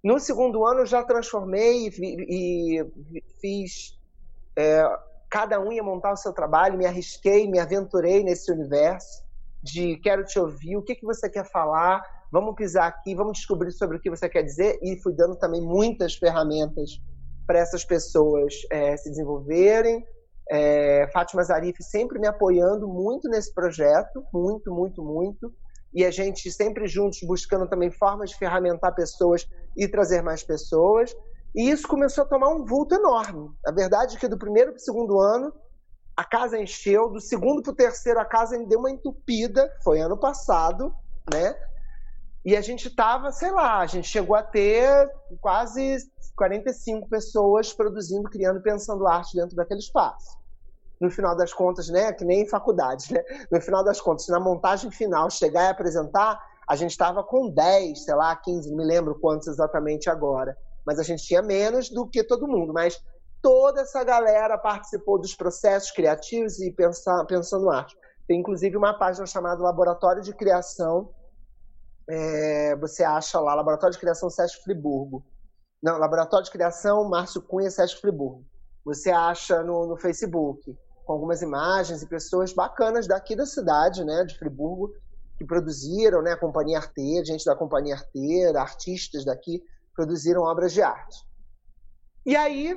No 0.03 0.19
segundo 0.19 0.65
ano, 0.65 0.85
já 0.85 1.03
transformei 1.03 1.87
e, 1.87 2.79
e 2.79 3.23
fiz. 3.41 3.97
É, 4.55 4.83
cada 5.29 5.59
um 5.59 5.71
ia 5.71 5.83
montar 5.83 6.11
o 6.11 6.17
seu 6.17 6.33
trabalho, 6.33 6.77
me 6.77 6.85
arrisquei, 6.85 7.47
me 7.47 7.59
aventurei 7.59 8.23
nesse 8.23 8.51
universo 8.51 9.23
de 9.61 9.97
quero 9.97 10.23
te 10.23 10.39
ouvir, 10.39 10.77
o 10.77 10.81
que, 10.81 10.95
que 10.95 11.05
você 11.05 11.29
quer 11.29 11.45
falar, 11.45 12.01
vamos 12.31 12.55
pisar 12.55 12.87
aqui, 12.87 13.13
vamos 13.13 13.37
descobrir 13.37 13.71
sobre 13.71 13.97
o 13.97 13.99
que 13.99 14.09
você 14.09 14.29
quer 14.29 14.43
dizer, 14.43 14.79
e 14.81 14.97
fui 15.01 15.13
dando 15.13 15.35
também 15.35 15.61
muitas 15.61 16.15
ferramentas 16.15 17.01
para 17.45 17.59
essas 17.59 17.83
pessoas 17.83 18.53
é, 18.71 18.95
se 18.95 19.09
desenvolverem. 19.09 20.05
É, 20.49 21.07
Fátima 21.11 21.43
Zarif 21.43 21.81
sempre 21.83 22.19
me 22.19 22.27
apoiando 22.27 22.87
muito 22.87 23.27
nesse 23.27 23.53
projeto, 23.53 24.23
muito, 24.33 24.73
muito, 24.73 25.03
muito. 25.03 25.53
E 25.93 26.05
a 26.05 26.11
gente 26.11 26.51
sempre 26.51 26.87
juntos 26.87 27.19
buscando 27.23 27.67
também 27.67 27.91
formas 27.91 28.29
de 28.29 28.37
ferramentar 28.37 28.93
pessoas 28.93 29.47
e 29.75 29.87
trazer 29.87 30.21
mais 30.21 30.43
pessoas. 30.43 31.13
E 31.55 31.69
isso 31.69 31.87
começou 31.87 32.23
a 32.23 32.27
tomar 32.27 32.49
um 32.49 32.65
vulto 32.65 32.95
enorme. 32.95 33.49
A 33.65 33.71
verdade 33.71 34.15
é 34.15 34.19
que 34.19 34.27
do 34.27 34.37
primeiro 34.37 34.71
para 34.71 34.77
o 34.77 34.83
segundo 34.83 35.19
ano, 35.19 35.53
a 36.15 36.23
casa 36.23 36.59
encheu. 36.59 37.09
Do 37.09 37.19
segundo 37.19 37.61
para 37.61 37.71
o 37.71 37.75
terceiro, 37.75 38.19
a 38.19 38.25
casa 38.25 38.57
deu 38.65 38.79
uma 38.79 38.91
entupida. 38.91 39.71
Foi 39.83 39.99
ano 39.99 40.17
passado, 40.17 40.93
né? 41.33 41.55
E 42.45 42.55
a 42.55 42.61
gente 42.61 42.87
estava, 42.87 43.31
sei 43.31 43.51
lá, 43.51 43.79
a 43.79 43.85
gente 43.85 44.07
chegou 44.07 44.35
a 44.35 44.43
ter 44.43 45.09
quase 45.41 45.97
45 46.35 47.09
pessoas 47.09 47.73
produzindo, 47.73 48.29
criando, 48.29 48.61
pensando 48.61 49.07
arte 49.07 49.35
dentro 49.35 49.55
daquele 49.55 49.79
espaço. 49.79 50.37
No 51.01 51.09
final 51.09 51.35
das 51.35 51.53
contas, 51.53 51.89
né? 51.89 52.13
Que 52.13 52.25
nem 52.25 52.41
em 52.41 52.49
faculdade, 52.49 53.13
né? 53.13 53.23
No 53.51 53.59
final 53.59 53.83
das 53.83 53.99
contas, 53.99 54.27
na 54.27 54.39
montagem 54.39 54.91
final, 54.91 55.29
chegar 55.29 55.63
e 55.63 55.69
apresentar, 55.69 56.39
a 56.67 56.75
gente 56.75 56.91
estava 56.91 57.23
com 57.23 57.49
10, 57.49 58.03
sei 58.03 58.13
lá, 58.13 58.35
15, 58.35 58.69
não 58.69 58.77
me 58.77 58.85
lembro 58.85 59.19
quantos 59.19 59.47
exatamente 59.47 60.09
agora. 60.09 60.55
Mas 60.89 60.97
a 60.97 61.03
gente 61.03 61.23
tinha 61.23 61.43
menos 61.43 61.87
do 61.87 62.07
que 62.07 62.23
todo 62.23 62.47
mundo. 62.47 62.73
Mas 62.73 62.99
toda 63.43 63.81
essa 63.81 64.03
galera 64.03 64.57
participou 64.57 65.19
dos 65.19 65.35
processos 65.35 65.91
criativos 65.91 66.59
e 66.59 66.73
pensando 67.27 67.69
arte. 67.69 67.95
Tem 68.27 68.39
inclusive 68.39 68.75
uma 68.75 68.97
página 68.97 69.27
chamada 69.27 69.61
Laboratório 69.61 70.23
de 70.23 70.33
Criação. 70.33 71.11
É, 72.09 72.75
você 72.77 73.03
acha 73.03 73.39
lá, 73.39 73.53
Laboratório 73.53 73.93
de 73.93 73.99
Criação 73.99 74.31
Sesc 74.31 74.63
Friburgo. 74.63 75.23
Não, 75.81 75.99
Laboratório 75.99 76.45
de 76.45 76.51
Criação 76.51 77.07
Márcio 77.07 77.39
Cunha 77.43 77.69
Sesc 77.69 78.01
Friburgo. 78.01 78.43
Você 78.83 79.11
acha 79.11 79.61
no, 79.61 79.85
no 79.85 79.95
Facebook. 79.95 80.75
com 81.05 81.13
algumas 81.13 81.43
imagens 81.43 82.01
e 82.01 82.07
pessoas 82.07 82.51
bacanas 82.53 83.07
daqui 83.07 83.35
da 83.35 83.45
cidade, 83.45 84.03
né, 84.03 84.23
de 84.25 84.37
Friburgo, 84.37 84.91
que 85.37 85.45
produziram, 85.45 86.21
né, 86.21 86.33
a 86.33 86.37
Companhia 86.37 86.77
Arte, 86.77 87.25
gente 87.25 87.45
da 87.45 87.55
Companhia 87.55 87.95
Arte, 87.95 88.57
artistas 88.57 89.25
daqui, 89.25 89.63
produziram 89.99 90.43
obras 90.43 90.71
de 90.71 90.81
arte. 90.81 91.17
E 92.25 92.33
aí, 92.33 92.73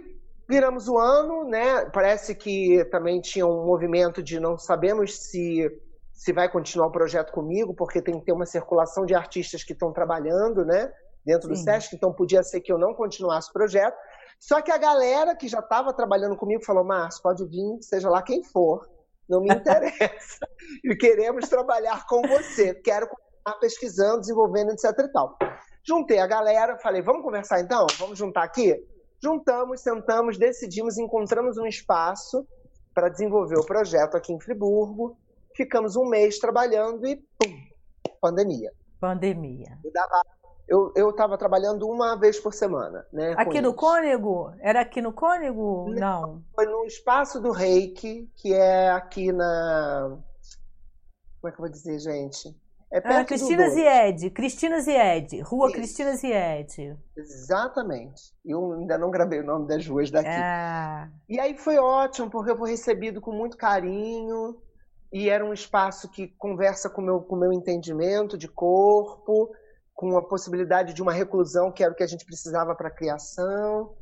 viramos 0.48 0.88
o 0.88 0.98
ano, 0.98 1.44
né, 1.44 1.84
parece 1.92 2.34
que 2.34 2.84
também 2.86 3.20
tinha 3.20 3.46
um 3.46 3.64
movimento 3.64 4.20
de 4.20 4.40
não 4.40 4.58
sabemos 4.58 5.16
se 5.16 5.70
se 6.12 6.32
vai 6.32 6.48
continuar 6.48 6.86
o 6.86 6.92
projeto 6.92 7.32
comigo, 7.32 7.74
porque 7.74 8.02
tem 8.02 8.18
que 8.18 8.26
ter 8.26 8.32
uma 8.32 8.46
circulação 8.46 9.04
de 9.04 9.14
artistas 9.14 9.64
que 9.64 9.72
estão 9.72 9.92
trabalhando, 9.92 10.64
né, 10.64 10.92
dentro 11.24 11.48
Sim. 11.48 11.54
do 11.54 11.56
SESC, 11.56 11.96
então 11.96 12.12
podia 12.12 12.42
ser 12.42 12.60
que 12.60 12.72
eu 12.72 12.78
não 12.78 12.94
continuasse 12.94 13.50
o 13.50 13.52
projeto. 13.52 13.96
Só 14.38 14.60
que 14.60 14.70
a 14.70 14.78
galera 14.78 15.34
que 15.34 15.48
já 15.48 15.60
estava 15.60 15.92
trabalhando 15.92 16.36
comigo 16.36 16.64
falou: 16.64 16.84
Márcio, 16.84 17.22
pode 17.22 17.44
vir, 17.46 17.78
seja 17.80 18.08
lá 18.08 18.22
quem 18.22 18.44
for, 18.44 18.88
não 19.28 19.40
me 19.40 19.48
interessa. 19.54 20.46
e 20.84 20.94
queremos 20.94 21.48
trabalhar 21.48 22.06
com 22.06 22.22
você. 22.22 22.74
Quero 22.74 23.08
continuar 23.08 23.58
pesquisando, 23.60 24.20
desenvolvendo, 24.20 24.72
etc. 24.72 24.92
e 24.98 25.12
tal. 25.12 25.36
Juntei 25.86 26.18
a 26.18 26.26
galera, 26.26 26.78
falei: 26.78 27.02
vamos 27.02 27.22
conversar 27.22 27.60
então? 27.60 27.96
Vamos 27.98 28.18
juntar 28.18 28.44
aqui? 28.44 28.76
Juntamos, 29.22 29.80
sentamos, 29.80 30.38
decidimos, 30.38 30.98
encontramos 30.98 31.56
um 31.58 31.66
espaço 31.66 32.46
para 32.94 33.08
desenvolver 33.08 33.56
o 33.58 33.64
projeto 33.64 34.16
aqui 34.16 34.32
em 34.32 34.40
Friburgo. 34.40 35.16
Ficamos 35.56 35.96
um 35.96 36.06
mês 36.06 36.38
trabalhando 36.38 37.06
e 37.06 37.16
pum, 37.38 37.52
pandemia. 38.20 38.72
Pandemia. 39.00 39.78
Eu 40.96 41.10
estava 41.10 41.36
trabalhando 41.36 41.86
uma 41.86 42.16
vez 42.16 42.40
por 42.40 42.54
semana. 42.54 43.04
Né, 43.12 43.34
aqui 43.36 43.60
no 43.60 43.74
Cônego? 43.74 44.52
Era 44.60 44.80
aqui 44.80 45.02
no 45.02 45.12
Cônego? 45.12 45.90
Não, 45.90 46.22
Não. 46.22 46.42
Foi 46.54 46.64
no 46.66 46.84
espaço 46.86 47.40
do 47.40 47.50
Reiki, 47.50 48.30
que 48.36 48.54
é 48.54 48.90
aqui 48.90 49.32
na. 49.32 50.18
Como 51.40 51.48
é 51.48 51.50
que 51.50 51.60
eu 51.60 51.64
vou 51.64 51.68
dizer, 51.68 51.98
gente? 51.98 52.56
É 52.92 53.00
perto 53.00 53.20
ah, 53.20 53.24
Cristina 53.24 53.70
Zied, 53.70 54.30
Cristina 54.30 54.80
Zied, 54.80 55.40
Rua 55.40 55.68
Isso. 55.68 55.76
Cristina 55.76 56.14
Zied. 56.14 56.94
Exatamente. 57.16 58.34
Eu 58.44 58.74
ainda 58.74 58.98
não 58.98 59.10
gravei 59.10 59.40
o 59.40 59.44
nome 59.46 59.66
das 59.66 59.86
ruas 59.86 60.10
daqui. 60.10 60.28
Ah. 60.28 61.08
E 61.26 61.40
aí 61.40 61.56
foi 61.56 61.78
ótimo, 61.78 62.28
porque 62.28 62.50
eu 62.50 62.56
fui 62.58 62.70
recebido 62.70 63.18
com 63.18 63.32
muito 63.32 63.56
carinho, 63.56 64.60
e 65.10 65.30
era 65.30 65.42
um 65.42 65.54
espaço 65.54 66.06
que 66.10 66.28
conversa 66.36 66.90
com 66.90 67.00
o 67.00 67.04
meu, 67.04 67.20
com 67.22 67.34
meu 67.34 67.50
entendimento 67.50 68.36
de 68.36 68.46
corpo, 68.46 69.50
com 69.94 70.14
a 70.18 70.22
possibilidade 70.22 70.92
de 70.92 71.00
uma 71.00 71.12
reclusão, 71.14 71.72
que 71.72 71.82
era 71.82 71.92
o 71.92 71.96
que 71.96 72.02
a 72.02 72.06
gente 72.06 72.26
precisava 72.26 72.74
para 72.74 72.88
a 72.88 72.94
criação. 72.94 73.94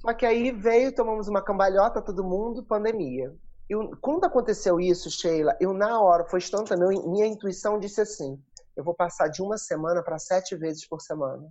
Só 0.00 0.12
que 0.12 0.26
aí 0.26 0.52
veio, 0.52 0.94
tomamos 0.94 1.28
uma 1.28 1.40
cambalhota, 1.40 2.02
todo 2.02 2.22
mundo, 2.22 2.62
pandemia. 2.62 3.34
Eu, 3.68 3.90
quando 4.00 4.24
aconteceu 4.24 4.78
isso, 4.80 5.10
Sheila, 5.10 5.56
eu 5.60 5.72
na 5.72 6.00
hora, 6.00 6.24
foi 6.24 6.38
instantâneo, 6.38 7.08
minha 7.10 7.26
intuição 7.26 7.78
disse 7.78 8.00
assim, 8.00 8.40
eu 8.76 8.84
vou 8.84 8.94
passar 8.94 9.28
de 9.28 9.42
uma 9.42 9.58
semana 9.58 10.02
para 10.02 10.18
sete 10.18 10.54
vezes 10.54 10.86
por 10.86 11.00
semana. 11.00 11.48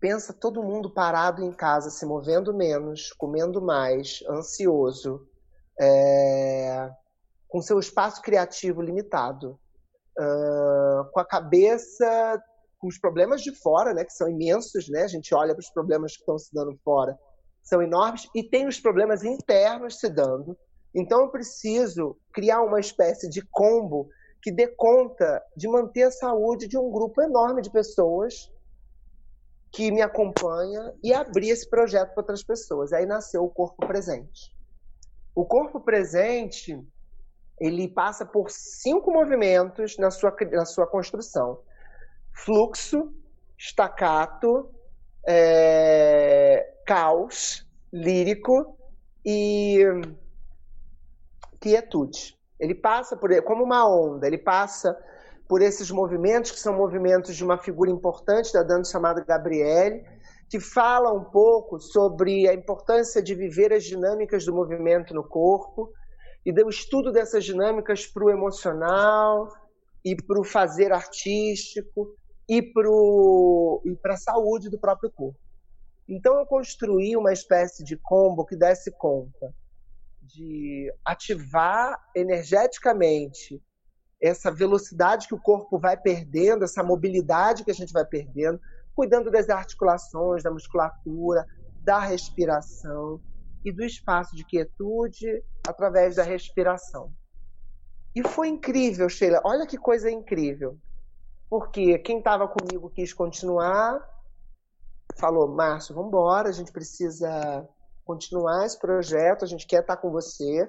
Pensa 0.00 0.32
todo 0.32 0.62
mundo 0.62 0.92
parado 0.92 1.44
em 1.44 1.52
casa, 1.52 1.90
se 1.90 2.04
movendo 2.06 2.54
menos, 2.54 3.12
comendo 3.12 3.60
mais, 3.60 4.24
ansioso, 4.28 5.28
é... 5.78 6.90
com 7.48 7.60
seu 7.60 7.78
espaço 7.78 8.22
criativo 8.22 8.80
limitado 8.80 9.60
uh, 10.18 11.10
com 11.12 11.20
a 11.20 11.24
cabeça 11.24 12.42
com 12.80 12.88
os 12.88 12.98
problemas 12.98 13.42
de 13.42 13.54
fora, 13.54 13.92
né, 13.92 14.04
que 14.04 14.12
são 14.12 14.28
imensos, 14.28 14.88
né? 14.88 15.02
A 15.02 15.08
gente 15.08 15.34
olha 15.34 15.54
para 15.54 15.60
os 15.60 15.68
problemas 15.68 16.14
que 16.14 16.22
estão 16.22 16.38
se 16.38 16.52
dando 16.52 16.74
fora, 16.82 17.16
são 17.62 17.82
enormes, 17.82 18.26
e 18.34 18.42
tem 18.42 18.66
os 18.66 18.80
problemas 18.80 19.22
internos 19.22 20.00
se 20.00 20.08
dando. 20.08 20.56
Então 20.94 21.20
eu 21.20 21.28
preciso 21.28 22.16
criar 22.32 22.62
uma 22.62 22.80
espécie 22.80 23.28
de 23.28 23.42
combo 23.42 24.08
que 24.42 24.50
dê 24.50 24.66
conta 24.66 25.42
de 25.56 25.68
manter 25.68 26.04
a 26.04 26.10
saúde 26.10 26.66
de 26.66 26.78
um 26.78 26.90
grupo 26.90 27.20
enorme 27.20 27.62
de 27.62 27.70
pessoas 27.70 28.50
que 29.70 29.92
me 29.92 30.02
acompanha 30.02 30.92
e 31.02 31.12
abrir 31.12 31.50
esse 31.50 31.68
projeto 31.68 32.12
para 32.12 32.22
outras 32.22 32.42
pessoas. 32.42 32.92
Aí 32.92 33.06
nasceu 33.06 33.44
o 33.44 33.50
Corpo 33.50 33.86
Presente. 33.86 34.54
O 35.34 35.44
Corpo 35.44 35.80
Presente 35.80 36.82
ele 37.60 37.86
passa 37.86 38.24
por 38.24 38.50
cinco 38.50 39.12
movimentos 39.12 39.96
na 39.98 40.10
sua, 40.10 40.34
na 40.50 40.64
sua 40.64 40.86
construção: 40.86 41.60
fluxo, 42.32 43.12
estacato, 43.56 44.68
é, 45.28 46.74
caos, 46.86 47.66
lírico 47.92 48.76
e 49.24 49.84
quietude. 51.60 52.38
Ele 52.58 52.74
passa 52.74 53.16
por 53.16 53.30
como 53.42 53.64
uma 53.64 53.88
onda, 53.88 54.26
ele 54.26 54.38
passa 54.38 54.96
por 55.48 55.62
esses 55.62 55.90
movimentos 55.90 56.50
que 56.50 56.60
são 56.60 56.76
movimentos 56.76 57.34
de 57.36 57.44
uma 57.44 57.58
figura 57.58 57.90
importante 57.90 58.52
da 58.52 58.62
dança 58.62 58.92
chamada 58.92 59.24
Gabriele, 59.24 60.04
que 60.48 60.60
fala 60.60 61.12
um 61.12 61.24
pouco 61.24 61.78
sobre 61.78 62.48
a 62.48 62.54
importância 62.54 63.22
de 63.22 63.34
viver 63.34 63.72
as 63.72 63.84
dinâmicas 63.84 64.44
do 64.44 64.54
movimento 64.54 65.14
no 65.14 65.22
corpo, 65.22 65.92
e 66.44 66.52
deu 66.52 66.68
estudo 66.68 67.12
dessas 67.12 67.44
dinâmicas 67.44 68.06
para 68.06 68.24
o 68.24 68.30
emocional 68.30 69.48
e 70.04 70.16
para 70.16 70.40
o 70.40 70.44
fazer 70.44 70.92
artístico 70.92 72.16
e 72.48 72.62
para 72.62 74.14
a 74.14 74.16
saúde 74.16 74.70
do 74.70 74.78
próprio 74.78 75.10
corpo. 75.10 75.38
Então 76.08 76.38
eu 76.38 76.46
construí 76.46 77.16
uma 77.16 77.32
espécie 77.32 77.84
de 77.84 77.96
combo 77.96 78.44
que 78.44 78.56
desse 78.56 78.90
conta 78.90 79.54
de 80.32 80.92
ativar 81.04 81.98
energeticamente 82.14 83.62
essa 84.20 84.50
velocidade 84.50 85.26
que 85.26 85.34
o 85.34 85.40
corpo 85.40 85.78
vai 85.78 85.96
perdendo, 85.96 86.64
essa 86.64 86.82
mobilidade 86.82 87.64
que 87.64 87.70
a 87.70 87.74
gente 87.74 87.92
vai 87.92 88.04
perdendo, 88.04 88.60
cuidando 88.94 89.30
das 89.30 89.48
articulações, 89.48 90.42
da 90.42 90.50
musculatura, 90.50 91.46
da 91.82 91.98
respiração, 91.98 93.20
e 93.64 93.72
do 93.72 93.84
espaço 93.84 94.34
de 94.34 94.44
quietude 94.44 95.42
através 95.66 96.16
da 96.16 96.22
respiração. 96.22 97.12
E 98.14 98.26
foi 98.26 98.48
incrível, 98.48 99.08
Sheila. 99.08 99.40
Olha 99.44 99.66
que 99.66 99.78
coisa 99.78 100.10
incrível. 100.10 100.78
Porque 101.48 101.98
quem 101.98 102.18
estava 102.18 102.48
comigo 102.48 102.90
quis 102.90 103.12
continuar, 103.12 104.00
falou: 105.16 105.48
Márcio, 105.48 105.94
vamos 105.94 106.08
embora, 106.08 106.48
a 106.48 106.52
gente 106.52 106.72
precisa 106.72 107.68
continuar 108.12 108.66
esse 108.66 108.78
projeto, 108.78 109.44
a 109.44 109.48
gente 109.48 109.66
quer 109.66 109.80
estar 109.80 109.96
com 109.96 110.10
você. 110.10 110.68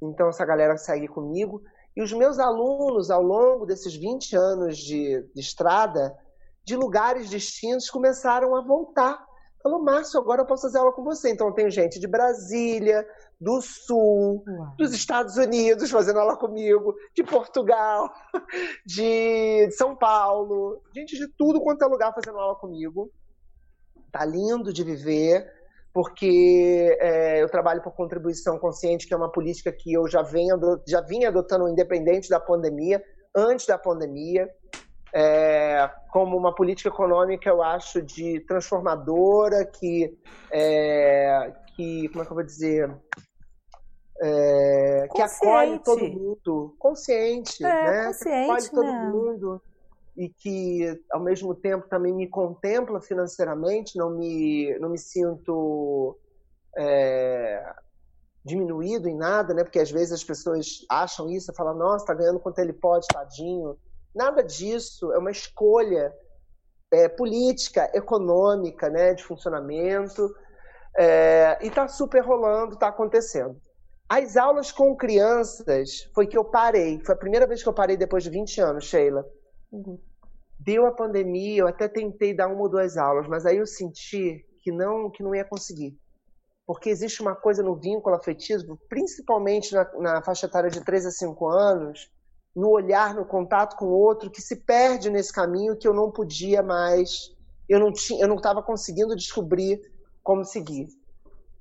Então, 0.00 0.28
essa 0.28 0.44
galera 0.44 0.76
segue 0.76 1.08
comigo. 1.08 1.62
E 1.96 2.02
os 2.02 2.12
meus 2.12 2.38
alunos, 2.38 3.10
ao 3.10 3.22
longo 3.22 3.66
desses 3.66 3.94
20 3.94 4.36
anos 4.36 4.78
de, 4.78 5.22
de 5.34 5.40
estrada, 5.40 6.16
de 6.64 6.76
lugares 6.76 7.28
distintos, 7.28 7.90
começaram 7.90 8.54
a 8.56 8.62
voltar 8.62 9.24
Falou, 9.62 9.80
Márcio, 9.80 10.18
agora 10.18 10.42
eu 10.42 10.46
posso 10.46 10.62
fazer 10.62 10.78
aula 10.78 10.92
com 10.92 11.04
você. 11.04 11.30
Então 11.30 11.52
tem 11.52 11.70
gente 11.70 12.00
de 12.00 12.08
Brasília, 12.08 13.06
do 13.40 13.60
Sul, 13.60 14.42
Uau. 14.46 14.74
dos 14.76 14.92
Estados 14.92 15.36
Unidos 15.36 15.90
fazendo 15.90 16.18
aula 16.18 16.36
comigo, 16.36 16.94
de 17.14 17.22
Portugal, 17.22 18.12
de 18.84 19.70
São 19.72 19.96
Paulo, 19.96 20.82
gente 20.94 21.16
de 21.16 21.28
tudo 21.28 21.60
quanto 21.60 21.84
é 21.84 21.86
lugar 21.86 22.12
fazendo 22.12 22.38
aula 22.38 22.56
comigo. 22.56 23.10
Tá 24.10 24.24
lindo 24.24 24.72
de 24.72 24.82
viver, 24.82 25.46
porque 25.92 26.96
é, 27.00 27.42
eu 27.42 27.48
trabalho 27.48 27.82
por 27.82 27.92
contribuição 27.92 28.58
consciente, 28.58 29.06
que 29.06 29.12
é 29.12 29.16
uma 29.16 29.30
política 29.30 29.70
que 29.70 29.92
eu 29.92 30.08
já, 30.08 30.22
venho, 30.22 30.58
já 30.86 31.00
vinha 31.00 31.28
adotando 31.28 31.68
independente 31.68 32.28
da 32.28 32.40
pandemia, 32.40 33.02
antes 33.34 33.66
da 33.66 33.76
pandemia 33.76 34.48
é, 35.14 35.90
como 36.10 36.36
uma 36.36 36.54
política 36.54 36.88
econômica, 36.88 37.48
eu 37.48 37.62
acho, 37.62 38.00
de 38.00 38.40
transformadora, 38.40 39.66
que, 39.66 40.16
é, 40.50 41.52
que 41.76 42.08
como 42.08 42.22
é 42.22 42.24
que 42.24 42.32
eu 42.32 42.36
vou 42.36 42.44
dizer? 42.44 42.94
É, 44.22 45.08
que 45.14 45.20
acolhe 45.20 45.78
todo 45.80 46.04
mundo, 46.08 46.74
consciente, 46.78 47.64
é, 47.64 47.68
né? 47.68 48.06
Consciente, 48.06 48.30
que 48.30 48.50
acolhe 48.50 48.70
todo 48.70 48.84
né? 48.84 49.10
mundo 49.10 49.62
e 50.16 50.28
que 50.28 51.00
ao 51.10 51.20
mesmo 51.20 51.54
tempo 51.54 51.88
também 51.88 52.12
me 52.12 52.28
contempla 52.28 53.00
financeiramente, 53.00 53.96
não 53.96 54.10
me, 54.10 54.78
não 54.78 54.90
me 54.90 54.98
sinto 54.98 56.18
é, 56.76 57.74
diminuído 58.44 59.08
em 59.08 59.16
nada, 59.16 59.54
né? 59.54 59.64
Porque 59.64 59.78
às 59.78 59.90
vezes 59.90 60.12
as 60.12 60.24
pessoas 60.24 60.84
acham 60.88 61.30
isso, 61.30 61.52
falam, 61.54 61.74
nossa, 61.74 62.06
tá 62.06 62.14
ganhando 62.14 62.40
quanto 62.40 62.58
ele 62.58 62.72
pode, 62.72 63.06
tadinho. 63.06 63.78
Nada 64.14 64.42
disso 64.42 65.12
é 65.12 65.18
uma 65.18 65.30
escolha 65.30 66.12
é, 66.90 67.08
política, 67.08 67.90
econômica, 67.94 68.90
né, 68.90 69.14
de 69.14 69.24
funcionamento, 69.24 70.34
é, 70.96 71.58
e 71.62 71.68
está 71.68 71.88
super 71.88 72.22
rolando, 72.22 72.74
está 72.74 72.88
acontecendo. 72.88 73.56
As 74.08 74.36
aulas 74.36 74.70
com 74.70 74.94
crianças 74.94 76.10
foi 76.14 76.26
que 76.26 76.36
eu 76.36 76.44
parei, 76.44 77.00
foi 77.02 77.14
a 77.14 77.18
primeira 77.18 77.46
vez 77.46 77.62
que 77.62 77.68
eu 77.68 77.72
parei 77.72 77.96
depois 77.96 78.22
de 78.22 78.28
20 78.28 78.60
anos, 78.60 78.84
Sheila. 78.84 79.26
Uhum. 79.72 79.98
Deu 80.60 80.86
a 80.86 80.92
pandemia, 80.92 81.62
eu 81.62 81.66
até 81.66 81.88
tentei 81.88 82.34
dar 82.34 82.48
uma 82.48 82.60
ou 82.60 82.68
duas 82.68 82.96
aulas, 82.96 83.26
mas 83.26 83.44
aí 83.46 83.56
eu 83.56 83.66
senti 83.66 84.46
que 84.62 84.70
não, 84.70 85.10
que 85.10 85.22
não 85.22 85.34
ia 85.34 85.44
conseguir 85.44 85.98
porque 86.66 86.88
existe 86.88 87.20
uma 87.20 87.34
coisa 87.34 87.62
no 87.62 87.76
vínculo 87.76 88.14
afetivo, 88.14 88.78
principalmente 88.88 89.74
na, 89.74 89.90
na 89.98 90.22
faixa 90.22 90.46
etária 90.46 90.70
de 90.70 90.82
3 90.82 91.06
a 91.06 91.10
5 91.10 91.48
anos, 91.48 92.10
no 92.54 92.70
olhar, 92.70 93.14
no 93.14 93.24
contato 93.24 93.76
com 93.76 93.86
o 93.86 93.98
outro, 93.98 94.30
que 94.30 94.40
se 94.40 94.56
perde 94.56 95.10
nesse 95.10 95.32
caminho 95.32 95.76
que 95.76 95.88
eu 95.88 95.94
não 95.94 96.10
podia 96.10 96.62
mais, 96.62 97.34
eu 97.68 97.80
não 97.80 97.92
tinha, 97.92 98.22
eu 98.22 98.28
não 98.28 98.36
estava 98.36 98.62
conseguindo 98.62 99.16
descobrir 99.16 99.80
como 100.22 100.44
seguir. 100.44 100.88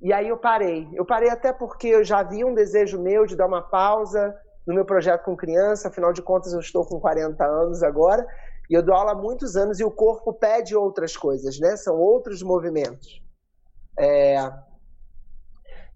E 0.01 0.12
aí 0.12 0.28
eu 0.28 0.38
parei. 0.38 0.88
Eu 0.93 1.05
parei 1.05 1.30
até 1.30 1.53
porque 1.53 1.88
eu 1.88 2.03
já 2.03 2.20
havia 2.20 2.45
um 2.45 2.53
desejo 2.53 3.01
meu 3.01 3.26
de 3.26 3.36
dar 3.36 3.47
uma 3.47 3.62
pausa 3.62 4.36
no 4.66 4.74
meu 4.74 4.86
projeto 4.86 5.24
com 5.24 5.36
criança, 5.36 5.88
afinal 5.88 6.14
de 6.14 6.22
contas 6.22 6.53
eu 6.53 6.59
estou 6.59 6.86
com 6.86 6.99
40 6.99 7.43
anos 7.43 7.84
agora, 7.84 8.26
e 8.70 8.74
eu 8.74 8.84
dou 8.84 8.95
aula 8.95 9.12
há 9.12 9.16
muitos 9.16 9.55
anos 9.55 9.80
e 9.80 9.84
o 9.84 9.91
corpo 9.91 10.32
pede 10.34 10.76
outras 10.76 11.18
coisas, 11.18 11.59
né? 11.59 11.76
São 11.76 11.97
outros 11.97 12.41
movimentos. 12.41 13.22
É... 13.99 14.38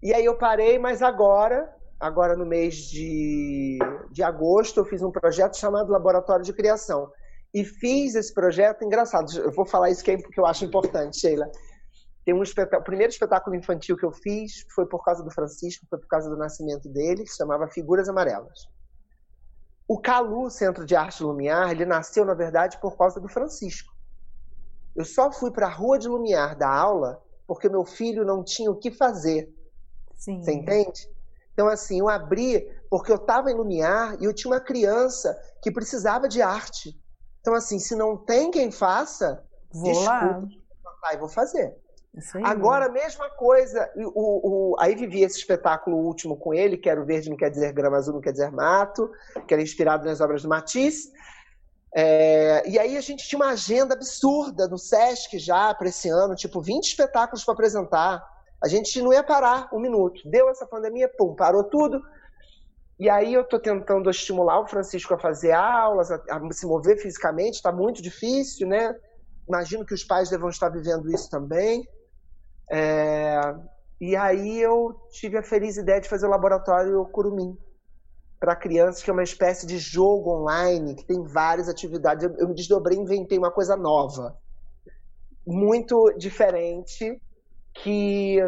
E 0.02 0.12
aí 0.12 0.24
eu 0.24 0.36
parei, 0.36 0.78
mas 0.78 1.00
agora, 1.00 1.74
agora 1.98 2.36
no 2.36 2.44
mês 2.44 2.76
de, 2.76 3.78
de 4.12 4.22
agosto, 4.22 4.80
eu 4.80 4.84
fiz 4.84 5.02
um 5.02 5.10
projeto 5.10 5.56
chamado 5.56 5.90
Laboratório 5.90 6.44
de 6.44 6.52
Criação. 6.52 7.10
E 7.54 7.64
fiz 7.64 8.14
esse 8.14 8.34
projeto, 8.34 8.84
engraçado, 8.84 9.26
eu 9.38 9.50
vou 9.52 9.64
falar 9.64 9.88
isso 9.88 10.04
que, 10.04 10.10
é, 10.10 10.16
que 10.18 10.38
eu 10.38 10.44
acho 10.44 10.64
importante, 10.64 11.18
Sheila. 11.18 11.50
Tem 12.26 12.34
um 12.34 12.42
espetáculo, 12.42 12.80
o 12.80 12.84
primeiro 12.84 13.12
espetáculo 13.12 13.54
infantil 13.54 13.96
que 13.96 14.04
eu 14.04 14.10
fiz 14.10 14.66
foi 14.74 14.84
por 14.84 15.04
causa 15.04 15.22
do 15.22 15.30
Francisco, 15.30 15.86
foi 15.88 15.96
por 15.96 16.08
causa 16.08 16.28
do 16.28 16.36
nascimento 16.36 16.88
dele, 16.88 17.22
que 17.22 17.30
se 17.30 17.36
chamava 17.36 17.68
Figuras 17.68 18.08
Amarelas. 18.08 18.68
O 19.86 19.96
Calu, 20.00 20.50
Centro 20.50 20.84
de 20.84 20.96
Arte 20.96 21.22
Lumiar, 21.22 21.70
ele 21.70 21.86
nasceu, 21.86 22.24
na 22.24 22.34
verdade, 22.34 22.80
por 22.80 22.98
causa 22.98 23.20
do 23.20 23.28
Francisco. 23.28 23.94
Eu 24.96 25.04
só 25.04 25.30
fui 25.30 25.52
para 25.52 25.66
a 25.68 25.70
Rua 25.70 26.00
de 26.00 26.08
Lumiar 26.08 26.58
dar 26.58 26.74
aula 26.74 27.22
porque 27.46 27.68
meu 27.68 27.84
filho 27.84 28.24
não 28.24 28.42
tinha 28.42 28.72
o 28.72 28.76
que 28.76 28.90
fazer. 28.90 29.48
Sim. 30.16 30.42
Você 30.42 30.52
entende? 30.52 31.08
Então, 31.52 31.68
assim, 31.68 32.00
eu 32.00 32.08
abri 32.08 32.68
porque 32.90 33.12
eu 33.12 33.16
estava 33.16 33.52
em 33.52 33.54
Lumiar 33.54 34.20
e 34.20 34.24
eu 34.24 34.34
tinha 34.34 34.52
uma 34.52 34.60
criança 34.60 35.40
que 35.62 35.70
precisava 35.70 36.28
de 36.28 36.42
arte. 36.42 37.00
Então, 37.40 37.54
assim, 37.54 37.78
se 37.78 37.94
não 37.94 38.16
tem 38.16 38.50
quem 38.50 38.72
faça, 38.72 39.46
vou 39.72 39.92
desculpa, 39.92 40.48
lá. 41.04 41.16
vou 41.20 41.28
fazer. 41.28 41.85
Agora, 42.44 42.86
a 42.86 42.90
mesma 42.90 43.28
coisa. 43.30 43.90
O, 43.96 44.72
o, 44.72 44.76
aí 44.78 44.94
vivi 44.94 45.22
esse 45.22 45.38
espetáculo 45.38 45.98
último 45.98 46.36
com 46.36 46.54
ele, 46.54 46.78
que 46.78 46.88
era 46.88 47.00
o 47.00 47.04
Verde 47.04 47.28
Não 47.28 47.36
Quer 47.36 47.50
Dizer 47.50 47.72
Grama 47.72 47.96
Azul 47.98 48.14
Não 48.14 48.20
Quer 48.20 48.32
Dizer 48.32 48.50
Mato, 48.50 49.10
que 49.46 49.52
era 49.52 49.62
inspirado 49.62 50.06
nas 50.06 50.20
obras 50.20 50.42
do 50.42 50.48
Matisse. 50.48 51.12
É, 51.94 52.68
e 52.68 52.78
aí 52.78 52.96
a 52.96 53.00
gente 53.00 53.26
tinha 53.26 53.38
uma 53.38 53.52
agenda 53.52 53.94
absurda 53.94 54.68
no 54.68 54.76
Sesc 54.76 55.38
já 55.38 55.74
para 55.74 55.88
esse 55.88 56.08
ano, 56.08 56.34
tipo 56.34 56.60
20 56.60 56.84
espetáculos 56.84 57.44
para 57.44 57.54
apresentar. 57.54 58.22
A 58.62 58.68
gente 58.68 59.00
não 59.00 59.12
ia 59.12 59.22
parar 59.22 59.68
um 59.72 59.78
minuto. 59.78 60.20
Deu 60.28 60.48
essa 60.48 60.66
pandemia, 60.66 61.08
pum, 61.08 61.34
parou 61.34 61.64
tudo. 61.64 62.02
E 62.98 63.10
aí 63.10 63.34
eu 63.34 63.42
estou 63.42 63.60
tentando 63.60 64.08
estimular 64.08 64.60
o 64.60 64.66
Francisco 64.66 65.12
a 65.12 65.18
fazer 65.18 65.52
aulas, 65.52 66.10
a, 66.10 66.16
a 66.30 66.52
se 66.52 66.66
mover 66.66 66.96
fisicamente, 66.96 67.54
está 67.54 67.70
muito 67.70 68.00
difícil, 68.00 68.66
né? 68.66 68.94
Imagino 69.46 69.84
que 69.84 69.94
os 69.94 70.02
pais 70.02 70.30
devam 70.30 70.48
estar 70.48 70.70
vivendo 70.70 71.10
isso 71.12 71.30
também. 71.30 71.86
É, 72.70 73.40
e 74.00 74.14
aí 74.16 74.60
eu 74.60 74.94
tive 75.10 75.38
a 75.38 75.42
feliz 75.42 75.76
ideia 75.76 76.00
de 76.00 76.08
fazer 76.08 76.26
o 76.26 76.30
laboratório 76.30 77.04
Curumim 77.06 77.56
para 78.38 78.54
crianças, 78.54 79.02
que 79.02 79.10
é 79.10 79.12
uma 79.12 79.22
espécie 79.22 79.66
de 79.66 79.78
jogo 79.78 80.30
online, 80.30 80.94
que 80.94 81.06
tem 81.06 81.22
várias 81.22 81.68
atividades. 81.68 82.24
Eu, 82.24 82.34
eu 82.38 82.48
me 82.48 82.54
desdobrei 82.54 82.98
e 82.98 83.00
inventei 83.00 83.38
uma 83.38 83.50
coisa 83.50 83.76
nova, 83.76 84.36
muito 85.46 86.12
diferente, 86.18 87.20
que, 87.72 88.38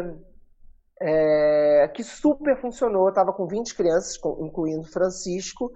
é, 1.01 1.91
que 1.95 2.03
super 2.03 2.59
funcionou. 2.61 3.05
Eu 3.05 3.09
estava 3.09 3.33
com 3.33 3.47
20 3.47 3.75
crianças, 3.75 4.17
incluindo 4.39 4.83
Francisco, 4.83 5.71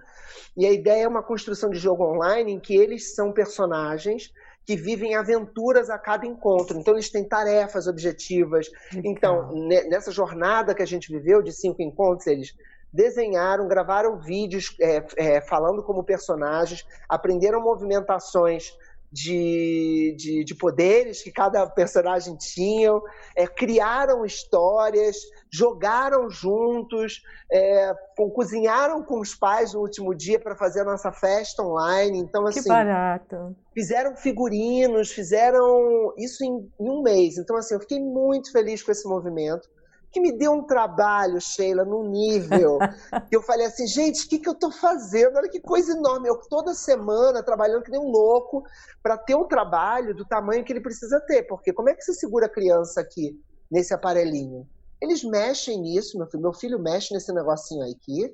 e 0.56 0.64
a 0.64 0.70
ideia 0.70 1.04
é 1.04 1.08
uma 1.08 1.22
construção 1.22 1.68
de 1.70 1.78
jogo 1.78 2.04
online 2.04 2.52
em 2.52 2.60
que 2.60 2.76
eles 2.76 3.14
são 3.14 3.32
personagens 3.32 4.30
que 4.66 4.76
vivem 4.76 5.14
aventuras 5.14 5.90
a 5.90 5.98
cada 5.98 6.26
encontro. 6.26 6.78
Então, 6.78 6.94
eles 6.94 7.10
têm 7.10 7.24
tarefas 7.24 7.86
objetivas. 7.86 8.70
Então, 9.04 9.52
nessa 9.88 10.10
jornada 10.10 10.74
que 10.74 10.82
a 10.82 10.86
gente 10.86 11.12
viveu 11.12 11.42
de 11.42 11.52
cinco 11.52 11.82
encontros, 11.82 12.26
eles 12.26 12.54
desenharam, 12.92 13.66
gravaram 13.66 14.20
vídeos 14.20 14.74
é, 14.80 15.04
é, 15.16 15.40
falando 15.40 15.82
como 15.82 16.04
personagens, 16.04 16.86
aprenderam 17.08 17.60
movimentações 17.60 18.72
de, 19.14 20.12
de, 20.18 20.44
de, 20.44 20.54
poderes 20.56 21.22
que 21.22 21.30
cada 21.30 21.64
personagem 21.68 22.36
tinha, 22.36 22.90
é, 23.36 23.46
criaram 23.46 24.24
histórias, 24.24 25.16
jogaram 25.48 26.28
juntos, 26.28 27.22
é, 27.50 27.94
cozinharam 28.34 29.04
com 29.04 29.20
os 29.20 29.32
pais 29.32 29.72
no 29.72 29.80
último 29.80 30.12
dia 30.12 30.40
para 30.40 30.56
fazer 30.56 30.80
a 30.80 30.84
nossa 30.84 31.12
festa 31.12 31.62
online. 31.62 32.18
Então, 32.18 32.44
assim. 32.44 32.62
Que 32.62 32.68
barato. 32.68 33.54
Fizeram 33.72 34.16
figurinos, 34.16 35.12
fizeram 35.12 36.12
isso 36.18 36.44
em, 36.44 36.68
em 36.80 36.90
um 36.90 37.00
mês. 37.00 37.38
Então, 37.38 37.56
assim, 37.56 37.74
eu 37.74 37.80
fiquei 37.80 38.00
muito 38.00 38.50
feliz 38.50 38.82
com 38.82 38.90
esse 38.90 39.06
movimento 39.08 39.68
que 40.14 40.20
me 40.20 40.30
deu 40.30 40.52
um 40.52 40.62
trabalho, 40.62 41.40
Sheila, 41.40 41.84
num 41.84 42.08
nível 42.08 42.78
que 43.28 43.34
eu 43.34 43.42
falei 43.42 43.66
assim, 43.66 43.84
gente, 43.84 44.24
o 44.24 44.28
que, 44.28 44.38
que 44.38 44.48
eu 44.48 44.52
estou 44.52 44.70
fazendo? 44.70 45.36
Olha 45.36 45.50
que 45.50 45.60
coisa 45.60 45.92
enorme. 45.92 46.28
Eu 46.28 46.36
toda 46.48 46.72
semana 46.72 47.42
trabalhando 47.42 47.82
que 47.82 47.90
nem 47.90 48.00
um 48.00 48.12
louco 48.12 48.62
para 49.02 49.18
ter 49.18 49.34
um 49.34 49.48
trabalho 49.48 50.14
do 50.14 50.24
tamanho 50.24 50.64
que 50.64 50.72
ele 50.72 50.80
precisa 50.80 51.20
ter. 51.26 51.42
Porque 51.42 51.72
como 51.72 51.88
é 51.88 51.94
que 51.94 52.02
você 52.02 52.14
segura 52.14 52.46
a 52.46 52.48
criança 52.48 53.00
aqui 53.00 53.36
nesse 53.68 53.92
aparelhinho? 53.92 54.68
Eles 55.02 55.24
mexem 55.24 55.80
nisso, 55.80 56.16
meu 56.16 56.28
filho. 56.28 56.42
Meu 56.44 56.52
filho 56.52 56.78
mexe 56.78 57.12
nesse 57.12 57.32
negocinho 57.32 57.82
aqui, 57.82 58.32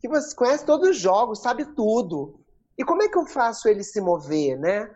que 0.00 0.08
você 0.08 0.36
conhece 0.36 0.66
todos 0.66 0.90
os 0.90 0.98
jogos, 0.98 1.40
sabe 1.40 1.64
tudo. 1.74 2.38
E 2.76 2.84
como 2.84 3.02
é 3.02 3.08
que 3.08 3.16
eu 3.16 3.24
faço 3.24 3.68
ele 3.68 3.82
se 3.82 4.02
mover, 4.02 4.58
né? 4.58 4.94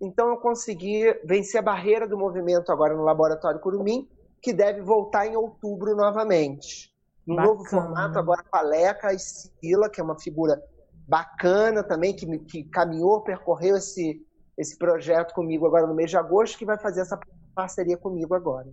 Então 0.00 0.30
eu 0.30 0.38
consegui 0.38 1.12
vencer 1.26 1.60
a 1.60 1.62
barreira 1.62 2.08
do 2.08 2.16
movimento 2.16 2.72
agora 2.72 2.96
no 2.96 3.04
Laboratório 3.04 3.60
Curumim 3.60 4.08
que 4.42 4.52
deve 4.52 4.82
voltar 4.82 5.26
em 5.26 5.36
outubro 5.36 5.94
novamente. 5.94 6.92
Um 7.26 7.36
bacana. 7.36 7.54
novo 7.54 7.70
formato, 7.70 8.18
agora 8.18 8.42
com 8.42 8.56
a 8.56 8.62
Leca 8.62 9.14
e 9.14 9.18
Sila, 9.18 9.88
que 9.88 10.00
é 10.00 10.04
uma 10.04 10.18
figura 10.18 10.60
bacana 11.08 11.82
também, 11.84 12.14
que, 12.14 12.26
que 12.40 12.64
caminhou, 12.64 13.22
percorreu 13.22 13.76
esse, 13.76 14.20
esse 14.58 14.76
projeto 14.76 15.32
comigo 15.32 15.66
agora 15.66 15.86
no 15.86 15.94
mês 15.94 16.10
de 16.10 16.16
agosto, 16.16 16.58
que 16.58 16.64
vai 16.64 16.78
fazer 16.78 17.02
essa 17.02 17.18
parceria 17.54 17.96
comigo 17.96 18.34
agora. 18.34 18.68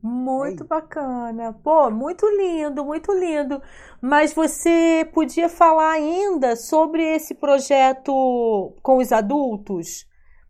Muito 0.00 0.62
é 0.62 0.66
bacana. 0.66 1.52
Pô, 1.52 1.90
muito 1.90 2.24
lindo, 2.28 2.84
muito 2.84 3.12
lindo. 3.12 3.60
Mas 4.00 4.32
você 4.32 5.08
podia 5.12 5.48
falar 5.48 5.92
ainda 5.92 6.54
sobre 6.54 7.02
esse 7.02 7.34
projeto 7.34 8.12
com 8.80 8.98
os 8.98 9.10
adultos? 9.10 10.06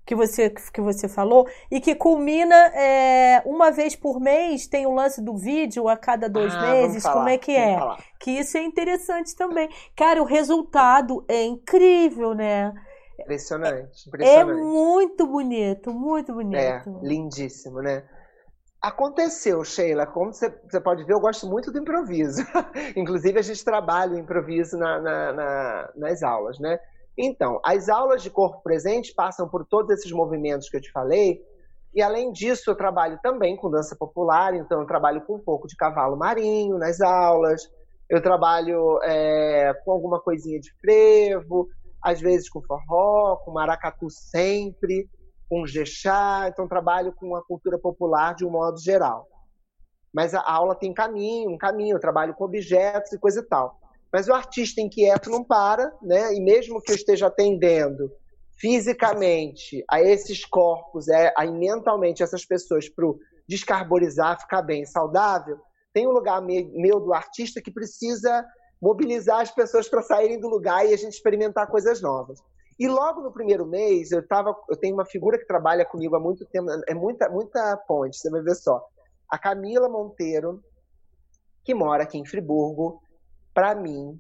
Que 0.09 0.15
você, 0.15 0.49
que 0.49 0.81
você 0.81 1.07
falou, 1.07 1.47
e 1.71 1.83
que 1.83 1.95
culmina 1.95 2.57
é, 2.75 3.43
uma 3.45 3.71
vez 3.71 3.95
por 3.95 4.19
mês, 4.19 4.67
tem 4.67 4.87
o 4.87 4.95
lance 4.95 5.21
do 5.21 5.37
vídeo 5.37 5.87
a 5.87 5.99
cada 5.99 6.31
dois 6.31 6.55
ah, 6.55 6.63
meses, 6.63 7.03
falar, 7.03 7.15
como 7.15 7.29
é 7.29 7.37
que 7.37 7.55
é? 7.55 7.79
Falar. 7.79 7.99
Que 8.19 8.31
isso 8.31 8.57
é 8.57 8.63
interessante 8.63 9.37
também. 9.37 9.69
Cara, 9.95 10.23
o 10.23 10.25
resultado 10.25 11.23
é 11.29 11.45
incrível, 11.45 12.33
né? 12.35 12.73
Impressionante, 13.21 14.07
é 14.07 14.09
impressionante. 14.09 14.51
É 14.51 14.63
muito 14.65 15.27
bonito, 15.27 15.93
muito 15.93 16.33
bonito. 16.33 16.57
É, 16.57 16.83
lindíssimo, 17.03 17.83
né? 17.83 18.03
Aconteceu, 18.81 19.63
Sheila, 19.63 20.07
como 20.07 20.33
você, 20.33 20.49
você 20.71 20.81
pode 20.81 21.05
ver, 21.05 21.13
eu 21.13 21.21
gosto 21.21 21.47
muito 21.47 21.71
do 21.71 21.81
improviso. 21.81 22.43
Inclusive, 22.97 23.39
a 23.39 23.43
gente 23.43 23.63
trabalha 23.63 24.15
o 24.15 24.19
improviso 24.19 24.79
na, 24.79 25.03
na, 25.03 25.33
na, 25.35 25.93
nas 25.97 26.23
aulas, 26.23 26.59
né? 26.59 26.79
Então, 27.19 27.61
as 27.65 27.89
aulas 27.89 28.23
de 28.23 28.31
corpo 28.31 28.63
presente 28.63 29.13
passam 29.13 29.49
por 29.49 29.67
todos 29.67 29.91
esses 29.91 30.13
movimentos 30.13 30.69
que 30.69 30.77
eu 30.77 30.81
te 30.81 30.93
falei, 30.93 31.43
e 31.93 32.01
além 32.01 32.31
disso, 32.31 32.71
eu 32.71 32.77
trabalho 32.77 33.19
também 33.21 33.57
com 33.57 33.69
dança 33.69 33.97
popular, 33.97 34.55
então 34.55 34.81
eu 34.81 34.87
trabalho 34.87 35.21
com 35.23 35.35
um 35.35 35.41
pouco 35.41 35.67
de 35.67 35.75
cavalo 35.75 36.17
marinho 36.17 36.79
nas 36.79 37.01
aulas, 37.01 37.69
eu 38.09 38.23
trabalho 38.23 39.01
é, 39.03 39.75
com 39.85 39.91
alguma 39.91 40.21
coisinha 40.21 40.61
de 40.61 40.73
frevo, 40.81 41.69
às 42.01 42.21
vezes 42.21 42.49
com 42.49 42.63
forró, 42.63 43.37
com 43.39 43.51
maracatu 43.51 44.09
sempre, 44.09 45.11
com 45.49 45.67
jexá, 45.67 46.47
então 46.49 46.69
trabalho 46.69 47.13
com 47.13 47.35
a 47.35 47.45
cultura 47.45 47.79
popular 47.79 48.37
de 48.37 48.47
um 48.47 48.51
modo 48.51 48.79
geral. 48.79 49.27
Mas 50.15 50.35
a 50.35 50.41
aula 50.41 50.77
tem 50.77 50.95
caminho, 50.95 51.51
um 51.51 51.59
caminho, 51.59 51.97
eu 51.97 52.01
trabalho 52.01 52.33
com 52.35 52.45
objetos 52.45 53.13
e 53.13 53.19
coisa 53.19 53.41
e 53.41 53.45
tal. 53.45 53.77
Mas 54.13 54.29
o 54.29 54.35
artista 54.35 54.81
inquieto 54.81 55.31
não 55.31 55.45
para, 55.45 55.93
né? 56.03 56.35
E 56.35 56.41
mesmo 56.41 56.81
que 56.81 56.93
eu 56.93 56.97
esteja 56.97 57.27
atendendo 57.27 58.11
fisicamente 58.59 59.85
a 59.89 60.01
esses 60.01 60.45
corpos, 60.45 61.09
é, 61.09 61.33
a 61.37 61.47
mentalmente 61.47 62.23
essas 62.23 62.45
pessoas 62.45 62.89
para 62.89 63.07
descarbonizar, 63.49 64.41
ficar 64.41 64.63
bem, 64.63 64.85
saudável, 64.85 65.59
tem 65.93 66.07
um 66.07 66.13
lugar 66.13 66.43
meu 66.43 67.01
do 67.01 67.15
artista 67.15 67.63
que 67.63 67.71
precisa 67.71 68.45
mobilizar 68.81 69.41
as 69.41 69.51
pessoas 69.51 69.89
para 69.89 70.03
saírem 70.03 70.39
do 70.39 70.49
lugar 70.49 70.87
e 70.87 70.93
a 70.93 70.97
gente 70.97 71.13
experimentar 71.13 71.69
coisas 71.69 72.01
novas. 72.01 72.39
E 72.79 72.87
logo 72.87 73.23
no 73.23 73.33
primeiro 73.33 73.67
mês, 73.67 74.13
eu 74.13 74.27
tava, 74.27 74.55
eu 74.69 74.77
tenho 74.77 74.95
uma 74.95 75.05
figura 75.05 75.39
que 75.39 75.47
trabalha 75.47 75.85
comigo 75.85 76.15
há 76.15 76.21
muito 76.21 76.47
tempo, 76.47 76.69
é 76.87 76.95
muita 76.95 77.29
muita 77.29 77.77
ponte, 77.77 78.17
você 78.17 78.31
vai 78.31 78.41
ver 78.41 78.55
só. 78.55 78.81
A 79.29 79.37
Camila 79.37 79.89
Monteiro, 79.89 80.63
que 81.65 81.75
mora 81.75 82.05
aqui 82.05 82.19
em 82.19 82.25
Friburgo, 82.25 83.01
para 83.59 83.75
mim, 83.75 84.17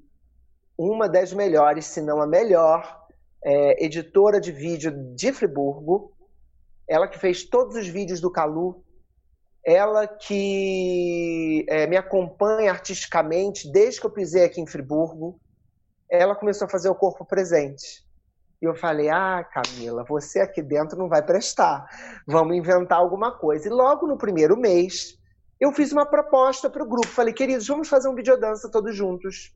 uma 0.77 1.09
das 1.09 1.33
melhores, 1.33 1.87
se 1.87 2.03
não 2.03 2.21
a 2.21 2.27
melhor, 2.27 3.07
é, 3.45 3.85
editora 3.85 4.41
de 4.41 4.51
vídeo 4.51 4.91
de 5.15 5.33
Friburgo. 5.33 6.13
Ela 6.89 7.07
que 7.07 7.21
fez 7.21 7.45
todos 7.45 7.77
os 7.77 7.87
vídeos 7.87 8.21
do 8.21 8.33
Calu. 8.33 8.85
Ela 9.65 10.09
que 10.09 11.65
é, 11.69 11.87
me 11.87 11.97
acompanha 11.97 12.73
artisticamente 12.73 13.71
desde 13.71 14.01
que 14.01 14.07
eu 14.07 14.11
pisei 14.11 14.45
aqui 14.45 14.61
em 14.61 14.67
Friburgo. 14.67 15.41
Ela 16.11 16.35
começou 16.35 16.67
a 16.67 16.69
fazer 16.69 16.89
o 16.89 16.97
corpo 16.97 17.25
presente. 17.25 18.05
E 18.61 18.65
eu 18.65 18.75
falei: 18.75 19.09
Ah, 19.09 19.45
Camila, 19.45 20.03
você 20.03 20.41
aqui 20.41 20.61
dentro 20.61 20.99
não 20.99 21.09
vai 21.09 21.23
prestar. 21.25 21.87
Vamos 22.27 22.57
inventar 22.57 22.99
alguma 22.99 23.31
coisa. 23.31 23.69
E 23.69 23.71
logo 23.71 24.05
no 24.05 24.19
primeiro 24.19 24.57
mês, 24.57 25.17
eu 25.61 25.73
fiz 25.73 25.93
uma 25.93 26.07
proposta 26.07 26.71
para 26.71 26.83
o 26.83 26.89
grupo. 26.89 27.09
Falei: 27.09 27.35
Queridos, 27.35 27.67
vamos 27.67 27.89
fazer 27.89 28.09
um 28.09 28.15
videodança 28.15 28.71
todos 28.71 28.95
juntos. 28.95 29.53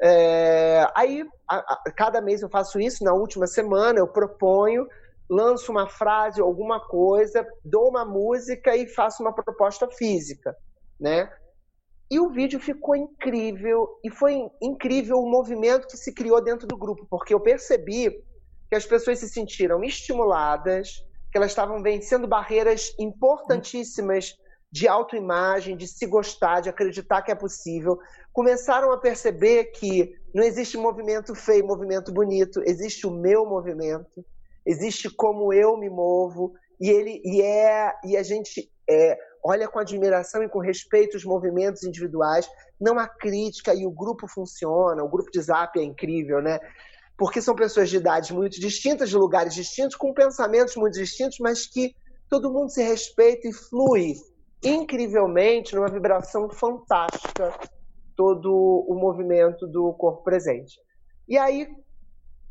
É, 0.00 0.86
aí, 0.94 1.26
a, 1.48 1.56
a, 1.56 1.92
cada 1.96 2.20
mês 2.20 2.42
eu 2.42 2.48
faço 2.48 2.78
isso. 2.78 3.02
Na 3.02 3.12
última 3.12 3.46
semana, 3.46 3.98
eu 3.98 4.06
proponho, 4.06 4.86
lanço 5.28 5.72
uma 5.72 5.88
frase, 5.88 6.40
alguma 6.40 6.80
coisa, 6.80 7.46
dou 7.64 7.88
uma 7.88 8.04
música 8.04 8.76
e 8.76 8.86
faço 8.86 9.22
uma 9.22 9.32
proposta 9.32 9.88
física, 9.88 10.56
né? 11.00 11.30
E 12.08 12.20
o 12.20 12.30
vídeo 12.30 12.60
ficou 12.60 12.94
incrível, 12.94 13.98
e 14.04 14.10
foi 14.10 14.48
incrível 14.62 15.18
o 15.18 15.28
movimento 15.28 15.88
que 15.88 15.96
se 15.96 16.14
criou 16.14 16.40
dentro 16.40 16.64
do 16.66 16.76
grupo, 16.76 17.04
porque 17.10 17.34
eu 17.34 17.40
percebi 17.40 18.10
que 18.68 18.76
as 18.76 18.86
pessoas 18.86 19.18
se 19.18 19.28
sentiram 19.28 19.82
estimuladas, 19.82 21.04
que 21.32 21.38
elas 21.38 21.50
estavam 21.50 21.82
vencendo 21.82 22.28
barreiras 22.28 22.94
importantíssimas 22.96 24.36
de 24.70 24.88
autoimagem, 24.88 25.76
de 25.76 25.86
se 25.86 26.06
gostar, 26.06 26.60
de 26.60 26.68
acreditar 26.68 27.22
que 27.22 27.30
é 27.30 27.34
possível. 27.34 27.98
Começaram 28.32 28.92
a 28.92 28.98
perceber 28.98 29.66
que 29.66 30.14
não 30.34 30.42
existe 30.42 30.76
movimento 30.76 31.34
feio, 31.34 31.66
movimento 31.66 32.12
bonito, 32.12 32.62
existe 32.66 33.06
o 33.06 33.10
meu 33.10 33.46
movimento, 33.46 34.24
existe 34.66 35.08
como 35.08 35.52
eu 35.52 35.76
me 35.76 35.88
movo, 35.88 36.54
e 36.80 36.90
ele 36.90 37.22
e 37.24 37.40
é 37.40 37.94
e 38.04 38.16
a 38.16 38.22
gente 38.22 38.70
é, 38.88 39.16
olha 39.42 39.68
com 39.68 39.78
admiração 39.78 40.42
e 40.42 40.48
com 40.48 40.58
respeito 40.58 41.16
os 41.16 41.24
movimentos 41.24 41.82
individuais, 41.84 42.48
não 42.80 42.98
há 42.98 43.08
crítica 43.08 43.74
e 43.74 43.86
o 43.86 43.90
grupo 43.90 44.28
funciona, 44.28 45.02
o 45.02 45.08
grupo 45.08 45.30
de 45.30 45.40
zap 45.40 45.78
é 45.78 45.82
incrível, 45.82 46.42
né? 46.42 46.58
Porque 47.16 47.40
são 47.40 47.54
pessoas 47.54 47.88
de 47.88 47.96
idades 47.96 48.30
muito 48.30 48.60
distintas, 48.60 49.08
de 49.08 49.16
lugares 49.16 49.54
distintos, 49.54 49.96
com 49.96 50.12
pensamentos 50.12 50.76
muito 50.76 50.94
distintos, 50.94 51.38
mas 51.40 51.66
que 51.66 51.94
todo 52.28 52.52
mundo 52.52 52.68
se 52.68 52.82
respeita 52.82 53.48
e 53.48 53.52
flui 53.54 54.16
incrivelmente 54.62 55.74
numa 55.74 55.88
vibração 55.88 56.48
fantástica 56.50 57.52
todo 58.16 58.52
o 58.88 58.94
movimento 58.94 59.66
do 59.66 59.92
corpo 59.94 60.22
presente. 60.22 60.80
E 61.28 61.36
aí 61.36 61.68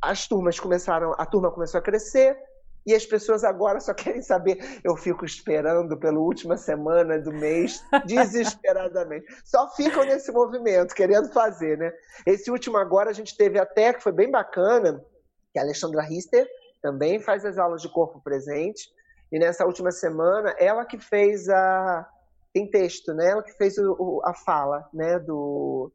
as 0.01 0.27
turmas 0.27 0.59
começaram, 0.59 1.13
a 1.17 1.25
turma 1.25 1.51
começou 1.51 1.79
a 1.79 1.83
crescer, 1.83 2.37
e 2.85 2.93
as 2.93 3.05
pessoas 3.05 3.43
agora 3.43 3.79
só 3.79 3.93
querem 3.93 4.21
saber. 4.21 4.79
Eu 4.83 4.95
fico 4.95 5.25
esperando 5.25 5.97
pela 5.97 6.19
última 6.19 6.55
semana 6.55 7.17
do 7.19 7.33
mês, 7.33 7.83
desesperadamente. 8.05 9.25
Só 9.43 9.67
ficam 9.71 10.03
nesse 10.03 10.31
movimento, 10.31 10.93
querendo 10.93 11.31
fazer, 11.31 11.77
né? 11.77 11.91
Esse 12.27 12.51
último 12.51 12.77
agora 12.77 13.09
a 13.09 13.13
gente 13.13 13.35
teve 13.35 13.59
até, 13.59 13.91
que 13.91 14.03
foi 14.03 14.11
bem 14.11 14.29
bacana, 14.29 15.03
que 15.51 15.57
a 15.57 15.63
Alexandra 15.63 16.03
Rister 16.03 16.47
também 16.81 17.19
faz 17.19 17.43
as 17.43 17.57
aulas 17.57 17.81
de 17.81 17.89
corpo 17.89 18.21
presente. 18.21 18.93
E 19.31 19.39
nessa 19.39 19.65
última 19.65 19.91
semana, 19.91 20.55
ela 20.59 20.85
que 20.85 20.97
fez 20.97 21.49
a. 21.49 22.07
Tem 22.53 22.69
texto, 22.69 23.13
né? 23.13 23.31
Ela 23.31 23.43
que 23.43 23.51
fez 23.53 23.77
o, 23.77 24.21
a 24.23 24.33
fala, 24.33 24.87
né? 24.93 25.19
Do, 25.19 25.91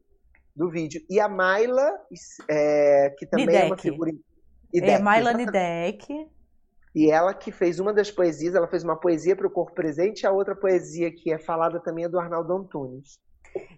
do 0.55 0.69
vídeo. 0.69 1.01
E 1.09 1.19
a 1.19 1.27
Maila, 1.27 1.91
é, 2.49 3.15
que 3.17 3.25
também 3.25 3.47
Nidek. 3.47 3.63
é 3.63 3.67
uma 3.67 3.77
figura. 3.77 4.11
Idec, 4.73 4.91
é, 4.91 4.99
Maila 4.99 5.33
Nidek 5.33 6.29
e 6.93 7.09
ela 7.09 7.33
que 7.33 7.51
fez 7.51 7.79
uma 7.79 7.93
das 7.93 8.11
poesias, 8.11 8.53
ela 8.53 8.67
fez 8.67 8.83
uma 8.83 8.97
poesia 8.97 9.35
para 9.35 9.47
o 9.47 9.51
corpo 9.51 9.73
presente, 9.73 10.21
e 10.21 10.27
a 10.27 10.31
outra 10.31 10.55
poesia 10.55 11.11
que 11.11 11.31
é 11.31 11.39
falada 11.39 11.79
também 11.79 12.03
é 12.03 12.09
do 12.09 12.19
Arnaldo 12.19 12.53
Antunes. 12.53 13.19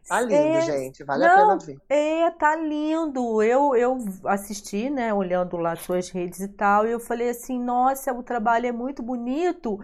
Tá 0.07 0.19
lindo, 0.21 0.57
é, 0.57 0.61
gente. 0.61 1.03
Vale 1.03 1.25
não, 1.25 1.51
a 1.51 1.57
pena 1.57 1.57
ver. 1.57 1.81
É, 1.89 2.29
tá 2.31 2.55
lindo. 2.55 3.41
Eu, 3.41 3.75
eu 3.75 3.97
assisti, 4.25 4.89
né, 4.89 5.13
olhando 5.13 5.57
lá 5.57 5.75
suas 5.75 6.09
redes 6.09 6.41
e 6.41 6.47
tal, 6.49 6.85
e 6.85 6.91
eu 6.91 6.99
falei 6.99 7.29
assim, 7.29 7.59
nossa, 7.59 8.13
o 8.13 8.21
trabalho 8.21 8.67
é 8.67 8.71
muito 8.71 9.01
bonito 9.01 9.79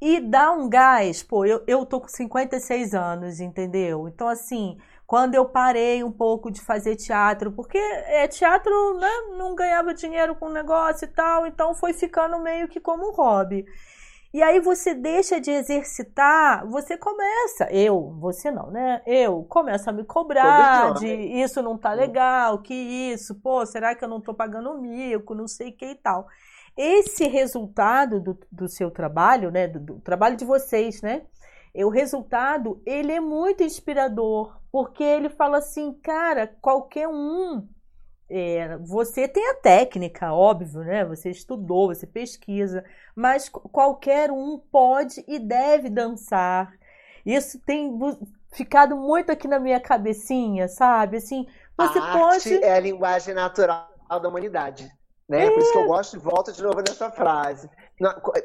e 0.00 0.20
dá 0.20 0.52
um 0.52 0.68
gás. 0.68 1.22
Pô, 1.22 1.44
eu, 1.44 1.62
eu 1.66 1.84
tô 1.84 2.00
com 2.00 2.08
56 2.08 2.94
anos, 2.94 3.40
entendeu? 3.40 4.08
Então, 4.08 4.28
assim, 4.28 4.78
quando 5.06 5.34
eu 5.34 5.44
parei 5.44 6.02
um 6.02 6.12
pouco 6.12 6.50
de 6.50 6.60
fazer 6.60 6.96
teatro, 6.96 7.52
porque 7.52 7.78
é, 7.78 8.26
teatro 8.28 8.98
né, 8.98 9.10
não 9.36 9.54
ganhava 9.54 9.94
dinheiro 9.94 10.34
com 10.34 10.46
o 10.46 10.52
negócio 10.52 11.04
e 11.04 11.08
tal, 11.08 11.46
então 11.46 11.74
foi 11.74 11.92
ficando 11.92 12.38
meio 12.38 12.68
que 12.68 12.80
como 12.80 13.10
um 13.10 13.12
hobby. 13.12 13.64
E 14.32 14.42
aí 14.42 14.60
você 14.60 14.94
deixa 14.94 15.40
de 15.40 15.50
exercitar, 15.50 16.66
você 16.68 16.98
começa, 16.98 17.64
eu, 17.72 18.14
você 18.20 18.50
não, 18.50 18.70
né? 18.70 19.00
Eu 19.06 19.42
começo 19.44 19.88
a 19.88 19.92
me 19.92 20.04
cobrar 20.04 20.92
de 20.94 21.06
isso 21.42 21.62
não 21.62 21.78
tá 21.78 21.94
legal, 21.94 22.58
que 22.58 22.74
isso, 22.74 23.34
pô, 23.36 23.64
será 23.64 23.94
que 23.94 24.04
eu 24.04 24.08
não 24.08 24.20
tô 24.20 24.34
pagando 24.34 24.78
mico, 24.78 25.34
não 25.34 25.48
sei 25.48 25.70
o 25.70 25.76
que 25.76 25.86
e 25.86 25.94
tal. 25.94 26.26
Esse 26.76 27.26
resultado 27.26 28.20
do, 28.20 28.38
do 28.52 28.68
seu 28.68 28.90
trabalho, 28.90 29.50
né? 29.50 29.66
Do, 29.66 29.80
do 29.80 30.00
trabalho 30.00 30.36
de 30.36 30.44
vocês, 30.44 31.00
né? 31.00 31.22
o 31.74 31.88
resultado 31.88 32.82
ele 32.84 33.12
é 33.12 33.20
muito 33.20 33.62
inspirador, 33.62 34.58
porque 34.70 35.02
ele 35.02 35.28
fala 35.28 35.58
assim, 35.58 35.92
cara, 35.92 36.46
qualquer 36.60 37.08
um. 37.08 37.66
É, 38.30 38.76
você 38.78 39.26
tem 39.26 39.50
a 39.50 39.54
técnica, 39.54 40.32
óbvio, 40.32 40.80
né? 40.80 41.04
Você 41.04 41.30
estudou, 41.30 41.88
você 41.88 42.06
pesquisa, 42.06 42.84
mas 43.16 43.48
qualquer 43.48 44.30
um 44.30 44.58
pode 44.58 45.24
e 45.26 45.38
deve 45.38 45.88
dançar. 45.88 46.72
Isso 47.24 47.58
tem 47.60 47.90
ficado 48.52 48.96
muito 48.96 49.32
aqui 49.32 49.48
na 49.48 49.58
minha 49.58 49.80
cabecinha, 49.80 50.68
sabe? 50.68 51.16
Assim, 51.16 51.46
você 51.76 51.98
a 51.98 52.12
pode. 52.12 52.54
Arte 52.54 52.64
é 52.64 52.74
a 52.74 52.80
linguagem 52.80 53.34
natural 53.34 53.88
da 54.08 54.28
humanidade. 54.28 54.90
Né? 55.28 55.46
É. 55.46 55.50
Por 55.50 55.58
isso 55.58 55.72
que 55.72 55.78
eu 55.78 55.86
gosto 55.86 56.16
e 56.16 56.18
volto 56.18 56.52
de 56.52 56.62
novo 56.62 56.80
nessa 56.80 57.10
frase. 57.10 57.68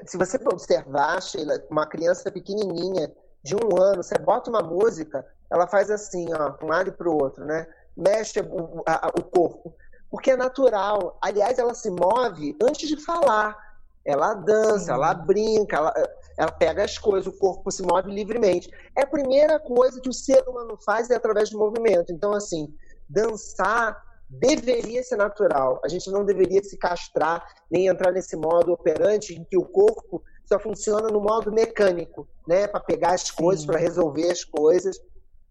Se 0.06 0.18
você 0.18 0.38
observar, 0.46 1.22
Sheila, 1.22 1.62
uma 1.70 1.86
criança 1.86 2.30
pequenininha 2.32 3.12
de 3.42 3.56
um 3.56 3.82
ano, 3.82 4.04
você 4.04 4.18
bota 4.18 4.50
uma 4.50 4.62
música, 4.62 5.26
ela 5.52 5.68
faz 5.68 5.90
assim, 5.90 6.28
ó, 6.34 6.54
um 6.64 6.68
lado 6.68 6.92
para 6.94 7.10
o 7.10 7.22
outro, 7.22 7.46
né? 7.46 7.68
Mexe 7.96 8.40
o, 8.42 8.84
a, 8.86 9.12
o 9.18 9.24
corpo. 9.24 9.76
Porque 10.10 10.32
é 10.32 10.38
natural. 10.38 11.18
Aliás, 11.22 11.58
ela 11.60 11.74
se 11.74 11.90
move 11.90 12.56
antes 12.62 12.88
de 12.88 12.98
falar. 13.04 13.58
Ela 14.06 14.34
dança, 14.34 14.86
Sim. 14.86 14.92
ela 14.92 15.14
brinca, 15.14 15.78
ela, 15.78 15.94
ela 16.38 16.52
pega 16.52 16.84
as 16.84 16.98
coisas, 16.98 17.34
o 17.34 17.38
corpo 17.38 17.72
se 17.72 17.82
move 17.84 18.12
livremente. 18.12 18.70
É 18.98 19.04
a 19.04 19.08
primeira 19.08 19.60
coisa 19.60 20.02
que 20.02 20.10
o 20.10 20.14
ser 20.14 20.44
humano 20.48 20.78
faz 20.86 21.10
é 21.10 21.16
através 21.16 21.50
do 21.50 21.58
movimento. 21.58 22.12
Então, 22.12 22.34
assim, 22.34 22.68
dançar 23.10 24.02
deveria 24.30 25.04
ser 25.04 25.16
natural. 25.16 25.80
A 25.84 25.88
gente 25.88 26.10
não 26.10 26.26
deveria 26.26 26.64
se 26.64 26.78
castrar, 26.78 27.46
nem 27.70 27.88
entrar 27.88 28.12
nesse 28.12 28.36
modo 28.36 28.74
operante 28.74 29.34
em 29.34 29.44
que 29.44 29.58
o 29.58 29.66
corpo 29.66 30.24
só 30.46 30.60
funciona 30.60 31.10
no 31.10 31.22
modo 31.22 31.52
mecânico, 31.52 32.28
né? 32.48 32.68
Para 32.68 32.80
pegar 32.80 33.14
as 33.14 33.30
coisas, 33.32 33.66
para 33.66 33.80
resolver 33.80 34.32
as 34.32 34.44
coisas. 34.44 35.00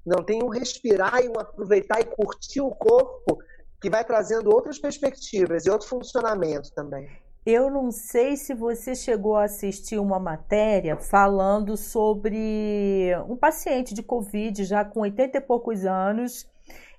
Não 0.04 0.22
tem 0.22 0.42
um 0.42 0.48
respirar 0.48 1.22
e 1.22 1.28
um 1.28 1.38
aproveitar 1.38 2.00
e 2.00 2.04
curtir 2.04 2.60
o 2.60 2.70
corpo 2.70 3.38
que 3.80 3.90
vai 3.90 4.04
trazendo 4.04 4.50
outras 4.50 4.78
perspectivas 4.78 5.66
e 5.66 5.70
outro 5.70 5.88
funcionamento 5.88 6.72
também. 6.72 7.08
Eu 7.44 7.68
não 7.68 7.90
sei 7.90 8.36
se 8.36 8.54
você 8.54 8.94
chegou 8.94 9.36
a 9.36 9.44
assistir 9.44 9.98
uma 9.98 10.20
matéria 10.20 10.96
falando 10.96 11.76
sobre 11.76 13.10
um 13.28 13.36
paciente 13.36 13.92
de 13.92 14.02
Covid 14.02 14.64
já 14.64 14.84
com 14.84 15.00
80 15.00 15.38
e 15.38 15.40
poucos 15.40 15.84
anos 15.84 16.46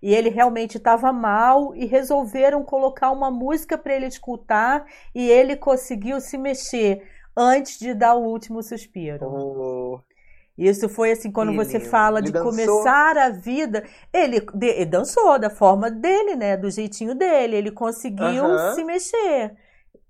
e 0.02 0.14
ele 0.14 0.30
realmente 0.30 0.78
estava 0.78 1.14
mal 1.14 1.74
e 1.74 1.86
resolveram 1.86 2.62
colocar 2.62 3.12
uma 3.12 3.32
música 3.32 3.78
para 3.78 3.96
ele 3.96 4.08
escutar 4.08 4.86
e 5.16 5.30
ele 5.30 5.56
conseguiu 5.56 6.20
se 6.20 6.38
mexer 6.38 7.08
antes 7.36 7.80
de 7.80 7.94
dar 7.94 8.16
o 8.16 8.26
último 8.26 8.62
suspiro. 8.62 9.26
Oh. 9.26 10.13
Isso 10.58 10.88
foi 10.88 11.12
assim, 11.12 11.32
quando 11.32 11.54
você 11.56 11.80
fala 11.80 12.20
ele 12.20 12.28
de 12.28 12.32
dançou. 12.34 12.52
começar 12.52 13.18
a 13.18 13.30
vida, 13.30 13.84
ele, 14.14 14.40
de, 14.54 14.68
ele, 14.68 14.86
dançou 14.86 15.40
da 15.40 15.50
forma 15.50 15.90
dele, 15.90 16.36
né? 16.36 16.56
Do 16.56 16.70
jeitinho 16.70 17.16
dele. 17.16 17.56
Ele 17.56 17.72
conseguiu 17.72 18.44
se 18.76 18.84
mexer 18.84 19.56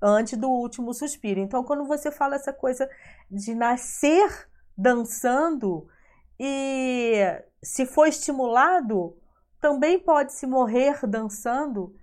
antes 0.02 0.38
do 0.38 0.50
último 0.50 0.94
suspiro. 0.94 1.39
Então, 1.39 1.64
quando 1.64 1.86
você 1.86 2.12
fala 2.12 2.36
essa 2.36 2.52
coisa 2.52 2.89
de 3.32 3.56
nascer 3.56 4.50
dançando 4.78 5.88
e 6.38 7.22
se 7.62 7.86
for 7.86 8.08
estimulado, 8.08 9.16
também 9.62 9.98
pode 9.98 10.34
se 10.34 10.46
morrer 10.46 11.00
dançando, 11.08 11.96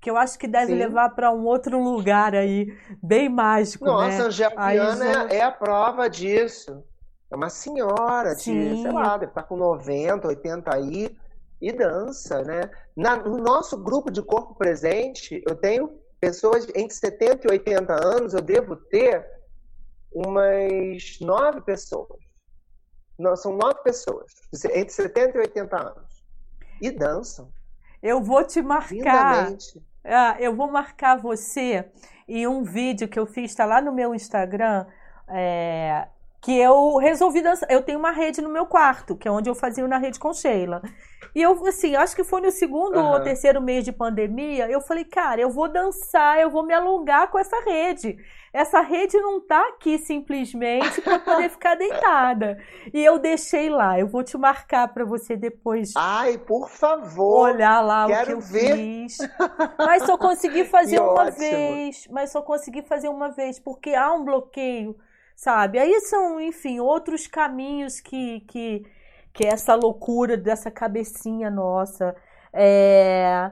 que 0.00 0.08
eu 0.08 0.16
acho 0.16 0.38
que 0.38 0.46
deve 0.46 0.72
Sim. 0.72 0.78
levar 0.78 1.10
para 1.10 1.32
um 1.32 1.44
outro 1.44 1.82
lugar 1.82 2.32
aí, 2.32 2.72
bem 3.02 3.28
mágico. 3.28 3.84
Nossa, 3.86 4.18
né? 4.18 4.24
Angel 4.24 4.50
Piana 4.52 5.32
é, 5.32 5.38
é 5.38 5.42
a 5.42 5.50
prova 5.50 6.08
disso. 6.08 6.84
É 7.30 7.36
uma 7.36 7.50
senhora 7.50 8.34
de, 8.34 8.42
Sim. 8.42 8.82
sei 8.82 8.92
lá, 8.92 9.16
deve 9.16 9.30
estar 9.30 9.42
com 9.42 9.56
90, 9.56 10.28
80 10.28 10.74
aí, 10.74 11.16
e 11.60 11.72
dança, 11.72 12.42
né? 12.42 12.70
Na- 12.96 13.16
no 13.16 13.36
nosso 13.38 13.76
grupo 13.76 14.10
de 14.10 14.22
corpo 14.22 14.54
presente, 14.54 15.42
eu 15.46 15.54
tenho 15.54 15.98
pessoas 16.20 16.66
entre 16.74 16.94
70 16.94 17.46
e 17.46 17.50
80 17.50 17.94
anos, 17.94 18.32
eu 18.32 18.40
devo 18.40 18.76
ter 18.76 19.26
umas 20.12 21.18
nove 21.20 21.60
pessoas. 21.62 22.18
Não, 23.18 23.36
são 23.36 23.56
nove 23.56 23.82
pessoas, 23.82 24.32
entre 24.72 24.90
70 24.90 25.36
e 25.36 25.40
80 25.40 25.76
anos. 25.76 26.24
E 26.80 26.90
dançam, 26.90 27.52
Eu 28.00 28.22
vou 28.22 28.44
te 28.44 28.62
marcar. 28.62 29.48
Ah, 30.04 30.36
eu 30.38 30.54
vou 30.54 30.70
marcar 30.70 31.16
você 31.16 31.90
em 32.28 32.46
um 32.46 32.62
vídeo 32.62 33.08
que 33.08 33.18
eu 33.18 33.26
fiz, 33.26 33.52
tá 33.54 33.66
lá 33.66 33.82
no 33.82 33.92
meu 33.92 34.14
Instagram, 34.14 34.86
é, 35.28 36.06
que 36.40 36.56
eu 36.56 36.96
resolvi 36.96 37.42
dançar. 37.42 37.70
Eu 37.70 37.82
tenho 37.82 37.98
uma 37.98 38.10
rede 38.12 38.40
no 38.40 38.48
meu 38.48 38.66
quarto, 38.66 39.16
que 39.16 39.28
é 39.28 39.30
onde 39.30 39.50
eu 39.50 39.54
fazia 39.54 39.86
na 39.88 39.98
rede 39.98 40.18
com 40.18 40.32
Sheila. 40.32 40.82
E 41.34 41.42
eu, 41.42 41.64
assim, 41.66 41.94
acho 41.96 42.14
que 42.16 42.24
foi 42.24 42.40
no 42.40 42.50
segundo 42.50 42.98
ou 43.00 43.18
Aham. 43.18 43.20
terceiro 43.20 43.60
mês 43.60 43.84
de 43.84 43.92
pandemia, 43.92 44.68
eu 44.70 44.80
falei, 44.80 45.04
cara, 45.04 45.40
eu 45.40 45.50
vou 45.50 45.68
dançar, 45.68 46.40
eu 46.40 46.50
vou 46.50 46.64
me 46.64 46.72
alongar 46.74 47.30
com 47.30 47.38
essa 47.38 47.60
rede. 47.64 48.16
Essa 48.52 48.80
rede 48.80 49.18
não 49.20 49.40
tá 49.46 49.60
aqui 49.68 49.98
simplesmente 49.98 51.02
para 51.02 51.18
poder 51.18 51.50
ficar 51.50 51.74
deitada. 51.76 52.58
E 52.92 53.04
eu 53.04 53.18
deixei 53.18 53.68
lá. 53.68 53.98
Eu 53.98 54.08
vou 54.08 54.22
te 54.24 54.36
marcar 54.38 54.88
para 54.88 55.04
você 55.04 55.36
depois 55.36 55.92
Ai, 55.94 56.38
por 56.38 56.68
favor. 56.70 57.52
olhar 57.52 57.80
lá 57.82 58.06
o 58.08 58.18
que 58.18 58.32
eu 58.32 58.40
ver. 58.40 58.76
fiz. 58.76 59.30
Mas 59.82 60.04
só 60.04 60.16
consegui 60.18 60.64
fazer 60.66 60.96
Que 60.96 61.00
uma 61.00 61.26
ótimo. 61.26 61.38
vez. 61.38 62.06
Mas 62.10 62.30
só 62.32 62.42
consegui 62.42 62.82
fazer 62.82 63.08
uma 63.08 63.30
vez, 63.30 63.58
porque 63.58 63.94
há 63.94 64.12
um 64.12 64.24
bloqueio, 64.24 64.96
sabe? 65.38 65.78
Aí 65.78 66.00
são, 66.00 66.40
enfim, 66.40 66.80
outros 66.80 67.28
caminhos 67.28 68.00
que, 68.00 68.40
que, 68.40 68.82
que 69.32 69.46
é 69.46 69.50
essa 69.50 69.74
loucura 69.74 70.36
dessa 70.36 70.70
cabecinha 70.70 71.48
nossa. 71.50 72.14
É... 72.52 73.50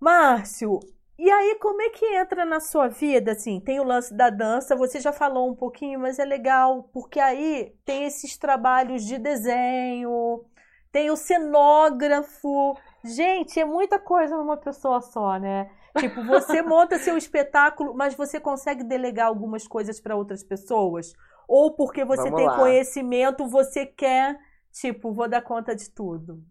Márcio, 0.00 0.78
e 1.18 1.30
aí 1.30 1.56
como 1.60 1.82
é 1.82 1.90
que 1.90 2.06
entra 2.06 2.44
na 2.44 2.60
sua 2.60 2.88
vida, 2.88 3.32
assim? 3.32 3.60
Tem 3.60 3.80
o 3.80 3.84
lance 3.84 4.14
da 4.14 4.30
dança, 4.30 4.76
você 4.76 5.00
já 5.00 5.12
falou 5.12 5.50
um 5.50 5.56
pouquinho, 5.56 5.98
mas 6.00 6.18
é 6.20 6.24
legal, 6.24 6.84
porque 6.92 7.18
aí 7.20 7.74
tem 7.84 8.04
esses 8.04 8.36
trabalhos 8.38 9.04
de 9.04 9.18
desenho, 9.18 10.44
tem 10.92 11.10
o 11.10 11.16
cenógrafo. 11.16 12.76
Gente, 13.04 13.58
é 13.60 13.64
muita 13.64 13.98
coisa 13.98 14.36
numa 14.36 14.56
pessoa 14.56 15.00
só, 15.00 15.38
né? 15.38 15.70
Tipo, 15.98 16.22
você 16.22 16.62
monta 16.62 16.98
seu 16.98 17.16
espetáculo, 17.16 17.94
mas 17.94 18.14
você 18.14 18.40
consegue 18.40 18.82
delegar 18.82 19.26
algumas 19.26 19.66
coisas 19.66 20.00
para 20.00 20.16
outras 20.16 20.42
pessoas? 20.42 21.12
Ou 21.46 21.74
porque 21.74 22.04
você 22.04 22.24
Vamos 22.24 22.36
tem 22.36 22.46
lá. 22.46 22.56
conhecimento, 22.56 23.46
você 23.46 23.84
quer, 23.84 24.38
tipo, 24.72 25.12
vou 25.12 25.28
dar 25.28 25.42
conta 25.42 25.74
de 25.74 25.90
tudo? 25.90 26.42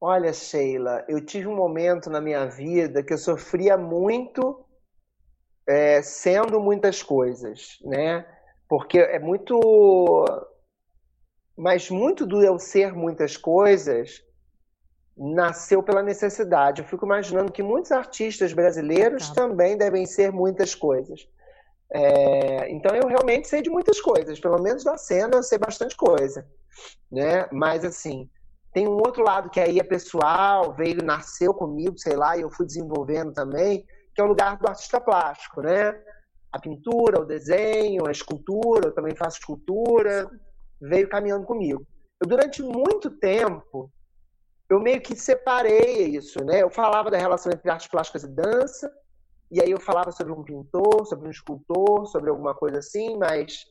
Olha, 0.00 0.32
Sheila, 0.32 1.04
eu 1.08 1.24
tive 1.24 1.46
um 1.46 1.56
momento 1.56 2.10
na 2.10 2.20
minha 2.20 2.46
vida 2.46 3.02
que 3.02 3.14
eu 3.14 3.18
sofria 3.18 3.78
muito 3.78 4.66
é, 5.66 6.02
sendo 6.02 6.60
muitas 6.60 7.02
coisas, 7.02 7.78
né? 7.82 8.26
Porque 8.68 8.98
é 8.98 9.18
muito. 9.18 9.58
Mas 11.56 11.88
muito 11.88 12.26
do 12.26 12.42
eu 12.42 12.58
ser 12.58 12.92
muitas 12.92 13.36
coisas 13.36 14.22
nasceu 15.16 15.82
pela 15.82 16.02
necessidade. 16.02 16.82
Eu 16.82 16.88
fico 16.88 17.06
imaginando 17.06 17.52
que 17.52 17.62
muitos 17.62 17.92
artistas 17.92 18.52
brasileiros 18.52 19.28
Tá. 19.28 19.34
também 19.34 19.76
devem 19.76 20.06
ser 20.06 20.32
muitas 20.32 20.74
coisas. 20.74 21.28
É, 21.92 22.70
então 22.70 22.94
eu 22.96 23.06
realmente 23.06 23.46
sei 23.46 23.62
de 23.62 23.70
muitas 23.70 24.00
coisas, 24.00 24.40
pelo 24.40 24.60
menos 24.60 24.82
da 24.82 24.96
cena 24.96 25.36
eu 25.36 25.42
sei 25.42 25.58
bastante 25.58 25.96
coisa, 25.96 26.44
né? 27.12 27.46
Mas 27.52 27.84
assim, 27.84 28.28
tem 28.72 28.88
um 28.88 28.96
outro 28.96 29.22
lado 29.22 29.48
que 29.48 29.60
aí 29.60 29.78
é 29.78 29.84
pessoal, 29.84 30.72
veio, 30.72 31.04
nasceu 31.04 31.54
comigo, 31.54 31.96
sei 31.96 32.16
lá, 32.16 32.36
e 32.36 32.40
eu 32.40 32.50
fui 32.50 32.66
desenvolvendo 32.66 33.32
também, 33.32 33.86
que 34.12 34.20
é 34.20 34.24
o 34.24 34.28
lugar 34.28 34.56
do 34.58 34.66
artista 34.66 35.00
plástico, 35.00 35.60
né? 35.62 35.96
A 36.50 36.58
pintura, 36.58 37.20
o 37.20 37.24
desenho, 37.24 38.08
a 38.08 38.10
escultura, 38.10 38.88
eu 38.88 38.94
também 38.94 39.14
faço 39.14 39.38
escultura, 39.38 40.28
veio 40.80 41.08
caminhando 41.08 41.46
comigo. 41.46 41.86
Eu, 42.20 42.26
durante 42.26 42.62
muito 42.62 43.10
tempo, 43.10 43.90
eu 44.68 44.80
meio 44.80 45.00
que 45.00 45.14
separei 45.14 46.06
isso, 46.08 46.42
né? 46.44 46.62
Eu 46.62 46.70
falava 46.70 47.10
da 47.10 47.18
relação 47.18 47.52
entre 47.52 47.70
artes 47.70 47.86
plásticas 47.86 48.24
e 48.24 48.28
dança, 48.28 48.90
e 49.50 49.60
aí 49.62 49.70
eu 49.70 49.80
falava 49.80 50.10
sobre 50.10 50.32
um 50.32 50.42
pintor, 50.42 51.06
sobre 51.06 51.28
um 51.28 51.30
escultor, 51.30 52.06
sobre 52.06 52.30
alguma 52.30 52.54
coisa 52.54 52.78
assim, 52.78 53.16
mas 53.16 53.64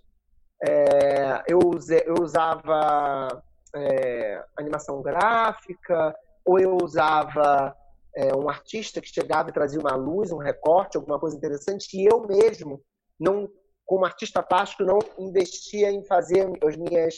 é, 0.64 1.44
eu, 1.48 1.60
use- 1.60 2.04
eu 2.06 2.16
usava 2.22 3.44
é, 3.76 4.44
animação 4.58 5.02
gráfica, 5.02 6.16
ou 6.46 6.60
eu 6.60 6.78
usava 6.82 7.76
é, 8.16 8.36
um 8.36 8.48
artista 8.50 9.02
que 9.02 9.08
chegava 9.08 9.50
e 9.50 9.54
trazia 9.54 9.80
uma 9.80 9.96
luz, 9.96 10.32
um 10.32 10.38
recorte, 10.38 10.98
alguma 10.98 11.20
coisa 11.20 11.36
interessante, 11.36 11.90
que 11.90 12.06
eu 12.06 12.22
mesmo, 12.28 12.82
não, 13.20 13.50
como 13.86 14.06
artista 14.06 14.44
plástico, 14.44 14.84
não 14.84 15.00
investia 15.18 15.92
em 15.92 16.04
fazer 16.06 16.48
as 16.66 16.78
minhas, 16.78 17.16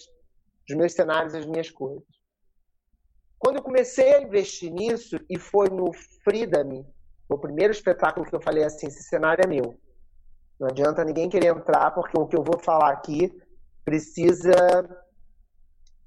os 0.70 0.76
meus 0.76 0.94
cenários, 0.94 1.36
as 1.36 1.46
minhas 1.46 1.70
coisas. 1.70 2.15
Quando 3.38 3.58
eu 3.58 3.64
comecei 3.64 4.14
a 4.14 4.22
investir 4.22 4.72
nisso, 4.72 5.20
e 5.30 5.38
foi 5.38 5.70
no 5.70 5.92
Frida-me, 6.24 6.86
o 7.30 7.38
primeiro 7.38 7.72
espetáculo 7.72 8.26
que 8.26 8.36
eu 8.36 8.42
falei 8.42 8.64
assim, 8.64 8.88
esse 8.88 9.04
cenário 9.04 9.44
é 9.44 9.48
meu. 9.48 9.80
Não 10.60 10.68
adianta 10.68 11.04
ninguém 11.04 11.30
querer 11.30 11.48
entrar, 11.48 11.92
porque 11.92 12.18
o 12.18 12.28
que 12.28 12.36
eu 12.36 12.44
vou 12.44 12.60
falar 12.60 12.92
aqui 12.92 13.32
precisa 13.84 14.54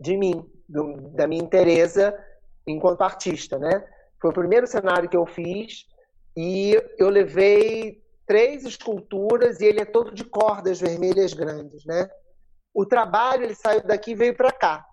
de 0.01 0.17
mim, 0.17 0.49
do- 0.69 1.11
da 1.11 1.27
minha 1.27 1.43
interesa 1.43 2.17
enquanto 2.67 3.03
artista, 3.03 3.59
né? 3.59 3.85
Foi 4.21 4.31
o 4.31 4.35
primeiro 4.35 4.67
cenário 4.67 5.09
que 5.09 5.17
eu 5.17 5.27
fiz 5.27 5.87
e 6.37 6.75
eu 6.99 7.09
levei 7.09 8.03
três 8.27 8.65
esculturas 8.65 9.61
e 9.61 9.67
ele 9.67 9.81
é 9.81 9.85
todo 9.85 10.15
de 10.15 10.25
cordas 10.25 10.81
vermelhas 10.81 11.33
grandes, 11.33 11.85
né? 11.85 12.09
O 12.75 12.85
trabalho 12.85 13.45
ele 13.45 13.55
saiu 13.55 13.83
daqui 13.85 14.13
e 14.13 14.15
veio 14.15 14.37
para 14.37 14.53
cá. 14.53 14.87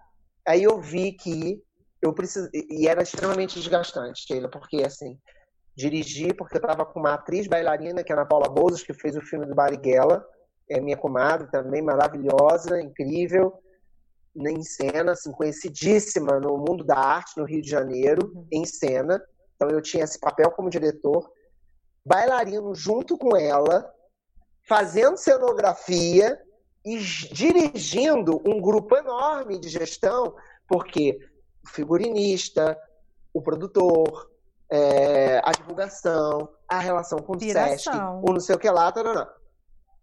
Aí 0.47 0.63
eu 0.63 0.79
vi 0.79 1.11
que 1.11 1.61
eu 2.05 2.13
preciso 2.13 2.49
e 2.53 2.87
era 2.87 3.03
extremamente 3.03 3.59
desgastante, 3.59 4.25
Sheila, 4.27 4.49
porque 4.49 4.83
assim 4.83 5.19
dirigi 5.75 6.33
porque 6.33 6.55
eu 6.55 6.61
estava 6.61 6.85
com 6.85 6.99
uma 6.99 7.15
atriz 7.15 7.47
bailarina 7.47 8.03
que 8.03 8.11
é 8.11 8.15
a 8.15 8.19
Ana 8.19 8.27
Paula 8.27 8.47
Bozos 8.47 8.83
que 8.83 8.93
fez 8.93 9.15
o 9.15 9.21
filme 9.21 9.45
do 9.45 9.53
Bariguela, 9.53 10.25
é 10.69 10.79
minha 10.79 10.97
comadre 10.97 11.49
também 11.51 11.81
maravilhosa, 11.81 12.81
incrível 12.81 13.61
em 14.35 14.63
cena, 14.63 15.13
assim, 15.13 15.31
conhecidíssima 15.31 16.39
no 16.39 16.57
mundo 16.57 16.83
da 16.83 16.97
arte 16.97 17.37
no 17.37 17.45
Rio 17.45 17.61
de 17.61 17.69
Janeiro, 17.69 18.45
em 18.51 18.65
cena. 18.65 19.21
Então 19.55 19.69
eu 19.69 19.81
tinha 19.81 20.03
esse 20.03 20.19
papel 20.19 20.51
como 20.51 20.69
diretor, 20.69 21.31
bailarino 22.05 22.75
junto 22.75 23.17
com 23.17 23.37
ela, 23.37 23.89
fazendo 24.67 25.17
cenografia 25.17 26.39
e 26.83 26.97
dirigindo 26.97 28.41
um 28.45 28.59
grupo 28.59 28.95
enorme 28.95 29.57
de 29.57 29.69
gestão, 29.69 30.35
porque 30.67 31.17
o 31.65 31.69
figurinista, 31.69 32.77
o 33.33 33.41
produtor, 33.41 34.29
é, 34.71 35.39
a 35.43 35.51
divulgação, 35.51 36.49
a 36.69 36.79
relação 36.79 37.19
com 37.19 37.33
o 37.33 37.39
Sesc, 37.39 37.89
o 38.23 38.33
não 38.33 38.39
sei 38.39 38.55
o 38.55 38.59
que 38.59 38.69
lá, 38.69 38.91
tarará. 38.91 39.31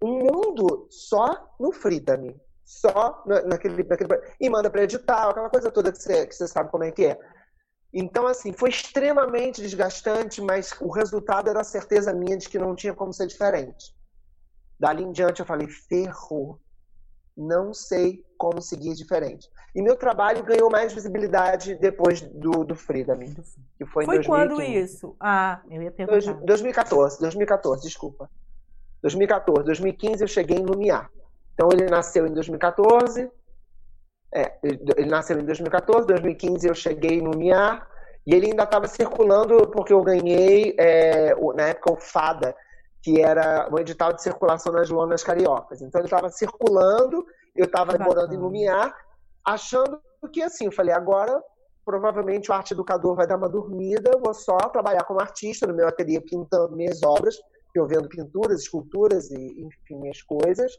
um 0.05 0.19
mundo 0.19 0.89
só 0.91 1.49
no 1.61 1.71
Frida-me. 1.73 2.37
Só 2.65 3.23
na- 3.27 3.43
naquele, 3.43 3.85
naquele. 3.85 4.09
E 4.41 4.49
manda 4.51 4.69
para 4.71 4.83
edital, 4.83 5.31
aquela 5.31 5.51
coisa 5.51 5.71
toda 5.71 5.93
que 5.93 5.99
você, 5.99 6.27
que 6.27 6.35
você 6.35 6.49
sabe 6.49 6.71
como 6.71 6.83
é 6.85 6.91
que 6.91 7.07
é. 7.07 7.19
Então, 7.93 8.27
assim, 8.27 8.53
foi 8.53 8.71
extremamente 8.71 9.61
desgastante, 9.61 10.41
mas 10.41 10.73
o 10.81 10.91
resultado 10.91 11.51
era 11.51 11.61
a 11.61 11.65
certeza 11.65 12.13
minha 12.15 12.37
de 12.37 12.49
que 12.49 12.59
não 12.59 12.75
tinha 12.75 12.95
como 12.95 13.13
ser 13.13 13.27
diferente. 13.27 13.95
Dali 14.81 15.03
em 15.05 15.13
diante 15.13 15.41
eu 15.41 15.47
falei, 15.47 15.69
ferrou. 15.69 16.59
Não 17.37 17.73
sei 17.73 18.23
como 18.37 18.61
seguir 18.61 18.95
diferente. 18.95 19.49
E 19.75 19.81
meu 19.81 19.97
trabalho 19.97 20.43
ganhou 20.45 20.71
mais 20.71 20.93
visibilidade 20.93 21.75
depois 21.77 22.21
do, 22.21 22.65
do 22.65 22.75
Frida-me, 22.75 23.35
que 23.79 23.87
foi, 23.87 24.05
Foi 24.05 24.19
em 24.19 24.23
quando 24.23 24.57
2015. 24.57 24.85
isso? 24.85 25.17
Ah, 25.19 25.61
eu 25.71 25.83
ia 25.83 25.91
perguntar. 25.91 26.35
2014, 26.45 27.21
2014, 27.21 27.83
desculpa. 27.83 28.31
2014, 29.03 29.65
2015 29.65 30.23
eu 30.23 30.29
cheguei 30.29 30.59
em 30.59 30.65
Lumiar. 30.65 31.11
Então 31.55 31.69
ele 31.73 31.87
nasceu 31.87 32.27
em 32.27 32.33
2014. 32.33 33.31
É, 34.35 34.59
ele, 34.63 35.11
nasceu 35.11 35.39
em 35.39 35.45
2014, 35.45 36.07
2015 36.07 36.67
eu 36.67 36.75
cheguei 36.75 37.19
em 37.19 37.21
Lumiar 37.21 37.87
e 38.27 38.35
ele 38.35 38.47
ainda 38.47 38.63
estava 38.63 38.87
circulando 38.89 39.69
porque 39.69 39.93
eu 39.93 40.03
ganhei 40.03 40.75
é, 40.79 41.35
na 41.55 41.69
época 41.69 41.93
o 41.93 41.97
FADA, 41.97 42.55
que 43.03 43.21
era 43.21 43.69
o 43.71 43.79
edital 43.79 44.13
de 44.13 44.23
circulação 44.23 44.73
nas 44.73 44.89
lonas 44.89 45.25
cariocas. 45.25 45.83
Então 45.83 46.01
ele 46.01 46.07
estava 46.07 46.31
circulando, 46.31 47.27
eu 47.55 47.67
estava 47.67 47.99
morando 47.99 48.33
em. 48.33 48.39
Lumiar, 48.39 48.97
achando 49.45 50.01
que 50.33 50.41
assim, 50.41 50.67
eu 50.67 50.73
falei, 50.73 50.95
agora 50.95 51.43
provavelmente 51.85 52.49
o 52.49 52.55
arte 52.55 52.75
educador 52.75 53.17
vai 53.17 53.27
dar 53.27 53.37
uma 53.37 53.49
dormida, 53.49 54.13
vou 54.23 54.33
só 54.33 54.57
trabalhar 54.57 55.03
como 55.03 55.21
artista 55.21 55.67
no 55.67 55.75
meu 55.75 55.89
ateliê 55.89 56.21
pintando 56.21 56.77
minhas 56.77 57.03
obras, 57.03 57.37
eu 57.75 57.87
vendo 57.89 58.09
pinturas, 58.09 58.63
esculturas 58.63 59.31
e 59.31 59.63
enfim, 59.63 59.97
minhas 59.97 60.23
coisas. 60.23 60.73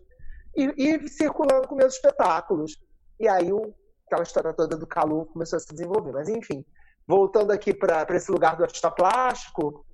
e, 0.55 0.73
e 0.77 1.09
circulando 1.09 1.67
com 1.67 1.75
meus 1.75 1.95
espetáculos. 1.95 2.77
E 3.19 3.27
aí 3.27 3.51
o, 3.51 3.73
aquela 4.05 4.23
história 4.23 4.53
toda 4.53 4.77
do 4.77 4.87
calor 4.87 5.25
começou 5.25 5.57
a 5.57 5.59
se 5.59 5.73
desenvolver. 5.73 6.11
Mas 6.11 6.29
enfim, 6.29 6.63
voltando 7.07 7.51
aqui 7.51 7.73
para 7.73 8.05
esse 8.11 8.31
lugar 8.31 8.55
do 8.55 8.63
artista 8.63 8.91
plástico, 8.91 9.85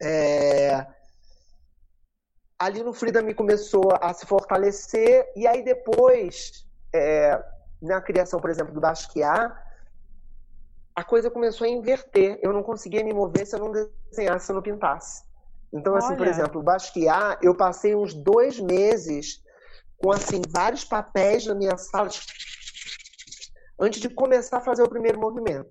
é... 0.00 0.86
ali 2.58 2.82
no 2.82 2.92
Frida 2.92 3.22
me 3.22 3.34
começou 3.34 3.90
a 4.00 4.12
se 4.12 4.26
fortalecer, 4.26 5.30
e 5.36 5.46
aí 5.46 5.62
depois, 5.62 6.66
é... 6.92 7.42
na 7.80 8.00
criação, 8.00 8.40
por 8.40 8.50
exemplo, 8.50 8.72
do 8.72 8.80
Basquiat, 8.80 9.54
a 10.94 11.04
coisa 11.04 11.30
começou 11.30 11.66
a 11.66 11.70
inverter. 11.70 12.38
Eu 12.42 12.52
não 12.52 12.62
conseguia 12.62 13.04
me 13.04 13.12
mover 13.12 13.46
se 13.46 13.54
eu 13.54 13.60
não 13.60 13.70
desenhasse, 13.70 14.46
se 14.46 14.52
eu 14.52 14.56
não 14.56 14.62
pintasse. 14.62 15.24
Então, 15.72 15.94
assim, 15.94 16.08
Olha. 16.08 16.16
por 16.16 16.26
exemplo, 16.26 16.60
o 16.60 16.64
Basquiat, 16.64 17.38
eu 17.44 17.54
passei 17.54 17.94
uns 17.94 18.14
dois 18.14 18.58
meses 18.58 19.42
com, 19.98 20.10
assim, 20.10 20.40
vários 20.48 20.84
papéis 20.84 21.44
na 21.46 21.54
minha 21.54 21.76
sala 21.76 22.08
antes 23.78 24.00
de 24.00 24.08
começar 24.08 24.58
a 24.58 24.60
fazer 24.60 24.82
o 24.82 24.88
primeiro 24.88 25.20
movimento. 25.20 25.70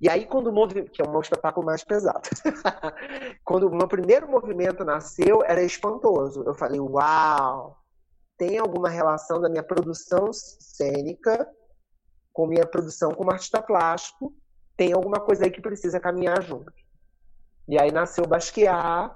E 0.00 0.08
aí, 0.08 0.26
quando 0.26 0.48
o 0.48 0.52
movimento, 0.52 0.90
que 0.90 1.00
é 1.00 1.08
um 1.08 1.20
espetáculo 1.20 1.64
mais 1.64 1.84
pesado, 1.84 2.28
quando 3.44 3.68
o 3.68 3.74
meu 3.74 3.88
primeiro 3.88 4.28
movimento 4.28 4.84
nasceu, 4.84 5.42
era 5.44 5.62
espantoso. 5.62 6.42
Eu 6.44 6.54
falei, 6.54 6.80
uau, 6.80 7.78
tem 8.36 8.58
alguma 8.58 8.88
relação 8.88 9.40
da 9.40 9.48
minha 9.48 9.62
produção 9.62 10.32
cênica 10.32 11.48
com 12.34 12.48
minha 12.48 12.66
produção 12.66 13.14
como 13.14 13.30
artista 13.30 13.62
plástico, 13.62 14.34
tem 14.76 14.92
alguma 14.92 15.20
coisa 15.20 15.44
aí 15.44 15.50
que 15.52 15.60
precisa 15.60 16.00
caminhar 16.00 16.42
junto. 16.42 16.72
E 17.68 17.80
aí 17.80 17.92
nasceu 17.92 18.24
o 18.24 18.28
Basquiat, 18.28 19.14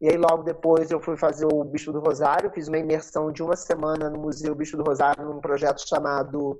e 0.00 0.08
aí 0.08 0.16
logo 0.16 0.42
depois 0.42 0.90
eu 0.90 0.98
fui 0.98 1.16
fazer 1.16 1.46
o 1.46 1.62
Bicho 1.62 1.92
do 1.92 2.00
Rosário, 2.00 2.50
fiz 2.50 2.66
uma 2.66 2.78
imersão 2.78 3.30
de 3.30 3.42
uma 3.42 3.54
semana 3.54 4.08
no 4.08 4.18
Museu 4.18 4.54
Bicho 4.54 4.78
do 4.78 4.82
Rosário, 4.82 5.26
num 5.26 5.40
projeto 5.40 5.86
chamado 5.86 6.58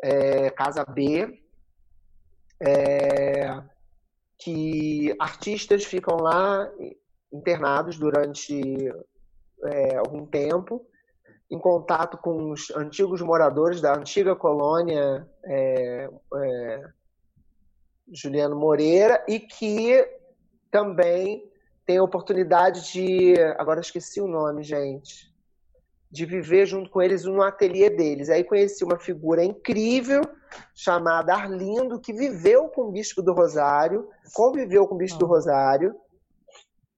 é, 0.00 0.50
Casa 0.50 0.84
B, 0.84 1.42
é, 2.60 3.62
que 4.38 5.14
artistas 5.18 5.84
ficam 5.84 6.16
lá 6.16 6.70
internados 7.32 7.98
durante 7.98 8.60
é, 9.64 9.96
algum 9.96 10.26
tempo, 10.26 10.86
em 11.50 11.58
contato 11.58 12.18
com 12.18 12.50
os 12.50 12.70
antigos 12.70 13.20
moradores 13.20 13.80
da 13.80 13.96
antiga 13.96 14.36
colônia 14.36 15.26
é, 15.44 16.10
é, 16.34 16.88
Juliano 18.12 18.56
Moreira 18.56 19.24
e 19.28 19.40
que 19.40 20.06
também 20.70 21.42
tem 21.86 21.96
a 21.96 22.02
oportunidade 22.02 22.92
de. 22.92 23.34
Agora 23.56 23.80
esqueci 23.80 24.20
o 24.20 24.28
nome, 24.28 24.62
gente 24.62 25.28
de 26.10 26.24
viver 26.24 26.66
junto 26.66 26.90
com 26.90 27.02
eles 27.02 27.24
no 27.24 27.42
ateliê 27.42 27.90
deles. 27.90 28.30
Aí 28.30 28.42
conheci 28.42 28.82
uma 28.82 28.98
figura 28.98 29.44
incrível 29.44 30.22
chamada 30.74 31.34
Arlindo, 31.34 32.00
que 32.00 32.12
viveu 32.12 32.68
com 32.68 32.82
o 32.82 32.92
Bispo 32.92 33.22
do 33.22 33.32
Rosário, 33.32 34.08
conviveu 34.34 34.86
com 34.86 34.94
o 34.94 34.98
Bispo 34.98 35.18
do 35.18 35.26
ah. 35.26 35.28
Rosário. 35.28 35.94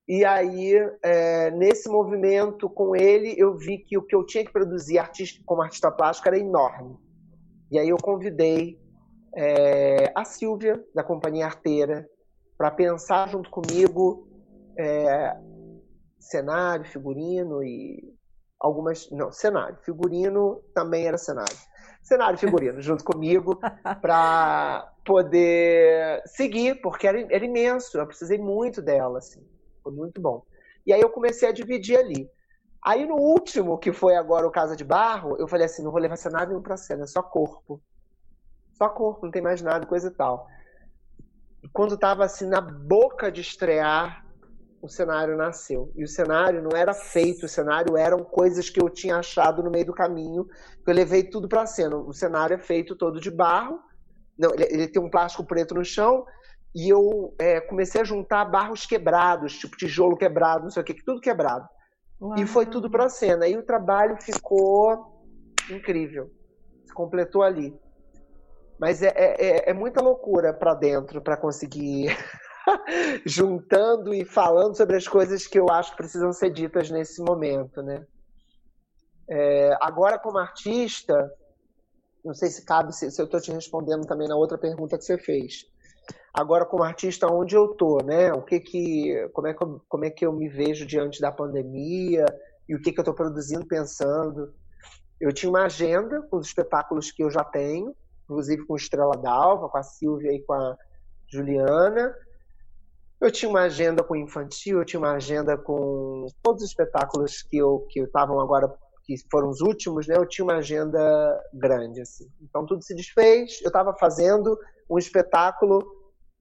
E 0.08 0.24
aí, 0.24 0.74
é, 1.02 1.50
nesse 1.52 1.88
movimento 1.88 2.68
com 2.68 2.96
ele, 2.96 3.34
eu 3.38 3.56
vi 3.56 3.78
que 3.78 3.96
o 3.96 4.02
que 4.02 4.14
eu 4.14 4.26
tinha 4.26 4.44
que 4.44 4.52
produzir 4.52 4.98
artista, 4.98 5.40
como 5.46 5.62
artista 5.62 5.90
plástico 5.90 6.28
era 6.28 6.38
enorme. 6.38 6.96
E 7.70 7.78
aí 7.78 7.88
eu 7.88 7.96
convidei 7.96 8.76
é, 9.36 10.12
a 10.14 10.24
Silvia, 10.24 10.84
da 10.94 11.04
Companhia 11.04 11.46
Arteira, 11.46 12.08
para 12.58 12.70
pensar 12.70 13.28
junto 13.28 13.48
comigo 13.50 14.28
é, 14.76 15.36
cenário, 16.18 16.84
figurino 16.84 17.62
e 17.62 18.14
algumas. 18.58 19.10
Não, 19.10 19.32
cenário. 19.32 19.78
Figurino 19.82 20.60
também 20.74 21.06
era 21.06 21.16
cenário. 21.16 21.56
Cenário 22.00 22.36
e 22.36 22.38
figurino, 22.38 22.80
junto 22.80 23.04
comigo, 23.04 23.60
para 24.00 24.92
poder 25.04 26.22
seguir, 26.26 26.80
porque 26.80 27.06
era, 27.06 27.20
era 27.32 27.44
imenso. 27.44 27.98
Eu 27.98 28.06
precisei 28.06 28.38
muito 28.38 28.80
dela, 28.80 29.18
assim. 29.18 29.46
Foi 29.82 29.92
muito 29.92 30.20
bom. 30.20 30.44
E 30.86 30.92
aí 30.92 31.00
eu 31.00 31.10
comecei 31.10 31.48
a 31.48 31.52
dividir 31.52 31.98
ali. 31.98 32.30
Aí 32.82 33.06
no 33.06 33.16
último, 33.16 33.78
que 33.78 33.92
foi 33.92 34.16
agora 34.16 34.46
o 34.46 34.50
Casa 34.50 34.74
de 34.74 34.84
Barro, 34.84 35.36
eu 35.38 35.46
falei 35.46 35.66
assim: 35.66 35.82
não 35.82 35.90
vou 35.90 36.00
levar 36.00 36.16
cenário 36.16 36.48
nenhum 36.48 36.62
pra 36.62 36.76
cena, 36.76 37.04
é 37.04 37.06
só 37.06 37.22
corpo. 37.22 37.80
Só 38.72 38.88
corpo, 38.88 39.26
não 39.26 39.30
tem 39.30 39.42
mais 39.42 39.60
nada, 39.60 39.86
coisa 39.86 40.08
e 40.08 40.10
tal. 40.10 40.48
Quando 41.72 41.98
tava 41.98 42.24
assim 42.24 42.46
na 42.46 42.60
boca 42.60 43.30
de 43.30 43.42
estrear 43.42 44.24
o 44.82 44.88
cenário 44.88 45.36
nasceu. 45.36 45.92
E 45.94 46.04
o 46.04 46.08
cenário 46.08 46.62
não 46.62 46.76
era 46.76 46.94
feito, 46.94 47.46
o 47.46 47.48
cenário 47.48 47.96
eram 47.96 48.24
coisas 48.24 48.70
que 48.70 48.80
eu 48.80 48.88
tinha 48.88 49.16
achado 49.16 49.62
no 49.62 49.70
meio 49.70 49.86
do 49.86 49.92
caminho, 49.92 50.46
que 50.46 50.90
eu 50.90 50.94
levei 50.94 51.24
tudo 51.24 51.48
para 51.48 51.66
cena. 51.66 51.96
O 51.96 52.12
cenário 52.12 52.54
é 52.54 52.58
feito 52.58 52.96
todo 52.96 53.20
de 53.20 53.30
barro, 53.30 53.78
não, 54.38 54.54
ele, 54.54 54.64
ele 54.70 54.88
tem 54.88 55.02
um 55.02 55.10
plástico 55.10 55.44
preto 55.44 55.74
no 55.74 55.84
chão, 55.84 56.24
e 56.74 56.88
eu 56.88 57.34
é, 57.38 57.60
comecei 57.60 58.00
a 58.00 58.04
juntar 58.04 58.44
barros 58.44 58.86
quebrados, 58.86 59.58
tipo 59.58 59.76
tijolo 59.76 60.16
quebrado, 60.16 60.64
não 60.64 60.70
sei 60.70 60.82
o 60.82 60.84
que, 60.84 60.94
tudo 61.04 61.20
quebrado. 61.20 61.68
Uau. 62.20 62.38
E 62.38 62.46
foi 62.46 62.66
tudo 62.66 62.90
para 62.90 63.08
cena. 63.08 63.48
E 63.48 63.56
o 63.56 63.62
trabalho 63.62 64.16
ficou 64.20 65.24
incrível. 65.70 66.30
Se 66.84 66.92
completou 66.94 67.42
ali. 67.42 67.74
Mas 68.78 69.02
é, 69.02 69.08
é, 69.08 69.46
é, 69.46 69.70
é 69.70 69.74
muita 69.74 70.00
loucura 70.00 70.54
para 70.54 70.74
dentro 70.74 71.20
para 71.20 71.36
conseguir 71.36 72.08
juntando 73.24 74.14
e 74.14 74.24
falando 74.24 74.76
sobre 74.76 74.96
as 74.96 75.06
coisas 75.06 75.46
que 75.46 75.58
eu 75.58 75.68
acho 75.70 75.92
que 75.92 75.96
precisam 75.96 76.32
ser 76.32 76.50
ditas 76.50 76.90
nesse 76.90 77.22
momento, 77.22 77.82
né? 77.82 78.06
É, 79.28 79.76
agora, 79.80 80.18
como 80.18 80.38
artista, 80.38 81.30
não 82.24 82.34
sei 82.34 82.48
se 82.50 82.64
cabe, 82.64 82.94
se, 82.94 83.10
se 83.10 83.20
eu 83.20 83.26
estou 83.26 83.40
te 83.40 83.52
respondendo 83.52 84.06
também 84.06 84.28
na 84.28 84.36
outra 84.36 84.58
pergunta 84.58 84.98
que 84.98 85.04
você 85.04 85.16
fez. 85.16 85.64
Agora, 86.32 86.64
como 86.64 86.82
artista, 86.82 87.26
onde 87.32 87.56
eu 87.56 87.68
tô, 87.68 87.98
né? 88.04 88.32
O 88.32 88.42
que 88.42 88.60
que, 88.60 89.28
como 89.32 89.48
é 89.48 89.54
que, 89.54 89.62
eu, 89.62 89.80
como 89.88 90.04
é 90.04 90.10
que 90.10 90.26
eu 90.26 90.32
me 90.32 90.48
vejo 90.48 90.86
diante 90.86 91.20
da 91.20 91.32
pandemia 91.32 92.24
e 92.68 92.74
o 92.74 92.80
que 92.80 92.92
que 92.92 93.00
eu 93.00 93.02
estou 93.02 93.14
produzindo, 93.14 93.66
pensando? 93.66 94.52
Eu 95.20 95.32
tinha 95.32 95.50
uma 95.50 95.64
agenda 95.64 96.22
com 96.22 96.38
os 96.38 96.46
espetáculos 96.46 97.10
que 97.10 97.22
eu 97.22 97.30
já 97.30 97.44
tenho, 97.44 97.94
inclusive 98.24 98.64
com 98.64 98.76
Estrela 98.76 99.16
d'Alva, 99.16 99.68
com 99.68 99.78
a 99.78 99.82
Silvia 99.82 100.32
e 100.32 100.42
com 100.42 100.54
a 100.54 100.76
Juliana. 101.30 102.14
Eu 103.20 103.30
tinha 103.30 103.50
uma 103.50 103.62
agenda 103.62 104.02
com 104.02 104.16
infantil, 104.16 104.78
eu 104.78 104.84
tinha 104.84 104.98
uma 104.98 105.12
agenda 105.12 105.56
com 105.58 106.26
todos 106.42 106.62
os 106.62 106.70
espetáculos 106.70 107.42
que 107.42 107.58
eu 107.58 107.86
que 107.90 108.00
estavam 108.00 108.40
agora 108.40 108.72
que 109.04 109.14
foram 109.30 109.50
os 109.50 109.60
últimos, 109.60 110.06
né? 110.06 110.16
Eu 110.16 110.26
tinha 110.26 110.44
uma 110.44 110.56
agenda 110.56 110.98
grande 111.52 112.00
assim. 112.00 112.30
Então 112.40 112.64
tudo 112.64 112.82
se 112.82 112.94
desfez. 112.94 113.60
Eu 113.60 113.68
estava 113.68 113.94
fazendo 113.94 114.58
um 114.88 114.98
espetáculo 114.98 115.84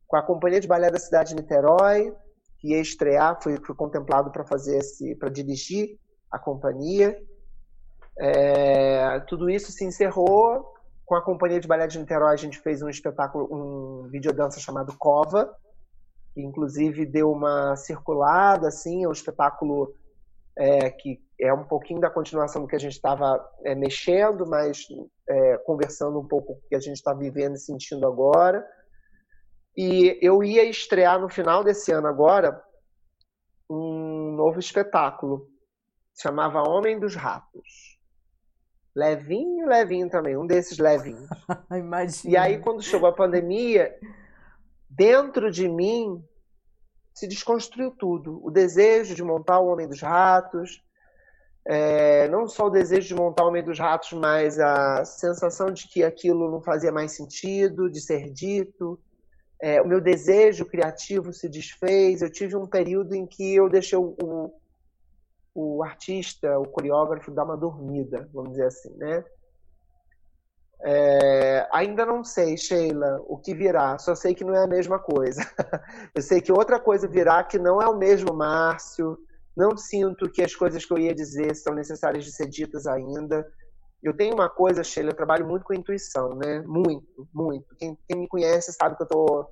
com 0.08 0.16
a 0.16 0.24
companhia 0.24 0.60
de 0.60 0.68
balé 0.68 0.90
da 0.90 1.00
cidade 1.00 1.30
de 1.30 1.36
Niterói, 1.36 2.14
que 2.60 2.70
ia 2.70 2.80
estrear, 2.80 3.42
fui, 3.42 3.58
contemplado 3.76 4.32
para 4.32 4.46
fazer 4.46 4.78
esse, 4.78 5.16
para 5.16 5.30
dirigir 5.30 5.98
a 6.32 6.40
companhia. 6.40 7.18
É, 8.18 9.20
tudo 9.22 9.50
isso 9.50 9.72
se 9.72 9.84
encerrou 9.86 10.66
com 11.06 11.16
a 11.16 11.22
companhia 11.22 11.60
de 11.60 11.68
balé 11.68 11.88
de 11.88 12.00
Niterói. 12.00 12.34
A 12.34 12.38
gente 12.38 12.60
fez 12.60 12.82
um 12.82 12.90
espetáculo, 12.90 13.48
um 13.52 14.08
videodança 14.10 14.60
chamado 14.60 14.96
Cova, 14.98 15.54
que 16.40 16.46
inclusive 16.46 17.06
deu 17.06 17.32
uma 17.32 17.76
circulada, 17.76 18.70
assim, 18.70 19.04
é 19.04 19.08
um 19.08 19.12
espetáculo 19.12 19.94
é, 20.58 20.90
que 20.90 21.22
é 21.40 21.54
um 21.54 21.66
pouquinho 21.66 22.00
da 22.00 22.10
continuação 22.10 22.62
do 22.62 22.68
que 22.68 22.76
a 22.76 22.80
gente 22.80 22.94
estava 22.94 23.46
é, 23.64 23.76
mexendo, 23.76 24.48
mas 24.48 24.86
é, 25.28 25.58
conversando 25.60 26.18
um 26.18 26.26
pouco 26.26 26.54
com 26.54 26.60
o 26.60 26.70
que 26.70 26.76
a 26.76 26.80
gente 26.80 26.96
está 26.96 27.14
vivendo 27.14 27.56
e 27.56 27.60
sentindo 27.60 28.08
agora. 28.08 28.66
E 29.76 30.18
eu 30.22 30.42
ia 30.44 30.64
estrear 30.64 31.20
no 31.20 31.30
final 31.30 31.64
desse 31.64 31.92
ano 31.92 32.08
agora 32.08 32.62
um 33.70 34.32
novo 34.36 34.60
espetáculo, 34.60 35.48
chamava 36.18 36.68
Homem 36.68 37.00
dos 37.00 37.16
Ratos. 37.16 38.00
Levinho, 38.96 39.68
levinho 39.68 40.10
também, 40.10 40.36
um 40.36 40.48
desses 40.48 40.78
levinhos. 40.78 41.30
Imagina. 41.72 42.34
E 42.34 42.38
aí, 42.38 42.60
quando 42.60 42.82
chegou 42.82 43.08
a 43.08 43.14
pandemia, 43.14 43.96
dentro 44.90 45.52
de 45.52 45.70
mim 45.70 46.22
se 47.14 47.28
desconstruiu 47.28 47.92
tudo. 47.92 48.40
O 48.46 48.50
desejo 48.50 49.16
de 49.16 49.24
montar 49.24 49.60
o 49.60 49.68
Homem 49.68 49.88
dos 49.88 50.02
Ratos, 50.02 50.84
é, 51.66 52.28
não 52.30 52.48
só 52.48 52.68
o 52.68 52.70
desejo 52.70 53.08
de 53.08 53.16
montar 53.16 53.44
o 53.44 53.50
Homem 53.50 53.64
dos 53.64 53.78
Ratos, 53.78 54.14
mas 54.14 54.60
a 54.60 55.04
sensação 55.06 55.72
de 55.72 55.88
que 55.88 56.04
aquilo 56.04 56.50
não 56.50 56.62
fazia 56.62 56.92
mais 56.92 57.12
sentido, 57.12 57.90
de 57.90 58.02
ser 58.02 58.32
dito. 58.32 59.00
É, 59.62 59.82
o 59.82 59.88
meu 59.88 60.00
desejo 60.00 60.66
criativo 60.66 61.34
se 61.34 61.50
desfez. 61.50 62.22
Eu 62.22 62.32
tive 62.32 62.56
um 62.56 62.66
período 62.66 63.14
em 63.14 63.26
que 63.26 63.56
eu 63.56 63.70
deixei 63.70 63.98
o, 63.98 64.16
o, 64.24 64.54
o 65.54 65.84
artista, 65.84 66.58
o 66.58 66.66
coreógrafo, 66.66 67.32
dar 67.32 67.44
uma 67.44 67.58
dormida, 67.58 68.30
vamos 68.34 68.52
dizer 68.52 68.66
assim, 68.66 68.96
né? 68.96 69.24
É, 70.82 71.68
ainda 71.74 72.06
não 72.06 72.24
sei, 72.24 72.56
Sheila, 72.56 73.22
o 73.28 73.38
que 73.38 73.54
virá. 73.54 73.98
Só 73.98 74.16
sei 74.16 74.34
que 74.34 74.44
não 74.44 74.56
é 74.56 74.64
a 74.64 74.68
mesma 74.68 74.98
coisa. 75.00 75.42
Eu 76.16 76.22
sei 76.22 76.42
que 76.42 76.52
outra 76.52 76.80
coisa 76.80 77.08
virá 77.08 77.44
que 77.44 77.60
não 77.60 77.82
é 77.82 77.88
o 77.88 77.98
mesmo 77.98 78.34
Márcio, 78.34 79.18
Não 79.56 79.76
sinto 79.76 80.30
que 80.32 80.42
as 80.42 80.56
coisas 80.56 80.86
que 80.86 80.94
eu 80.94 80.98
ia 80.98 81.14
dizer 81.14 81.54
são 81.56 81.74
necessárias 81.74 82.24
de 82.24 82.32
ser 82.32 82.48
ditas 82.48 82.88
ainda. 82.88 83.46
Eu 84.02 84.16
tenho 84.16 84.34
uma 84.34 84.50
coisa, 84.50 84.84
Sheila, 84.84 85.10
eu 85.10 85.16
trabalho 85.16 85.46
muito 85.46 85.66
com 85.66 85.74
intuição, 85.74 86.34
né? 86.36 86.62
Muito, 86.66 87.28
muito. 87.34 87.76
Quem, 87.76 87.98
quem 88.08 88.22
me 88.22 88.28
conhece 88.28 88.72
sabe 88.72 88.96
que 88.96 89.04
eu 89.04 89.08
tô, 89.08 89.50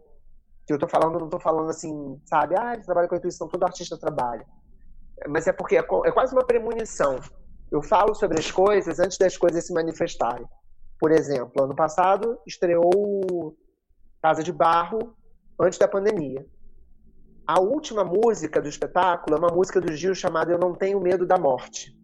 que 0.66 0.74
eu 0.74 0.80
tô 0.80 0.88
falando, 0.88 1.20
não 1.20 1.30
tô 1.30 1.40
falando 1.40 1.70
assim, 1.70 2.22
sabe? 2.26 2.56
Ah, 2.58 2.74
ele 2.74 2.84
trabalha 2.84 3.10
com 3.10 3.16
intuição, 3.18 3.50
todo 3.50 3.64
artista 3.64 3.98
trabalha. 3.98 4.46
Mas 5.28 5.46
é 5.48 5.52
porque 5.52 5.76
é, 5.76 5.80
é 5.80 6.12
quase 6.12 6.34
uma 6.34 6.46
premonição. 6.46 7.20
Eu 7.70 7.82
falo 7.82 8.16
sobre 8.16 8.40
as 8.40 8.50
coisas 8.50 9.00
antes 9.00 9.18
das 9.18 9.36
coisas 9.36 9.66
se 9.66 9.74
manifestarem. 9.74 10.48
Por 11.00 11.12
exemplo, 11.12 11.64
ano 11.64 11.76
passado 11.76 12.40
estreou 12.46 13.56
Casa 14.22 14.44
de 14.44 14.52
Barro 14.52 15.16
antes 15.60 15.78
da 15.78 15.88
pandemia. 15.88 16.46
A 17.46 17.60
última 17.60 18.04
música 18.04 18.62
do 18.62 18.68
espetáculo 18.68 19.36
é 19.36 19.40
uma 19.40 19.56
música 19.56 19.80
do 19.80 19.94
Gil 19.94 20.14
chamada 20.14 20.52
Eu 20.52 20.60
Não 20.60 20.74
Tenho 20.74 21.00
Medo 21.00 21.26
da 21.26 21.38
Morte. 21.38 21.98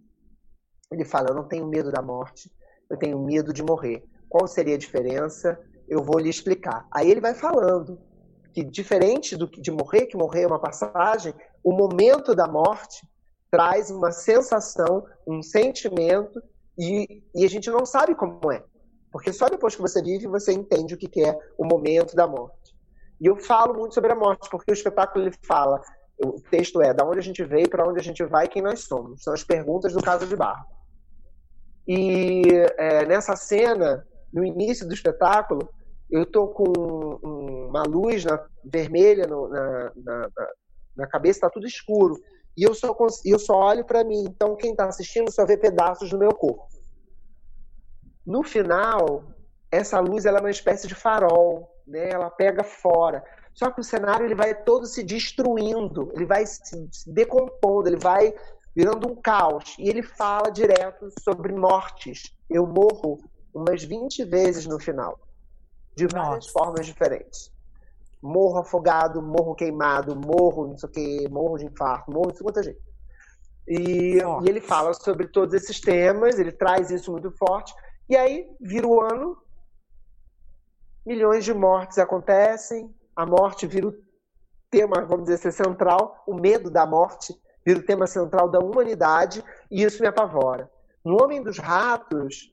Ele 0.93 1.03
fala: 1.03 1.29
Eu 1.29 1.35
não 1.35 1.43
tenho 1.43 1.67
medo 1.67 1.91
da 1.91 2.01
morte, 2.01 2.51
eu 2.89 2.97
tenho 2.97 3.19
medo 3.19 3.51
de 3.51 3.63
morrer. 3.63 4.03
Qual 4.29 4.47
seria 4.47 4.75
a 4.75 4.79
diferença? 4.79 5.59
Eu 5.87 6.03
vou 6.03 6.19
lhe 6.19 6.29
explicar. 6.29 6.87
Aí 6.91 7.09
ele 7.09 7.19
vai 7.19 7.33
falando 7.33 7.99
que, 8.53 8.63
diferente 8.63 9.35
do, 9.35 9.47
de 9.47 9.71
morrer, 9.71 10.05
que 10.05 10.15
morrer 10.15 10.43
é 10.43 10.47
uma 10.47 10.59
passagem, 10.59 11.33
o 11.63 11.71
momento 11.71 12.35
da 12.35 12.47
morte 12.47 13.07
traz 13.49 13.91
uma 13.91 14.11
sensação, 14.11 15.05
um 15.27 15.41
sentimento, 15.41 16.41
e, 16.77 17.23
e 17.35 17.45
a 17.45 17.49
gente 17.49 17.69
não 17.69 17.85
sabe 17.85 18.15
como 18.15 18.51
é. 18.51 18.63
Porque 19.13 19.31
só 19.31 19.47
depois 19.47 19.75
que 19.75 19.81
você 19.81 20.01
vive, 20.01 20.25
você 20.25 20.51
entende 20.51 20.95
o 20.95 20.97
que 20.97 21.23
é 21.23 21.37
o 21.55 21.63
momento 21.63 22.15
da 22.15 22.27
morte. 22.27 22.73
E 23.21 23.27
eu 23.27 23.37
falo 23.37 23.75
muito 23.75 23.93
sobre 23.93 24.11
a 24.11 24.15
morte, 24.15 24.49
porque 24.49 24.71
o 24.71 24.73
espetáculo 24.73 25.23
ele 25.23 25.35
fala, 25.45 25.79
o 26.17 26.41
texto 26.49 26.81
é 26.81 26.95
da 26.95 27.05
onde 27.05 27.19
a 27.19 27.21
gente 27.21 27.43
veio, 27.43 27.69
para 27.69 27.87
onde 27.87 27.99
a 27.99 28.03
gente 28.03 28.25
vai, 28.25 28.47
quem 28.47 28.63
nós 28.63 28.81
somos. 28.85 29.21
São 29.21 29.31
as 29.31 29.43
perguntas 29.43 29.93
do 29.93 30.01
caso 30.01 30.25
de 30.25 30.35
Barro. 30.35 30.65
E 31.87 32.41
é, 32.75 33.05
nessa 33.05 33.35
cena, 33.35 34.03
no 34.33 34.43
início 34.43 34.87
do 34.87 34.95
espetáculo, 34.95 35.69
eu 36.09 36.25
tô 36.25 36.47
com 36.47 37.19
uma 37.21 37.83
luz 37.83 38.25
na, 38.25 38.43
vermelha 38.65 39.27
no, 39.27 39.47
na, 39.47 39.91
na, 39.95 40.29
na, 40.97 41.07
cabeça, 41.07 41.41
tá 41.41 41.51
tudo 41.51 41.67
escuro. 41.67 42.15
E 42.57 42.63
eu 42.63 42.73
só, 42.73 42.95
eu 43.23 43.37
só 43.37 43.59
olho 43.59 43.85
para 43.85 44.03
mim. 44.03 44.25
Então, 44.27 44.55
quem 44.55 44.71
está 44.71 44.85
assistindo 44.85 45.31
só 45.31 45.45
vê 45.45 45.55
pedaços 45.55 46.09
do 46.09 46.17
meu 46.17 46.33
corpo. 46.33 46.72
No 48.25 48.43
final, 48.43 49.23
essa 49.71 49.99
luz 49.99 50.25
ela 50.25 50.37
é 50.37 50.41
uma 50.41 50.51
espécie 50.51 50.87
de 50.87 50.95
farol, 50.95 51.69
né? 51.85 52.09
Ela 52.09 52.29
pega 52.29 52.63
fora. 52.63 53.23
Só 53.53 53.69
que 53.69 53.81
o 53.81 53.83
cenário 53.83 54.25
ele 54.25 54.35
vai 54.35 54.55
todo 54.55 54.85
se 54.85 55.03
destruindo, 55.03 56.11
ele 56.15 56.25
vai 56.25 56.45
se 56.45 56.89
decompondo, 57.07 57.87
ele 57.87 57.97
vai 57.97 58.33
virando 58.75 59.11
um 59.11 59.15
caos. 59.15 59.75
E 59.77 59.89
ele 59.89 60.01
fala 60.01 60.49
direto 60.49 61.09
sobre 61.23 61.53
mortes. 61.53 62.35
Eu 62.49 62.65
morro 62.65 63.19
umas 63.53 63.83
20 63.83 64.23
vezes 64.25 64.65
no 64.65 64.79
final, 64.79 65.19
de 65.95 66.07
várias 66.07 66.45
Nossa. 66.45 66.51
formas 66.51 66.85
diferentes. 66.85 67.51
Morro 68.21 68.59
afogado, 68.59 69.21
morro 69.21 69.53
queimado, 69.53 70.15
morro 70.15 70.67
não 70.67 70.77
sei 70.77 70.89
o 70.89 70.91
que, 70.91 71.29
morro 71.29 71.57
de 71.57 71.65
infarto, 71.65 72.11
morro 72.11 72.31
de 72.31 72.41
muita 72.41 72.63
gente. 72.63 72.81
E, 73.67 74.17
e 74.17 74.49
ele 74.49 74.59
fala 74.59 74.93
sobre 74.93 75.27
todos 75.27 75.53
esses 75.53 75.79
temas, 75.79 76.39
ele 76.39 76.51
traz 76.51 76.89
isso 76.89 77.11
muito 77.11 77.31
forte. 77.31 77.73
E 78.09 78.17
aí 78.17 78.49
vira 78.59 78.87
o 78.87 79.01
ano, 79.01 79.37
milhões 81.05 81.45
de 81.45 81.53
mortes 81.53 81.97
acontecem, 81.97 82.93
a 83.15 83.25
morte 83.25 83.65
vira 83.65 83.87
o 83.87 83.95
tema, 84.69 85.05
vamos 85.05 85.25
dizer 85.25 85.35
assim, 85.35 85.63
central, 85.63 86.23
o 86.27 86.33
medo 86.33 86.69
da 86.69 86.85
morte 86.85 87.33
vira 87.65 87.79
o 87.79 87.85
tema 87.85 88.07
central 88.07 88.49
da 88.49 88.59
humanidade, 88.59 89.43
e 89.71 89.83
isso 89.83 90.01
me 90.01 90.07
apavora. 90.07 90.69
No 91.03 91.21
Homem 91.23 91.41
dos 91.41 91.57
Ratos, 91.57 92.51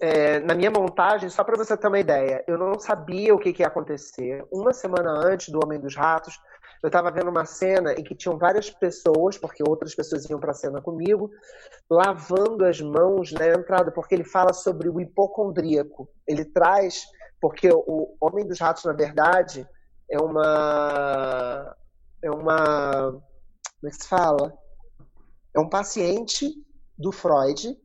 é, 0.00 0.40
na 0.40 0.54
minha 0.54 0.70
montagem, 0.70 1.28
só 1.28 1.44
para 1.44 1.56
você 1.56 1.76
ter 1.76 1.86
uma 1.86 1.98
ideia, 1.98 2.42
eu 2.46 2.56
não 2.58 2.78
sabia 2.78 3.34
o 3.34 3.38
que, 3.38 3.52
que 3.52 3.62
ia 3.62 3.68
acontecer. 3.68 4.44
Uma 4.50 4.72
semana 4.72 5.10
antes 5.10 5.50
do 5.50 5.60
Homem 5.62 5.78
dos 5.78 5.94
Ratos, 5.94 6.40
eu 6.82 6.86
estava 6.86 7.10
vendo 7.10 7.28
uma 7.28 7.44
cena 7.44 7.92
em 7.92 8.02
que 8.02 8.14
tinham 8.14 8.38
várias 8.38 8.70
pessoas, 8.70 9.36
porque 9.36 9.62
outras 9.66 9.94
pessoas 9.94 10.24
iam 10.30 10.40
para 10.40 10.52
a 10.52 10.54
cena 10.54 10.80
comigo, 10.80 11.30
lavando 11.90 12.64
as 12.64 12.80
mãos 12.80 13.32
na 13.32 13.48
entrada, 13.48 13.92
porque 13.92 14.14
ele 14.14 14.24
fala 14.24 14.52
sobre 14.54 14.88
o 14.88 14.98
hipocondríaco. 14.98 16.08
Ele 16.26 16.44
traz, 16.44 17.02
porque 17.40 17.68
o 17.70 18.16
Homem 18.18 18.46
dos 18.46 18.58
Ratos, 18.58 18.84
na 18.84 18.94
verdade, 18.94 19.68
é 20.10 20.18
uma. 20.18 21.76
É 22.22 22.30
uma. 22.30 23.12
Como 23.12 23.86
é 23.86 23.90
que 23.90 23.96
se 23.96 24.08
fala? 24.08 24.52
É 25.54 25.60
um 25.60 25.68
paciente 25.68 26.50
do 26.96 27.12
Freud 27.12 27.76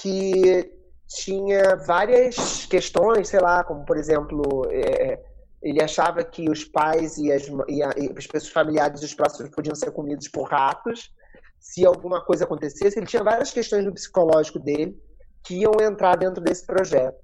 que 0.00 0.70
tinha 1.08 1.76
várias 1.76 2.66
questões, 2.66 3.28
sei 3.28 3.40
lá, 3.40 3.64
como 3.64 3.86
por 3.86 3.96
exemplo. 3.96 4.66
É, 4.70 5.24
ele 5.62 5.82
achava 5.82 6.22
que 6.22 6.48
os 6.50 6.64
pais 6.64 7.16
e 7.18 7.32
as, 7.32 7.48
e, 7.68 7.82
a, 7.82 7.90
e 7.96 8.14
as 8.16 8.26
pessoas 8.26 8.52
familiares 8.52 9.00
dos 9.00 9.14
próximos 9.14 9.50
podiam 9.50 9.74
ser 9.74 9.90
comidos 9.90 10.28
por 10.28 10.48
ratos 10.48 11.12
se 11.58 11.84
alguma 11.84 12.24
coisa 12.24 12.44
acontecesse. 12.44 12.98
Ele 12.98 13.06
tinha 13.06 13.24
várias 13.24 13.50
questões 13.52 13.84
no 13.84 13.92
psicológico 13.92 14.58
dele 14.58 14.96
que 15.42 15.56
iam 15.56 15.72
entrar 15.80 16.16
dentro 16.16 16.42
desse 16.42 16.64
projeto. 16.64 17.18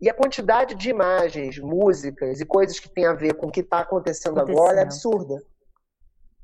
E 0.00 0.10
a 0.10 0.14
quantidade 0.14 0.74
de 0.74 0.90
imagens, 0.90 1.58
músicas 1.58 2.40
e 2.40 2.44
coisas 2.44 2.78
que 2.78 2.88
tem 2.88 3.06
a 3.06 3.14
ver 3.14 3.34
com 3.34 3.46
o 3.46 3.50
que 3.50 3.60
está 3.60 3.80
acontecendo, 3.80 4.38
acontecendo 4.38 4.58
agora 4.58 4.78
é 4.78 4.82
absurda. 4.82 5.42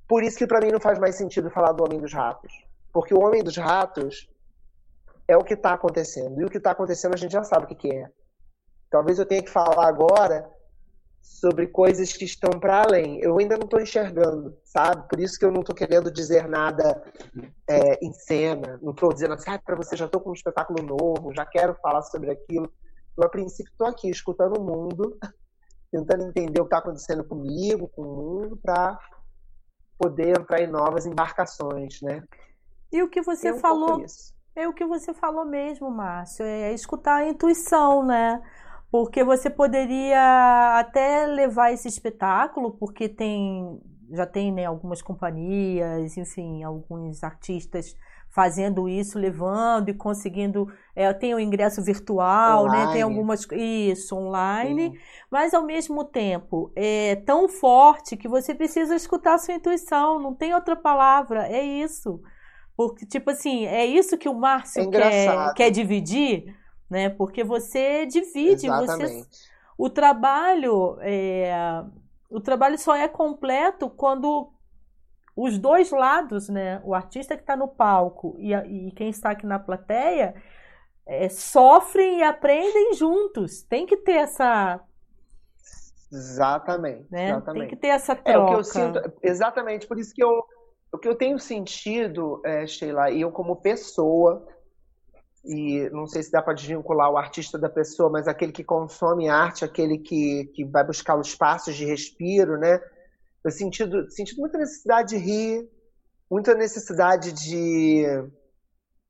Por 0.08 0.22
isso 0.22 0.38
que 0.38 0.46
para 0.46 0.60
mim 0.60 0.72
não 0.72 0.80
faz 0.80 0.98
mais 0.98 1.16
sentido 1.16 1.50
falar 1.50 1.72
do 1.72 1.84
Homem 1.84 2.00
dos 2.00 2.12
Ratos. 2.12 2.52
Porque 2.92 3.14
o 3.14 3.20
Homem 3.20 3.42
dos 3.42 3.56
Ratos 3.56 4.28
é 5.28 5.36
o 5.36 5.44
que 5.44 5.54
está 5.54 5.74
acontecendo. 5.74 6.40
E 6.40 6.44
o 6.44 6.50
que 6.50 6.58
está 6.58 6.72
acontecendo 6.72 7.14
a 7.14 7.16
gente 7.16 7.32
já 7.32 7.44
sabe 7.44 7.64
o 7.64 7.68
que, 7.68 7.74
que 7.74 7.94
é. 7.94 8.10
Talvez 8.90 9.18
eu 9.18 9.26
tenha 9.26 9.42
que 9.42 9.50
falar 9.50 9.86
agora 9.86 10.50
sobre 11.22 11.68
coisas 11.68 12.12
que 12.12 12.24
estão 12.24 12.58
para 12.58 12.82
além. 12.82 13.20
Eu 13.20 13.38
ainda 13.38 13.56
não 13.56 13.64
estou 13.64 13.80
enxergando, 13.80 14.58
sabe? 14.64 15.08
Por 15.08 15.20
isso 15.20 15.38
que 15.38 15.44
eu 15.44 15.52
não 15.52 15.60
estou 15.60 15.74
querendo 15.74 16.10
dizer 16.10 16.48
nada 16.48 17.00
é, 17.68 18.04
em 18.04 18.12
cena. 18.12 18.78
Não 18.82 18.90
estou 18.90 19.12
dizendo 19.12 19.34
assim, 19.34 19.50
ah, 19.50 19.60
para 19.64 19.76
você 19.76 19.96
já 19.96 20.06
estou 20.06 20.20
com 20.20 20.30
um 20.30 20.34
espetáculo 20.34 20.82
novo, 20.82 21.32
já 21.32 21.46
quero 21.46 21.74
falar 21.76 22.02
sobre 22.02 22.30
aquilo. 22.30 22.70
Eu, 23.16 23.24
a 23.24 23.28
princípio, 23.28 23.70
estou 23.70 23.86
aqui 23.86 24.10
escutando 24.10 24.58
o 24.58 24.64
mundo, 24.64 25.16
tentando 25.92 26.24
entender 26.24 26.60
o 26.60 26.64
que 26.64 26.74
está 26.74 26.78
acontecendo 26.78 27.22
comigo, 27.22 27.88
com 27.88 28.02
o 28.02 28.16
mundo, 28.16 28.56
para 28.60 28.98
poder 29.96 30.40
entrar 30.40 30.60
em 30.60 30.66
novas 30.66 31.06
embarcações, 31.06 32.00
né? 32.02 32.24
E 32.90 33.02
o 33.02 33.08
que 33.08 33.22
você 33.22 33.52
um 33.52 33.58
falou 33.58 34.04
é 34.54 34.68
o 34.68 34.74
que 34.74 34.84
você 34.84 35.14
falou 35.14 35.44
mesmo, 35.44 35.90
Márcio, 35.90 36.44
é 36.44 36.74
escutar 36.74 37.16
a 37.16 37.28
intuição, 37.28 38.04
né? 38.04 38.42
Porque 38.92 39.24
você 39.24 39.48
poderia 39.48 40.78
até 40.78 41.24
levar 41.24 41.72
esse 41.72 41.88
espetáculo, 41.88 42.72
porque 42.72 43.08
tem 43.08 43.80
já 44.12 44.26
tem 44.26 44.52
né, 44.52 44.66
algumas 44.66 45.00
companhias, 45.00 46.18
enfim, 46.18 46.62
alguns 46.62 47.24
artistas 47.24 47.96
fazendo 48.28 48.86
isso, 48.86 49.18
levando 49.18 49.88
e 49.88 49.94
conseguindo. 49.94 50.68
É, 50.94 51.10
tem 51.14 51.34
o 51.34 51.40
ingresso 51.40 51.82
virtual, 51.82 52.64
online. 52.64 52.86
né? 52.86 52.92
Tem 52.92 53.02
algumas. 53.02 53.46
Isso, 53.52 54.14
online. 54.14 54.90
Sim. 54.90 54.98
Mas 55.30 55.54
ao 55.54 55.64
mesmo 55.64 56.04
tempo 56.04 56.70
é 56.76 57.16
tão 57.16 57.48
forte 57.48 58.14
que 58.14 58.28
você 58.28 58.54
precisa 58.54 58.94
escutar 58.94 59.34
a 59.34 59.38
sua 59.38 59.54
intuição. 59.54 60.18
Não 60.18 60.34
tem 60.34 60.54
outra 60.54 60.76
palavra. 60.76 61.46
É 61.48 61.62
isso. 61.62 62.20
Porque, 62.76 63.06
tipo 63.06 63.30
assim, 63.30 63.64
é 63.64 63.86
isso 63.86 64.18
que 64.18 64.28
o 64.28 64.34
Márcio 64.34 64.82
é 64.82 64.90
quer, 64.90 65.54
quer 65.54 65.70
dividir 65.70 66.54
né? 66.92 67.08
Porque 67.08 67.42
você 67.42 68.04
divide, 68.04 68.66
Exatamente. 68.66 69.24
você 69.24 69.26
o 69.78 69.88
trabalho 69.88 70.98
é, 71.00 71.82
o 72.28 72.38
trabalho 72.38 72.78
só 72.78 72.94
é 72.94 73.08
completo 73.08 73.88
quando 73.88 74.52
os 75.34 75.58
dois 75.58 75.90
lados, 75.90 76.50
né? 76.50 76.82
O 76.84 76.94
artista 76.94 77.34
que 77.34 77.42
está 77.42 77.56
no 77.56 77.66
palco 77.66 78.36
e, 78.38 78.54
a, 78.54 78.66
e, 78.66 78.92
quem 78.92 79.08
está 79.08 79.30
aqui 79.30 79.46
na 79.46 79.58
plateia 79.58 80.34
é, 81.06 81.30
sofrem 81.30 82.18
e 82.18 82.22
aprendem 82.22 82.92
juntos. 82.94 83.62
Tem 83.62 83.86
que 83.86 83.96
ter 83.96 84.16
essa 84.16 84.78
Exatamente, 86.12 87.06
né? 87.10 87.30
exatamente. 87.30 87.60
Tem 87.60 87.68
que 87.70 87.76
ter 87.76 87.88
essa 87.88 88.14
troca. 88.14 88.30
É 88.30 88.38
o 88.38 88.46
que 88.48 88.54
eu 88.54 88.64
sinto, 88.64 89.12
exatamente, 89.22 89.86
por 89.86 89.98
isso 89.98 90.12
que 90.14 90.22
eu 90.22 90.44
o 90.92 90.98
que 90.98 91.08
eu 91.08 91.14
tenho 91.14 91.38
sentido, 91.38 92.42
é, 92.44 92.66
Sheila, 92.66 93.10
e 93.10 93.22
eu 93.22 93.32
como 93.32 93.56
pessoa, 93.56 94.46
e 95.44 95.90
não 95.90 96.06
sei 96.06 96.22
se 96.22 96.30
dá 96.30 96.40
para 96.40 96.54
desvincular 96.54 97.10
o 97.10 97.16
artista 97.16 97.58
da 97.58 97.68
pessoa, 97.68 98.08
mas 98.10 98.28
aquele 98.28 98.52
que 98.52 98.62
consome 98.62 99.28
arte, 99.28 99.64
aquele 99.64 99.98
que, 99.98 100.44
que 100.54 100.64
vai 100.64 100.84
buscar 100.84 101.18
os 101.18 101.28
espaços 101.28 101.74
de 101.74 101.84
respiro, 101.84 102.56
né? 102.56 102.80
Eu 103.44 103.50
sentido, 103.50 104.08
sentido 104.10 104.40
muita 104.40 104.56
necessidade 104.56 105.10
de 105.10 105.16
rir, 105.16 105.68
muita 106.30 106.54
necessidade 106.54 107.32
de, 107.32 108.04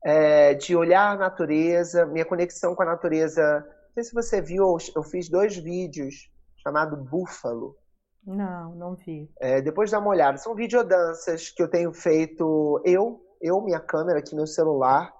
é, 0.04 0.54
de 0.54 0.74
olhar 0.74 1.12
a 1.12 1.18
natureza, 1.18 2.06
minha 2.06 2.24
conexão 2.24 2.74
com 2.74 2.82
a 2.82 2.86
natureza. 2.86 3.42
Não 3.88 3.94
sei 3.94 4.04
se 4.04 4.14
você 4.14 4.40
viu, 4.40 4.76
eu 4.96 5.02
fiz 5.02 5.28
dois 5.28 5.56
vídeos 5.56 6.30
chamado 6.62 6.96
Búfalo, 6.96 7.76
Não, 8.24 8.74
não 8.76 8.94
vi. 8.94 9.30
É, 9.38 9.60
depois 9.60 9.90
dá 9.90 9.98
uma 9.98 10.10
olhada. 10.10 10.38
São 10.38 10.54
videodanças 10.54 11.50
que 11.50 11.62
eu 11.62 11.68
tenho 11.68 11.92
feito 11.92 12.80
eu, 12.84 13.20
eu, 13.40 13.60
minha 13.60 13.80
câmera 13.80 14.20
aqui, 14.20 14.34
meu 14.34 14.46
celular. 14.46 15.12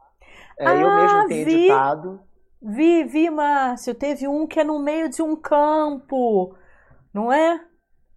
É, 0.62 0.66
ah, 0.68 0.74
eu 0.76 0.90
mesmo 0.94 1.28
tenho 1.28 1.44
vi. 1.44 1.54
editado. 1.56 2.20
Vi, 2.62 3.04
vi, 3.04 3.30
Márcio. 3.30 3.94
Teve 3.94 4.28
um 4.28 4.46
que 4.46 4.60
é 4.60 4.64
no 4.64 4.78
meio 4.78 5.08
de 5.08 5.20
um 5.22 5.34
campo, 5.34 6.54
não 7.12 7.32
é? 7.32 7.60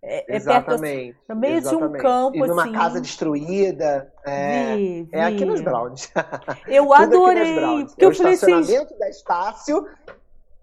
É, 0.03 0.33
é 0.33 0.35
exatamente. 0.35 1.13
Perto, 1.13 1.29
no 1.29 1.35
meio 1.35 1.57
exatamente. 1.57 1.91
de 1.91 1.97
um 1.97 2.01
campo, 2.01 2.37
e 2.37 2.47
numa 2.47 2.63
assim. 2.63 2.71
casa 2.73 3.01
destruída. 3.01 4.13
É, 4.23 4.75
Vi, 4.75 5.03
vi. 5.03 5.09
é 5.11 5.23
aqui 5.25 5.45
nos 5.45 5.61
Browns. 5.61 6.11
Eu 6.67 6.93
adorei. 6.93 7.55
Browns. 7.55 7.91
Porque 7.91 8.05
É 8.05 8.07
o 8.07 8.11
eu 8.11 8.15
falei 8.15 8.33
assim. 8.33 8.51
estacionamento 8.59 8.99
da 8.99 9.09
Estácio. 9.09 9.87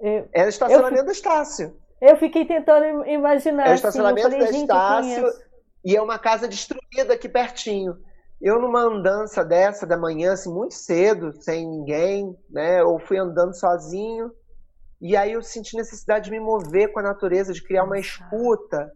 Eu, 0.01 0.29
É 0.33 0.45
o 0.45 0.49
estacionamento 0.49 1.05
da 1.07 1.13
Estácio. 1.13 1.77
eu 2.01 2.17
fiquei 2.17 2.45
tentando 2.45 2.85
im- 3.05 3.15
imaginar. 3.15 3.67
É 3.67 3.71
o 3.71 3.73
assim, 3.73 3.73
eu 3.73 3.75
estacionamento 3.89 4.31
falei, 4.31 4.39
da 4.39 4.45
eu 4.47 4.61
Estácio. 4.63 5.25
E 5.85 5.97
é 5.97 6.01
uma 6.03 6.19
casa 6.21 6.47
destruída 6.47 7.15
aqui 7.15 7.29
pertinho. 7.29 7.97
Eu 8.43 8.61
numa 8.61 8.81
andança 8.81 9.45
dessa 9.45 9.87
da 9.87 9.97
manhã, 9.97 10.33
assim, 10.33 10.53
muito 10.53 10.75
cedo, 10.75 11.33
sem 11.41 11.65
ninguém, 11.65 12.37
né? 12.51 12.81
Eu 12.81 12.99
fui 12.99 13.17
andando 13.17 13.55
sozinho. 13.55 14.33
E 15.01 15.17
aí 15.17 15.33
eu 15.33 15.43
senti 15.43 15.77
necessidade 15.77 16.25
de 16.25 16.33
me 16.33 16.41
mover 16.41 16.93
com 16.93 16.99
a 16.99 17.05
natureza, 17.05 17.53
de 17.53 17.63
criar 17.63 17.85
uma 17.85 18.01
escuta 18.01 18.91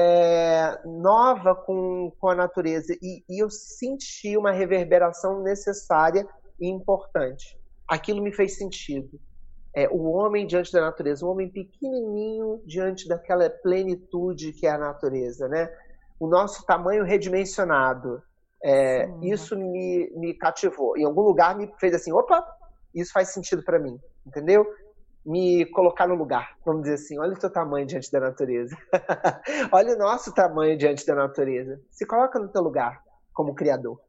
é, 0.00 0.80
nova 0.84 1.56
com, 1.56 2.12
com 2.20 2.28
a 2.28 2.36
natureza. 2.36 2.96
E, 3.02 3.24
e 3.28 3.42
eu 3.42 3.50
senti 3.50 4.36
uma 4.36 4.52
reverberação 4.52 5.42
necessária 5.42 6.24
e 6.60 6.68
importante. 6.68 7.58
Aquilo 7.88 8.22
me 8.22 8.32
fez 8.32 8.56
sentido. 8.58 9.18
É, 9.74 9.88
o 9.88 10.04
homem 10.04 10.46
diante 10.46 10.72
da 10.72 10.80
natureza, 10.80 11.26
um 11.26 11.30
homem 11.30 11.50
pequenininho 11.50 12.62
diante 12.64 13.08
daquela 13.08 13.50
plenitude 13.50 14.52
que 14.52 14.68
é 14.68 14.70
a 14.70 14.78
natureza, 14.78 15.48
né? 15.48 15.68
O 16.20 16.28
nosso 16.28 16.64
tamanho 16.64 17.04
redimensionado. 17.04 18.22
É, 18.62 19.08
isso 19.22 19.56
me, 19.56 20.10
me 20.16 20.34
cativou. 20.34 20.96
Em 20.96 21.04
algum 21.04 21.22
lugar 21.22 21.56
me 21.56 21.72
fez 21.78 21.94
assim, 21.94 22.12
opa, 22.12 22.44
isso 22.94 23.12
faz 23.12 23.28
sentido 23.28 23.62
para 23.62 23.78
mim, 23.78 23.98
entendeu? 24.26 24.66
Me 25.24 25.66
colocar 25.66 26.06
no 26.06 26.14
lugar, 26.14 26.56
vamos 26.64 26.82
dizer 26.82 26.94
assim, 26.94 27.18
olha 27.18 27.34
o 27.34 27.38
teu 27.38 27.50
tamanho 27.50 27.86
diante 27.86 28.10
da 28.10 28.20
natureza. 28.20 28.76
olha 29.72 29.94
o 29.94 29.98
nosso 29.98 30.32
tamanho 30.32 30.76
diante 30.76 31.06
da 31.06 31.14
natureza. 31.14 31.80
Se 31.90 32.06
coloca 32.06 32.38
no 32.38 32.48
teu 32.48 32.62
lugar 32.62 33.00
como 33.32 33.54
criador. 33.54 34.00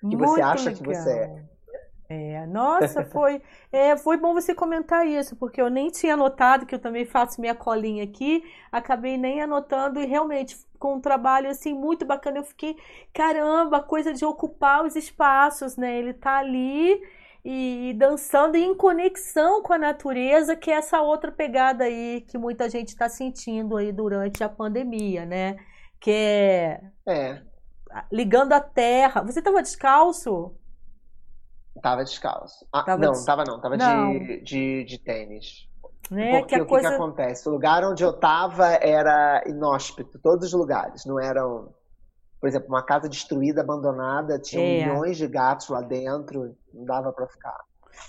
que 0.00 0.16
você 0.16 0.26
Muito 0.26 0.42
acha 0.42 0.72
que 0.72 0.82
você 0.82 1.10
é. 1.10 1.44
É, 2.08 2.46
nossa, 2.46 3.02
foi, 3.02 3.40
é, 3.72 3.96
foi 3.96 4.18
bom 4.18 4.34
você 4.34 4.54
comentar 4.54 5.06
isso, 5.06 5.34
porque 5.36 5.60
eu 5.60 5.70
nem 5.70 5.90
tinha 5.90 6.14
anotado, 6.14 6.66
que 6.66 6.74
eu 6.74 6.78
também 6.78 7.06
faço 7.06 7.40
minha 7.40 7.54
colinha 7.54 8.04
aqui, 8.04 8.44
acabei 8.70 9.16
nem 9.16 9.40
anotando 9.40 9.98
e 9.98 10.04
realmente 10.04 10.54
com 10.78 10.96
um 10.96 11.00
trabalho 11.00 11.48
assim 11.48 11.72
muito 11.72 12.04
bacana, 12.04 12.38
eu 12.38 12.44
fiquei, 12.44 12.76
caramba, 13.12 13.82
coisa 13.82 14.12
de 14.12 14.22
ocupar 14.24 14.84
os 14.84 14.94
espaços, 14.96 15.76
né? 15.78 15.98
Ele 15.98 16.12
tá 16.12 16.36
ali 16.38 17.00
e 17.42 17.94
dançando 17.98 18.56
e 18.56 18.62
em 18.64 18.74
conexão 18.76 19.62
com 19.62 19.72
a 19.72 19.78
natureza, 19.78 20.54
que 20.56 20.70
é 20.70 20.74
essa 20.74 21.00
outra 21.00 21.32
pegada 21.32 21.84
aí 21.84 22.20
que 22.28 22.36
muita 22.38 22.68
gente 22.68 22.88
está 22.88 23.08
sentindo 23.08 23.76
aí 23.78 23.92
durante 23.92 24.44
a 24.44 24.48
pandemia, 24.48 25.24
né? 25.26 25.56
Que 26.00 26.10
é 26.10 26.82
É, 27.06 27.44
ligando 28.12 28.52
a 28.52 28.60
terra. 28.60 29.22
Você 29.22 29.38
estava 29.40 29.62
descalço? 29.62 30.56
Tava 31.82 32.04
descalço. 32.04 32.66
Ah, 32.72 32.82
Tava 32.82 33.02
não, 33.04 33.12
des- 33.12 33.24
tava 33.24 33.44
não, 33.44 33.60
tava 33.60 33.76
Não. 33.76 34.12
De, 34.18 34.40
de, 34.42 34.84
de 34.84 34.98
tênis. 34.98 35.68
Né? 36.10 36.38
Porque 36.38 36.54
que 36.56 36.60
o 36.60 36.64
que, 36.64 36.68
coisa. 36.70 36.88
que 36.88 36.94
acontece? 36.94 37.48
O 37.48 37.52
lugar 37.52 37.82
onde 37.84 38.02
eu 38.04 38.12
tava 38.12 38.66
era 38.74 39.42
inóspito, 39.46 40.18
todos 40.18 40.48
os 40.48 40.52
lugares. 40.52 41.04
Não 41.06 41.18
eram, 41.18 41.68
por 42.40 42.48
exemplo, 42.48 42.68
uma 42.68 42.82
casa 42.82 43.08
destruída, 43.08 43.62
abandonada, 43.62 44.38
tinha 44.38 44.62
É. 44.62 44.86
milhões 44.86 45.16
de 45.16 45.26
gatos 45.26 45.68
lá 45.70 45.80
dentro, 45.80 46.54
não 46.72 46.84
dava 46.84 47.12
pra 47.12 47.26
ficar. 47.26 47.58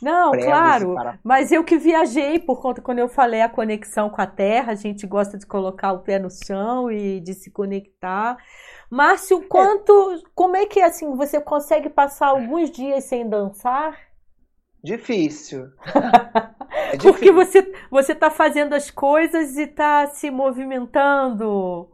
Não, 0.01 0.31
claro. 0.31 0.93
para- 0.95 1.19
Mas 1.23 1.51
eu 1.51 1.63
que 1.63 1.77
viajei 1.77 2.39
por 2.39 2.59
conta, 2.59 2.81
quando 2.81 2.99
eu 2.99 3.07
falei 3.07 3.41
a 3.41 3.47
conexão 3.47 4.09
com 4.09 4.19
a 4.19 4.25
terra, 4.27 4.71
a 4.71 4.75
gente 4.75 5.05
gosta 5.05 5.37
de 5.37 5.45
colocar 5.45 5.93
o 5.93 5.99
pé 5.99 6.17
no 6.19 6.29
chão 6.29 6.91
e 6.91 7.19
de 7.21 7.33
se 7.35 7.51
conectar. 7.51 8.35
Márcio, 8.89 9.47
quanto, 9.47 9.93
como 10.33 10.55
é 10.55 10.65
que 10.65 10.79
é 10.79 10.85
assim, 10.85 11.15
você 11.15 11.39
consegue 11.41 11.89
passar 11.89 12.27
alguns 12.27 12.71
dias 12.71 13.03
sem 13.05 13.27
dançar? 13.27 13.97
Difícil. 14.83 15.71
É 16.91 16.97
Porque 17.01 17.31
difícil. 17.31 17.33
você 17.33 17.71
você 17.89 18.11
está 18.13 18.29
fazendo 18.29 18.73
as 18.73 18.89
coisas 18.91 19.55
e 19.57 19.63
está 19.63 20.07
se 20.07 20.29
movimentando. 20.31 21.89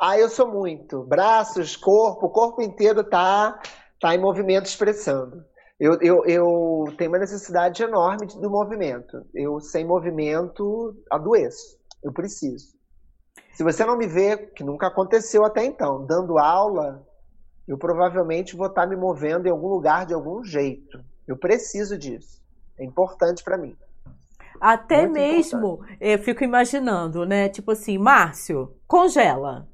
Ah, 0.00 0.18
eu 0.18 0.28
sou 0.28 0.50
muito. 0.50 1.02
Braços, 1.04 1.76
corpo, 1.76 2.26
o 2.26 2.30
corpo 2.30 2.62
inteiro 2.62 3.02
tá, 3.04 3.58
tá 4.00 4.14
em 4.14 4.18
movimento 4.20 4.66
expressando. 4.66 5.42
Eu, 5.80 5.98
eu, 6.00 6.24
eu 6.26 6.94
tenho 6.96 7.10
uma 7.10 7.18
necessidade 7.18 7.82
enorme 7.82 8.26
do 8.26 8.50
movimento. 8.50 9.24
Eu, 9.34 9.60
sem 9.60 9.84
movimento, 9.86 10.94
adoeço. 11.10 11.78
Eu 12.02 12.12
preciso. 12.12 12.75
Se 13.56 13.64
você 13.64 13.86
não 13.86 13.96
me 13.96 14.06
vê, 14.06 14.36
que 14.36 14.62
nunca 14.62 14.88
aconteceu 14.88 15.42
até 15.42 15.64
então, 15.64 16.04
dando 16.04 16.36
aula, 16.36 17.02
eu 17.66 17.78
provavelmente 17.78 18.54
vou 18.54 18.66
estar 18.66 18.86
me 18.86 18.94
movendo 18.94 19.46
em 19.46 19.50
algum 19.50 19.68
lugar 19.68 20.04
de 20.04 20.12
algum 20.12 20.44
jeito. 20.44 21.02
Eu 21.26 21.38
preciso 21.38 21.96
disso. 21.96 22.42
É 22.78 22.84
importante 22.84 23.42
para 23.42 23.56
mim. 23.56 23.74
Até 24.60 25.06
Muito 25.06 25.14
mesmo, 25.14 25.80
eu 25.98 26.18
fico 26.18 26.44
imaginando, 26.44 27.24
né? 27.24 27.48
Tipo 27.48 27.70
assim, 27.70 27.96
Márcio, 27.96 28.76
congela. 28.86 29.66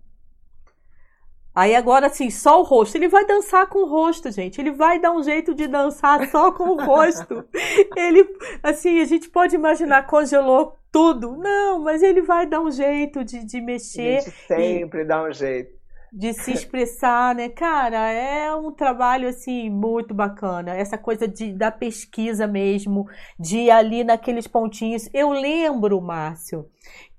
Aí 1.52 1.74
agora, 1.74 2.06
assim, 2.06 2.30
só 2.30 2.60
o 2.60 2.64
rosto. 2.64 2.94
Ele 2.94 3.08
vai 3.08 3.26
dançar 3.26 3.66
com 3.66 3.80
o 3.80 3.88
rosto, 3.88 4.30
gente. 4.30 4.60
Ele 4.60 4.70
vai 4.70 5.00
dar 5.00 5.10
um 5.10 5.24
jeito 5.24 5.56
de 5.56 5.66
dançar 5.66 6.24
só 6.30 6.52
com 6.52 6.68
o 6.68 6.84
rosto. 6.84 7.44
Ele, 7.96 8.32
assim, 8.62 9.00
a 9.00 9.04
gente 9.04 9.28
pode 9.28 9.56
imaginar, 9.56 10.06
congelou 10.06 10.78
tudo. 10.92 11.36
Não, 11.38 11.80
mas 11.80 12.02
ele 12.02 12.22
vai 12.22 12.46
dar 12.46 12.60
um 12.60 12.70
jeito 12.70 13.24
de, 13.24 13.44
de 13.44 13.60
A 13.60 13.62
mexer, 13.62 14.22
gente 14.24 14.30
sempre 14.46 15.04
dá 15.04 15.22
um 15.24 15.32
jeito. 15.32 15.72
de 16.12 16.32
se 16.34 16.52
expressar, 16.52 17.34
né? 17.34 17.48
Cara, 17.48 18.10
é 18.10 18.54
um 18.54 18.70
trabalho, 18.72 19.28
assim, 19.28 19.70
muito 19.70 20.12
bacana. 20.14 20.74
Essa 20.76 20.98
coisa 20.98 21.26
de, 21.26 21.52
da 21.54 21.70
pesquisa 21.70 22.46
mesmo, 22.46 23.06
de 23.38 23.60
ir 23.60 23.70
ali 23.70 24.04
naqueles 24.04 24.46
pontinhos. 24.46 25.08
Eu 25.14 25.30
lembro, 25.32 26.00
Márcio, 26.02 26.70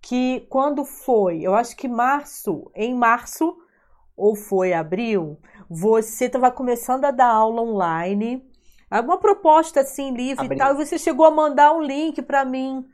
que 0.01 0.45
quando 0.49 0.85
foi, 0.85 1.41
eu 1.41 1.55
acho 1.55 1.75
que 1.75 1.87
março, 1.87 2.71
em 2.75 2.93
março, 2.95 3.57
ou 4.15 4.35
foi 4.35 4.73
abril, 4.73 5.39
você 5.69 6.25
estava 6.25 6.51
começando 6.51 7.05
a 7.05 7.11
dar 7.11 7.27
aula 7.31 7.61
online, 7.63 8.45
alguma 8.91 9.17
proposta 9.19 9.81
assim 9.81 10.13
livre 10.15 10.45
Abril. 10.45 10.55
e 10.55 10.57
tal, 10.57 10.73
e 10.73 10.77
você 10.85 10.99
chegou 10.99 11.25
a 11.25 11.31
mandar 11.31 11.73
um 11.73 11.81
link 11.81 12.21
para 12.21 12.45
mim. 12.45 12.85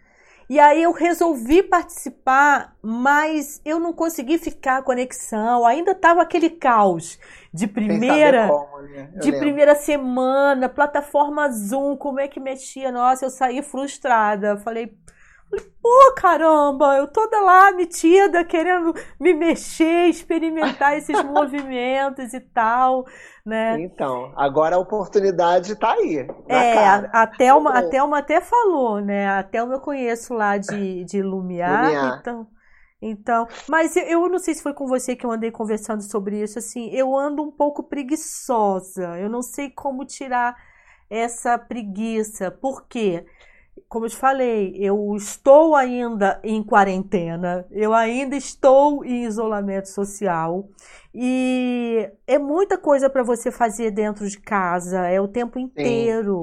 E 0.50 0.60
aí 0.60 0.82
eu 0.82 0.92
resolvi 0.92 1.62
participar, 1.62 2.76
mas 2.82 3.62
eu 3.64 3.80
não 3.80 3.94
consegui 3.94 4.40
ficar 4.40 4.78
a 4.78 4.82
conexão. 4.82 5.64
Ainda 5.64 5.92
estava 5.92 6.24
aquele 6.24 6.50
caos 6.50 7.20
de 7.54 7.68
primeira, 7.68 8.48
como, 8.48 8.82
né? 8.82 9.12
De 9.14 9.30
lembro. 9.30 9.40
primeira 9.40 9.76
semana, 9.76 10.68
plataforma 10.68 11.48
Zoom, 11.52 11.96
como 11.96 12.20
é 12.20 12.28
que 12.28 12.40
mexia? 12.40 12.92
Nossa, 12.92 13.26
eu 13.26 13.30
saí 13.30 13.62
frustrada. 13.62 14.58
Falei, 14.58 14.98
falei, 15.50 15.66
pô, 15.82 16.14
caramba, 16.16 16.98
eu 16.98 17.08
toda 17.08 17.40
lá 17.42 17.72
metida, 17.72 18.44
querendo 18.46 18.94
me 19.20 19.34
mexer, 19.34 20.08
experimentar 20.08 20.98
esses 20.98 21.22
movimentos 21.24 22.34
e 22.34 22.40
tal, 22.40 23.06
né? 23.46 23.80
Então, 23.82 24.32
agora 24.36 24.76
a 24.76 24.80
oportunidade 24.80 25.74
está 25.74 25.94
aí. 25.94 26.28
É, 26.48 26.74
cara. 26.74 27.10
a, 27.12 27.28
Thelma, 27.28 27.72
a. 27.72 27.90
Thelma 27.90 28.20
até 28.20 28.40
falou, 28.40 29.02
né? 29.02 29.28
A 29.30 29.44
Thelma 29.44 29.76
eu 29.76 29.82
conheço 29.82 30.34
lá 30.34 30.58
de, 30.58 31.04
de 31.06 31.22
Lumiar, 31.22 31.86
Lumiar. 31.86 32.20
então, 32.20 32.48
então, 33.02 33.48
mas 33.68 33.96
eu, 33.96 34.04
eu 34.04 34.30
não 34.30 34.40
sei 34.40 34.54
se 34.54 34.62
foi 34.62 34.74
com 34.74 34.86
você 34.86 35.16
que 35.16 35.26
eu 35.26 35.32
andei 35.32 35.52
conversando 35.52 36.04
sobre 36.04 36.42
isso, 36.42 36.60
assim, 36.60 36.90
eu 36.92 37.16
ando 37.16 37.42
um 37.42 37.52
pouco 37.52 37.84
preguiçosa, 37.84 39.18
eu 39.18 39.30
não 39.30 39.42
sei 39.42 39.70
como 39.70 40.06
tirar 40.06 40.56
essa 41.10 41.58
preguiça, 41.58 42.52
por 42.52 42.88
quê? 42.88 43.26
Como 43.88 44.06
eu 44.06 44.10
te 44.10 44.16
falei, 44.18 44.74
eu 44.78 45.16
estou 45.16 45.76
ainda 45.76 46.40
em 46.44 46.64
quarentena, 46.64 47.66
eu 47.72 47.94
ainda 47.94 48.36
estou 48.36 49.04
em 49.06 49.24
isolamento 49.26 49.88
social 49.90 50.68
e 51.14 52.10
é 52.28 52.38
muita 52.38 52.78
coisa 52.78 53.10
para 53.10 53.24
você 53.24 53.52
fazer 53.52 53.92
dentro 53.92 54.28
de 54.30 54.40
casa, 54.40 55.08
é 55.08 55.20
o 55.22 55.28
tempo 55.28 55.58
inteiro. 55.60 56.42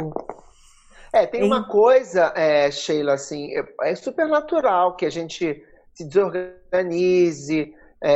É, 1.12 1.26
tem 1.26 1.42
Em- 1.42 1.42
uma 1.42 1.66
coisa, 1.66 2.32
é, 2.36 2.70
Sheila, 2.70 3.14
assim, 3.14 3.50
é, 3.56 3.64
é 3.90 3.94
super 3.94 4.28
natural 4.28 4.96
que 4.96 5.06
a 5.06 5.10
gente 5.10 5.62
se 5.94 6.04
desorganize 6.04 7.74
é, 8.02 8.10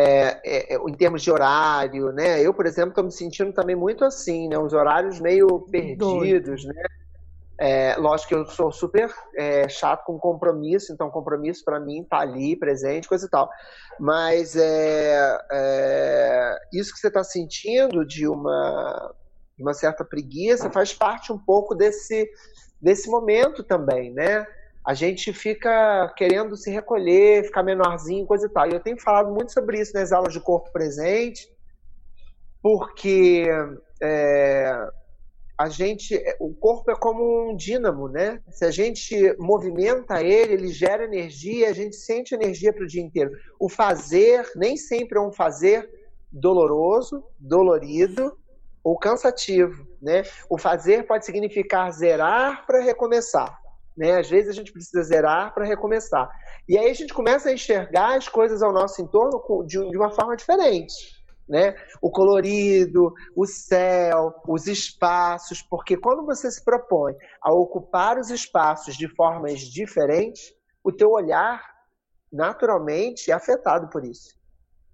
é, 0.45 0.75
é, 0.75 0.77
em 0.77 0.95
termos 0.95 1.23
de 1.23 1.31
horário, 1.31 2.13
né? 2.13 2.45
Eu, 2.45 2.53
por 2.53 2.67
exemplo, 2.67 2.91
estou 2.91 3.05
me 3.05 3.11
sentindo 3.13 3.53
também 3.53 3.75
muito 3.75 4.05
assim, 4.05 4.49
né? 4.49 4.59
Os 4.59 4.73
horários 4.75 5.19
meio 5.21 5.61
perdidos, 5.71 6.65
né? 6.65 6.75
É, 7.63 7.95
lógico 7.99 8.29
que 8.31 8.35
eu 8.35 8.47
sou 8.47 8.73
super 8.73 9.13
é, 9.37 9.69
chato 9.69 10.07
com 10.07 10.19
compromisso, 10.19 10.95
então 10.95 11.11
compromisso 11.11 11.63
para 11.63 11.79
mim 11.79 12.03
tá 12.09 12.21
ali, 12.21 12.57
presente, 12.57 13.07
coisa 13.07 13.27
e 13.27 13.29
tal. 13.29 13.51
Mas 13.99 14.57
é, 14.57 15.39
é 15.53 16.59
isso 16.73 16.91
que 16.95 16.99
você 16.99 17.09
está 17.09 17.23
sentindo 17.23 18.03
de 18.07 18.27
uma, 18.27 19.15
uma 19.59 19.75
certa 19.75 20.03
preguiça 20.03 20.71
faz 20.71 20.95
parte 20.95 21.35
um 21.35 21.39
pouco 21.39 21.75
desse, 21.75 22.27
desse 22.81 23.11
momento 23.11 23.63
também, 23.63 24.11
né? 24.11 24.47
A 24.87 24.95
gente 24.95 25.31
fica 25.35 26.11
querendo 26.17 26.57
se 26.57 26.71
recolher, 26.71 27.45
ficar 27.45 27.63
menorzinho, 27.63 28.27
coisa 28.27 28.47
e 28.47 28.49
tal. 28.49 28.67
E 28.71 28.73
eu 28.73 28.81
tenho 28.81 28.99
falado 28.99 29.31
muito 29.31 29.53
sobre 29.53 29.79
isso 29.79 29.93
nas 29.93 30.13
aulas 30.13 30.33
de 30.33 30.41
corpo 30.41 30.73
presente, 30.73 31.47
porque 32.63 33.47
é, 34.03 34.89
a 35.61 35.69
gente, 35.69 36.19
o 36.41 36.55
corpo 36.55 36.91
é 36.91 36.97
como 36.97 37.51
um 37.51 37.55
dínamo, 37.55 38.09
né? 38.09 38.41
Se 38.51 38.65
a 38.65 38.71
gente 38.71 39.15
movimenta 39.39 40.23
ele, 40.23 40.55
ele 40.55 40.69
gera 40.69 41.05
energia, 41.05 41.69
a 41.69 41.75
gente 41.75 41.97
sente 41.97 42.35
energia 42.35 42.73
para 42.73 42.83
o 42.83 42.87
dia 42.87 43.03
inteiro. 43.03 43.31
O 43.59 43.69
fazer 43.69 44.51
nem 44.57 44.79
sempre 44.79 45.19
é 45.19 45.21
um 45.21 45.31
fazer 45.31 45.87
doloroso, 46.33 47.23
dolorido 47.39 48.35
ou 48.83 48.99
cansativo, 48.99 49.87
né? 50.01 50.23
O 50.49 50.57
fazer 50.57 51.07
pode 51.07 51.27
significar 51.27 51.93
zerar 51.93 52.65
para 52.65 52.81
recomeçar, 52.81 53.55
né? 53.95 54.19
Às 54.19 54.31
vezes 54.31 54.49
a 54.49 54.55
gente 54.55 54.73
precisa 54.73 55.03
zerar 55.03 55.53
para 55.53 55.67
recomeçar. 55.67 56.27
E 56.67 56.79
aí 56.79 56.89
a 56.89 56.95
gente 56.95 57.13
começa 57.13 57.51
a 57.51 57.53
enxergar 57.53 58.17
as 58.17 58.27
coisas 58.31 58.63
ao 58.63 58.73
nosso 58.73 59.03
entorno 59.03 59.43
de 59.67 59.95
uma 59.99 60.11
forma 60.11 60.35
diferente 60.35 61.20
né? 61.51 61.75
O 62.01 62.11
colorido, 62.11 63.13
o 63.35 63.45
céu, 63.45 64.33
os 64.47 64.69
espaços, 64.69 65.61
porque 65.61 65.97
quando 65.97 66.25
você 66.25 66.49
se 66.49 66.65
propõe 66.65 67.13
a 67.43 67.53
ocupar 67.53 68.17
os 68.19 68.31
espaços 68.31 68.97
de 68.97 69.09
formas 69.17 69.61
diferentes, 69.63 70.55
o 70.83 70.93
teu 70.93 71.11
olhar 71.11 71.61
naturalmente 72.33 73.33
é 73.33 73.35
afetado 73.35 73.89
por 73.89 74.05
isso. 74.05 74.39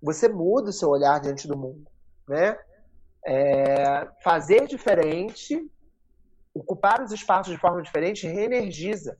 Você 0.02 0.30
muda 0.30 0.70
o 0.70 0.72
seu 0.72 0.88
olhar 0.88 1.20
diante 1.20 1.46
do 1.46 1.58
mundo, 1.58 1.86
né? 2.26 2.58
É, 3.26 4.08
fazer 4.24 4.66
diferente, 4.66 5.70
ocupar 6.54 7.02
os 7.02 7.12
espaços 7.12 7.52
de 7.52 7.60
forma 7.60 7.82
diferente, 7.82 8.26
reenergiza, 8.26 9.18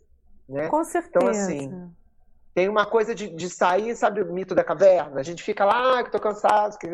né? 0.48 0.68
Com 0.68 0.82
certeza. 0.84 1.18
Então 1.18 1.28
assim, 1.28 1.92
tem 2.56 2.70
uma 2.70 2.86
coisa 2.86 3.14
de, 3.14 3.28
de 3.28 3.50
sair, 3.50 3.94
sabe 3.94 4.22
o 4.22 4.32
mito 4.32 4.54
da 4.54 4.64
caverna? 4.64 5.20
A 5.20 5.22
gente 5.22 5.42
fica 5.42 5.62
lá, 5.62 5.98
ah, 5.98 6.02
que 6.02 6.10
tô 6.10 6.18
cansado, 6.18 6.78
que 6.78 6.88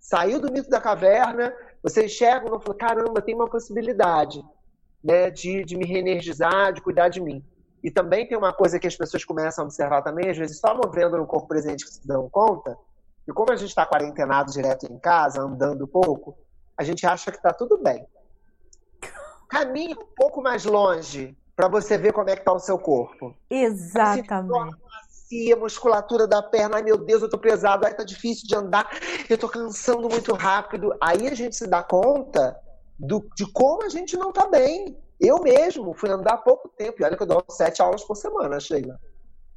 Saiu 0.00 0.40
do 0.40 0.50
mito 0.50 0.70
da 0.70 0.80
caverna, 0.80 1.54
você 1.82 2.06
enxerga 2.06 2.46
e 2.46 2.48
fala, 2.48 2.74
caramba, 2.74 3.20
tem 3.20 3.34
uma 3.34 3.46
possibilidade 3.46 4.42
né, 5.04 5.30
de, 5.30 5.66
de 5.66 5.76
me 5.76 5.84
reenergizar, 5.84 6.72
de 6.72 6.80
cuidar 6.80 7.10
de 7.10 7.20
mim. 7.20 7.44
E 7.84 7.90
também 7.90 8.26
tem 8.26 8.38
uma 8.38 8.54
coisa 8.54 8.78
que 8.78 8.86
as 8.86 8.96
pessoas 8.96 9.22
começam 9.22 9.64
a 9.64 9.66
observar 9.66 10.00
também, 10.00 10.30
às 10.30 10.38
vezes 10.38 10.58
só 10.58 10.74
movendo 10.74 11.18
no 11.18 11.26
corpo 11.26 11.46
presente 11.46 11.84
que 11.84 11.92
se 11.92 12.08
dão 12.08 12.30
conta, 12.30 12.74
e 13.28 13.32
como 13.34 13.52
a 13.52 13.56
gente 13.56 13.68
está 13.68 13.84
quarentenado 13.84 14.50
direto 14.50 14.90
em 14.90 14.98
casa, 14.98 15.42
andando 15.42 15.86
pouco, 15.86 16.38
a 16.74 16.82
gente 16.82 17.06
acha 17.06 17.30
que 17.30 17.36
está 17.36 17.52
tudo 17.52 17.76
bem. 17.82 18.06
Caminhe 19.46 19.92
um 19.92 20.06
pouco 20.16 20.40
mais 20.40 20.64
longe 20.64 21.36
para 21.56 21.68
você 21.68 21.96
ver 21.96 22.12
como 22.12 22.28
é 22.28 22.34
que 22.34 22.42
está 22.42 22.52
o 22.52 22.58
seu 22.58 22.78
corpo. 22.78 23.34
Exatamente. 23.48 24.76
Assim, 25.08 25.50
a 25.50 25.56
musculatura 25.56 26.26
da 26.26 26.42
perna, 26.42 26.76
ai 26.76 26.82
meu 26.82 26.98
Deus, 26.98 27.22
eu 27.22 27.30
tô 27.30 27.38
pesado, 27.38 27.86
ai 27.86 27.94
tá 27.94 28.04
difícil 28.04 28.46
de 28.46 28.54
andar, 28.54 28.88
eu 29.28 29.38
tô 29.38 29.48
cansando 29.48 30.08
muito 30.08 30.34
rápido. 30.34 30.94
Aí 31.00 31.26
a 31.26 31.34
gente 31.34 31.56
se 31.56 31.66
dá 31.66 31.82
conta 31.82 32.60
do, 32.98 33.26
de 33.34 33.50
como 33.50 33.84
a 33.84 33.88
gente 33.88 34.16
não 34.16 34.30
tá 34.30 34.46
bem. 34.46 34.96
Eu 35.18 35.40
mesmo 35.40 35.94
fui 35.94 36.10
andar 36.10 36.34
há 36.34 36.38
pouco 36.38 36.68
tempo, 36.68 37.00
e 37.00 37.04
olha 37.04 37.16
que 37.16 37.22
eu 37.22 37.26
dou 37.26 37.42
sete 37.48 37.80
aulas 37.80 38.04
por 38.04 38.16
semana, 38.16 38.60
Sheila. 38.60 39.00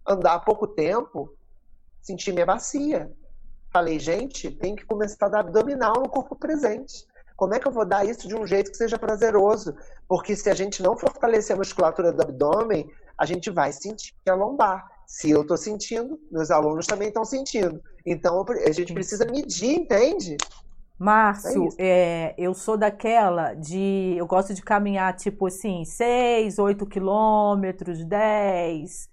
Andar 0.08 0.36
há 0.36 0.40
pouco 0.40 0.66
tempo, 0.66 1.36
senti 2.02 2.32
minha 2.32 2.46
bacia. 2.46 3.12
Falei, 3.72 4.00
gente, 4.00 4.50
tem 4.50 4.76
que 4.76 4.86
começar 4.86 5.26
a 5.26 5.30
dar 5.30 5.40
abdominal 5.42 5.96
no 6.00 6.10
corpo 6.10 6.36
presente. 6.36 7.06
Como 7.40 7.54
é 7.54 7.60
que 7.60 7.66
eu 7.66 7.72
vou 7.72 7.86
dar 7.86 8.06
isso 8.06 8.28
de 8.28 8.36
um 8.36 8.46
jeito 8.46 8.70
que 8.70 8.76
seja 8.76 9.00
prazeroso? 9.00 9.74
Porque 10.10 10.36
se 10.36 10.50
a 10.50 10.54
gente 10.54 10.84
não 10.84 10.98
fortalecer 10.98 11.56
a 11.56 11.58
musculatura 11.58 12.12
do 12.12 12.22
abdômen, 12.22 12.86
a 13.18 13.26
gente 13.26 13.50
vai 13.50 13.72
sentir 13.72 14.14
a 14.28 14.34
lombar. 14.34 14.86
Se 15.08 15.32
eu 15.32 15.44
estou 15.44 15.56
sentindo, 15.56 16.20
meus 16.30 16.52
alunos 16.52 16.86
também 16.86 17.08
estão 17.08 17.24
sentindo. 17.24 17.82
Então 18.06 18.46
a 18.68 18.72
gente 18.74 18.94
precisa 18.94 19.24
medir, 19.24 19.74
entende? 19.74 20.36
Márcio, 21.00 21.70
é, 21.78 21.88
é, 21.88 22.36
eu 22.38 22.54
sou 22.54 22.76
daquela 22.76 23.54
de. 23.54 24.16
Eu 24.18 24.28
gosto 24.28 24.54
de 24.54 24.62
caminhar 24.62 25.16
tipo 25.16 25.48
assim, 25.48 25.86
6, 25.86 26.60
8 26.60 26.86
quilômetros, 26.88 28.04
10, 28.04 29.08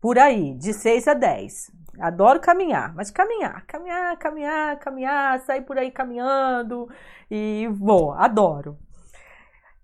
por 0.00 0.16
aí, 0.16 0.54
de 0.54 0.72
6 0.72 1.08
a 1.08 1.14
10. 1.14 1.72
Adoro 1.98 2.40
caminhar, 2.40 2.94
mas 2.94 3.10
caminhar, 3.10 3.64
caminhar, 3.66 4.16
caminhar, 4.18 4.78
caminhar, 4.78 5.40
sair 5.40 5.62
por 5.62 5.78
aí 5.78 5.90
caminhando 5.90 6.88
e 7.30 7.68
vou, 7.72 8.12
adoro. 8.12 8.76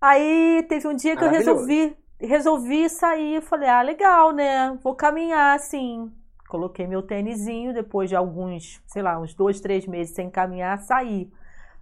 Aí 0.00 0.64
teve 0.68 0.88
um 0.88 0.94
dia 0.94 1.16
que 1.16 1.22
eu 1.22 1.30
resolvi, 1.30 1.96
resolvi 2.18 2.88
sair, 2.88 3.42
falei, 3.42 3.68
ah, 3.68 3.82
legal, 3.82 4.32
né? 4.32 4.76
Vou 4.82 4.94
caminhar 4.94 5.56
assim. 5.56 6.10
Coloquei 6.48 6.86
meu 6.86 7.02
tênisinho, 7.02 7.72
depois 7.72 8.08
de 8.08 8.16
alguns, 8.16 8.82
sei 8.86 9.02
lá, 9.02 9.18
uns 9.20 9.34
dois, 9.34 9.60
três 9.60 9.86
meses 9.86 10.14
sem 10.14 10.28
caminhar, 10.28 10.78
saí. 10.78 11.30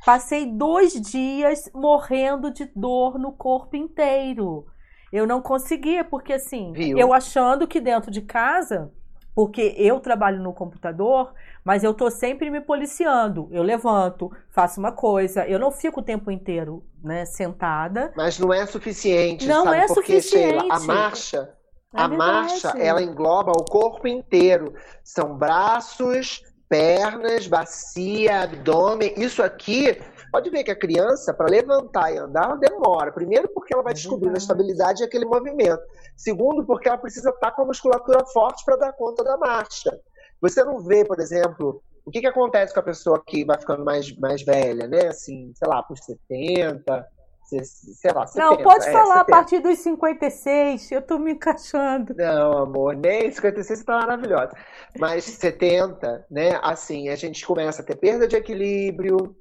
Passei 0.04 0.46
dois 0.46 0.92
dias 1.00 1.70
morrendo 1.74 2.50
de 2.50 2.66
dor 2.74 3.18
no 3.18 3.32
corpo 3.32 3.76
inteiro. 3.76 4.66
Eu 5.12 5.26
não 5.26 5.40
conseguia, 5.40 6.04
porque 6.04 6.34
assim, 6.34 6.72
Viu? 6.72 6.98
eu 6.98 7.12
achando 7.12 7.66
que 7.66 7.80
dentro 7.80 8.10
de 8.10 8.20
casa 8.20 8.92
porque 9.38 9.72
eu 9.78 10.00
trabalho 10.00 10.42
no 10.42 10.52
computador, 10.52 11.32
mas 11.64 11.84
eu 11.84 11.94
tô 11.94 12.10
sempre 12.10 12.50
me 12.50 12.60
policiando. 12.60 13.46
Eu 13.52 13.62
levanto, 13.62 14.32
faço 14.50 14.80
uma 14.80 14.90
coisa, 14.90 15.46
eu 15.46 15.60
não 15.60 15.70
fico 15.70 16.00
o 16.00 16.02
tempo 16.02 16.28
inteiro, 16.28 16.84
né, 17.00 17.24
sentada. 17.24 18.12
Mas 18.16 18.36
não 18.36 18.52
é 18.52 18.66
suficiente, 18.66 19.46
não 19.46 19.62
sabe? 19.62 19.76
é 19.76 19.86
Porque, 19.86 20.20
suficiente. 20.20 20.58
Sheila, 20.58 20.74
a 20.74 20.80
marcha, 20.80 21.54
é 21.94 22.00
a 22.00 22.08
marcha, 22.08 22.70
ela 22.70 23.00
engloba 23.00 23.52
o 23.52 23.64
corpo 23.64 24.08
inteiro. 24.08 24.74
São 25.04 25.38
braços, 25.38 26.42
pernas, 26.68 27.46
bacia, 27.46 28.42
abdômen. 28.42 29.14
Isso 29.16 29.40
aqui 29.40 30.00
Pode 30.30 30.50
ver 30.50 30.64
que 30.64 30.70
a 30.70 30.78
criança, 30.78 31.32
para 31.32 31.50
levantar 31.50 32.12
e 32.12 32.18
andar, 32.18 32.44
ela 32.44 32.56
demora. 32.56 33.12
Primeiro, 33.12 33.48
porque 33.48 33.72
ela 33.72 33.82
vai 33.82 33.94
descobrindo 33.94 34.34
a 34.34 34.38
estabilidade 34.38 35.02
e 35.02 35.06
aquele 35.06 35.24
movimento. 35.24 35.82
Segundo, 36.16 36.64
porque 36.66 36.88
ela 36.88 36.98
precisa 36.98 37.30
estar 37.30 37.52
com 37.52 37.62
a 37.62 37.66
musculatura 37.66 38.24
forte 38.26 38.64
para 38.64 38.76
dar 38.76 38.92
conta 38.92 39.24
da 39.24 39.36
marcha. 39.36 39.98
Você 40.40 40.62
não 40.62 40.80
vê, 40.80 41.04
por 41.04 41.18
exemplo, 41.18 41.82
o 42.04 42.10
que, 42.10 42.20
que 42.20 42.26
acontece 42.26 42.72
com 42.72 42.80
a 42.80 42.84
pessoa 42.84 43.22
que 43.26 43.44
vai 43.44 43.58
ficando 43.58 43.84
mais, 43.84 44.16
mais 44.18 44.42
velha, 44.42 44.86
né? 44.86 45.08
Assim, 45.08 45.52
sei 45.54 45.68
lá, 45.68 45.82
por 45.82 45.98
70, 45.98 47.06
sei 47.48 48.12
lá, 48.12 48.26
70. 48.26 48.44
Não, 48.44 48.56
pode 48.62 48.86
é, 48.86 48.92
falar 48.92 49.18
70. 49.18 49.20
a 49.20 49.24
partir 49.24 49.58
dos 49.60 49.78
56, 49.78 50.92
eu 50.92 51.02
tô 51.02 51.18
me 51.18 51.32
encaixando. 51.32 52.14
Não, 52.14 52.58
amor, 52.58 52.94
nem 52.94 53.30
56 53.30 53.84
tá 53.84 53.98
maravilhosa. 53.98 54.52
Mas 54.98 55.24
70, 55.24 56.26
né? 56.30 56.58
Assim, 56.62 57.08
a 57.08 57.16
gente 57.16 57.46
começa 57.46 57.82
a 57.82 57.84
ter 57.84 57.96
perda 57.96 58.28
de 58.28 58.36
equilíbrio, 58.36 59.36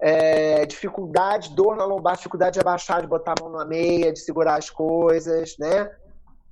é, 0.00 0.64
dificuldade, 0.64 1.54
dor 1.54 1.76
na 1.76 1.84
lombar, 1.84 2.16
dificuldade 2.16 2.54
de 2.54 2.60
abaixar, 2.60 3.00
de 3.00 3.08
botar 3.08 3.34
a 3.38 3.42
mão 3.42 3.52
na 3.52 3.64
meia, 3.64 4.12
de 4.12 4.20
segurar 4.20 4.56
as 4.56 4.70
coisas, 4.70 5.56
né? 5.58 5.90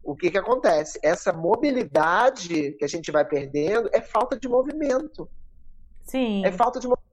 O 0.02 0.16
que 0.16 0.30
que 0.30 0.38
acontece? 0.38 0.98
Essa 1.02 1.32
mobilidade 1.32 2.72
que 2.72 2.84
a 2.84 2.88
gente 2.88 3.10
vai 3.10 3.24
perdendo 3.24 3.88
é 3.92 4.00
falta 4.00 4.38
de 4.38 4.48
movimento. 4.48 5.28
Sim. 6.04 6.44
É 6.44 6.52
falta 6.52 6.78
de 6.78 6.86
movimento. 6.86 7.06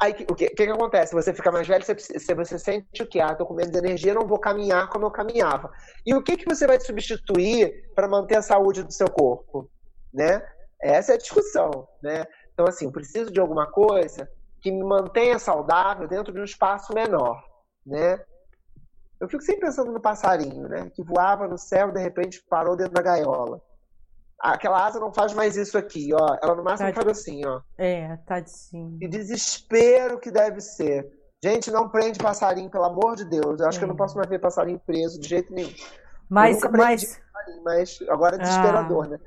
Aí 0.00 0.12
o 0.30 0.34
que, 0.34 0.48
que, 0.50 0.66
que 0.66 0.70
acontece? 0.70 1.12
Você 1.12 1.34
fica 1.34 1.50
mais 1.50 1.66
velho, 1.66 1.84
você, 1.84 2.34
você 2.34 2.58
sente 2.58 3.02
o 3.02 3.06
que? 3.06 3.20
Ah, 3.20 3.34
tô 3.34 3.44
com 3.44 3.54
menos 3.54 3.74
energia, 3.74 4.14
não 4.14 4.28
vou 4.28 4.38
caminhar 4.38 4.88
como 4.88 5.06
eu 5.06 5.10
caminhava. 5.10 5.72
E 6.06 6.14
o 6.14 6.22
que, 6.22 6.36
que 6.36 6.44
você 6.44 6.68
vai 6.68 6.78
substituir 6.78 7.90
para 7.96 8.06
manter 8.06 8.36
a 8.36 8.42
saúde 8.42 8.84
do 8.84 8.92
seu 8.92 9.10
corpo? 9.10 9.68
Né? 10.14 10.40
Essa 10.80 11.12
é 11.12 11.14
a 11.16 11.18
discussão. 11.18 11.88
Né? 12.00 12.24
Então, 12.52 12.66
assim, 12.68 12.90
preciso 12.92 13.32
de 13.32 13.40
alguma 13.40 13.66
coisa 13.66 14.30
que 14.60 14.70
me 14.70 14.84
mantenha 14.84 15.38
saudável 15.38 16.08
dentro 16.08 16.32
de 16.32 16.40
um 16.40 16.44
espaço 16.44 16.92
menor, 16.92 17.42
né? 17.86 18.20
Eu 19.20 19.28
fico 19.28 19.42
sempre 19.42 19.62
pensando 19.62 19.92
no 19.92 20.00
passarinho, 20.00 20.68
né? 20.68 20.90
Que 20.94 21.02
voava 21.02 21.48
no 21.48 21.58
céu 21.58 21.88
e 21.88 21.92
de 21.92 22.00
repente 22.00 22.42
parou 22.48 22.76
dentro 22.76 22.94
da 22.94 23.02
gaiola. 23.02 23.60
Aquela 24.40 24.86
asa 24.86 25.00
não 25.00 25.12
faz 25.12 25.34
mais 25.34 25.56
isso 25.56 25.76
aqui, 25.76 26.10
ó. 26.14 26.38
Ela 26.40 26.54
no 26.54 26.62
máximo 26.62 26.92
faz 26.94 27.08
assim, 27.08 27.44
ó. 27.44 27.60
É, 27.76 28.16
tadinho. 28.18 28.96
Que 28.98 29.08
desespero 29.08 30.20
que 30.20 30.30
deve 30.30 30.60
ser. 30.60 31.10
Gente, 31.42 31.70
não 31.70 31.88
prende 31.88 32.18
passarinho, 32.20 32.70
pelo 32.70 32.84
amor 32.84 33.16
de 33.16 33.24
Deus. 33.24 33.60
Eu 33.60 33.68
acho 33.68 33.78
é. 33.78 33.80
que 33.80 33.84
eu 33.84 33.88
não 33.88 33.94
é. 33.96 33.98
posso 33.98 34.16
mais 34.16 34.28
ver 34.28 34.40
passarinho 34.40 34.80
preso 34.86 35.20
de 35.20 35.28
jeito 35.28 35.52
nenhum. 35.52 35.72
Mas, 36.28 36.60
mas... 36.70 37.20
mas 37.64 37.98
agora 38.08 38.36
é 38.36 38.38
desesperador, 38.38 39.06
ah. 39.06 39.08
né? 39.08 39.18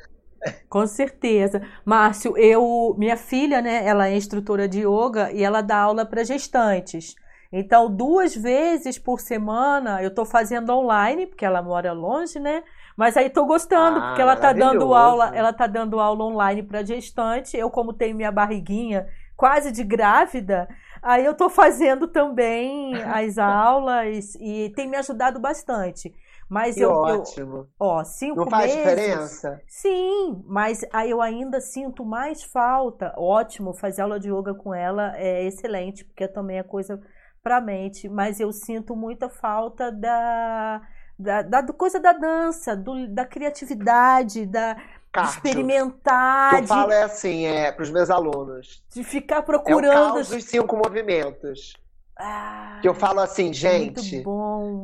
Com 0.70 0.88
certeza. 0.88 1.62
Márcio, 1.86 2.38
eu, 2.38 2.96
minha 2.98 3.18
filha, 3.18 3.62
né, 3.62 3.86
ela 3.86 4.08
é 4.08 4.16
instrutora 4.16 4.68
de 4.68 4.82
yoga 4.82 5.32
e 5.32 5.44
ela 5.44 5.62
dá 5.62 5.78
aula 5.78 6.06
para 6.06 6.24
gestantes. 6.24 7.16
Então, 7.52 7.94
duas 7.94 8.34
vezes 8.34 8.98
por 8.98 9.20
semana 9.20 10.02
eu 10.02 10.08
estou 10.08 10.26
fazendo 10.26 10.70
online, 10.72 11.28
porque 11.28 11.44
ela 11.44 11.62
mora 11.62 11.92
longe, 11.92 12.40
né? 12.40 12.64
Mas 12.96 13.18
aí 13.18 13.28
estou 13.28 13.46
gostando, 13.46 14.00
ah, 14.00 14.02
porque 14.08 14.22
ela 14.22 14.34
está 14.34 14.54
dando 14.54 14.94
aula, 14.94 15.32
ela 15.36 15.52
tá 15.52 15.68
dando 15.68 16.00
aula 16.00 16.24
online 16.24 16.64
para 16.64 16.84
gestante. 16.84 17.58
Eu, 17.58 17.70
como 17.70 17.94
tenho 17.94 18.16
minha 18.16 18.32
barriguinha 18.32 19.08
quase 19.36 19.72
de 19.72 19.84
grávida, 19.84 20.70
aí 21.02 21.26
eu 21.26 21.32
estou 21.32 21.50
fazendo 21.50 22.08
também 22.08 22.94
as 23.04 23.38
aulas 23.38 24.36
e 24.36 24.72
tem 24.76 24.88
me 24.88 24.96
ajudado 24.98 25.40
bastante. 25.40 26.14
Mas 26.52 26.76
que 26.76 26.82
eu, 26.82 26.92
ótimo. 26.92 27.58
Eu, 27.60 27.68
ó, 27.80 28.04
cinco 28.04 28.42
Não 28.42 28.50
faz 28.50 28.76
meses, 28.76 28.78
diferença? 28.78 29.62
Sim, 29.66 30.44
mas 30.46 30.82
aí 30.92 31.10
eu 31.10 31.22
ainda 31.22 31.62
sinto 31.62 32.04
mais 32.04 32.44
falta. 32.44 33.14
Ótimo, 33.16 33.74
fazer 33.74 34.02
aula 34.02 34.20
de 34.20 34.30
yoga 34.30 34.54
com 34.54 34.76
ela 34.76 35.16
é 35.16 35.46
excelente, 35.46 36.04
porque 36.04 36.28
também 36.28 36.60
é 36.60 36.64
coisa 36.64 37.02
para 37.42 37.62
mente. 37.62 38.10
Mas 38.10 38.42
eu 38.42 38.52
sinto 38.52 38.98
muita 38.98 39.30
falta 39.30 39.94
da, 39.94 40.82
da, 41.18 41.42
da 41.42 41.64
coisa 41.72 42.02
da 42.02 42.12
dança, 42.12 42.76
do, 42.76 43.08
da 43.08 43.24
criatividade, 43.26 44.46
da 44.46 44.74
de 44.74 45.28
experimentar. 45.30 46.56
Eu 46.56 46.62
de, 46.64 46.68
falo 46.68 46.92
é 46.92 47.04
assim, 47.04 47.46
é 47.46 47.72
para 47.72 47.84
os 47.84 47.90
meus 47.90 48.10
alunos. 48.10 48.84
De 48.94 49.06
ficar 49.06 49.42
procurando. 49.42 49.86
É 49.86 49.90
o 49.90 50.14
caos 50.14 50.28
dos 50.28 50.44
cinco 50.44 50.76
movimentos. 50.76 51.81
Ah, 52.24 52.78
que 52.82 52.88
eu 52.88 52.94
falo 52.94 53.20
assim, 53.20 53.52
gente, 53.52 54.24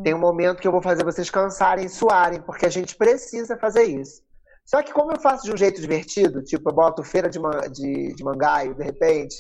tem 0.04 0.14
um 0.14 0.20
momento 0.20 0.60
que 0.60 0.68
eu 0.68 0.72
vou 0.72 0.82
fazer 0.82 1.04
vocês 1.04 1.30
cansarem, 1.30 1.88
suarem, 1.88 2.42
porque 2.42 2.66
a 2.66 2.70
gente 2.70 2.96
precisa 2.96 3.56
fazer 3.58 3.84
isso. 3.84 4.24
Só 4.66 4.82
que 4.82 4.92
como 4.92 5.12
eu 5.12 5.20
faço 5.20 5.46
de 5.46 5.54
um 5.54 5.58
jeito 5.58 5.80
divertido, 5.80 6.42
tipo, 6.42 6.70
eu 6.70 6.74
boto 6.74 7.04
feira 7.04 7.30
de, 7.30 7.40
man 7.40 7.62
de, 7.72 8.14
de 8.16 8.24
mangaio, 8.24 8.74
de 8.74 8.84
repente, 8.84 9.36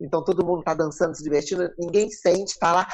então 0.00 0.24
todo 0.24 0.46
mundo 0.46 0.62
tá 0.62 0.72
dançando, 0.72 1.16
se 1.16 1.22
divertindo, 1.24 1.68
ninguém 1.76 2.08
sente, 2.10 2.58
tá 2.58 2.72
lá. 2.72 2.88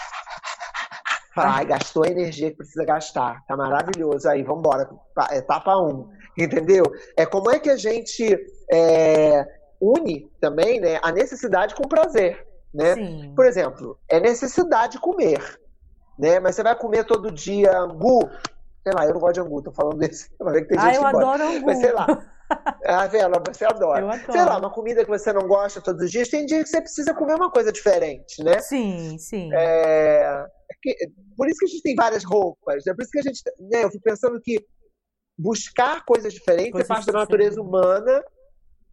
Fala, 1.35 1.57
ai, 1.57 1.67
gastou 1.67 2.05
a 2.05 2.09
energia 2.09 2.51
que 2.51 2.57
precisa 2.57 2.85
gastar. 2.85 3.45
Tá 3.47 3.57
maravilhoso. 3.57 4.29
Aí, 4.29 4.43
vambora. 4.43 4.91
Etapa 5.31 5.77
1. 5.77 5.89
Um, 5.89 6.11
entendeu? 6.37 6.83
É 7.17 7.25
como 7.25 7.51
é 7.51 7.61
que 7.61 7.71
a 7.71 7.77
gente 7.77 8.37
é, 8.73 9.47
une 9.81 10.29
também 10.41 10.81
né, 10.81 10.99
a 11.01 11.13
necessidade 11.13 11.77
com 11.77 11.85
o 11.85 11.89
prazer. 11.89 12.48
Né? 12.73 12.95
Sim. 12.95 13.33
Por 13.35 13.47
exemplo, 13.47 13.99
é 14.09 14.21
necessidade 14.21 14.99
comer, 14.99 15.41
né? 16.19 16.39
Mas 16.39 16.55
você 16.55 16.63
vai 16.63 16.77
comer 16.77 17.05
todo 17.05 17.33
dia 17.33 17.79
angu, 17.79 18.29
sei 18.83 18.93
lá, 18.95 19.07
eu 19.07 19.15
não 19.15 19.21
gosto 19.21 19.35
de 19.35 19.41
angu, 19.41 19.63
tô 19.63 19.73
falando 19.73 19.99
desse. 19.99 20.31
Mas 20.41 20.67
tem 20.67 20.79
ah, 20.79 20.95
eu 20.95 21.07
adoro 21.07 21.43
angu. 21.43 21.67
Mas 21.67 21.79
sei 21.79 21.93
lá. 21.93 22.07
Ah, 22.83 23.07
Vela, 23.07 23.43
você 23.47 23.67
adora. 23.67 24.01
Eu 24.01 24.09
adoro. 24.09 24.33
Sei 24.33 24.43
lá, 24.43 24.57
uma 24.59 24.73
comida 24.73 25.05
que 25.05 25.11
você 25.11 25.31
não 25.35 25.47
gosta 25.47 25.83
todos 25.83 26.03
os 26.03 26.11
dias, 26.11 26.31
tem 26.31 26.47
dia 26.47 26.63
que 26.63 26.69
você 26.71 26.81
precisa 26.81 27.13
comer 27.13 27.35
uma 27.35 27.51
coisa 27.51 27.71
diferente, 27.71 28.43
né? 28.43 28.59
Sim, 28.61 29.19
sim. 29.19 29.51
É... 29.53 30.47
é 30.87 31.07
por 31.37 31.47
isso 31.47 31.59
que 31.59 31.67
a 31.67 31.69
gente 31.69 31.83
tem 31.83 31.95
várias 31.95 32.25
roupas, 32.25 32.87
é 32.87 32.95
por 32.95 33.03
isso 33.03 33.11
que 33.11 33.19
a 33.19 33.23
gente. 33.23 33.43
Né, 33.71 33.85
eu 33.85 33.91
fico 33.91 34.03
pensando 34.03 34.41
que 34.41 34.65
buscar 35.39 36.07
coisas 36.07 36.33
diferentes 36.33 36.73
coisas 36.73 36.91
é 36.91 36.95
parte 36.95 37.07
da 37.07 37.19
natureza 37.19 37.61
humana 37.61 38.25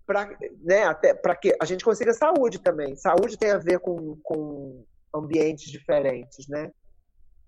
para 0.06 0.38
né, 0.64 0.84
até 0.84 1.14
para 1.14 1.36
que 1.36 1.56
a 1.60 1.65
gente 1.65 1.84
consiga 1.84 2.14
saúde 2.14 2.60
também. 2.60 2.95
Saúde 2.95 3.38
tem 3.38 3.52
a 3.52 3.57
ver 3.57 3.80
com, 3.80 4.18
com 4.23 4.86
ambientes 5.14 5.72
diferentes, 5.72 6.48
né? 6.48 6.72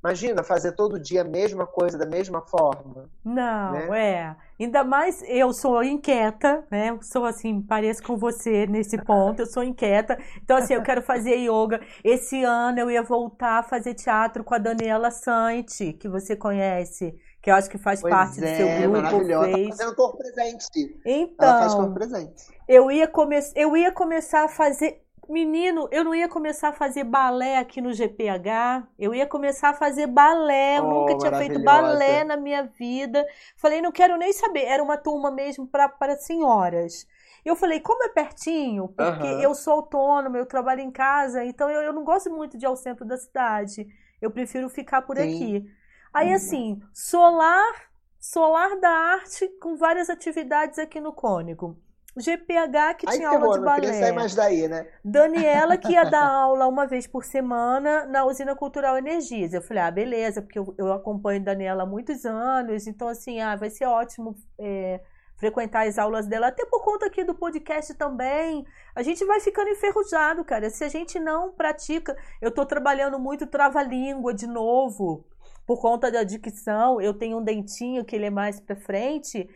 Imagina 0.04 0.44
fazer 0.44 0.74
todo 0.74 1.00
dia 1.00 1.22
a 1.22 1.28
mesma 1.28 1.66
coisa 1.66 1.98
da 1.98 2.06
mesma 2.06 2.42
forma. 2.42 3.10
Não, 3.26 3.72
né? 3.72 4.00
é. 4.00 4.36
Ainda 4.60 4.84
mais 4.84 5.24
eu 5.28 5.52
sou 5.52 5.84
inquieta, 5.84 6.66
né? 6.72 6.98
sou 7.02 7.26
assim, 7.26 7.62
pareço 7.62 8.04
com 8.04 8.16
você 8.16 8.68
nesse 8.68 8.98
ponto, 9.04 9.42
eu 9.42 9.46
sou 9.46 9.64
inquieta. 9.64 10.18
Então, 10.42 10.58
assim, 10.58 10.76
eu 10.76 10.84
quero 10.84 11.02
fazer 11.02 11.36
yoga. 11.36 11.82
Esse 12.04 12.44
ano 12.44 12.80
eu 12.80 12.92
ia 12.92 13.04
voltar 13.04 13.60
a 13.60 13.64
fazer 13.64 13.96
teatro 13.96 14.44
com 14.44 14.54
a 14.54 14.60
Daniela 14.60 15.12
Sante, 15.12 15.94
que 15.94 16.08
você 16.08 16.36
conhece 16.36 17.14
que 17.48 17.52
eu 17.52 17.56
acho 17.56 17.70
que 17.70 17.78
faz 17.78 18.02
pois 18.02 18.14
parte 18.14 18.44
é, 18.44 18.52
do 18.52 18.58
seu 18.58 18.68
grupo. 18.68 19.02
Maravilhosa. 19.02 19.52
Fez. 19.54 19.70
Tá 19.70 19.76
fazendo 19.78 19.96
corpo 19.96 20.18
presente. 20.18 21.00
Então, 21.06 21.48
Ela 21.48 21.60
faz 21.60 21.74
corpo 21.76 21.94
presente. 21.94 22.44
Eu 22.68 22.92
ia, 22.92 23.08
come... 23.08 23.40
eu 23.56 23.78
ia 23.78 23.90
começar 23.90 24.44
a 24.44 24.50
fazer. 24.50 25.02
Menino, 25.30 25.88
eu 25.90 26.04
não 26.04 26.14
ia 26.14 26.28
começar 26.28 26.70
a 26.70 26.74
fazer 26.74 27.06
balé 27.06 27.58
aqui 27.58 27.80
no 27.80 27.94
GPH. 27.94 28.86
Eu 29.00 29.16
ia 29.16 29.26
começar 29.26 29.70
a 29.70 29.74
fazer 29.74 30.08
balé. 30.08 30.80
Eu 30.80 30.84
oh, 30.84 30.90
nunca 30.90 31.18
tinha 31.18 31.38
feito 31.38 31.64
balé 31.64 32.26
na 32.26 32.36
minha 32.36 32.64
vida. 32.64 33.26
Falei, 33.56 33.82
não 33.82 33.94
quero 33.94 34.18
nem 34.18 34.34
saber. 34.34 34.66
Era 34.66 34.84
uma 34.84 34.98
turma 34.98 35.32
mesmo 35.32 35.66
para 35.66 36.18
senhoras. 36.18 37.08
Eu 37.46 37.56
falei, 37.56 37.80
como 37.80 38.04
é 38.04 38.10
pertinho, 38.10 38.90
porque 38.90 39.26
uhum. 39.28 39.40
eu 39.40 39.56
sou 39.56 39.76
autônoma, 39.76 40.38
eu 40.38 40.46
trabalho 40.46 40.82
em 40.82 40.92
casa, 40.92 41.46
então 41.46 41.70
eu, 41.70 41.82
eu 41.82 41.94
não 41.94 42.04
gosto 42.04 42.30
muito 42.30 42.58
de 42.58 42.66
ir 42.66 42.68
ao 42.68 42.76
centro 42.76 43.06
da 43.06 43.16
cidade. 43.16 43.88
Eu 44.22 44.30
prefiro 44.32 44.68
ficar 44.68 45.04
por 45.04 45.16
Sim. 45.16 45.24
aqui. 45.24 45.77
Aí, 46.18 46.30
uhum. 46.30 46.34
assim, 46.34 46.82
solar, 46.92 47.92
solar 48.20 48.80
da 48.80 48.90
arte 48.90 49.48
com 49.62 49.76
várias 49.76 50.10
atividades 50.10 50.80
aqui 50.80 51.00
no 51.00 51.14
Cônigo. 51.14 51.78
GPH 52.20 52.96
que 52.98 53.06
tinha 53.06 53.30
aula 53.30 53.60
de 53.60 53.64
balé. 53.64 53.88
Não 53.88 53.94
sair 53.94 54.12
mais 54.12 54.34
daí, 54.34 54.68
né? 54.68 54.88
Daniela 55.06 55.78
que 55.78 55.92
ia 55.92 56.04
dar 56.04 56.26
aula 56.28 56.66
uma 56.66 56.88
vez 56.88 57.06
por 57.06 57.24
semana 57.24 58.08
na 58.08 58.26
Usina 58.26 58.56
Cultural 58.56 58.98
Energias. 58.98 59.54
Eu 59.54 59.62
falei, 59.62 59.84
ah, 59.84 59.92
beleza, 59.92 60.42
porque 60.42 60.58
eu, 60.58 60.74
eu 60.80 60.92
acompanho 60.92 61.44
Daniela 61.44 61.84
há 61.84 61.86
muitos 61.86 62.26
anos, 62.26 62.88
então 62.88 63.08
assim, 63.08 63.40
ah, 63.40 63.56
vai 63.56 63.70
ser 63.70 63.86
ótimo 63.86 64.36
é, 64.58 65.00
frequentar 65.36 65.88
as 65.88 66.00
aulas 66.00 66.26
dela, 66.26 66.48
até 66.48 66.66
por 66.66 66.84
conta 66.84 67.06
aqui 67.06 67.24
do 67.24 67.36
podcast 67.36 67.94
também. 67.94 68.66
A 68.96 69.04
gente 69.04 69.24
vai 69.24 69.40
ficando 69.40 69.70
enferrujado, 69.70 70.44
cara. 70.44 70.72
Se 70.72 70.84
a 70.84 70.90
gente 70.90 71.20
não 71.20 71.52
pratica, 71.52 72.18
eu 72.42 72.50
tô 72.50 72.66
trabalhando 72.66 73.20
muito 73.20 73.46
trava-língua 73.46 74.34
de 74.34 74.48
novo 74.48 75.24
por 75.68 75.82
conta 75.82 76.10
da 76.10 76.24
dicção, 76.24 77.02
eu 77.02 77.14
tenho 77.14 77.40
um 77.40 77.44
dentinho 77.44 78.06
que 78.06 78.16
ele 78.16 78.28
é 78.28 78.30
mais 78.30 78.58
para 78.58 78.74
frente, 78.78 79.50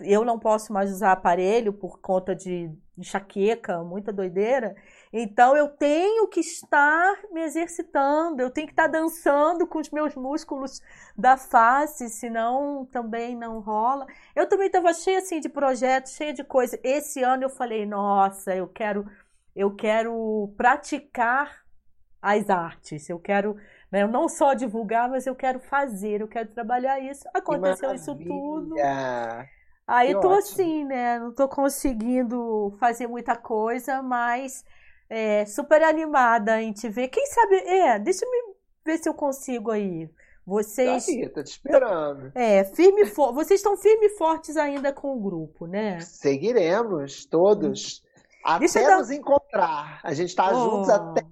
eu 0.00 0.24
não 0.24 0.38
posso 0.38 0.72
mais 0.72 0.90
usar 0.90 1.12
aparelho 1.12 1.70
por 1.70 2.00
conta 2.00 2.34
de 2.34 2.72
enxaqueca, 2.96 3.84
muita 3.84 4.10
doideira. 4.10 4.74
Então 5.12 5.54
eu 5.54 5.68
tenho 5.68 6.26
que 6.28 6.40
estar 6.40 7.14
me 7.30 7.42
exercitando, 7.42 8.40
eu 8.40 8.50
tenho 8.50 8.68
que 8.68 8.72
estar 8.72 8.86
dançando 8.86 9.66
com 9.66 9.78
os 9.78 9.90
meus 9.90 10.14
músculos 10.16 10.80
da 11.16 11.36
face, 11.36 12.08
senão 12.08 12.88
também 12.90 13.36
não 13.36 13.60
rola. 13.60 14.06
Eu 14.34 14.48
também 14.48 14.68
estava 14.68 14.94
cheia 14.94 15.18
assim 15.18 15.40
de 15.40 15.48
projetos, 15.50 16.12
cheia 16.12 16.32
de 16.32 16.42
coisa. 16.42 16.80
Esse 16.82 17.22
ano 17.22 17.42
eu 17.42 17.50
falei, 17.50 17.84
nossa, 17.84 18.56
eu 18.56 18.66
quero 18.66 19.06
eu 19.54 19.74
quero 19.74 20.54
praticar 20.56 21.64
as 22.22 22.48
artes, 22.50 23.08
eu 23.08 23.18
quero 23.18 23.56
né? 23.90 24.02
Eu 24.02 24.08
não 24.08 24.28
só 24.28 24.54
divulgar, 24.54 25.08
mas 25.08 25.26
eu 25.26 25.34
quero 25.34 25.58
fazer, 25.58 26.20
eu 26.20 26.28
quero 26.28 26.48
trabalhar 26.48 27.00
isso. 27.00 27.28
Aconteceu 27.34 27.94
isso 27.94 28.14
tudo. 28.16 28.74
Aí 29.86 30.14
que 30.14 30.20
tô 30.20 30.28
ótimo. 30.28 30.38
assim, 30.38 30.84
né? 30.84 31.18
Não 31.18 31.34
tô 31.34 31.48
conseguindo 31.48 32.74
fazer 32.78 33.08
muita 33.08 33.34
coisa, 33.34 34.00
mas 34.00 34.64
é, 35.08 35.44
super 35.44 35.82
animada 35.82 36.62
em 36.62 36.72
te 36.72 36.88
ver. 36.88 37.08
Quem 37.08 37.26
sabe, 37.26 37.56
é, 37.56 37.98
deixa 37.98 38.24
eu 38.24 38.56
ver 38.84 38.98
se 38.98 39.08
eu 39.08 39.14
consigo 39.14 39.70
aí. 39.70 40.08
Vocês. 40.46 41.06
Tá 41.06 41.12
aí, 41.12 41.28
tô 41.28 41.42
te 41.42 41.50
esperando. 41.50 42.32
É, 42.34 42.64
firme 42.64 43.06
for... 43.06 43.32
vocês 43.32 43.60
estão 43.60 43.76
firmes 43.76 44.12
e 44.12 44.16
fortes 44.16 44.56
ainda 44.56 44.92
com 44.92 45.16
o 45.16 45.20
grupo, 45.20 45.66
né? 45.66 46.00
Seguiremos, 46.00 47.24
todos. 47.24 48.02
Até 48.44 48.66
dar... 48.86 48.98
nos 48.98 49.10
encontrar. 49.10 50.00
A 50.02 50.14
gente 50.14 50.30
está 50.30 50.50
oh. 50.50 50.54
juntos 50.54 50.88
até 50.88 51.24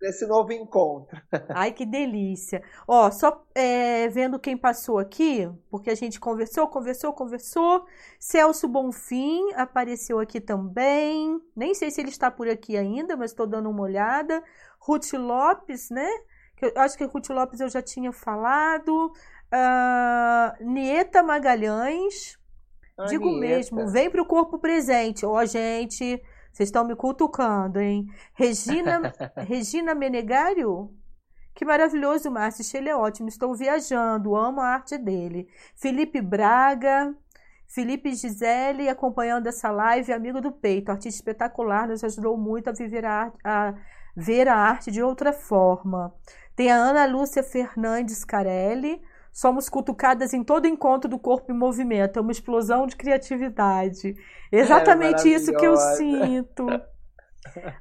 nesse 0.00 0.26
novo 0.26 0.52
encontro. 0.52 1.16
Ai, 1.50 1.72
que 1.72 1.86
delícia. 1.86 2.62
Ó, 2.86 3.10
só 3.10 3.44
é, 3.54 4.08
vendo 4.08 4.38
quem 4.38 4.56
passou 4.56 4.98
aqui, 4.98 5.50
porque 5.70 5.90
a 5.90 5.94
gente 5.94 6.20
conversou, 6.20 6.68
conversou, 6.68 7.12
conversou. 7.12 7.86
Celso 8.18 8.68
Bonfim 8.68 9.52
apareceu 9.54 10.18
aqui 10.18 10.40
também. 10.40 11.40
Nem 11.54 11.74
sei 11.74 11.90
se 11.90 12.00
ele 12.00 12.10
está 12.10 12.30
por 12.30 12.48
aqui 12.48 12.76
ainda, 12.76 13.16
mas 13.16 13.30
estou 13.30 13.46
dando 13.46 13.70
uma 13.70 13.82
olhada. 13.82 14.42
Ruth 14.78 15.12
Lopes, 15.14 15.90
né? 15.90 16.08
Eu, 16.60 16.72
acho 16.76 16.96
que 16.96 17.04
Ruth 17.04 17.28
Lopes 17.30 17.60
eu 17.60 17.68
já 17.68 17.82
tinha 17.82 18.12
falado. 18.12 19.12
Uh, 19.52 20.64
Nieta 20.64 21.22
Magalhães. 21.22 22.38
A 22.98 23.04
Digo 23.04 23.30
mesmo, 23.30 23.86
vem 23.88 24.10
para 24.10 24.22
o 24.22 24.26
corpo 24.26 24.58
presente. 24.58 25.26
Ó, 25.26 25.44
gente, 25.44 26.22
vocês 26.56 26.68
estão 26.68 26.86
me 26.86 26.96
cutucando, 26.96 27.78
hein? 27.78 28.06
Regina, 28.32 29.12
Regina 29.46 29.94
Menegário? 29.94 30.90
Que 31.54 31.66
maravilhoso, 31.66 32.30
Márcio. 32.30 32.64
Ele 32.78 32.88
é 32.88 32.96
ótimo. 32.96 33.28
Estou 33.28 33.54
viajando. 33.54 34.34
Amo 34.34 34.62
a 34.62 34.68
arte 34.68 34.96
dele. 34.96 35.50
Felipe 35.74 36.18
Braga. 36.22 37.14
Felipe 37.68 38.14
Gisele 38.14 38.88
acompanhando 38.88 39.48
essa 39.48 39.70
live, 39.70 40.10
amigo 40.14 40.40
do 40.40 40.50
peito, 40.50 40.90
artista 40.90 41.18
espetacular, 41.18 41.88
nos 41.88 42.02
ajudou 42.02 42.38
muito 42.38 42.70
a 42.70 42.72
viver 42.72 43.04
a, 43.04 43.12
arte, 43.12 43.38
a 43.44 43.74
ver 44.16 44.48
a 44.48 44.56
arte 44.56 44.90
de 44.90 45.02
outra 45.02 45.32
forma. 45.32 46.14
Tem 46.54 46.70
a 46.70 46.76
Ana 46.76 47.04
Lúcia 47.06 47.42
Fernandes 47.42 48.24
Carelli, 48.24 49.02
somos 49.36 49.68
cutucadas 49.68 50.32
em 50.32 50.42
todo 50.42 50.66
encontro 50.66 51.10
do 51.10 51.18
corpo 51.18 51.52
em 51.52 51.54
movimento, 51.54 52.18
é 52.18 52.22
uma 52.22 52.32
explosão 52.32 52.86
de 52.86 52.96
criatividade. 52.96 54.16
Exatamente 54.50 55.28
é 55.28 55.36
isso 55.36 55.52
que 55.52 55.66
eu 55.66 55.76
sinto. 55.76 56.66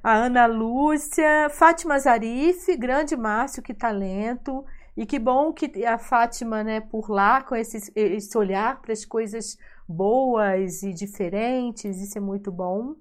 A 0.04 0.16
Ana 0.16 0.48
Lúcia, 0.48 1.50
Fátima 1.50 1.98
Zarif, 1.98 2.76
grande 2.76 3.16
Márcio, 3.16 3.64
que 3.64 3.74
talento. 3.74 4.66
E 4.98 5.06
que 5.06 5.18
bom 5.18 5.54
que 5.54 5.86
a 5.86 5.98
Fátima, 5.98 6.62
né, 6.62 6.82
por 6.82 7.10
lá, 7.10 7.42
com 7.42 7.56
esse, 7.56 7.90
esse 7.96 8.38
olhar 8.38 8.82
para 8.82 8.92
as 8.92 9.06
coisas 9.06 9.58
boas 9.88 10.84
e 10.84 10.94
diferentes, 10.94 12.02
isso 12.02 12.18
é 12.18 12.22
muito 12.22 12.52
bom. 12.52 12.96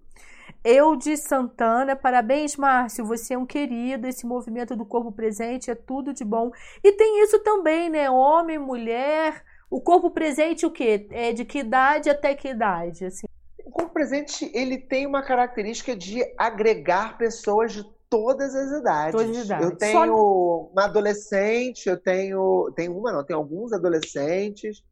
Eu 0.65 0.97
de 0.97 1.15
Santana, 1.19 1.95
parabéns, 1.95 2.57
Márcio, 2.57 3.05
você 3.05 3.35
é 3.35 3.39
um 3.39 3.45
querido. 3.45 4.07
Esse 4.07 4.25
movimento 4.25 4.75
do 4.75 4.87
corpo 4.87 5.13
presente 5.13 5.71
é 5.71 5.75
tudo 5.75 6.15
de 6.15 6.25
bom. 6.25 6.51
E 6.83 6.93
tem 6.93 7.23
isso 7.23 7.39
também, 7.41 7.91
né? 7.91 8.11
Homem, 8.11 8.59
mulher. 8.59 9.45
O 9.71 9.79
corpo 9.79 10.11
presente, 10.11 10.65
o 10.65 10.71
quê? 10.71 11.07
É 11.11 11.35
de 11.35 11.45
que 11.45 11.59
idade 11.59 12.09
até 12.09 12.35
que 12.35 12.49
idade? 12.49 13.05
Assim? 13.05 13.27
O 13.63 13.71
corpo 13.71 13.93
presente, 13.93 14.51
ele 14.55 14.79
tem 14.79 15.07
uma 15.07 15.23
característica 15.23 15.95
de 15.95 16.23
agregar 16.39 17.19
pessoas 17.19 17.75
de 17.75 17.85
todas 18.09 18.55
as 18.55 18.81
idades. 18.81 19.13
Todas 19.13 19.37
as 19.37 19.45
idades. 19.45 19.67
Eu 19.67 19.77
tenho 19.77 20.07
Só... 20.07 20.71
uma 20.73 20.85
adolescente, 20.85 21.91
eu 21.91 22.01
tenho. 22.01 22.73
Tenho 22.75 22.97
uma, 22.97 23.13
não, 23.13 23.23
tenho 23.23 23.39
alguns 23.39 23.71
adolescentes 23.71 24.83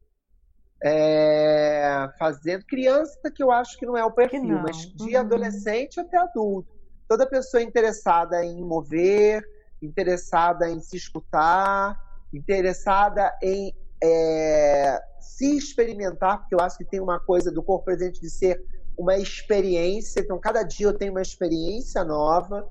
é, 0.85 2.09
fazendo 2.19 2.65
criança 2.67 3.31
que 3.31 3.43
eu 3.43 3.51
acho 3.51 3.79
que 3.79 3.87
não 3.87 3.97
é 3.97 4.05
o 4.05 4.11
perfil, 4.11 4.59
mas 4.61 4.79
de 4.79 5.15
uhum. 5.15 5.21
adolescente 5.21 6.01
até 6.01 6.17
adulto. 6.19 6.73
Toda 7.09 7.27
pessoa 7.27 7.63
interessada 7.63 8.45
em 8.45 8.65
mover, 8.65 9.45
interessada 9.81 10.69
em 10.69 10.81
se 10.81 10.97
escutar, 10.97 11.97
interessada 12.33 13.33
em 13.43 13.73
é, 14.03 15.01
se 15.21 15.57
experimentar, 15.57 16.39
porque 16.41 16.55
eu 16.55 16.61
acho 16.61 16.77
que 16.77 16.85
tem 16.85 17.01
uma 17.01 17.21
coisa 17.21 17.53
do 17.53 17.63
corpo 17.63 17.85
presente 17.85 18.21
de 18.21 18.29
ser 18.29 18.61
uma 18.99 19.17
experiência. 19.17 20.21
Então, 20.21 20.39
cada 20.41 20.63
dia 20.63 20.87
eu 20.87 20.97
tenho 20.97 21.13
uma 21.13 21.23
experiência 21.23 22.03
nova. 22.03 22.69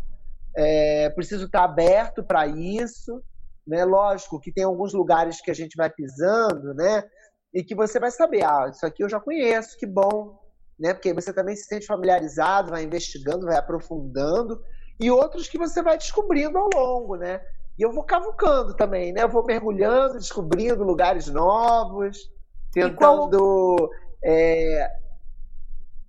É, 0.54 1.10
preciso 1.12 1.46
estar 1.46 1.64
aberto 1.64 2.24
para 2.24 2.46
isso. 2.48 3.22
Né? 3.66 3.86
Lógico 3.86 4.40
que 4.40 4.52
tem 4.52 4.66
alguns 4.66 4.94
lugares 4.94 5.40
que 5.40 5.52
a 5.52 5.54
gente 5.54 5.78
vai 5.78 5.90
pisando, 5.90 6.74
né? 6.74 7.04
E 7.54 7.64
que 7.64 7.76
você 7.76 8.00
vai 8.00 8.12
saber, 8.12 8.44
ah, 8.44 8.70
isso 8.72 8.86
aqui 8.86 9.04
eu 9.04 9.10
já 9.10 9.20
conheço, 9.20 9.78
que 9.78 9.86
bom, 9.86 10.40
né? 10.80 10.94
Porque 10.94 11.14
você 11.14 11.34
também 11.34 11.56
se 11.56 11.66
sente 11.66 11.86
familiarizado, 11.86 12.72
vai 12.72 12.84
investigando, 12.84 13.46
vai 13.46 13.58
aprofundando, 13.58 14.62
e 15.00 15.12
outros 15.12 15.48
que 15.48 15.58
você 15.58 15.82
vai 15.82 15.98
descobrindo 15.98 16.58
ao 16.58 16.70
longo, 16.74 17.16
né? 17.18 17.42
E 17.78 17.84
eu 17.84 17.92
vou 17.92 18.04
cavucando 18.04 18.76
também, 18.76 19.12
né? 19.12 19.24
Eu 19.24 19.30
vou 19.30 19.46
mergulhando, 19.46 20.18
descobrindo 20.18 20.84
lugares 20.84 21.28
novos, 21.28 22.32
tentando, 22.72 23.76
qual... 23.78 23.90
é, 24.24 24.88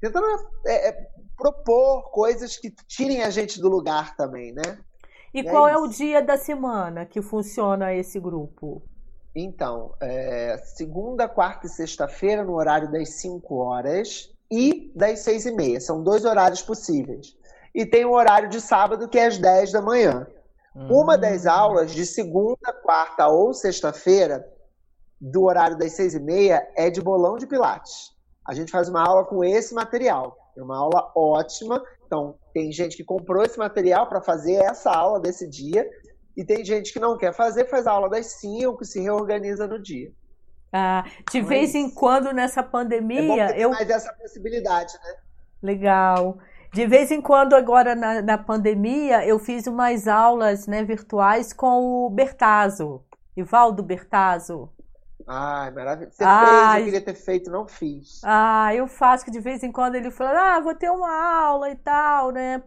tentando 0.00 0.26
é, 0.66 0.88
é, 0.88 1.08
propor 1.36 2.10
coisas 2.10 2.56
que 2.56 2.70
tirem 2.86 3.22
a 3.22 3.30
gente 3.30 3.60
do 3.60 3.68
lugar 3.68 4.14
também, 4.16 4.52
né? 4.52 4.78
E, 5.34 5.40
e 5.40 5.44
qual 5.44 5.66
é, 5.66 5.72
é 5.72 5.78
o 5.78 5.88
dia 5.88 6.22
da 6.22 6.36
semana 6.36 7.06
que 7.06 7.22
funciona 7.22 7.94
esse 7.94 8.20
grupo? 8.20 8.82
Então, 9.34 9.94
é, 10.00 10.58
segunda, 10.58 11.28
quarta 11.28 11.66
e 11.66 11.70
sexta-feira, 11.70 12.44
no 12.44 12.54
horário 12.54 12.90
das 12.90 13.10
5 13.14 13.54
horas 13.56 14.30
e 14.50 14.92
das 14.94 15.20
6 15.20 15.46
e 15.46 15.52
meia. 15.52 15.80
São 15.80 16.02
dois 16.02 16.24
horários 16.24 16.62
possíveis. 16.62 17.34
E 17.74 17.86
tem 17.86 18.04
o 18.04 18.12
horário 18.12 18.50
de 18.50 18.60
sábado, 18.60 19.08
que 19.08 19.18
é 19.18 19.26
às 19.26 19.38
10 19.38 19.72
da 19.72 19.80
manhã. 19.80 20.26
Hum. 20.76 21.00
Uma 21.00 21.16
das 21.16 21.46
aulas, 21.46 21.92
de 21.92 22.04
segunda, 22.04 22.72
quarta 22.82 23.26
ou 23.28 23.54
sexta-feira, 23.54 24.46
do 25.18 25.44
horário 25.44 25.78
das 25.78 25.92
6 25.92 26.14
e 26.14 26.20
meia, 26.20 26.68
é 26.76 26.90
de 26.90 27.00
bolão 27.00 27.38
de 27.38 27.46
pilates. 27.46 28.12
A 28.46 28.52
gente 28.52 28.70
faz 28.70 28.88
uma 28.88 29.02
aula 29.02 29.24
com 29.24 29.42
esse 29.42 29.72
material. 29.72 30.36
É 30.54 30.62
uma 30.62 30.76
aula 30.76 31.10
ótima. 31.14 31.82
Então, 32.06 32.34
tem 32.52 32.70
gente 32.70 32.96
que 32.96 33.04
comprou 33.04 33.42
esse 33.42 33.58
material 33.58 34.06
para 34.06 34.20
fazer 34.20 34.56
essa 34.56 34.90
aula 34.90 35.18
desse 35.18 35.48
dia 35.48 35.88
e 36.36 36.44
tem 36.44 36.64
gente 36.64 36.92
que 36.92 37.00
não 37.00 37.16
quer 37.16 37.34
fazer, 37.34 37.68
faz 37.68 37.86
a 37.86 37.92
aula 37.92 38.08
das 38.08 38.26
5, 38.40 38.84
se 38.84 39.00
reorganiza 39.00 39.66
no 39.66 39.80
dia. 39.80 40.12
Ah, 40.72 41.04
de 41.30 41.38
então 41.38 41.48
vez 41.48 41.74
é 41.74 41.78
em 41.78 41.90
quando 41.90 42.32
nessa 42.32 42.62
pandemia. 42.62 43.50
É 43.50 43.60
eu 43.60 43.70
mais 43.70 43.88
essa 43.90 44.12
possibilidade, 44.14 44.94
né? 45.04 45.14
Legal. 45.62 46.38
De 46.72 46.86
vez 46.86 47.10
em 47.10 47.20
quando, 47.20 47.54
agora 47.54 47.94
na, 47.94 48.22
na 48.22 48.38
pandemia, 48.38 49.26
eu 49.26 49.38
fiz 49.38 49.66
umas 49.66 50.08
aulas 50.08 50.66
né, 50.66 50.82
virtuais 50.82 51.52
com 51.52 52.06
o 52.06 52.10
Bertazzo, 52.10 53.04
Ivaldo 53.36 53.82
Bertazzo. 53.82 54.70
Ai, 55.26 55.70
maravilhoso. 55.70 56.16
Você 56.16 56.24
Ai, 56.24 56.46
fez, 56.46 56.78
eu 56.78 56.84
queria 56.84 57.00
ter 57.04 57.14
feito, 57.14 57.50
não 57.50 57.68
fiz. 57.68 58.20
Ah, 58.24 58.74
eu 58.74 58.86
faço 58.88 59.24
que 59.24 59.30
de 59.30 59.38
vez 59.38 59.62
em 59.62 59.70
quando 59.70 59.96
ele 59.96 60.10
fala, 60.10 60.56
ah, 60.56 60.60
vou 60.60 60.74
ter 60.74 60.90
uma 60.90 61.14
aula 61.44 61.70
e 61.70 61.76
tal, 61.76 62.32
né? 62.32 62.62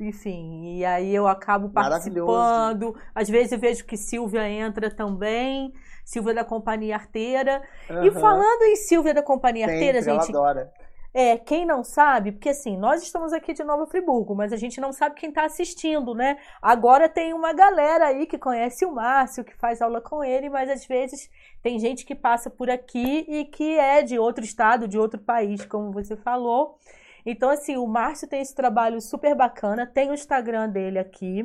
Enfim, 0.00 0.78
e 0.78 0.84
aí 0.84 1.14
eu 1.14 1.26
acabo 1.28 1.68
participando. 1.70 2.96
Às 3.14 3.28
vezes 3.28 3.52
eu 3.52 3.58
vejo 3.58 3.84
que 3.84 3.96
Silvia 3.96 4.48
entra 4.48 4.90
também, 4.90 5.72
Silvia 6.04 6.34
da 6.34 6.44
Companhia 6.44 6.96
Arteira. 6.96 7.62
Uhum. 7.88 8.04
E 8.04 8.10
falando 8.10 8.62
em 8.62 8.76
Silvia 8.76 9.14
da 9.14 9.22
Companhia 9.22 9.66
Sempre, 9.66 9.88
Arteira, 9.88 10.02
gente. 10.02 10.34
Ela 10.34 10.50
adora. 10.50 10.72
É, 11.12 11.36
quem 11.36 11.66
não 11.66 11.82
sabe, 11.82 12.30
porque 12.30 12.50
assim, 12.50 12.76
nós 12.76 13.02
estamos 13.02 13.32
aqui 13.32 13.52
de 13.52 13.64
Nova 13.64 13.84
Friburgo, 13.84 14.32
mas 14.32 14.52
a 14.52 14.56
gente 14.56 14.80
não 14.80 14.92
sabe 14.92 15.16
quem 15.16 15.30
está 15.30 15.44
assistindo, 15.44 16.14
né? 16.14 16.38
Agora 16.62 17.08
tem 17.08 17.34
uma 17.34 17.52
galera 17.52 18.06
aí 18.06 18.26
que 18.26 18.38
conhece 18.38 18.84
o 18.86 18.92
Márcio, 18.92 19.42
que 19.42 19.56
faz 19.56 19.82
aula 19.82 20.00
com 20.00 20.22
ele, 20.22 20.48
mas 20.48 20.70
às 20.70 20.86
vezes 20.86 21.28
tem 21.60 21.80
gente 21.80 22.04
que 22.04 22.14
passa 22.14 22.48
por 22.48 22.70
aqui 22.70 23.24
e 23.28 23.44
que 23.44 23.76
é 23.76 24.02
de 24.02 24.20
outro 24.20 24.44
estado, 24.44 24.86
de 24.86 24.96
outro 24.96 25.20
país, 25.20 25.64
como 25.66 25.90
você 25.90 26.16
falou. 26.16 26.78
Então, 27.24 27.50
assim, 27.50 27.76
o 27.76 27.86
Márcio 27.86 28.28
tem 28.28 28.40
esse 28.40 28.54
trabalho 28.54 29.00
super 29.00 29.34
bacana, 29.34 29.86
tem 29.86 30.10
o 30.10 30.14
Instagram 30.14 30.68
dele 30.70 30.98
aqui. 30.98 31.44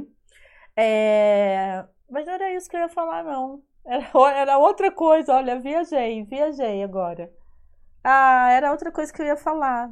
É... 0.76 1.86
Mas 2.10 2.26
não 2.26 2.34
era 2.34 2.54
isso 2.54 2.70
que 2.70 2.76
eu 2.76 2.82
ia 2.82 2.90
falar, 2.90 3.24
não. 3.24 3.64
Era, 3.86 4.10
era 4.38 4.58
outra 4.58 4.92
coisa, 4.92 5.34
olha, 5.36 5.60
viajei, 5.60 6.24
viajei 6.24 6.84
agora. 6.84 7.32
Ah, 8.04 8.50
era 8.52 8.72
outra 8.72 8.92
coisa 8.92 9.12
que 9.14 9.22
eu 9.22 9.26
ia 9.26 9.38
falar. 9.38 9.90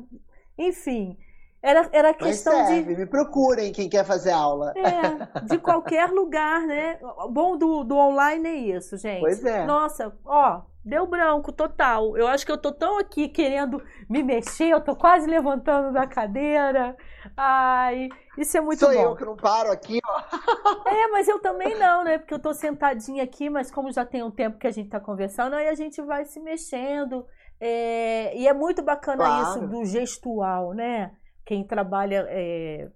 Enfim, 0.58 1.18
era, 1.64 1.90
era 1.94 2.14
questão 2.14 2.54
Mas 2.54 2.68
serve, 2.68 2.94
de. 2.94 3.00
Me 3.00 3.06
procurem 3.06 3.72
quem 3.72 3.90
quer 3.90 4.06
fazer 4.06 4.32
aula. 4.32 4.74
É, 4.76 5.42
de 5.46 5.58
qualquer 5.58 6.12
lugar, 6.12 6.62
né? 6.62 7.00
O 7.02 7.30
bom 7.30 7.58
do, 7.58 7.84
do 7.84 7.96
online 7.96 8.48
é 8.48 8.56
isso, 8.78 8.98
gente. 8.98 9.22
Pois 9.22 9.44
é. 9.46 9.66
Nossa, 9.66 10.14
ó, 10.26 10.62
Deu 10.86 11.08
branco 11.08 11.54
total. 11.54 12.18
Eu 12.18 12.28
acho 12.28 12.46
que 12.46 12.52
eu 12.52 12.58
tô 12.58 12.70
tão 12.74 13.00
aqui 13.00 13.30
querendo 13.30 13.82
me 14.10 14.22
mexer, 14.22 14.68
eu 14.68 14.82
tô 14.82 14.94
quase 14.94 15.26
levantando 15.26 15.94
da 15.94 16.06
cadeira. 16.06 16.98
Ai, 17.38 18.10
isso 18.38 18.58
é 18.58 18.62
muito 18.62 18.80
Sou 18.80 18.90
bom. 18.90 18.96
Sou 18.96 19.04
eu 19.04 19.16
que 19.16 19.24
não 19.24 19.38
paro 19.38 19.72
aqui, 19.72 20.00
ó. 20.06 20.22
É, 20.86 21.08
mas 21.08 21.30
eu 21.30 21.40
também 21.40 21.80
não, 21.80 22.04
né? 22.04 22.18
Porque 22.18 22.34
eu 22.34 22.40
tô 22.40 22.54
sentadinha 22.54 23.24
aqui, 23.24 23.50
mas 23.50 23.72
como 23.72 23.94
já 23.94 24.06
tem 24.06 24.24
um 24.24 24.32
tempo 24.32 24.58
que 24.58 24.68
a 24.68 24.72
gente 24.72 24.90
tá 24.90 25.00
conversando, 25.00 25.56
aí 25.56 25.70
a 25.70 25.76
gente 25.76 26.02
vai 26.02 26.26
se 26.26 26.42
mexendo. 26.42 27.26
É... 27.62 28.38
E 28.38 28.46
é 28.46 28.54
muito 28.54 28.82
bacana 28.82 29.24
claro. 29.24 29.44
isso 29.44 29.68
do 29.68 29.86
gestual, 29.86 30.74
né? 30.74 31.14
Quem 31.46 31.66
trabalha 31.66 32.26
é... 32.30 32.90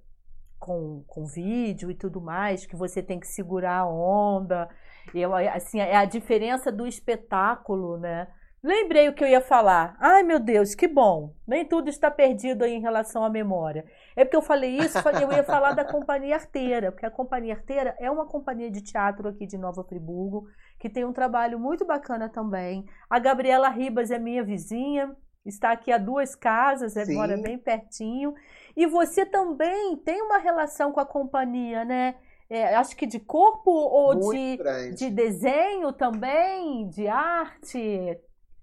com, 0.60 1.03
com 1.07 1.26
vídeo 1.26 1.91
e 1.91 1.95
tudo 1.95 2.22
mais, 2.22 2.65
que 2.65 2.76
você 2.76 3.02
tem 3.02 3.19
que 3.19 3.28
segurar 3.28 3.80
a 3.80 3.88
onda. 3.88 4.69
Eu, 5.14 5.34
assim, 5.34 5.80
é 5.80 5.95
a 5.95 6.06
diferença 6.06 6.72
do 6.72 6.86
espetáculo, 6.86 7.98
né? 7.98 8.28
Lembrei 8.64 9.07
o 9.07 9.14
que 9.14 9.24
eu 9.24 9.28
ia 9.28 9.40
falar. 9.40 9.95
Ai, 9.99 10.24
meu 10.24 10.40
Deus, 10.40 10.74
que 10.74 10.88
bom. 10.88 11.34
Nem 11.48 11.64
tudo 11.64 11.90
está 11.90 12.10
perdido 12.10 12.64
aí 12.64 12.74
em 12.74 12.82
relação 12.82 13.24
à 13.24 13.30
memória. 13.30 13.86
É 14.15 14.26
porque 14.26 14.36
eu 14.36 14.41
falei 14.41 14.78
isso, 14.78 14.98
eu 15.22 15.32
ia 15.32 15.44
falar 15.44 15.74
da 15.74 15.86
Companhia 15.86 16.36
Arteira, 16.36 16.91
porque 16.91 17.06
a 17.06 17.11
Companhia 17.11 17.53
Arteira 17.53 17.95
é 17.99 18.10
uma 18.10 18.26
companhia 18.26 18.69
de 18.69 18.82
teatro 18.82 19.30
aqui 19.30 19.45
de 19.45 19.57
Nova 19.57 19.84
Friburgo, 19.84 20.48
que 20.80 20.90
tem 20.90 21.06
um 21.06 21.14
trabalho 21.14 21.60
muito 21.60 21.86
bacana 21.86 22.28
também. 22.28 22.84
A 23.10 23.19
Gabriela 23.19 23.69
Ribas 23.69 24.10
é 24.10 24.18
minha 24.18 24.44
vizinha, 24.44 25.15
está 25.48 25.72
aqui 25.72 25.91
a 25.91 25.98
duas 25.98 26.36
casas, 26.36 26.95
é, 26.95 27.06
mora 27.06 27.38
bem 27.38 27.57
pertinho. 27.57 28.34
E 28.76 28.86
você 28.86 29.26
também 29.26 29.95
tem 29.98 30.22
uma 30.22 30.38
relação 30.38 30.91
com 30.91 30.99
a 30.99 31.06
companhia, 31.06 31.84
né? 31.84 32.15
é, 32.49 32.76
acho 32.76 32.95
que 32.95 33.06
de 33.06 33.19
corpo 33.19 33.72
ou 33.72 34.15
de, 34.32 34.57
de 34.95 35.10
desenho 35.10 35.91
também, 35.91 36.88
de 36.88 37.07
arte? 37.07 38.18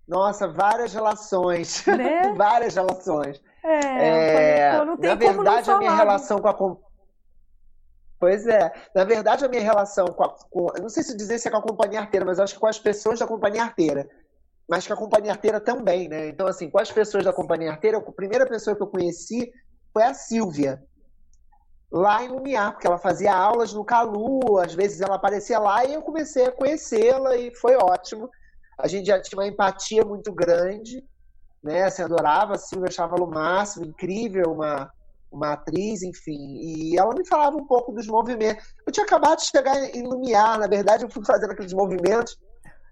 Nossa, 0.09 0.49
várias 0.49 0.95
relações. 0.95 1.85
Né? 1.87 2.33
várias 2.37 2.75
relações. 2.75 3.43
É, 3.63 4.69
é 4.69 4.85
não 4.85 4.97
tem 4.97 5.11
na 5.11 5.17
verdade, 5.17 5.71
a 5.71 5.79
minha 5.79 5.95
relação 5.95 6.41
com 6.41 6.49
a. 6.49 6.77
Pois 8.19 8.47
é. 8.47 8.73
Na 8.95 9.05
verdade, 9.05 9.45
a 9.45 9.49
minha 9.49 9.63
relação 9.63 10.07
com 10.07 10.25
a. 10.25 10.29
Com, 10.51 10.67
não 10.81 10.89
sei 10.89 11.03
se 11.03 11.17
dizer 11.17 11.39
se 11.39 11.49
é 11.49 11.51
com 11.51 11.59
a 11.59 11.63
companhia 11.63 12.01
arteira, 12.01 12.25
mas 12.25 12.39
acho 12.39 12.55
que 12.55 12.61
com 12.61 12.67
as 12.67 12.79
pessoas 12.79 13.19
da 13.19 13.27
companhia 13.27 13.63
arteira. 13.63 14.09
Mas 14.69 14.87
com 14.87 14.95
a 14.95 14.97
companhia 14.97 15.33
arteira 15.33 15.61
também, 15.61 16.09
né? 16.09 16.29
Então, 16.29 16.47
assim, 16.47 16.71
com 16.71 16.79
as 16.79 16.91
pessoas 16.91 17.25
da 17.25 17.33
companhia 17.33 17.71
arteira, 17.71 17.99
a 17.99 18.13
primeira 18.13 18.47
pessoa 18.47 18.75
que 18.75 18.83
eu 18.83 18.87
conheci 18.87 19.53
foi 19.93 20.03
a 20.03 20.15
Silvia 20.15 20.83
lá 21.95 22.25
em 22.25 22.29
Lumiar, 22.29 22.73
porque 22.73 22.89
ela 22.89 22.99
fazia 22.99 23.33
aulas 23.33 23.73
no 23.73 23.85
Calu, 23.85 24.59
às 24.59 24.75
vezes 24.75 25.01
ela 25.01 25.15
aparecia 25.15 25.61
lá 25.61 25.85
e 25.85 25.95
eu 25.95 26.03
comecei 26.03 26.47
a 26.47 26.51
conhecê-la 26.51 27.37
e 27.37 27.55
foi 27.55 27.77
ótimo. 27.77 28.29
A 28.77 28.89
gente 28.89 29.07
já 29.07 29.21
tinha 29.23 29.39
uma 29.39 29.47
empatia 29.47 30.05
muito 30.05 30.33
grande, 30.33 31.05
né? 31.63 31.85
Assim, 31.85 32.03
adorava 32.03 32.55
a 32.55 32.59
Silvia, 32.59 32.89
achava 32.89 33.17
no 33.17 33.29
máximo, 33.29 33.87
incrível, 33.87 34.51
uma, 34.51 34.91
uma 35.31 35.53
atriz, 35.53 36.03
enfim, 36.03 36.59
e 36.61 36.99
ela 36.99 37.15
me 37.15 37.25
falava 37.29 37.57
um 37.57 37.65
pouco 37.65 37.93
dos 37.93 38.09
movimentos. 38.09 38.65
Eu 38.85 38.93
tinha 38.93 39.07
acabado 39.07 39.39
de 39.39 39.47
chegar 39.47 39.77
em 39.95 40.03
Lumiar, 40.03 40.59
na 40.59 40.67
verdade, 40.67 41.05
eu 41.05 41.11
fui 41.11 41.25
fazendo 41.25 41.53
aqueles 41.53 41.73
movimentos 41.73 42.37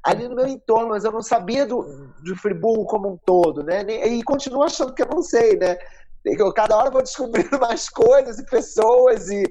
ali 0.04 0.28
no 0.28 0.34
meu 0.34 0.46
entorno, 0.46 0.88
mas 0.88 1.04
eu 1.04 1.12
não 1.12 1.22
sabia 1.22 1.64
do, 1.64 1.82
do 2.24 2.36
Friburgo 2.36 2.84
como 2.86 3.08
um 3.08 3.16
todo, 3.24 3.62
né? 3.62 3.82
E 3.82 4.22
continuo 4.24 4.64
achando 4.64 4.94
que 4.94 5.02
eu 5.02 5.08
não 5.08 5.22
sei, 5.22 5.56
né? 5.56 5.76
Eu, 6.24 6.52
cada 6.52 6.76
hora 6.76 6.90
vou 6.90 7.02
descobrindo 7.02 7.58
mais 7.60 7.88
coisas 7.88 8.38
e 8.38 8.46
pessoas 8.46 9.28
e, 9.28 9.44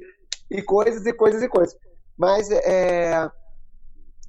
e 0.49 0.61
coisas 0.61 1.05
e 1.05 1.13
coisas 1.13 1.41
e 1.41 1.47
coisas. 1.47 1.75
Mas 2.17 2.51
é, 2.51 3.13
a 3.13 3.31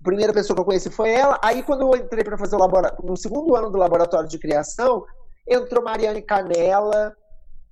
primeira 0.03 0.32
pessoa 0.32 0.55
que 0.55 0.61
eu 0.61 0.65
conheci 0.65 0.90
foi 0.90 1.11
ela. 1.11 1.39
Aí, 1.43 1.62
quando 1.62 1.82
eu 1.82 1.97
entrei 1.97 2.23
para 2.23 2.39
fazer 2.39 2.57
o 2.57 2.61
laboratório, 2.61 3.05
no 3.05 3.16
segundo 3.16 3.57
ano 3.57 3.70
do 3.70 3.78
laboratório 3.78 4.28
de 4.28 4.39
criação, 4.39 5.05
entrou 5.49 5.85
Mariane 5.85 6.23
Canela, 6.23 7.15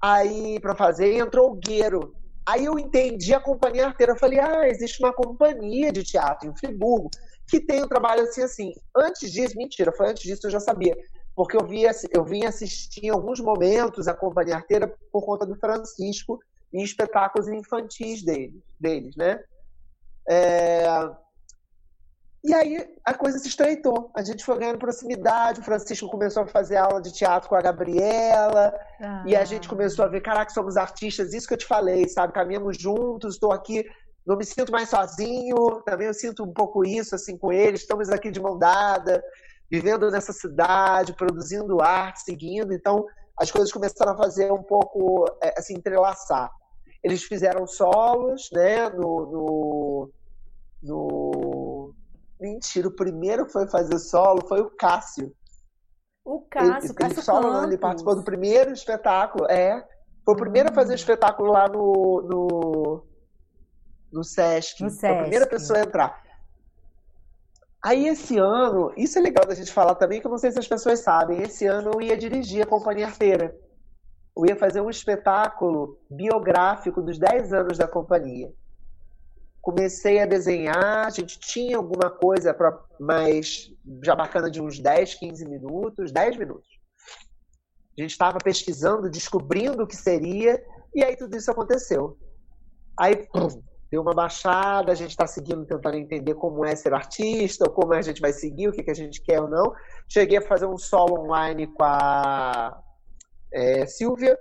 aí 0.01 0.59
para 0.61 0.75
fazer, 0.75 1.19
entrou 1.19 1.53
o. 1.53 2.21
Aí 2.47 2.65
eu 2.65 2.79
entendi 2.79 3.33
a 3.33 3.41
companhia 3.41 3.87
arteira. 3.87 4.13
Eu 4.13 4.19
falei, 4.19 4.41
ah, 4.41 4.69
existe 4.69 5.03
uma 5.03 5.13
companhia 5.13 5.93
de 5.93 6.03
teatro 6.03 6.49
em 6.49 6.57
Friburgo 6.57 7.11
que 7.51 7.61
tem 7.61 7.83
um 7.83 7.89
trabalho 7.89 8.23
assim, 8.23 8.43
assim. 8.43 8.73
Antes 8.97 9.33
disso, 9.33 9.57
mentira, 9.57 9.93
foi 9.93 10.11
antes 10.11 10.23
disso 10.23 10.47
eu 10.47 10.51
já 10.51 10.61
sabia. 10.61 10.97
Porque 11.35 11.57
eu, 11.57 11.67
via, 11.67 11.91
eu 12.13 12.25
vim 12.25 12.45
assistir 12.45 13.07
em 13.07 13.11
alguns 13.11 13.41
momentos 13.41 14.07
a 14.07 14.15
companhia 14.15 14.57
arteira 14.57 14.95
por 15.13 15.25
conta 15.25 15.45
do 15.45 15.57
Francisco 15.57 16.39
em 16.73 16.83
espetáculos 16.83 17.49
infantis 17.49 18.23
deles, 18.23 18.63
deles 18.79 19.17
né? 19.17 19.43
É... 20.29 20.87
E 22.43 22.55
aí 22.55 22.89
a 23.05 23.13
coisa 23.13 23.39
se 23.39 23.49
estreitou. 23.49 24.11
A 24.17 24.23
gente 24.23 24.45
foi 24.45 24.59
ganhando 24.59 24.79
proximidade. 24.79 25.61
O 25.61 25.65
Francisco 25.65 26.09
começou 26.09 26.45
a 26.45 26.47
fazer 26.47 26.77
aula 26.77 27.01
de 27.01 27.13
teatro 27.13 27.49
com 27.49 27.55
a 27.55 27.61
Gabriela. 27.61 28.73
Ah. 28.99 29.25
E 29.27 29.37
a 29.37 29.45
gente 29.45 29.69
começou 29.69 30.07
a 30.07 30.09
ver: 30.09 30.23
caraca, 30.23 30.51
somos 30.51 30.79
artistas. 30.79 31.35
Isso 31.35 31.47
que 31.47 31.53
eu 31.53 31.59
te 31.59 31.67
falei, 31.67 32.09
sabe? 32.09 32.33
Caminhamos 32.33 32.79
juntos. 32.79 33.35
Estou 33.35 33.53
aqui, 33.53 33.85
não 34.27 34.37
me 34.37 34.45
sinto 34.45 34.73
mais 34.73 34.89
sozinho. 34.89 35.83
Também 35.85 36.07
eu 36.07 36.15
sinto 36.15 36.45
um 36.45 36.53
pouco 36.53 36.85
isso 36.85 37.15
assim 37.15 37.37
com 37.37 37.53
eles. 37.53 37.81
Estamos 37.81 38.11
aqui 38.11 38.31
de 38.31 38.41
mão 38.41 38.59
dada, 38.59 39.23
vivendo 39.71 40.11
nessa 40.11 40.33
cidade, 40.33 41.15
produzindo 41.15 41.83
arte, 41.83 42.23
seguindo. 42.23 42.73
Então 42.73 43.07
as 43.37 43.51
coisas 43.51 43.73
começaram 43.73 44.13
a 44.13 44.17
fazer 44.17 44.53
um 44.53 44.63
pouco 44.63 45.27
assim 45.57 45.75
entrelaçar. 45.75 46.51
Eles 47.03 47.23
fizeram 47.23 47.67
solos, 47.67 48.51
né? 48.53 48.91
no, 48.91 49.27
no, 49.27 50.11
no 50.83 51.95
Mentira, 52.41 52.89
o 52.89 52.97
primeiro 52.97 53.45
que 53.45 53.53
foi 53.53 53.69
fazer 53.69 53.99
solo 53.99 54.47
foi 54.49 54.63
o 54.63 54.71
Cássio. 54.71 55.31
O 56.25 56.41
Cássio, 56.51 56.87
ele, 56.87 56.95
Cássio 56.95 57.17
ele, 57.17 57.23
solo, 57.23 57.65
ele 57.65 57.77
participou 57.77 58.17
do 58.17 58.25
primeiro 58.25 58.73
espetáculo, 58.73 59.47
é. 59.47 59.87
Foi 60.25 60.35
o 60.35 60.39
primeiro 60.39 60.71
a 60.71 60.75
fazer 60.75 60.95
o 60.95 60.97
espetáculo 60.97 61.53
lá 61.53 61.69
no, 61.69 62.23
no, 62.23 63.07
no 64.13 64.25
Sesc. 64.25 64.83
No 64.83 64.91
Sesc. 64.91 65.01
Foi 65.01 65.19
a 65.19 65.23
primeira 65.23 65.47
pessoa 65.47 65.79
a 65.79 65.83
entrar. 65.83 66.23
Aí 67.83 68.07
esse 68.09 68.39
ano, 68.39 68.93
isso 68.97 69.19
é 69.19 69.23
legal 69.23 69.47
da 69.47 69.55
gente 69.55 69.73
falar 69.73 69.95
também, 69.95 70.21
que 70.21 70.27
eu 70.27 70.31
não 70.31 70.39
sei 70.39 70.53
se 70.53 70.59
as 70.59 70.69
pessoas 70.69 71.01
sabem, 71.01 71.43
esse 71.43 71.67
ano 71.67 71.93
eu 71.95 72.03
ia 72.03 72.17
dirigir 72.17 72.63
a 72.63 72.67
Companhia 72.67 73.07
Arteira. 73.07 73.57
Eu 74.37 74.47
ia 74.47 74.57
fazer 74.57 74.81
um 74.81 74.91
espetáculo 74.91 75.99
biográfico 76.11 77.01
dos 77.01 77.19
10 77.19 77.53
anos 77.53 77.79
da 77.79 77.89
companhia 77.89 78.53
comecei 79.61 80.21
a 80.21 80.27
desenhar, 80.27 81.07
a 81.07 81.11
gente 81.11 81.39
tinha 81.39 81.77
alguma 81.77 82.11
coisa 82.11 82.55
para 82.55 82.79
mais 82.99 83.71
já 84.03 84.15
bacana 84.15 84.51
de 84.51 84.61
uns 84.61 84.79
10, 84.79 85.15
15 85.15 85.47
minutos, 85.47 86.13
10 86.13 86.37
minutos. 86.37 86.69
A 87.99 88.03
gente 88.03 88.13
estava 88.13 88.39
pesquisando, 88.39 89.11
descobrindo 89.11 89.83
o 89.83 89.87
que 89.87 89.97
seria, 89.97 90.63
e 90.95 91.05
aí 91.05 91.17
tudo 91.17 91.37
isso 91.37 91.51
aconteceu. 91.51 92.17
Aí 92.99 93.27
pum, 93.27 93.63
deu 93.91 94.01
uma 94.03 94.15
baixada, 94.15 94.93
a 94.93 94.95
gente 94.95 95.11
está 95.11 95.27
seguindo, 95.27 95.67
tentando 95.67 95.97
entender 95.97 96.35
como 96.35 96.65
é 96.65 96.77
ser 96.77 96.95
artista, 96.95 97.65
ou 97.65 97.73
como 97.73 97.93
a 97.93 98.03
gente 98.03 98.21
vai 98.21 98.33
seguir, 98.33 98.69
o 98.69 98.73
que, 98.73 98.83
que 98.83 98.91
a 98.91 98.95
gente 98.95 99.21
quer 99.21 99.41
ou 99.41 99.49
não. 99.49 99.75
Cheguei 100.09 100.39
a 100.39 100.43
fazer 100.43 100.67
um 100.67 100.79
solo 100.79 101.21
online 101.21 101.67
com 101.67 101.83
a 101.83 102.81
é, 103.53 103.87
Silvia, 103.87 104.39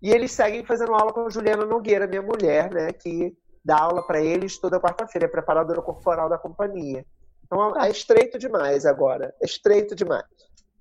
e 0.00 0.10
eles 0.10 0.32
seguem 0.32 0.64
fazendo 0.64 0.94
aula 0.94 1.12
com 1.12 1.26
a 1.26 1.30
Juliana 1.30 1.64
Nogueira, 1.64 2.06
minha 2.06 2.22
mulher, 2.22 2.72
né, 2.72 2.92
que 2.92 3.36
dá 3.64 3.78
aula 3.78 4.04
para 4.06 4.20
eles 4.20 4.58
toda 4.58 4.80
quarta-feira, 4.80 5.26
é 5.26 5.30
preparadora 5.30 5.80
corporal 5.82 6.28
da 6.28 6.38
companhia. 6.38 7.04
Então 7.44 7.80
é 7.80 7.90
estreito 7.90 8.38
demais 8.38 8.86
agora, 8.86 9.34
é 9.40 9.44
estreito 9.44 9.94
demais. 9.94 10.24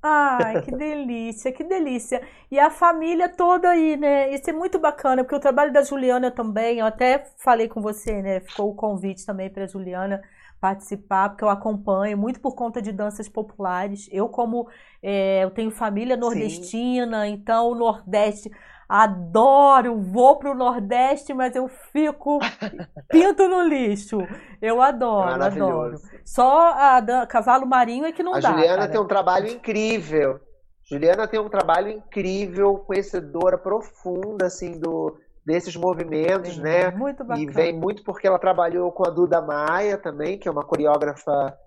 Ai, 0.03 0.59
que 0.59 0.71
delícia, 0.71 1.51
que 1.51 1.63
delícia. 1.63 2.27
E 2.49 2.59
a 2.59 2.71
família 2.71 3.29
toda 3.29 3.69
aí, 3.69 3.95
né? 3.97 4.33
Isso 4.33 4.49
é 4.49 4.53
muito 4.53 4.79
bacana, 4.79 5.23
porque 5.23 5.35
o 5.35 5.39
trabalho 5.39 5.71
da 5.71 5.83
Juliana 5.83 6.31
também, 6.31 6.79
eu 6.79 6.85
até 6.87 7.23
falei 7.37 7.67
com 7.67 7.81
você, 7.81 8.21
né? 8.21 8.39
Ficou 8.39 8.71
o 8.71 8.75
convite 8.75 9.25
também 9.25 9.49
para 9.49 9.63
a 9.65 9.67
Juliana 9.67 10.21
participar, 10.59 11.29
porque 11.29 11.43
eu 11.43 11.49
acompanho 11.49 12.17
muito 12.17 12.39
por 12.39 12.55
conta 12.55 12.81
de 12.81 12.91
danças 12.91 13.29
populares. 13.29 14.07
Eu, 14.11 14.27
como 14.27 14.67
é, 15.03 15.43
eu 15.43 15.51
tenho 15.51 15.69
família 15.71 16.17
nordestina, 16.17 17.25
Sim. 17.25 17.33
então 17.33 17.69
o 17.71 17.75
Nordeste 17.75 18.49
Adoro, 18.93 20.01
vou 20.01 20.35
pro 20.35 20.53
Nordeste, 20.53 21.33
mas 21.33 21.55
eu 21.55 21.69
fico 21.69 22.39
pinto 23.07 23.47
no 23.47 23.61
lixo. 23.61 24.17
Eu 24.61 24.81
adoro, 24.81 25.41
adoro. 25.41 25.97
Só 26.25 26.73
a 26.73 27.25
cavalo 27.25 27.65
marinho 27.65 28.03
é 28.03 28.11
que 28.11 28.21
não 28.21 28.33
a 28.33 28.39
dá. 28.41 28.49
A 28.49 28.51
Juliana 28.51 28.77
cara. 28.79 28.91
tem 28.91 28.99
um 28.99 29.07
trabalho 29.07 29.47
incrível. 29.47 30.41
Juliana 30.83 31.25
tem 31.25 31.39
um 31.39 31.47
trabalho 31.47 31.87
incrível, 31.87 32.79
conhecedora 32.79 33.57
profunda 33.57 34.47
assim 34.47 34.77
do 34.77 35.17
desses 35.45 35.77
movimentos, 35.77 36.59
é, 36.59 36.61
né? 36.61 36.91
Muito 36.91 37.23
bacana. 37.23 37.49
E 37.49 37.49
vem 37.49 37.71
muito 37.71 38.03
porque 38.03 38.27
ela 38.27 38.37
trabalhou 38.37 38.91
com 38.91 39.07
a 39.07 39.09
Duda 39.09 39.41
Maia 39.41 39.97
também, 39.97 40.37
que 40.37 40.49
é 40.49 40.51
uma 40.51 40.65
coreógrafa 40.65 41.57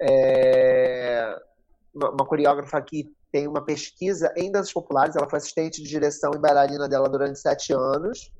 é, 0.00 1.36
uma 1.94 2.26
coreógrafa 2.26 2.80
que 2.82 3.06
tem 3.30 3.48
uma 3.48 3.64
pesquisa 3.64 4.32
em 4.36 4.50
danças 4.50 4.72
populares. 4.72 5.16
Ela 5.16 5.28
foi 5.28 5.38
assistente 5.38 5.82
de 5.82 5.88
direção 5.88 6.30
e 6.34 6.38
bailarina 6.38 6.88
dela 6.88 7.08
durante 7.08 7.38
sete 7.38 7.72
anos. 7.72 8.30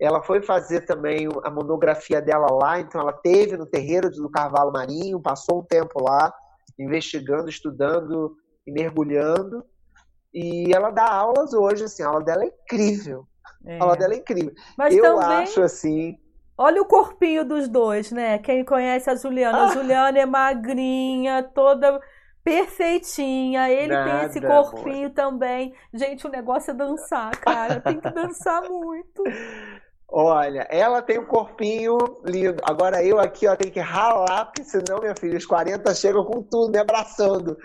Ela 0.00 0.22
foi 0.22 0.42
fazer 0.42 0.82
também 0.82 1.28
a 1.44 1.50
monografia 1.50 2.20
dela 2.20 2.48
lá, 2.52 2.80
então 2.80 3.00
ela 3.00 3.12
teve 3.12 3.56
no 3.56 3.64
terreiro 3.64 4.10
do 4.10 4.28
Carvalho 4.28 4.72
Marinho, 4.72 5.22
passou 5.22 5.60
um 5.60 5.64
tempo 5.64 6.02
lá, 6.02 6.32
investigando, 6.78 7.48
estudando 7.48 8.36
e 8.66 8.72
mergulhando. 8.72 9.64
E 10.32 10.74
ela 10.74 10.90
dá 10.90 11.08
aulas 11.08 11.54
hoje, 11.54 11.84
assim, 11.84 12.02
a 12.02 12.08
aula 12.08 12.24
dela 12.24 12.42
é 12.42 12.48
incrível. 12.48 13.26
É. 13.64 13.78
A 13.78 13.82
aula 13.82 13.96
dela 13.96 14.14
é 14.14 14.16
incrível. 14.18 14.52
Mas 14.76 14.94
Eu 14.94 15.02
também... 15.02 15.36
acho 15.38 15.62
assim. 15.62 16.18
Olha 16.58 16.82
o 16.82 16.86
corpinho 16.86 17.44
dos 17.44 17.68
dois, 17.68 18.12
né? 18.12 18.38
Quem 18.38 18.64
conhece 18.64 19.08
a 19.08 19.14
Juliana, 19.14 19.58
ah. 19.58 19.66
a 19.66 19.72
Juliana 19.72 20.18
é 20.18 20.26
magrinha, 20.26 21.42
toda 21.54 22.00
perfeitinha. 22.44 23.70
Ele 23.70 23.92
Nada, 23.92 24.10
tem 24.10 24.28
esse 24.28 24.40
corpinho 24.40 25.06
amor. 25.06 25.10
também. 25.10 25.74
Gente, 25.92 26.26
o 26.26 26.30
negócio 26.30 26.70
é 26.70 26.74
dançar, 26.74 27.36
cara. 27.38 27.80
Tem 27.80 27.98
que 27.98 28.10
dançar 28.10 28.62
muito. 28.68 29.24
Olha, 30.16 30.64
ela 30.70 31.02
tem 31.02 31.18
um 31.18 31.24
corpinho 31.24 31.98
lindo. 32.24 32.62
Agora 32.62 33.02
eu 33.02 33.18
aqui, 33.18 33.48
ó, 33.48 33.56
tenho 33.56 33.72
que 33.72 33.80
ralar, 33.80 34.44
porque 34.44 34.62
senão, 34.62 35.00
minha 35.00 35.16
filha, 35.16 35.36
os 35.36 35.44
40 35.44 35.92
chegam 35.92 36.24
com 36.24 36.40
tudo, 36.40 36.70
me 36.70 36.78
abraçando. 36.78 37.56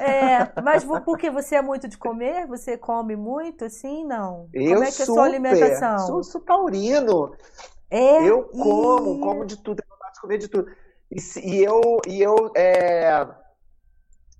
É, 0.00 0.50
mas 0.62 0.84
porque 1.04 1.30
você 1.30 1.54
é 1.54 1.62
muito 1.62 1.86
de 1.86 1.96
comer? 1.96 2.48
Você 2.48 2.76
come 2.76 3.14
muito, 3.14 3.66
assim? 3.66 4.04
Não? 4.04 4.48
Eu 4.52 4.72
Como 4.72 4.84
é 4.84 4.90
que 4.90 5.00
é 5.00 5.04
a 5.04 5.06
sua 5.06 5.24
alimentação? 5.24 5.98
Sou, 6.00 6.24
sou 6.24 6.40
taurino. 6.40 7.36
É? 7.88 8.28
Eu 8.28 8.44
como, 8.44 9.18
e... 9.18 9.20
como 9.20 9.46
de 9.46 9.62
tudo. 9.62 9.80
Eu 9.80 9.96
gosto 9.96 10.14
de 10.14 10.20
comer 10.22 10.38
de 10.38 10.48
tudo. 10.48 10.72
E, 11.08 11.20
e 11.40 11.62
eu, 11.62 12.00
e 12.08 12.20
eu 12.20 12.50
é, 12.56 13.28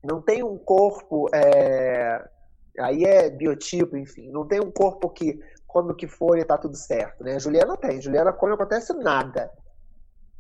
não 0.03 0.21
tem 0.21 0.43
um 0.43 0.59
corpo, 0.59 1.29
é, 1.35 2.25
aí 2.79 3.05
é 3.05 3.31
biotipo, 3.31 3.97
enfim, 3.97 4.31
não 4.31 4.47
tem 4.47 4.61
um 4.61 4.71
corpo 4.71 5.09
que 5.09 5.39
come 5.67 5.93
o 5.93 5.95
que 5.95 6.07
for 6.07 6.39
e 6.39 6.45
tá 6.45 6.59
tudo 6.59 6.77
certo, 6.77 7.25
né? 7.25 7.39
Juliana 7.39 7.77
tem, 7.77 8.01
Juliana 8.01 8.33
come, 8.33 8.53
acontece 8.53 8.93
nada. 8.95 9.51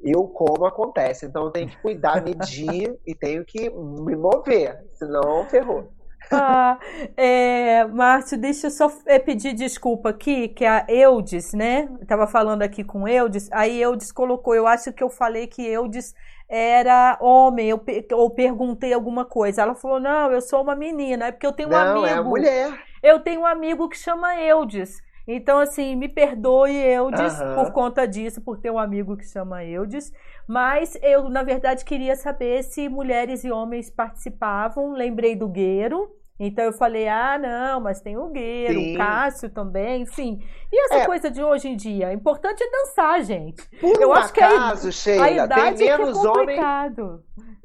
Eu 0.00 0.26
como, 0.26 0.66
acontece. 0.66 1.26
Então 1.26 1.44
eu 1.44 1.50
tenho 1.50 1.68
que 1.68 1.80
cuidar, 1.80 2.22
medir 2.22 2.98
e 3.06 3.14
tenho 3.14 3.44
que 3.44 3.70
me 3.70 4.16
mover, 4.16 4.84
senão 4.98 5.48
ferrou. 5.48 5.92
Ah, 6.30 6.78
é, 7.16 7.84
Márcio, 7.86 8.38
deixa 8.38 8.68
eu 8.68 8.70
só 8.70 8.90
é, 9.06 9.18
pedir 9.18 9.52
desculpa 9.52 10.10
aqui, 10.10 10.48
que 10.48 10.64
a 10.64 10.84
Eudes, 10.88 11.52
né? 11.52 11.88
Estava 12.00 12.26
falando 12.26 12.62
aqui 12.62 12.82
com 12.82 13.06
Eudes, 13.06 13.50
aí 13.52 13.80
Eudes 13.80 14.10
colocou, 14.12 14.54
eu 14.54 14.66
acho 14.66 14.92
que 14.92 15.02
eu 15.02 15.10
falei 15.10 15.46
que 15.46 15.62
Eudes 15.62 16.14
era 16.48 17.16
homem, 17.20 17.70
eu, 17.70 17.82
ou 18.12 18.30
perguntei 18.30 18.92
alguma 18.92 19.24
coisa. 19.24 19.62
Ela 19.62 19.74
falou: 19.74 19.98
não, 19.98 20.30
eu 20.30 20.40
sou 20.42 20.62
uma 20.62 20.74
menina, 20.74 21.26
é 21.26 21.32
porque 21.32 21.46
eu 21.46 21.52
tenho 21.52 21.68
um 21.68 21.72
não, 21.72 22.04
amigo. 22.04 22.06
É 22.06 22.20
mulher. 22.20 22.82
Eu 23.02 23.20
tenho 23.20 23.40
um 23.40 23.46
amigo 23.46 23.88
que 23.88 23.96
chama 23.96 24.38
Eudes. 24.38 25.02
Então, 25.26 25.58
assim, 25.58 25.94
me 25.94 26.08
perdoe, 26.08 26.74
Eudes, 26.74 27.40
uhum. 27.40 27.54
por 27.54 27.72
conta 27.72 28.06
disso, 28.06 28.40
por 28.40 28.58
ter 28.58 28.70
um 28.70 28.78
amigo 28.78 29.16
que 29.16 29.24
chama 29.24 29.64
Eudes. 29.64 30.12
Mas 30.48 30.98
eu, 31.02 31.28
na 31.28 31.42
verdade, 31.42 31.84
queria 31.84 32.16
saber 32.16 32.62
se 32.64 32.88
mulheres 32.88 33.44
e 33.44 33.50
homens 33.50 33.88
participavam. 33.88 34.92
Lembrei 34.92 35.36
do 35.36 35.48
Gueiro, 35.48 36.10
Então 36.44 36.64
eu 36.64 36.72
falei, 36.72 37.06
ah, 37.06 37.38
não, 37.38 37.80
mas 37.80 38.00
tem 38.00 38.16
o 38.16 38.28
Gueiro, 38.30 38.80
o 38.80 38.96
Cássio 38.96 39.48
também, 39.48 40.02
enfim. 40.02 40.40
E 40.72 40.86
essa 40.86 40.98
é. 41.02 41.06
coisa 41.06 41.30
de 41.30 41.40
hoje 41.40 41.68
em 41.68 41.76
dia? 41.76 42.08
O 42.08 42.12
importante 42.12 42.64
é 42.64 42.70
dançar, 42.70 43.22
gente. 43.22 43.62
Por 43.78 44.00
eu 44.00 44.08
um 44.08 44.12
acho 44.12 44.30
acaso, 44.30 44.82
que 44.82 44.88
a, 44.88 44.92
Sheila, 44.92 45.24
a 45.24 45.30
idade 45.30 45.76
tem 45.76 45.88
menos 45.88 46.18
é 46.18 46.28
complicado. 46.28 47.02
Homem... 47.04 47.58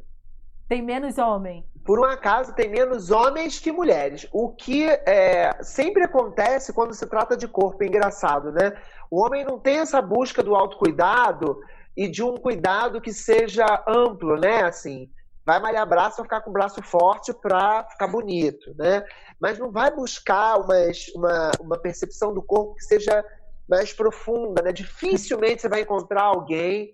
Tem 0.68 0.82
menos 0.82 1.18
homem. 1.18 1.66
Por 1.88 2.02
um 2.02 2.04
acaso, 2.04 2.54
tem 2.54 2.68
menos 2.70 3.12
homens 3.12 3.60
que 3.60 3.72
mulheres. 3.72 4.28
O 4.34 4.50
que 4.50 4.90
é, 4.90 5.58
sempre 5.64 6.04
acontece 6.04 6.74
quando 6.74 6.94
se 6.94 7.08
trata 7.08 7.38
de 7.38 7.48
corpo, 7.48 7.82
é 7.82 7.88
engraçado, 7.88 8.52
né? 8.52 8.74
O 9.10 9.24
homem 9.24 9.46
não 9.46 9.58
tem 9.58 9.78
essa 9.78 10.02
busca 10.02 10.44
do 10.44 10.54
autocuidado 10.54 11.58
e 11.96 12.10
de 12.10 12.22
um 12.22 12.36
cuidado 12.36 13.00
que 13.00 13.14
seja 13.14 13.86
amplo, 13.88 14.38
né? 14.38 14.64
Assim, 14.64 15.10
vai 15.46 15.62
malhar 15.62 15.88
braço, 15.88 16.18
vai 16.18 16.26
ficar 16.26 16.42
com 16.42 16.50
o 16.50 16.54
braço 16.54 16.82
forte 16.84 17.32
para 17.34 17.86
ficar 17.86 18.08
bonito, 18.08 18.76
né? 18.78 19.06
Mas 19.40 19.58
não 19.58 19.72
vai 19.72 19.90
buscar 19.90 20.58
uma, 20.58 20.76
uma, 21.16 21.52
uma 21.62 21.80
percepção 21.80 22.34
do 22.34 22.44
corpo 22.44 22.76
que 22.76 22.84
seja 22.84 23.24
mais 23.66 23.94
profunda, 23.94 24.62
né? 24.62 24.74
Dificilmente 24.74 25.62
você 25.62 25.70
vai 25.70 25.84
encontrar 25.84 26.24
alguém 26.24 26.92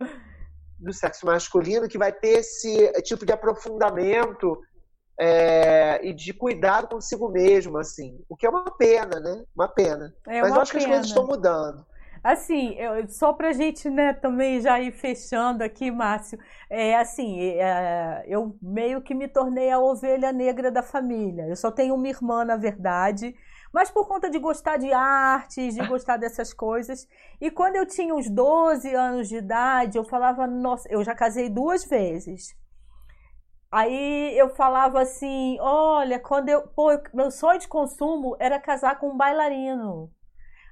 do 0.78 0.94
sexo 0.94 1.26
masculino 1.26 1.88
que 1.88 1.98
vai 1.98 2.11
ter 2.11 2.41
esse 2.41 2.91
tipo 3.02 3.26
de 3.26 3.34
aprofundamento 3.34 4.56
é, 5.19 6.06
e 6.06 6.14
de 6.14 6.34
cuidado 6.34 6.88
consigo 6.88 7.30
mesmo, 7.30 7.77
assim. 7.77 8.19
O 8.27 8.35
que 8.35 8.45
é 8.45 8.49
uma 8.49 8.72
pena, 8.72 9.19
né? 9.19 9.44
Uma 9.56 9.68
pena. 9.68 10.14
É 10.27 10.41
Mas 10.41 10.56
eu 10.56 10.61
acho 10.61 10.72
pena. 10.72 10.85
que 10.85 10.91
as 10.91 10.95
coisas 10.95 11.07
estão 11.07 11.26
mudando. 11.26 11.85
Assim, 12.23 12.73
eu, 12.76 13.06
só 13.10 13.34
pra 13.34 13.52
gente, 13.52 13.90
né, 13.90 14.14
também 14.14 14.61
já 14.61 14.80
ir 14.80 14.94
fechando 14.94 15.61
aqui, 15.61 15.91
Márcio, 15.91 16.40
é 16.69 16.95
assim, 16.95 17.38
é, 17.60 18.23
eu 18.26 18.56
meio 18.61 19.02
que 19.02 19.14
me 19.14 19.27
tornei 19.27 19.69
a 19.69 19.77
ovelha 19.77 20.31
negra 20.31 20.72
da 20.72 20.81
família. 20.81 21.45
Eu 21.49 21.56
só 21.57 21.69
tenho 21.69 21.94
uma 21.95 22.07
irmã, 22.07 22.45
na 22.45 22.56
verdade, 22.56 23.35
mas 23.73 23.91
por 23.91 24.07
conta 24.07 24.30
de 24.30 24.40
gostar 24.40 24.77
de 24.77 24.94
artes, 24.94 25.76
de 25.76 25.85
gostar 25.85 26.15
dessas 26.15 26.53
coisas. 26.53 27.06
E 27.41 27.52
quando 27.52 27.76
eu 27.76 27.85
tinha 27.85 28.15
uns 28.15 28.30
12 28.30 28.95
anos 28.95 29.27
de 29.27 29.35
idade, 29.38 29.98
eu 29.98 30.06
falava, 30.06 30.48
nossa, 30.48 30.88
eu 30.90 31.03
já 31.03 31.14
casei 31.14 31.49
duas 31.49 31.84
vezes. 31.84 32.56
Aí 33.73 34.37
eu 34.37 34.49
falava 34.49 35.01
assim, 35.01 35.57
olha, 35.59 36.19
quando 36.19 36.47
eu, 36.47 36.61
pô, 36.61 36.89
meu 37.11 37.31
sonho 37.31 37.57
de 37.57 37.67
consumo 37.67 38.37
era 38.39 38.59
casar 38.59 38.99
com 38.99 39.09
um 39.09 39.17
bailarino. 39.17 40.11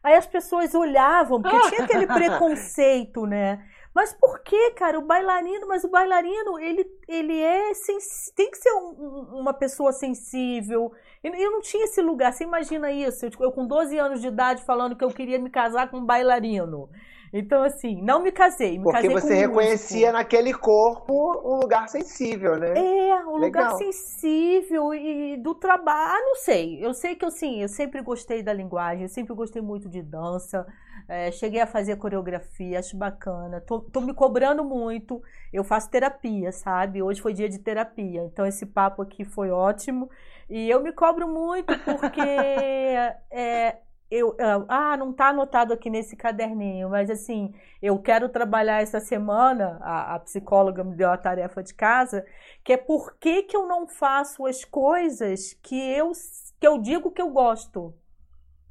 Aí 0.04 0.14
as 0.14 0.28
pessoas 0.28 0.76
olhavam, 0.76 1.42
porque 1.42 1.70
tinha 1.70 1.84
aquele 1.84 2.06
preconceito, 2.06 3.26
né? 3.26 3.66
Mas 3.92 4.14
por 4.14 4.44
que, 4.44 4.70
cara? 4.72 5.00
O 5.00 5.02
bailarino, 5.02 5.68
mas 5.68 5.84
o 5.84 5.90
bailarino, 5.90 6.60
ele, 6.60 6.86
ele 7.08 7.42
é 7.42 7.74
sens... 7.74 8.32
tem 8.36 8.52
que 8.52 8.58
ser 8.60 8.72
um, 8.72 9.30
uma 9.34 9.52
pessoa 9.52 9.92
sensível. 9.92 10.92
Eu 11.24 11.52
não 11.52 11.62
tinha 11.62 11.86
esse 11.86 12.04
lugar. 12.04 12.32
Você 12.32 12.44
imagina 12.44 12.92
isso? 12.92 13.26
Eu, 13.26 13.32
eu, 13.40 13.52
com 13.52 13.66
12 13.66 13.98
anos 13.98 14.22
de 14.22 14.28
idade 14.28 14.64
falando 14.64 14.96
que 14.96 15.04
eu 15.04 15.10
queria 15.10 15.40
me 15.40 15.50
casar 15.50 15.90
com 15.90 15.98
um 15.98 16.06
bailarino. 16.06 16.88
Então, 17.34 17.64
assim, 17.64 18.02
não 18.02 18.22
me 18.22 18.32
casei. 18.32 18.78
Me 18.78 18.84
Porque 18.84 19.08
casei 19.08 19.10
você 19.10 19.34
reconhecia 19.36 20.00
músico. 20.00 20.14
naquele 20.14 20.54
corpo 20.54 21.14
um 21.46 21.62
lugar 21.62 21.88
sensível, 21.88 22.58
né? 22.58 22.74
É, 22.78 23.26
um 23.26 23.38
Legal. 23.38 23.72
lugar 23.72 23.78
sensível 23.78 24.94
e 24.94 25.38
do 25.38 25.56
trabalho. 25.56 26.12
Ah, 26.12 26.20
não 26.20 26.36
sei. 26.36 26.86
Eu 26.86 26.94
sei 26.94 27.16
que, 27.16 27.24
assim, 27.24 27.62
eu 27.62 27.70
sempre 27.70 28.02
gostei 28.02 28.44
da 28.44 28.52
linguagem, 28.52 29.04
eu 29.04 29.10
sempre 29.10 29.34
gostei 29.34 29.62
muito 29.62 29.88
de 29.88 30.02
dança. 30.02 30.68
É, 31.08 31.32
cheguei 31.32 31.62
a 31.62 31.68
fazer 31.68 31.96
coreografia, 31.96 32.80
acho 32.80 32.98
bacana. 32.98 33.62
Tô, 33.62 33.80
tô, 33.80 34.02
me 34.02 34.14
cobrando 34.14 34.64
muito. 34.66 35.22
Eu 35.54 35.64
faço 35.64 35.90
terapia, 35.90 36.52
sabe? 36.52 37.02
Hoje 37.02 37.22
foi 37.22 37.34
dia 37.34 37.48
de 37.48 37.60
terapia. 37.60 38.24
Então, 38.26 38.46
esse 38.46 38.66
papo 38.66 39.02
aqui 39.02 39.24
foi 39.24 39.52
ótimo. 39.52 40.10
E 40.50 40.70
eu 40.70 40.84
me 40.84 40.92
cobro 40.92 41.30
muito 41.30 41.74
porque. 41.80 42.20
é, 43.32 43.78
eu, 44.12 44.36
ah, 44.68 44.98
não 44.98 45.12
está 45.12 45.30
anotado 45.30 45.72
aqui 45.72 45.90
nesse 45.90 46.18
caderninho, 46.18 46.90
mas 46.90 47.10
assim, 47.10 47.54
eu 47.82 47.98
quero 47.98 48.28
trabalhar 48.28 48.82
essa 48.82 49.00
semana, 49.00 49.80
a, 49.82 50.16
a, 50.16 50.20
psicóloga 50.20 50.84
me 50.84 50.98
deu 50.98 51.10
a 51.10 51.18
tarefa 51.18 51.64
de 51.64 51.74
casa, 51.74 52.26
que 52.62 52.74
é 52.74 52.78
por 52.78 53.16
que, 53.18 53.44
que 53.44 53.56
eu 53.56 53.66
não 53.66 53.88
faço 53.88 54.46
as 54.46 54.66
coisas 54.66 55.54
que 55.64 55.80
eu, 55.94 56.12
que 56.60 56.68
eu 56.68 56.78
digo 56.78 57.10
que 57.10 57.22
eu 57.22 57.30
gosto. 57.30 57.94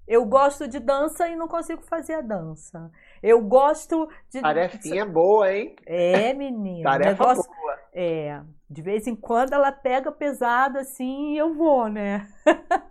Eu 0.06 0.26
gosto 0.26 0.68
de 0.68 0.78
dança 0.78 1.26
e 1.28 1.36
não 1.36 1.48
consigo 1.48 1.82
fazer 1.82 2.14
a 2.14 2.20
dança. 2.20 2.90
Eu 3.22 3.40
gosto 3.40 4.08
de. 4.28 4.40
Tarefinha 4.40 5.06
boa, 5.06 5.54
hein? 5.54 5.76
É, 5.86 6.34
menino. 6.34 6.82
Tarefa 6.82 7.10
negócio... 7.12 7.44
boa. 7.50 7.78
É. 7.94 8.42
De 8.68 8.82
vez 8.82 9.06
em 9.06 9.14
quando 9.14 9.52
ela 9.52 9.70
pega 9.70 10.10
pesado 10.10 10.78
assim 10.78 11.34
e 11.34 11.38
eu 11.38 11.54
vou, 11.54 11.88
né? 11.88 12.28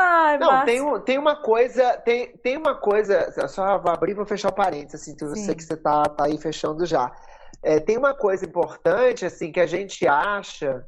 Ai, 0.00 0.38
não, 0.38 0.64
tem, 0.64 1.00
tem 1.00 1.18
uma 1.18 1.34
coisa, 1.42 1.96
tem, 1.98 2.36
tem 2.36 2.56
uma 2.56 2.76
coisa, 2.76 3.48
só 3.48 3.78
vou 3.78 3.90
abrir 3.90 4.12
e 4.12 4.14
vou 4.14 4.24
fechar 4.24 4.48
o 4.48 4.54
parênteses, 4.54 5.00
assim, 5.02 5.16
eu 5.20 5.34
sei 5.34 5.56
que 5.56 5.64
você 5.64 5.76
tá, 5.76 6.04
tá 6.04 6.26
aí 6.26 6.38
fechando 6.38 6.86
já. 6.86 7.12
É, 7.60 7.80
tem 7.80 7.98
uma 7.98 8.14
coisa 8.14 8.44
importante, 8.44 9.26
assim, 9.26 9.50
que 9.50 9.58
a 9.58 9.66
gente 9.66 10.06
acha, 10.06 10.86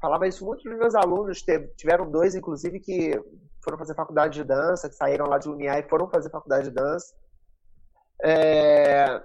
falava 0.00 0.28
isso 0.28 0.44
muito 0.44 0.62
dos 0.62 0.78
meus 0.78 0.94
alunos, 0.94 1.44
tiveram 1.76 2.08
dois, 2.08 2.36
inclusive, 2.36 2.78
que 2.78 3.20
foram 3.64 3.78
fazer 3.78 3.96
faculdade 3.96 4.34
de 4.34 4.44
dança, 4.44 4.88
que 4.88 4.94
saíram 4.94 5.26
lá 5.26 5.38
de 5.38 5.48
Lumiar 5.48 5.80
e 5.80 5.88
foram 5.88 6.08
fazer 6.08 6.30
faculdade 6.30 6.68
de 6.68 6.74
dança. 6.74 7.12
É, 8.22 9.20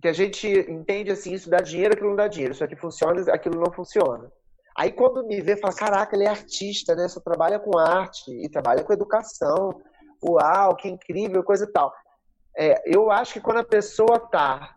que 0.00 0.08
a 0.08 0.12
gente 0.12 0.48
entende 0.68 1.12
assim, 1.12 1.32
isso 1.32 1.48
dá 1.48 1.58
dinheiro, 1.58 1.94
aquilo 1.94 2.08
não 2.10 2.16
dá 2.16 2.26
dinheiro, 2.26 2.54
isso 2.54 2.64
aqui 2.64 2.74
funciona, 2.74 3.22
aquilo 3.32 3.60
não 3.60 3.72
funciona. 3.72 4.32
Aí 4.76 4.90
quando 4.90 5.26
me 5.26 5.40
vê, 5.40 5.56
fala, 5.56 5.74
caraca, 5.74 6.16
ele 6.16 6.24
é 6.24 6.28
artista, 6.28 6.94
né? 6.94 7.08
Só 7.08 7.20
trabalha 7.20 7.58
com 7.58 7.78
arte 7.78 8.30
e 8.30 8.48
trabalha 8.48 8.82
com 8.82 8.92
educação. 8.92 9.80
Uau, 10.24 10.76
que 10.76 10.88
incrível, 10.88 11.42
coisa 11.42 11.64
e 11.64 11.72
tal. 11.72 11.92
É, 12.56 12.82
eu 12.86 13.10
acho 13.10 13.34
que 13.34 13.40
quando 13.40 13.58
a 13.58 13.64
pessoa 13.64 14.18
tá 14.18 14.76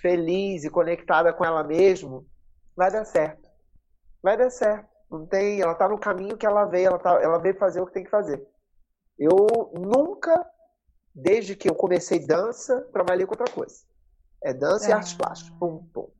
feliz 0.00 0.64
e 0.64 0.70
conectada 0.70 1.32
com 1.32 1.44
ela 1.44 1.64
mesma, 1.64 2.24
vai 2.76 2.90
dar 2.90 3.04
certo. 3.04 3.48
Vai 4.22 4.36
dar 4.36 4.50
certo. 4.50 4.88
Não 5.10 5.26
tem, 5.26 5.60
ela 5.60 5.74
tá 5.74 5.88
no 5.88 5.98
caminho 5.98 6.36
que 6.36 6.46
ela 6.46 6.64
veio, 6.66 6.88
ela, 6.88 6.98
tá, 6.98 7.20
ela 7.22 7.38
veio 7.38 7.56
fazer 7.56 7.80
o 7.80 7.86
que 7.86 7.94
tem 7.94 8.04
que 8.04 8.10
fazer. 8.10 8.46
Eu 9.18 9.72
nunca, 9.74 10.46
desde 11.14 11.56
que 11.56 11.68
eu 11.68 11.74
comecei 11.74 12.24
dança, 12.24 12.86
trabalhei 12.92 13.26
com 13.26 13.32
outra 13.32 13.52
coisa. 13.52 13.76
É 14.42 14.52
dança 14.52 14.86
é. 14.86 14.90
e 14.90 14.92
artes 14.92 15.14
plásticas. 15.14 15.58
Pum, 15.58 15.78
pum, 15.78 15.84
pum. 15.92 16.10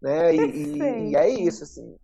Né? 0.00 0.34
E, 0.34 0.38
e, 0.38 1.10
e, 1.10 1.16
é 1.16 1.28
isso, 1.28 1.64
assim. 1.64 1.96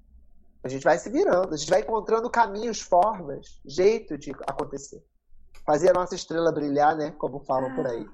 A 0.62 0.68
gente 0.68 0.82
vai 0.82 0.98
se 0.98 1.10
virando, 1.10 1.54
a 1.54 1.56
gente 1.56 1.70
vai 1.70 1.80
encontrando 1.80 2.30
caminhos, 2.30 2.80
formas, 2.80 3.60
jeito 3.66 4.16
de 4.16 4.32
acontecer. 4.46 5.02
Fazer 5.66 5.90
a 5.90 5.92
nossa 5.92 6.14
estrela 6.14 6.52
brilhar, 6.52 6.96
né? 6.96 7.12
Como 7.18 7.40
falam 7.40 7.74
por 7.74 7.86
aí. 7.86 8.06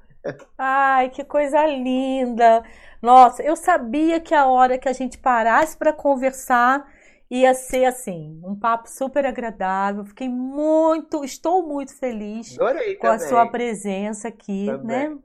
Ai, 0.58 1.10
que 1.10 1.24
coisa 1.24 1.64
linda! 1.66 2.62
Nossa, 3.00 3.42
eu 3.42 3.56
sabia 3.56 4.20
que 4.20 4.34
a 4.34 4.46
hora 4.46 4.78
que 4.78 4.88
a 4.88 4.92
gente 4.92 5.16
parasse 5.16 5.76
para 5.76 5.92
conversar 5.92 6.86
ia 7.30 7.54
ser 7.54 7.84
assim, 7.84 8.40
um 8.44 8.56
papo 8.58 8.90
super 8.90 9.24
agradável. 9.24 10.04
Fiquei 10.04 10.28
muito, 10.28 11.24
estou 11.24 11.62
muito 11.62 11.96
feliz 11.96 12.58
Adorei 12.58 12.96
com 12.96 13.06
também. 13.06 13.24
a 13.24 13.28
sua 13.28 13.46
presença 13.46 14.28
aqui, 14.28 14.66
né? 14.66 14.76
também. 14.76 15.08
né? 15.10 15.18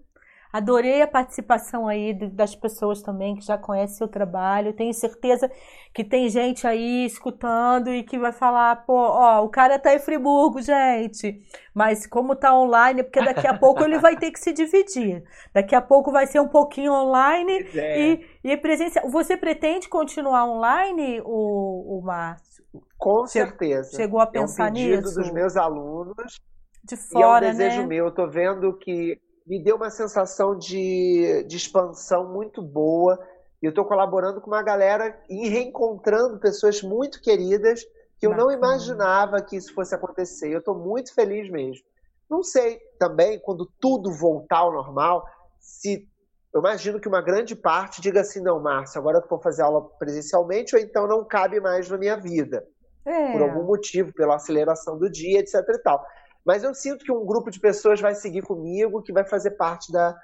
Adorei 0.56 1.02
a 1.02 1.08
participação 1.08 1.86
aí 1.86 2.14
das 2.14 2.56
pessoas 2.56 3.02
também 3.02 3.36
que 3.36 3.46
já 3.46 3.58
conhecem 3.58 4.08
o 4.08 4.10
trabalho. 4.10 4.72
Tenho 4.72 4.94
certeza 4.94 5.52
que 5.94 6.02
tem 6.02 6.30
gente 6.30 6.66
aí 6.66 7.06
escutando 7.06 7.90
e 7.90 8.04
que 8.04 8.18
vai 8.18 8.32
falar, 8.32 8.86
pô, 8.86 8.94
ó, 8.94 9.44
o 9.44 9.50
cara 9.50 9.78
tá 9.78 9.94
em 9.94 10.00
Friburgo, 10.00 10.62
gente. 10.62 11.42
Mas 11.74 12.08
como 12.08 12.38
tá 12.38 12.56
online, 12.56 13.04
porque 13.04 13.22
daqui 13.22 13.46
a 13.46 13.52
pouco 13.60 13.84
ele 13.84 14.00
vai 14.00 14.16
ter 14.16 14.32
que 14.32 14.40
se 14.40 14.54
dividir. 14.54 15.26
Daqui 15.54 15.76
a 15.76 15.82
pouco 15.82 16.10
vai 16.10 16.26
ser 16.26 16.40
um 16.40 16.48
pouquinho 16.48 16.94
online 16.94 17.68
é. 17.76 18.00
e, 18.00 18.26
e 18.42 18.56
presencial. 18.56 19.10
Você 19.10 19.36
pretende 19.36 19.90
continuar 19.90 20.46
online, 20.46 21.20
o, 21.26 21.98
o 21.98 22.02
Márcio? 22.02 22.64
Com 22.98 23.28
certeza. 23.28 23.94
Chegou 23.94 24.22
a 24.22 24.26
pensar 24.26 24.72
nisso? 24.72 24.86
É 24.86 24.88
um 24.88 25.02
pedido 25.02 25.08
nisso? 25.08 25.20
dos 25.20 25.32
meus 25.34 25.58
alunos. 25.58 26.40
De 26.82 26.96
fora, 26.96 27.46
e 27.46 27.50
é 27.50 27.52
um 27.52 27.58
desejo 27.58 27.82
né? 27.82 27.88
meu. 27.88 28.06
Eu 28.06 28.12
tô 28.12 28.26
vendo 28.30 28.72
que 28.78 29.20
me 29.46 29.64
deu 29.64 29.76
uma 29.76 29.90
sensação 29.90 30.58
de, 30.58 31.44
de 31.48 31.58
expansão 31.58 32.34
muito 32.34 32.62
boa. 32.62 33.20
E 33.62 33.66
eu 33.66 33.70
estou 33.70 33.86
colaborando 33.86 34.42
com 34.42 34.48
uma 34.48 34.64
galera 34.64 35.18
e 35.30 35.48
reencontrando 35.48 36.40
pessoas 36.40 36.82
muito 36.82 37.22
queridas 37.22 37.84
que 38.20 38.26
eu 38.26 38.32
Bacana. 38.32 38.50
não 38.50 38.58
imaginava 38.58 39.42
que 39.42 39.56
isso 39.56 39.74
fosse 39.74 39.94
acontecer. 39.94 40.52
Eu 40.52 40.60
estou 40.60 40.76
muito 40.76 41.14
feliz 41.14 41.50
mesmo. 41.50 41.86
Não 42.30 42.42
sei 42.42 42.80
também, 43.00 43.40
quando 43.40 43.72
tudo 43.80 44.12
voltar 44.12 44.60
ao 44.60 44.74
normal, 44.74 45.24
se. 45.60 46.08
Eu 46.54 46.62
imagino 46.62 47.02
que 47.02 47.08
uma 47.08 47.22
grande 47.22 47.56
parte 47.56 48.02
diga 48.02 48.22
assim: 48.22 48.42
não, 48.42 48.60
Márcio, 48.60 49.00
agora 49.00 49.20
eu 49.20 49.30
vou 49.30 49.42
fazer 49.42 49.62
aula 49.62 49.88
presencialmente, 50.00 50.76
ou 50.76 50.82
então 50.82 51.06
não 51.06 51.24
cabe 51.24 51.60
mais 51.60 51.90
na 51.90 51.98
minha 51.98 52.16
vida. 52.16 52.66
É. 53.06 53.32
Por 53.34 53.42
algum 53.44 53.64
motivo, 53.64 54.12
pela 54.14 54.36
aceleração 54.36 54.98
do 54.98 55.10
dia, 55.10 55.40
etc 55.40 55.62
e 55.70 55.78
tal. 55.84 56.04
Mas 56.46 56.64
eu 56.64 56.74
sinto 56.74 57.04
que 57.04 57.12
um 57.12 57.26
grupo 57.26 57.50
de 57.50 57.60
pessoas 57.60 58.00
vai 58.00 58.14
seguir 58.14 58.44
comigo, 58.44 59.02
que 59.02 59.12
vai 59.12 59.26
fazer 59.26 59.52
parte 59.52 59.92
da, 59.92 60.16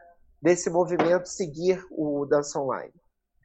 desse 0.42 0.70
movimento, 0.70 1.28
seguir 1.28 1.84
o 1.90 2.26
Dança 2.26 2.60
Online. 2.60 2.94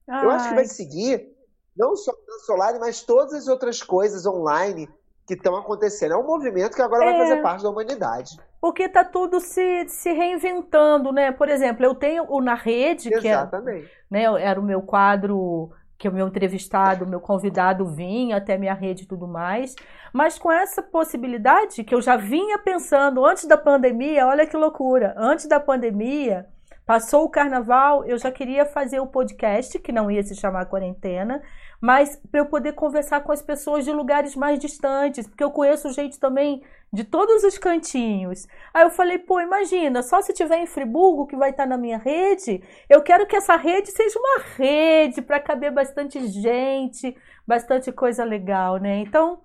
Ai. 0.08 0.24
Eu 0.24 0.30
acho 0.30 0.48
que 0.48 0.54
vai 0.54 0.66
seguir 0.66 1.34
não 1.76 1.96
só 1.96 2.12
dança 2.12 2.52
online, 2.52 2.78
mas 2.78 3.02
todas 3.02 3.34
as 3.34 3.48
outras 3.48 3.82
coisas 3.82 4.24
online 4.26 4.88
que 5.26 5.34
estão 5.34 5.56
acontecendo. 5.56 6.12
É 6.12 6.16
um 6.16 6.26
movimento 6.26 6.74
que 6.74 6.82
agora 6.82 7.04
é. 7.04 7.10
vai 7.10 7.20
fazer 7.26 7.42
parte 7.42 7.62
da 7.62 7.70
humanidade. 7.70 8.38
Porque 8.60 8.84
está 8.84 9.04
tudo 9.04 9.40
se, 9.40 9.86
se 9.88 10.12
reinventando, 10.12 11.12
né? 11.12 11.32
Por 11.32 11.48
exemplo, 11.48 11.84
eu 11.84 11.94
tenho 11.94 12.24
o 12.28 12.40
Na 12.40 12.54
Rede, 12.54 13.12
Exatamente. 13.12 13.86
que 13.86 13.88
é, 13.88 14.30
né, 14.30 14.42
era 14.42 14.58
o 14.58 14.62
meu 14.62 14.80
quadro 14.82 15.70
que 15.98 16.08
o 16.08 16.12
meu 16.12 16.28
entrevistado, 16.28 17.04
o 17.04 17.08
meu 17.08 17.20
convidado 17.20 17.86
vinha 17.86 18.36
até 18.36 18.58
minha 18.58 18.74
rede 18.74 19.04
e 19.04 19.06
tudo 19.06 19.26
mais. 19.26 19.74
Mas 20.12 20.38
com 20.38 20.50
essa 20.50 20.82
possibilidade 20.82 21.84
que 21.84 21.94
eu 21.94 22.00
já 22.00 22.16
vinha 22.16 22.58
pensando 22.58 23.24
antes 23.24 23.46
da 23.46 23.56
pandemia, 23.56 24.26
olha 24.26 24.46
que 24.46 24.56
loucura, 24.56 25.14
antes 25.16 25.46
da 25.46 25.58
pandemia, 25.58 26.46
passou 26.84 27.24
o 27.24 27.30
carnaval, 27.30 28.04
eu 28.04 28.18
já 28.18 28.30
queria 28.30 28.64
fazer 28.64 29.00
o 29.00 29.06
podcast, 29.06 29.78
que 29.78 29.92
não 29.92 30.10
ia 30.10 30.22
se 30.22 30.36
chamar 30.36 30.66
quarentena, 30.66 31.42
mas 31.80 32.16
para 32.30 32.40
eu 32.40 32.46
poder 32.46 32.72
conversar 32.72 33.20
com 33.20 33.32
as 33.32 33.42
pessoas 33.42 33.84
de 33.84 33.92
lugares 33.92 34.34
mais 34.34 34.58
distantes, 34.58 35.26
porque 35.26 35.44
eu 35.44 35.50
conheço 35.50 35.92
gente 35.92 36.18
também 36.18 36.62
de 36.92 37.04
todos 37.04 37.44
os 37.44 37.58
cantinhos. 37.58 38.46
Aí 38.72 38.82
eu 38.84 38.90
falei, 38.90 39.18
pô, 39.18 39.40
imagina, 39.40 40.02
só 40.02 40.22
se 40.22 40.32
tiver 40.32 40.58
em 40.58 40.66
Friburgo 40.66 41.26
que 41.26 41.36
vai 41.36 41.50
estar 41.50 41.66
na 41.66 41.76
minha 41.76 41.98
rede, 41.98 42.62
eu 42.88 43.02
quero 43.02 43.26
que 43.26 43.36
essa 43.36 43.56
rede 43.56 43.90
seja 43.90 44.18
uma 44.18 44.42
rede 44.56 45.20
para 45.20 45.40
caber 45.40 45.72
bastante 45.72 46.26
gente, 46.28 47.16
bastante 47.46 47.92
coisa 47.92 48.24
legal, 48.24 48.78
né? 48.78 48.98
Então, 49.00 49.40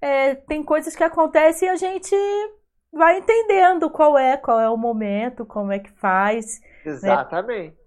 é, 0.00 0.34
tem 0.34 0.62
coisas 0.62 0.94
que 0.94 1.04
acontecem 1.04 1.68
e 1.68 1.72
a 1.72 1.76
gente 1.76 2.14
vai 2.92 3.18
entendendo 3.18 3.90
qual 3.90 4.16
é, 4.16 4.36
qual 4.36 4.58
é 4.58 4.68
o 4.68 4.76
momento, 4.76 5.44
como 5.44 5.72
é 5.72 5.78
que 5.78 5.90
faz. 5.92 6.60
Né? 6.84 6.92
Exatamente. 6.92 7.76
Né? 7.76 7.85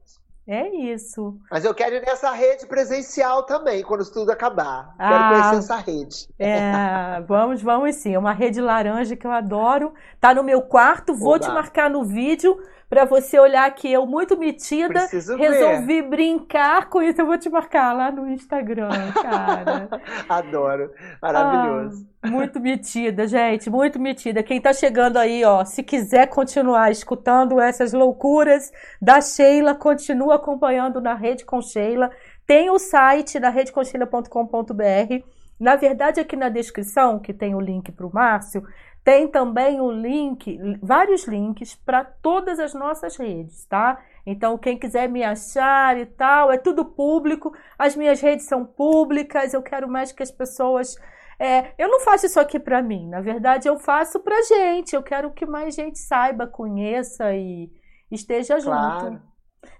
É 0.52 0.68
isso. 0.68 1.38
Mas 1.52 1.64
eu 1.64 1.76
quero 1.76 1.94
ir 1.94 2.02
nessa 2.02 2.32
rede 2.32 2.66
presencial 2.66 3.44
também, 3.44 3.84
quando 3.84 4.02
isso 4.02 4.12
tudo 4.12 4.32
acabar. 4.32 4.96
Ah, 4.98 5.10
quero 5.10 5.30
conhecer 5.30 5.58
essa 5.60 5.76
rede. 5.76 6.28
É, 6.40 7.22
vamos, 7.28 7.62
vamos 7.62 7.96
sim. 7.98 8.16
É 8.16 8.18
uma 8.18 8.34
rede 8.34 8.60
laranja 8.60 9.16
que 9.16 9.28
eu 9.28 9.32
adoro. 9.32 9.94
Tá 10.20 10.34
no 10.34 10.44
meu 10.44 10.64
quarto, 10.64 11.14
vou 11.14 11.36
Oba. 11.36 11.46
te 11.46 11.52
marcar 11.52 11.88
no 11.88 12.04
vídeo 12.04 12.60
para 12.90 13.06
você 13.06 13.40
olhar 13.40 13.70
que 13.76 13.92
eu, 13.92 14.06
muito 14.08 14.36
metida, 14.36 15.02
Preciso 15.02 15.38
resolvi 15.38 16.02
ver. 16.02 16.10
brincar 16.10 16.90
com 16.90 17.02
isso. 17.02 17.22
Eu 17.22 17.28
vou 17.28 17.38
te 17.38 17.48
marcar 17.48 17.94
lá 17.94 18.12
no 18.12 18.28
Instagram, 18.28 18.90
cara. 19.14 19.88
Adoro. 20.28 20.92
Maravilhoso. 21.22 22.08
Ah, 22.24 22.28
muito 22.30 22.60
metida, 22.60 23.28
gente, 23.28 23.70
muito 23.70 24.00
metida. 24.00 24.42
Quem 24.42 24.60
tá 24.60 24.74
chegando 24.74 25.18
aí, 25.18 25.46
ó, 25.46 25.64
se 25.64 25.84
quiser 25.84 26.28
continuar 26.28 26.90
escutando 26.90 27.62
essas 27.62 27.94
loucuras 27.94 28.72
da 29.00 29.22
Sheila, 29.22 29.76
continua 29.76 30.36
acompanhando 30.36 31.00
na 31.00 31.14
Rede 31.14 31.46
com 31.46 31.62
Sheila. 31.62 32.10
Tem 32.48 32.72
o 32.72 32.80
site 32.80 33.40
da 33.40 33.50
redeconcheila.com.br. 33.50 35.24
Na 35.60 35.76
verdade, 35.76 36.22
aqui 36.22 36.36
na 36.36 36.50
descrição, 36.50 37.20
que 37.20 37.34
tem 37.34 37.54
o 37.54 37.60
link 37.60 37.92
para 37.92 38.08
o 38.08 38.14
Márcio, 38.14 38.66
tem 39.10 39.28
também 39.28 39.82
o 39.82 39.90
link, 39.92 40.60
vários 40.84 41.26
links 41.26 41.74
para 41.74 42.06
todas 42.06 42.60
as 42.60 42.76
nossas 42.76 43.18
redes, 43.18 43.66
tá? 43.66 44.00
Então, 44.24 44.56
quem 44.56 44.78
quiser 44.78 45.10
me 45.10 45.24
achar 45.24 45.98
e 45.98 46.06
tal, 46.06 46.52
é 46.52 46.60
tudo 46.60 46.86
público. 46.86 47.52
As 47.76 47.96
minhas 47.96 48.22
redes 48.22 48.46
são 48.46 48.64
públicas. 48.64 49.52
Eu 49.52 49.64
quero 49.64 49.90
mais 49.90 50.12
que 50.12 50.22
as 50.22 50.30
pessoas. 50.30 50.96
É, 51.40 51.74
eu 51.76 51.90
não 51.90 52.02
faço 52.02 52.28
isso 52.28 52.40
aqui 52.40 52.60
para 52.60 52.84
mim. 52.84 53.10
Na 53.10 53.20
verdade, 53.20 53.68
eu 53.68 53.80
faço 53.80 54.20
para 54.20 54.44
gente. 54.44 54.96
Eu 54.96 55.02
quero 55.02 55.32
que 55.32 55.44
mais 55.44 55.74
gente 55.74 55.98
saiba, 55.98 56.46
conheça 56.46 57.34
e 57.34 57.68
esteja 58.12 58.62
claro. 58.62 59.00
junto. 59.00 59.22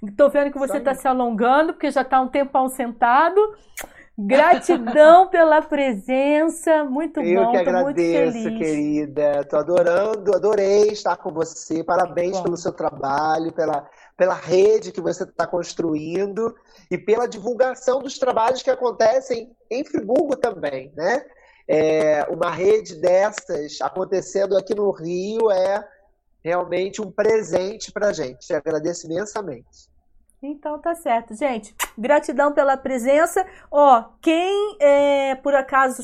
Estou 0.10 0.32
vendo 0.32 0.52
que 0.52 0.58
você 0.58 0.78
está 0.78 0.96
se 0.96 1.08
alongando, 1.08 1.74
porque 1.74 1.92
já 1.92 2.02
está 2.02 2.20
um 2.20 2.30
tempão 2.30 2.68
sentado. 2.68 3.40
Gratidão 4.22 5.30
pela 5.30 5.62
presença, 5.62 6.84
muito 6.84 7.22
Eu 7.22 7.46
bom, 7.46 7.52
que 7.52 7.58
agradeço, 7.58 8.58
querida. 8.58 9.46
Tô 9.46 9.56
adorando, 9.56 10.36
adorei 10.36 10.90
estar 10.90 11.16
com 11.16 11.32
você. 11.32 11.84
Parabéns 11.84 12.40
pelo 12.42 12.58
seu 12.58 12.74
trabalho, 12.74 13.54
pela, 13.54 13.90
pela 14.18 14.34
rede 14.34 14.92
que 14.92 15.00
você 15.00 15.24
está 15.24 15.48
construindo 15.48 16.54
e 16.92 16.98
pela 16.98 17.28
divulgação 17.28 18.00
dos 18.00 18.20
trabalhos 18.20 18.62
que 18.62 18.70
acontecem 18.70 19.56
em 19.72 19.86
Friburgo 19.86 20.36
também, 20.36 20.92
né? 20.98 21.26
É, 21.66 22.24
uma 22.30 22.52
rede 22.52 23.00
dessas 23.00 23.80
acontecendo 23.82 24.58
aqui 24.58 24.76
no 24.76 24.92
Rio 24.92 25.50
é 25.50 25.88
realmente 26.44 27.02
um 27.02 27.10
presente 27.10 27.92
para 27.92 28.08
a 28.08 28.14
gente. 28.14 28.48
Te 28.48 28.54
agradeço 28.54 29.06
imensamente. 29.06 29.89
Então 30.42 30.80
tá 30.80 30.96
certo, 30.96 31.36
gente. 31.36 31.76
Gratidão 31.98 32.54
pela 32.54 32.78
presença. 32.78 33.46
Ó, 33.70 34.04
quem 34.22 34.78
é, 34.80 35.36
por 35.36 35.54
acaso. 35.54 36.02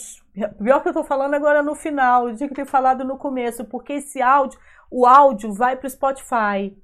Pior 0.61 0.81
que 0.81 0.89
eu 0.89 0.93
tô 0.93 1.03
falando 1.03 1.33
agora 1.33 1.63
no 1.63 1.73
final, 1.73 2.27
eu 2.27 2.35
tinha 2.35 2.49
que 2.49 2.55
ter 2.55 2.65
falado 2.65 3.05
no 3.05 3.17
começo, 3.17 3.63
porque 3.63 3.93
esse 3.93 4.21
áudio, 4.21 4.59
o 4.91 5.05
áudio 5.05 5.53
vai 5.53 5.77
pro 5.77 5.89
Spotify. 5.89 6.77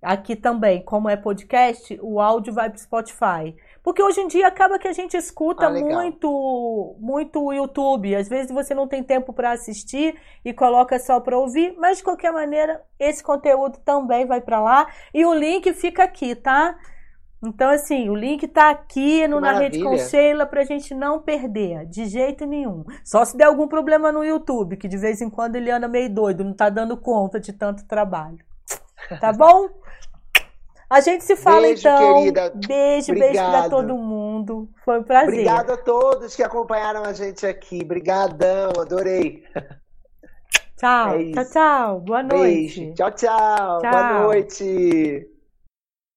Aqui 0.00 0.36
também, 0.36 0.84
como 0.84 1.08
é 1.08 1.16
podcast, 1.16 1.98
o 2.00 2.20
áudio 2.20 2.52
vai 2.52 2.70
pro 2.70 2.78
Spotify. 2.78 3.56
Porque 3.82 4.02
hoje 4.02 4.20
em 4.20 4.28
dia 4.28 4.46
acaba 4.46 4.78
que 4.78 4.86
a 4.86 4.92
gente 4.92 5.16
escuta 5.16 5.66
ah, 5.66 5.70
muito 5.70 6.94
muito 7.00 7.42
o 7.42 7.52
YouTube. 7.52 8.14
Às 8.14 8.28
vezes 8.28 8.52
você 8.52 8.74
não 8.74 8.86
tem 8.86 9.02
tempo 9.02 9.32
para 9.32 9.52
assistir 9.52 10.14
e 10.44 10.52
coloca 10.52 10.98
só 11.00 11.18
para 11.18 11.38
ouvir, 11.38 11.74
mas 11.78 11.96
de 11.96 12.04
qualquer 12.04 12.32
maneira, 12.32 12.80
esse 12.98 13.22
conteúdo 13.24 13.78
também 13.78 14.26
vai 14.26 14.40
para 14.40 14.60
lá 14.60 14.86
e 15.12 15.24
o 15.24 15.34
link 15.34 15.72
fica 15.72 16.04
aqui, 16.04 16.36
tá? 16.36 16.76
Então, 17.44 17.70
assim, 17.70 18.08
o 18.08 18.16
link 18.16 18.48
tá 18.48 18.70
aqui 18.70 19.26
no, 19.28 19.40
na 19.40 19.52
Rede 19.52 19.82
com 19.82 19.96
Sheila 19.96 20.44
pra 20.44 20.64
gente 20.64 20.92
não 20.92 21.20
perder, 21.20 21.86
de 21.86 22.06
jeito 22.06 22.44
nenhum. 22.44 22.84
Só 23.04 23.24
se 23.24 23.36
der 23.36 23.44
algum 23.44 23.68
problema 23.68 24.10
no 24.10 24.24
YouTube, 24.24 24.76
que 24.76 24.88
de 24.88 24.96
vez 24.96 25.20
em 25.20 25.30
quando 25.30 25.54
ele 25.54 25.70
anda 25.70 25.86
meio 25.86 26.12
doido, 26.12 26.42
não 26.42 26.52
tá 26.52 26.68
dando 26.68 26.96
conta 26.96 27.38
de 27.38 27.52
tanto 27.52 27.86
trabalho. 27.86 28.38
Tá 29.20 29.32
bom? 29.32 29.68
A 30.90 31.00
gente 31.00 31.22
se 31.22 31.36
fala 31.36 31.60
beijo, 31.60 31.80
então. 31.80 32.14
Querida. 32.16 32.52
Beijo, 32.66 33.12
Obrigado. 33.12 33.32
beijo 33.32 33.50
pra 33.50 33.68
todo 33.68 33.96
mundo. 33.96 34.68
Foi 34.84 34.98
um 34.98 35.02
prazer. 35.04 35.28
Obrigado 35.28 35.70
a 35.70 35.76
todos 35.76 36.34
que 36.34 36.42
acompanharam 36.42 37.04
a 37.04 37.12
gente 37.12 37.46
aqui. 37.46 37.80
Obrigadão, 37.82 38.72
adorei. 38.80 39.44
Tchau, 40.76 41.14
é 41.14 41.32
tchau, 41.32 41.44
tchau. 41.44 42.00
Boa 42.00 42.22
noite. 42.22 42.80
Beijo. 42.80 42.94
Tchau, 42.94 43.10
tchau. 43.10 43.80
tchau. 43.80 43.90
Boa 43.92 44.22
noite. 44.22 45.37